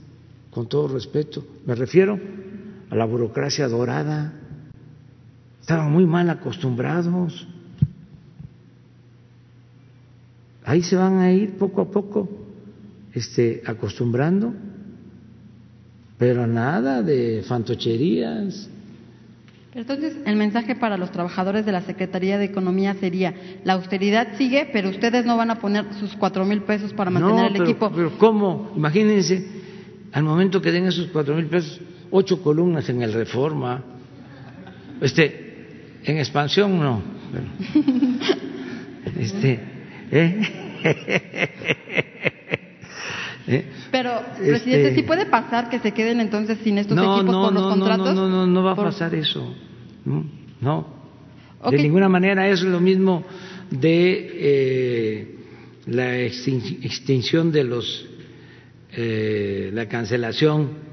Con 0.50 0.68
todo 0.68 0.86
respeto, 0.86 1.44
me 1.66 1.74
refiero 1.74 2.20
a 2.90 2.94
la 2.94 3.06
burocracia 3.06 3.66
dorada. 3.66 4.32
Estaban 5.60 5.90
muy 5.90 6.06
mal 6.06 6.30
acostumbrados. 6.30 7.48
Ahí 10.64 10.82
se 10.82 10.94
van 10.94 11.18
a 11.18 11.32
ir 11.32 11.56
poco 11.56 11.80
a 11.80 11.90
poco 11.90 12.28
este, 13.12 13.62
acostumbrando, 13.66 14.54
pero 16.18 16.46
nada 16.46 17.02
de 17.02 17.42
fantocherías. 17.46 18.70
Entonces, 19.74 20.16
el 20.24 20.36
mensaje 20.36 20.76
para 20.76 20.96
los 20.96 21.10
trabajadores 21.10 21.66
de 21.66 21.72
la 21.72 21.80
Secretaría 21.80 22.38
de 22.38 22.44
Economía 22.44 22.94
sería, 22.94 23.34
la 23.64 23.72
austeridad 23.72 24.36
sigue, 24.38 24.68
pero 24.72 24.88
ustedes 24.88 25.26
no 25.26 25.36
van 25.36 25.50
a 25.50 25.56
poner 25.56 25.92
sus 25.94 26.14
cuatro 26.14 26.44
mil 26.44 26.62
pesos 26.62 26.92
para 26.92 27.10
mantener 27.10 27.50
el 27.50 27.62
equipo. 27.62 27.90
Pero 27.90 28.16
¿cómo? 28.16 28.70
Imagínense, 28.76 29.44
al 30.12 30.22
momento 30.22 30.62
que 30.62 30.70
den 30.70 30.86
esos 30.86 31.08
cuatro 31.08 31.34
mil 31.34 31.46
pesos, 31.46 31.80
ocho 32.12 32.40
columnas 32.40 32.88
en 32.88 33.02
el 33.02 33.12
Reforma, 33.12 33.82
este, 35.00 35.98
en 36.04 36.18
expansión 36.18 36.78
no. 36.78 37.02
este, 39.18 39.60
¿eh? 40.12 40.40
¿Eh? 43.46 43.64
Pero, 43.90 44.22
presidente, 44.36 44.88
este... 44.88 44.94
¿sí 44.94 45.02
puede 45.02 45.26
pasar 45.26 45.68
que 45.68 45.78
se 45.78 45.92
queden 45.92 46.20
entonces 46.20 46.58
sin 46.64 46.78
estos 46.78 46.96
equipos 46.96 47.24
no, 47.24 47.44
por 47.44 47.52
los 47.52 47.62
no, 47.62 47.70
contratos? 47.70 48.14
No, 48.14 48.28
no, 48.28 48.46
no, 48.46 48.46
no 48.46 48.62
va 48.62 48.72
a 48.72 48.76
pasar 48.76 49.14
eso. 49.14 49.54
No, 50.60 50.86
okay. 51.60 51.76
de 51.76 51.82
ninguna 51.82 52.08
manera 52.08 52.48
es 52.48 52.62
lo 52.62 52.80
mismo 52.80 53.24
de 53.70 54.30
eh, 54.34 55.34
la 55.86 56.18
extinción 56.18 57.52
de 57.52 57.64
los, 57.64 58.06
eh, 58.92 59.70
la 59.72 59.88
cancelación 59.88 60.84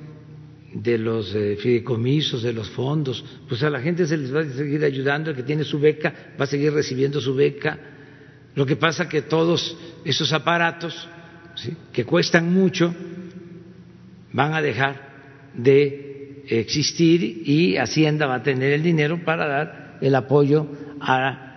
de 0.74 0.98
los 0.98 1.36
eh, 1.36 1.58
fideicomisos, 1.58 2.44
de 2.44 2.54
los 2.54 2.70
fondos, 2.70 3.24
pues 3.48 3.62
a 3.64 3.70
la 3.70 3.82
gente 3.82 4.06
se 4.06 4.18
les 4.18 4.34
va 4.34 4.42
a 4.42 4.46
seguir 4.46 4.84
ayudando, 4.84 5.30
el 5.30 5.36
que 5.36 5.44
tiene 5.44 5.64
su 5.64 5.80
beca 5.80 6.34
va 6.40 6.46
a 6.46 6.48
seguir 6.48 6.74
recibiendo 6.74 7.20
su 7.20 7.36
beca. 7.36 7.78
Lo 8.56 8.66
que 8.66 8.76
pasa 8.76 9.08
que 9.08 9.22
todos 9.22 9.78
esos 10.04 10.32
aparatos 10.34 11.08
que 11.92 12.06
cuestan 12.06 12.54
mucho 12.54 12.94
van 14.34 14.54
a 14.54 14.62
dejar 14.62 15.10
de 15.54 16.44
existir 16.48 17.44
y 17.46 17.78
Hacienda 17.78 18.26
va 18.26 18.36
a 18.36 18.44
tener 18.44 18.72
el 18.74 18.84
dinero 18.84 19.24
para 19.24 19.48
dar 19.48 19.98
el 20.02 20.16
apoyo 20.16 20.68
a 21.00 21.52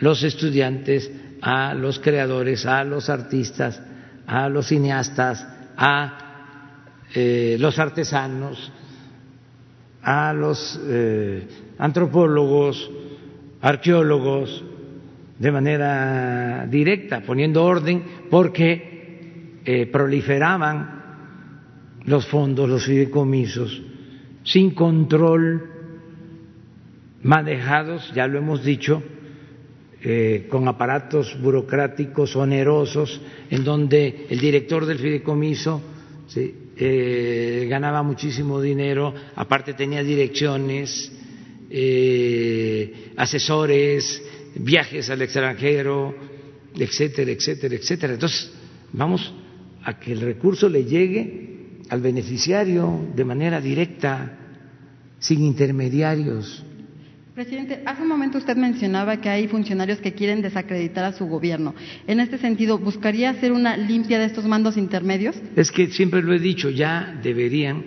los 0.00 0.22
estudiantes, 0.22 1.10
a 1.40 1.74
los 1.74 1.98
creadores, 1.98 2.66
a 2.66 2.84
los 2.84 3.08
artistas, 3.08 3.80
a 4.26 4.48
los 4.48 4.66
cineastas, 4.68 5.46
a 5.76 6.18
eh, 7.14 7.56
los 7.60 7.78
artesanos, 7.78 8.72
a 10.02 10.32
los 10.32 10.80
eh, 10.84 11.46
antropólogos, 11.78 12.90
arqueólogos, 13.60 14.64
de 15.38 15.50
manera 15.50 16.66
directa, 16.66 17.20
poniendo 17.20 17.64
orden, 17.64 18.04
porque 18.30 18.93
eh, 19.66 19.86
proliferaban 19.86 21.02
los 22.04 22.26
fondos, 22.26 22.68
los 22.68 22.84
fideicomisos, 22.84 23.80
sin 24.42 24.72
control, 24.72 25.70
manejados, 27.22 28.12
ya 28.14 28.26
lo 28.26 28.36
hemos 28.38 28.62
dicho, 28.62 29.02
eh, 30.02 30.46
con 30.50 30.68
aparatos 30.68 31.40
burocráticos 31.40 32.36
onerosos, 32.36 33.22
en 33.48 33.64
donde 33.64 34.26
el 34.28 34.38
director 34.38 34.84
del 34.84 34.98
fideicomiso 34.98 35.80
eh, 36.36 37.66
ganaba 37.70 38.02
muchísimo 38.02 38.60
dinero, 38.60 39.14
aparte 39.34 39.72
tenía 39.72 40.02
direcciones, 40.02 41.10
asesores, 43.16 44.22
viajes 44.56 45.08
al 45.08 45.22
extranjero, 45.22 46.14
etcétera, 46.76 47.30
etcétera, 47.30 47.74
etcétera. 47.74 48.12
Entonces, 48.12 48.52
vamos 48.92 49.32
a 49.84 49.98
que 49.98 50.12
el 50.12 50.20
recurso 50.20 50.68
le 50.68 50.84
llegue 50.84 51.54
al 51.90 52.00
beneficiario 52.00 53.06
de 53.14 53.24
manera 53.24 53.60
directa, 53.60 54.38
sin 55.18 55.42
intermediarios. 55.42 56.64
Presidente, 57.34 57.82
hace 57.84 58.02
un 58.02 58.08
momento 58.08 58.38
usted 58.38 58.56
mencionaba 58.56 59.20
que 59.20 59.28
hay 59.28 59.48
funcionarios 59.48 59.98
que 59.98 60.12
quieren 60.12 60.40
desacreditar 60.40 61.04
a 61.04 61.12
su 61.12 61.26
gobierno. 61.26 61.74
En 62.06 62.20
este 62.20 62.38
sentido, 62.38 62.78
¿buscaría 62.78 63.30
hacer 63.30 63.52
una 63.52 63.76
limpia 63.76 64.18
de 64.18 64.26
estos 64.26 64.44
mandos 64.44 64.76
intermedios? 64.76 65.36
Es 65.56 65.72
que 65.72 65.88
siempre 65.88 66.22
lo 66.22 66.32
he 66.32 66.38
dicho, 66.38 66.70
ya 66.70 67.18
deberían, 67.22 67.84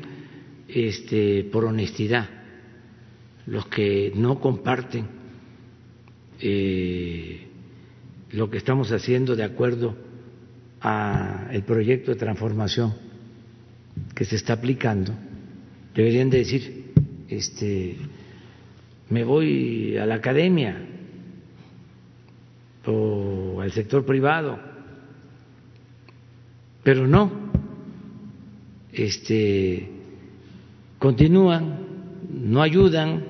este, 0.67 1.45
por 1.45 1.63
honestidad, 1.63 2.29
los 3.45 3.65
que 3.67 4.11
no 4.15 4.41
comparten 4.41 5.07
eh, 6.41 7.47
lo 8.31 8.49
que 8.49 8.57
estamos 8.57 8.91
haciendo 8.91 9.35
de 9.35 9.45
acuerdo 9.45 10.06
a 10.81 11.47
el 11.51 11.63
proyecto 11.63 12.11
de 12.11 12.17
transformación 12.17 12.93
que 14.13 14.25
se 14.25 14.35
está 14.35 14.53
aplicando, 14.53 15.13
deberían 15.93 16.29
de 16.29 16.37
decir, 16.39 16.93
este 17.29 17.97
me 19.09 19.23
voy 19.23 19.97
a 19.97 20.05
la 20.05 20.15
academia 20.15 20.77
o 22.85 23.61
al 23.61 23.71
sector 23.71 24.05
privado, 24.05 24.59
pero 26.83 27.07
no, 27.07 27.31
este, 28.93 29.89
continúan, 30.97 31.79
no 32.31 32.61
ayudan, 32.61 33.23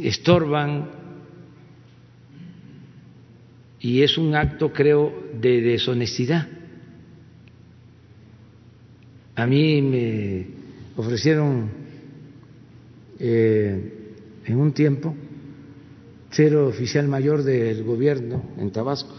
estorban 0.00 0.90
y 3.80 4.02
es 4.02 4.18
un 4.18 4.34
acto, 4.34 4.72
creo, 4.72 5.12
de 5.40 5.60
deshonestidad. 5.60 6.48
A 9.34 9.46
mí 9.46 9.82
me 9.82 10.46
ofrecieron 10.96 11.68
eh, 13.18 13.92
en 14.46 14.56
un 14.56 14.72
tiempo 14.72 15.14
ser 16.30 16.56
oficial 16.56 17.06
mayor 17.08 17.42
del 17.42 17.84
gobierno 17.84 18.42
en 18.58 18.70
Tabasco, 18.70 19.14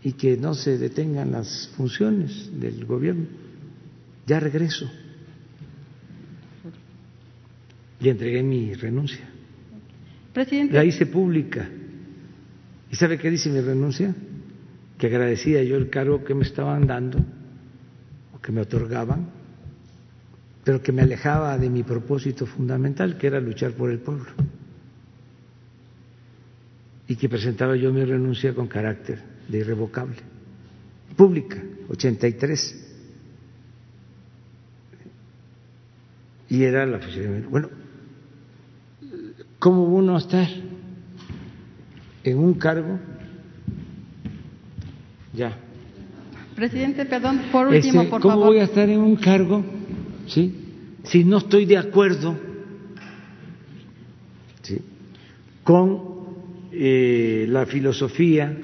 Y 0.04 0.14
que 0.14 0.38
no 0.38 0.54
se 0.54 0.78
detengan 0.78 1.32
las 1.32 1.70
funciones 1.76 2.50
del 2.60 2.86
gobierno. 2.86 3.26
Ya 4.28 4.40
regreso 4.40 4.90
y 8.00 8.10
entregué 8.10 8.44
mi 8.44 8.74
renuncia. 8.74 9.26
Presidente. 10.34 10.76
La 10.76 10.84
hice 10.84 11.06
pública. 11.06 11.68
¿Y 12.92 12.96
sabe 12.96 13.18
qué 13.18 13.32
dice 13.32 13.50
mi 13.50 13.62
renuncia? 13.62 14.14
Que 14.98 15.08
agradecía 15.08 15.64
yo 15.64 15.76
el 15.76 15.90
cargo 15.90 16.24
que 16.24 16.36
me 16.36 16.44
estaban 16.44 16.86
dando, 16.86 17.18
o 18.34 18.40
que 18.40 18.52
me 18.52 18.62
otorgaban, 18.62 19.30
pero 20.66 20.82
que 20.82 20.92
me 20.92 21.04
alejaba 21.04 21.58
de 21.58 21.70
mi 21.70 21.84
propósito 21.84 22.46
fundamental, 22.46 23.18
que 23.18 23.28
era 23.28 23.40
luchar 23.40 23.72
por 23.72 23.90
el 23.90 24.00
pueblo. 24.00 24.26
Y 27.08 27.16
que 27.16 27.30
presentaba 27.30 27.78
yo 27.78 27.94
mi 27.94 28.04
renuncia 28.04 28.54
con 28.54 28.68
carácter 28.68 29.22
de 29.48 29.60
irrevocable. 29.60 30.18
Pública, 31.16 31.62
83. 31.88 32.82
Y 36.50 36.64
era 36.64 36.86
la 36.86 36.98
oficina. 36.98 37.48
Bueno, 37.48 37.70
¿Cómo 39.66 39.84
uno 39.86 40.16
estar 40.18 40.48
en 42.24 42.38
un 42.38 42.54
cargo? 42.54 43.00
Ya. 45.34 45.58
Presidente, 46.56 47.04
perdón, 47.06 47.42
por 47.52 47.70
último, 47.70 48.02
este, 48.02 48.12
por 48.12 48.22
¿Cómo 48.22 48.34
favor. 48.36 48.48
voy 48.50 48.60
a 48.60 48.66
estar 48.66 48.88
en 48.88 49.00
un 49.00 49.16
cargo, 49.16 49.66
sí, 50.28 50.54
si 51.04 51.24
no 51.24 51.38
estoy 51.38 51.66
de 51.66 51.78
acuerdo 51.78 52.36
con 55.66 56.00
eh, 56.72 57.48
la 57.50 57.66
filosofía, 57.66 58.56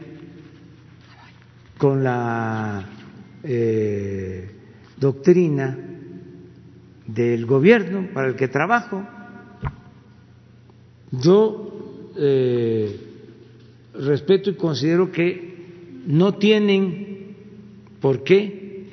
con 1.77 2.03
la 2.03 2.87
eh, 3.43 4.49
doctrina 4.97 5.77
del 7.07 7.45
gobierno 7.47 8.09
para 8.13 8.27
el 8.27 8.35
que 8.35 8.47
trabajo? 8.47 9.03
Yo 11.11 12.11
eh, 12.17 12.99
respeto 13.95 14.51
y 14.51 14.55
considero 14.55 15.11
que 15.11 15.55
no 16.05 16.35
tienen 16.35 17.35
por 17.99 18.23
qué 18.23 18.85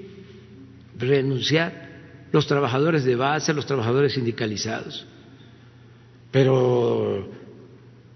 renunciar 0.99 1.88
los 2.33 2.47
trabajadores 2.47 3.05
de 3.05 3.17
base, 3.17 3.55
los 3.55 3.67
trabajadores 3.67 4.15
sindicalizados, 4.15 5.07
pero 6.31 7.29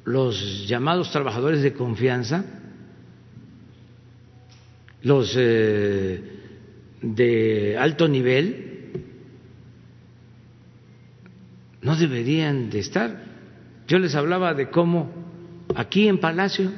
los 0.05 0.67
llamados 0.67 1.11
trabajadores 1.11 1.63
de 1.63 1.73
confianza, 1.73 2.45
los 5.03 5.35
eh, 5.37 6.23
de 7.01 7.77
alto 7.79 8.09
nivel, 8.09 8.73
no 11.81 11.97
deberían 11.97 12.71
de 12.71 12.79
estar. 12.79 13.25
Yo 13.89 13.99
les 13.99 14.15
hablaba 14.15 14.55
de 14.55 14.71
cómo 14.71 15.11
aquí 15.75 16.07
en 16.07 16.19
Palacio 16.19 16.71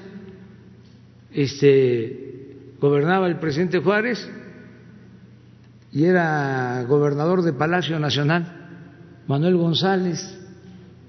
este, 1.32 2.74
gobernaba 2.81 3.27
el 3.27 3.39
presidente 3.39 3.78
Juárez 3.78 4.31
y 5.95 6.07
era 6.07 6.83
gobernador 6.89 7.43
de 7.43 7.53
Palacio 7.53 8.01
Nacional, 8.01 8.53
Manuel 9.29 9.57
González, 9.57 10.37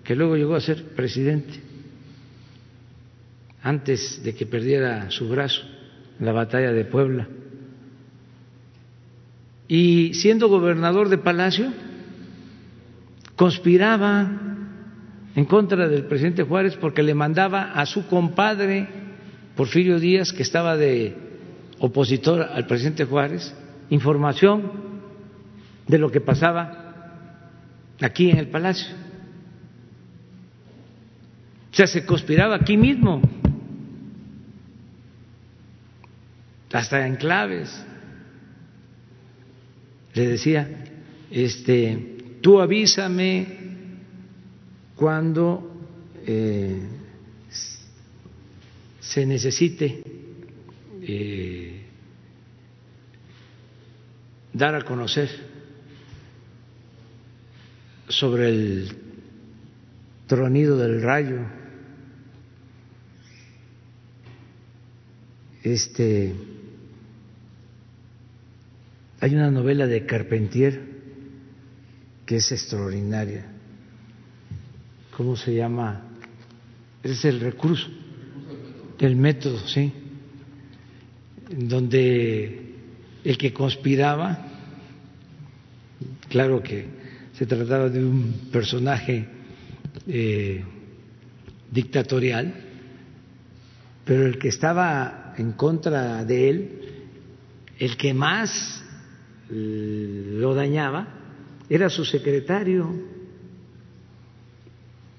que 0.04 0.16
luego 0.16 0.38
llegó 0.38 0.54
a 0.54 0.62
ser 0.62 0.94
presidente, 0.96 1.60
antes 3.64 4.22
de 4.24 4.36
que 4.36 4.46
perdiera 4.46 5.10
su 5.10 5.28
brazo 5.28 5.64
en 6.20 6.26
la 6.28 6.34
batalla 6.34 6.72
de 6.72 6.86
Puebla. 6.86 7.28
Y 9.68 10.14
siendo 10.14 10.50
gobernador 10.50 11.10
de 11.10 11.18
Palacio, 11.18 11.74
conspiraba 13.36 14.40
en 15.36 15.46
contra 15.46 15.90
del 15.90 16.06
presidente 16.06 16.44
Juárez 16.44 16.78
porque 16.80 17.02
le 17.02 17.16
mandaba 17.16 17.72
a 17.72 17.88
su 17.88 18.06
compadre 18.06 18.88
Porfirio 19.56 20.00
Díaz, 20.00 20.32
que 20.32 20.44
estaba 20.44 20.78
de 20.78 21.18
opositor 21.80 22.44
al 22.44 22.68
presidente 22.68 23.06
Juárez, 23.06 23.52
información 23.90 24.72
de 25.88 25.98
lo 25.98 26.12
que 26.12 26.22
pasaba 26.22 26.86
aquí 28.02 28.30
en 28.30 28.38
el 28.38 28.48
Palacio. 28.50 28.96
O 31.72 31.76
sea, 31.76 31.88
se 31.88 32.06
conspiraba 32.06 32.56
aquí 32.56 32.78
mismo, 32.78 33.22
hasta 36.72 37.06
en 37.06 37.16
claves. 37.16 37.86
le 40.14 40.28
decía, 40.28 40.70
este, 41.30 42.38
tú 42.42 42.62
avísame 42.62 43.48
cuando 44.96 45.90
eh, 46.26 46.82
se 49.00 49.26
necesite 49.26 50.02
eh, 51.02 51.85
dar 54.56 54.74
a 54.74 54.84
conocer 54.84 55.30
sobre 58.08 58.48
el 58.48 58.98
tronido 60.28 60.78
del 60.78 61.02
rayo. 61.02 61.40
Este 65.62 66.34
hay 69.20 69.36
una 69.36 69.52
novela 69.52 69.88
de 69.88 70.06
Carpentier 70.06 70.82
que 72.26 72.38
es 72.38 72.52
extraordinaria. 72.52 73.46
¿Cómo 75.18 75.36
se 75.36 75.54
llama? 75.54 76.02
Es 77.04 77.26
el 77.26 77.42
recurso, 77.42 77.88
el 79.00 79.16
método, 79.16 79.60
sí. 79.68 79.92
Donde 81.50 82.66
el 83.26 83.38
que 83.40 83.52
conspiraba, 83.52 84.45
claro 86.36 86.62
que 86.62 86.86
se 87.32 87.46
trataba 87.46 87.88
de 87.88 88.04
un 88.04 88.50
personaje 88.52 89.26
eh, 90.06 90.66
dictatorial, 91.72 92.54
pero 94.04 94.26
el 94.26 94.38
que 94.38 94.50
estaba 94.50 95.34
en 95.38 95.54
contra 95.54 96.26
de 96.26 96.50
él, 96.50 96.80
el 97.80 97.96
que 97.96 98.14
más 98.14 98.84
lo 99.50 100.54
dañaba, 100.54 101.08
era 101.70 101.90
su 101.90 102.04
secretario 102.04 102.94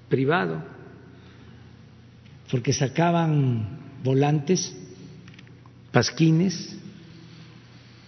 privado, 0.09 0.63
porque 2.51 2.73
sacaban 2.73 3.79
volantes, 4.03 4.71
pasquines, 5.91 6.77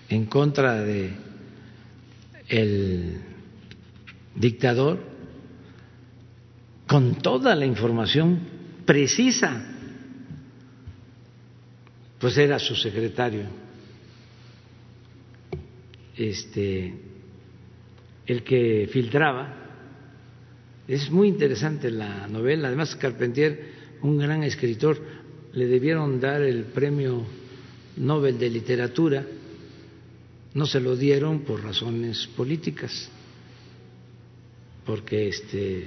en 0.09 0.27
contra 0.27 0.83
de 0.83 1.28
el 2.49 3.21
dictador 4.35 4.99
con 6.87 7.15
toda 7.15 7.55
la 7.55 7.67
información 7.67 8.39
precisa, 8.85 9.63
pues 12.17 12.37
era 12.37 12.57
su 12.57 12.75
secretario, 12.75 13.43
este, 16.17 16.93
el 18.25 18.43
que 18.43 18.89
filtraba. 18.91 19.55
Es 20.87 21.11
muy 21.11 21.27
interesante 21.27 21.91
la 21.91 22.27
novela, 22.27 22.69
además 22.69 22.95
Carpentier, 22.95 23.71
un 24.01 24.17
gran 24.17 24.43
escritor, 24.43 24.99
le 25.53 25.67
debieron 25.67 26.19
dar 26.19 26.41
el 26.41 26.63
premio 26.63 27.23
Nobel 27.97 28.39
de 28.39 28.49
Literatura, 28.49 29.25
no 30.53 30.65
se 30.65 30.79
lo 30.79 30.95
dieron 30.95 31.41
por 31.41 31.63
razones 31.63 32.27
políticas 32.35 33.09
porque 34.85 35.27
este 35.27 35.85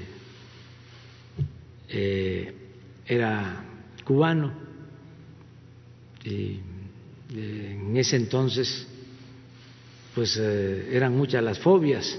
eh, 1.88 2.54
era 3.06 3.64
cubano 4.04 4.52
y 6.24 6.60
eh, 7.34 7.78
en 7.80 7.96
ese 7.96 8.16
entonces 8.16 8.86
pues 10.14 10.36
eh, 10.40 10.90
eran 10.92 11.16
muchas 11.16 11.42
las 11.42 11.58
fobias 11.58 12.18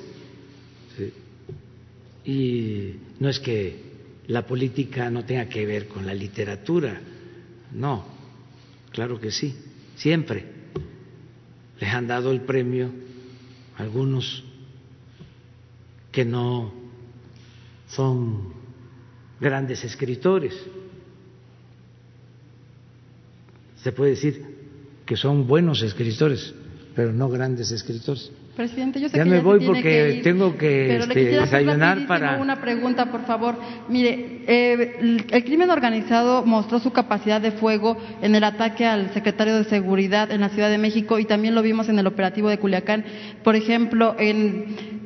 y 2.25 2.95
no 3.19 3.29
es 3.29 3.39
que 3.39 3.93
la 4.27 4.45
política 4.45 5.09
no 5.09 5.25
tenga 5.25 5.47
que 5.49 5.65
ver 5.65 5.87
con 5.87 6.05
la 6.05 6.13
literatura, 6.13 7.01
no, 7.73 8.05
claro 8.91 9.19
que 9.19 9.31
sí, 9.31 9.53
siempre 9.95 10.52
les 11.83 11.93
han 11.93 12.07
dado 12.07 12.31
el 12.31 12.39
premio 12.39 12.89
algunos 13.75 14.41
que 16.13 16.23
no 16.23 16.71
son 17.89 18.53
grandes 19.41 19.83
escritores. 19.83 20.53
Se 23.83 23.91
puede 23.91 24.11
decir 24.11 24.45
que 25.05 25.17
son 25.17 25.45
buenos 25.45 25.81
escritores, 25.81 26.53
pero 26.95 27.11
no 27.11 27.27
grandes 27.27 27.69
escritores. 27.71 28.31
Presidente, 28.55 28.99
yo 28.99 29.09
sé 29.09 29.17
ya 29.17 29.23
que 29.23 29.29
me 29.31 29.37
ya 29.37 29.41
voy 29.41 29.53
se 29.53 29.65
tiene 29.65 29.73
porque 29.73 29.89
que 29.89 30.13
ir, 30.17 30.23
tengo 30.23 30.57
que 30.57 30.85
pero 30.87 31.03
este, 31.05 31.25
desayunar 31.25 32.05
para 32.05 32.37
una 32.37 32.61
pregunta, 32.61 33.07
por 33.07 33.25
favor. 33.25 33.55
Mire, 33.89 34.43
eh, 34.45 35.23
el 35.31 35.43
crimen 35.43 35.71
organizado 35.71 36.45
mostró 36.45 36.79
su 36.79 36.91
capacidad 36.91 37.41
de 37.41 37.51
fuego 37.51 37.97
en 38.21 38.35
el 38.35 38.43
ataque 38.43 38.85
al 38.85 39.11
secretario 39.11 39.55
de 39.55 39.63
Seguridad 39.63 40.31
en 40.31 40.41
la 40.41 40.49
Ciudad 40.49 40.69
de 40.69 40.77
México 40.77 41.17
y 41.17 41.25
también 41.25 41.55
lo 41.55 41.63
vimos 41.63 41.89
en 41.89 41.97
el 41.97 42.05
operativo 42.05 42.47
de 42.47 42.59
Culiacán. 42.59 43.05
Por 43.43 43.55
ejemplo, 43.55 44.15
en 44.19 45.02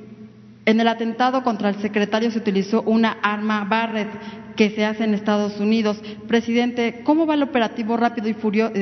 en 0.68 0.82
el 0.82 0.88
atentado 0.90 1.44
contra 1.44 1.70
el 1.70 1.76
secretario 1.76 2.30
se 2.30 2.40
utilizó 2.40 2.82
una 2.82 3.14
arma 3.24 3.64
Barrett 3.64 4.10
que 4.58 4.70
se 4.72 4.84
hace 4.84 5.06
en 5.06 5.14
Estados 5.14 5.62
Unidos. 5.62 5.98
Presidente, 6.28 7.04
¿cómo 7.06 7.26
va 7.26 7.36
el 7.36 7.44
operativo 7.44 7.96
rápido 7.96 8.28
y 8.28 8.34
furioso? 8.34 8.74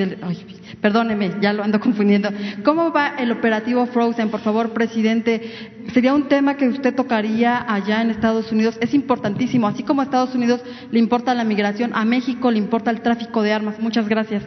Perdóneme, 0.82 1.34
ya 1.41 1.53
lo 1.53 1.64
ando 1.64 1.80
confundiendo. 1.80 2.30
¿Cómo 2.64 2.91
va 2.91 3.14
el 3.20 3.32
operativo 3.32 3.86
Frozen? 3.86 4.30
Por 4.30 4.40
favor, 4.40 4.74
presidente, 4.74 5.84
sería 5.94 6.16
un 6.16 6.28
tema 6.28 6.57
que 6.57 6.68
usted 6.68 6.95
tocaría 6.95 7.72
allá 7.72 8.02
en 8.02 8.10
Estados 8.10 8.52
Unidos. 8.52 8.80
Es 8.82 8.95
importantísimo. 8.95 9.68
Así 9.68 9.84
como 9.84 10.02
a 10.02 10.06
Estados 10.06 10.34
Unidos 10.34 10.62
le 10.90 10.98
importa 10.98 11.36
la 11.36 11.44
migración, 11.44 11.91
a 11.94 12.03
México 12.03 12.49
le 12.49 12.57
importa 12.57 12.90
el 12.90 13.02
tráfico 13.02 13.44
de 13.44 13.53
armas. 13.53 13.80
Muchas 13.80 14.10
gracias. 14.10 14.41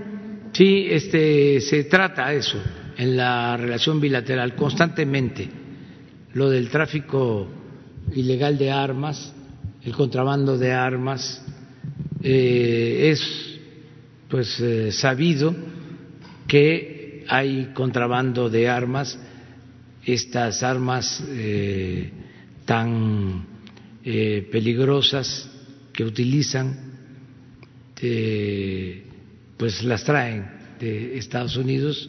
Sí, 0.54 0.88
este, 0.90 1.60
se 1.60 1.84
trata 1.84 2.32
eso 2.32 2.60
en 2.96 3.16
la 3.16 3.56
relación 3.56 4.00
bilateral 4.00 4.56
constantemente 4.56 5.67
lo 6.38 6.50
del 6.50 6.70
tráfico 6.70 7.48
ilegal 8.14 8.56
de 8.56 8.70
armas, 8.70 9.34
el 9.82 9.92
contrabando 9.92 10.56
de 10.56 10.70
armas, 10.70 11.44
eh, 12.22 13.10
es 13.10 13.58
pues 14.28 14.60
eh, 14.60 14.92
sabido 14.92 15.52
que 16.46 17.24
hay 17.26 17.72
contrabando 17.74 18.48
de 18.48 18.68
armas, 18.68 19.18
estas 20.04 20.62
armas 20.62 21.24
eh, 21.28 22.12
tan 22.64 23.44
peligrosas 24.04 25.50
que 25.92 26.04
utilizan, 26.04 26.94
pues 29.56 29.82
las 29.82 30.04
traen 30.04 30.46
de 30.78 31.18
Estados 31.18 31.56
Unidos 31.56 32.08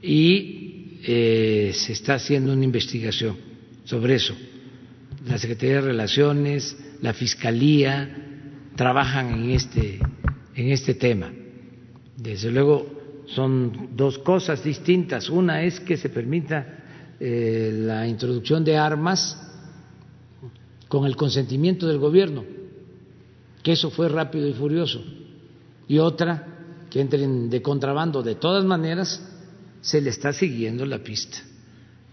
y 0.00 1.00
se 1.02 1.92
está 1.92 2.14
haciendo 2.14 2.52
una 2.52 2.64
investigación 2.64 3.53
sobre 3.84 4.16
eso. 4.16 4.34
La 5.26 5.38
Secretaría 5.38 5.76
de 5.76 5.80
Relaciones, 5.82 6.76
la 7.00 7.14
Fiscalía 7.14 8.24
trabajan 8.76 9.32
en 9.32 9.50
este, 9.50 9.98
en 10.54 10.70
este 10.70 10.94
tema. 10.94 11.30
Desde 12.16 12.50
luego 12.50 13.24
son 13.26 13.90
dos 13.96 14.18
cosas 14.18 14.62
distintas. 14.62 15.30
Una 15.30 15.62
es 15.62 15.80
que 15.80 15.96
se 15.96 16.08
permita 16.08 17.14
eh, 17.20 17.72
la 17.74 18.06
introducción 18.06 18.64
de 18.64 18.76
armas 18.76 19.40
con 20.88 21.06
el 21.06 21.16
consentimiento 21.16 21.86
del 21.86 21.98
gobierno, 21.98 22.44
que 23.62 23.72
eso 23.72 23.90
fue 23.90 24.08
rápido 24.08 24.46
y 24.46 24.52
furioso. 24.52 25.02
Y 25.88 25.98
otra, 25.98 26.48
que 26.90 27.00
entren 27.00 27.50
de 27.50 27.62
contrabando. 27.62 28.22
De 28.22 28.36
todas 28.36 28.64
maneras, 28.64 29.22
se 29.80 30.00
le 30.00 30.10
está 30.10 30.32
siguiendo 30.32 30.86
la 30.86 30.98
pista 30.98 31.38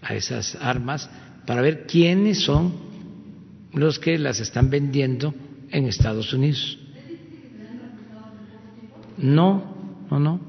a 0.02 0.16
esas 0.16 0.56
armas 0.56 1.10
para 1.46 1.62
ver 1.62 1.86
quiénes 1.86 2.44
son 2.44 2.74
los 3.74 4.00
que 4.00 4.18
las 4.18 4.40
están 4.40 4.70
vendiendo 4.70 5.34
en 5.72 5.86
Estados 5.86 6.34
Unidos. 6.34 6.78
No, 9.18 10.06
no, 10.10 10.20
no, 10.20 10.40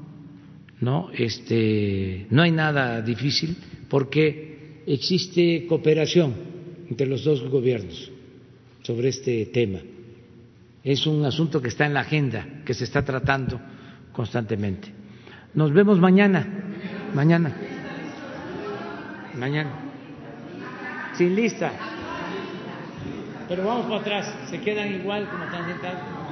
no, 0.79 1.09
este, 1.13 2.27
no 2.29 2.41
hay 2.41 2.51
nada 2.51 3.01
difícil 3.01 3.55
porque 3.89 4.81
existe 4.85 5.65
cooperación 5.67 6.33
entre 6.89 7.07
los 7.07 7.23
dos 7.23 7.43
gobiernos 7.49 8.11
sobre 8.81 9.09
este 9.09 9.45
tema. 9.47 9.79
Es 10.83 11.07
un 11.07 11.23
asunto 11.23 11.61
que 11.61 11.69
está 11.69 11.85
en 11.85 11.93
la 11.93 12.01
agenda, 12.01 12.61
que 12.65 12.73
se 12.73 12.83
está 12.83 13.05
tratando 13.05 13.59
constantemente. 14.11 14.89
Nos 15.53 15.71
vemos 15.71 15.99
mañana, 15.99 16.45
mañana, 17.13 17.55
mañana 19.37 19.82
sin 21.13 21.35
lista. 21.35 21.71
Pero 23.47 23.65
vamos 23.65 23.85
para 23.85 23.99
atrás, 23.99 24.33
se 24.49 24.61
quedan 24.61 24.93
igual 24.93 25.27
como 25.29 25.43
están 25.43 25.65
sentados. 25.65 26.22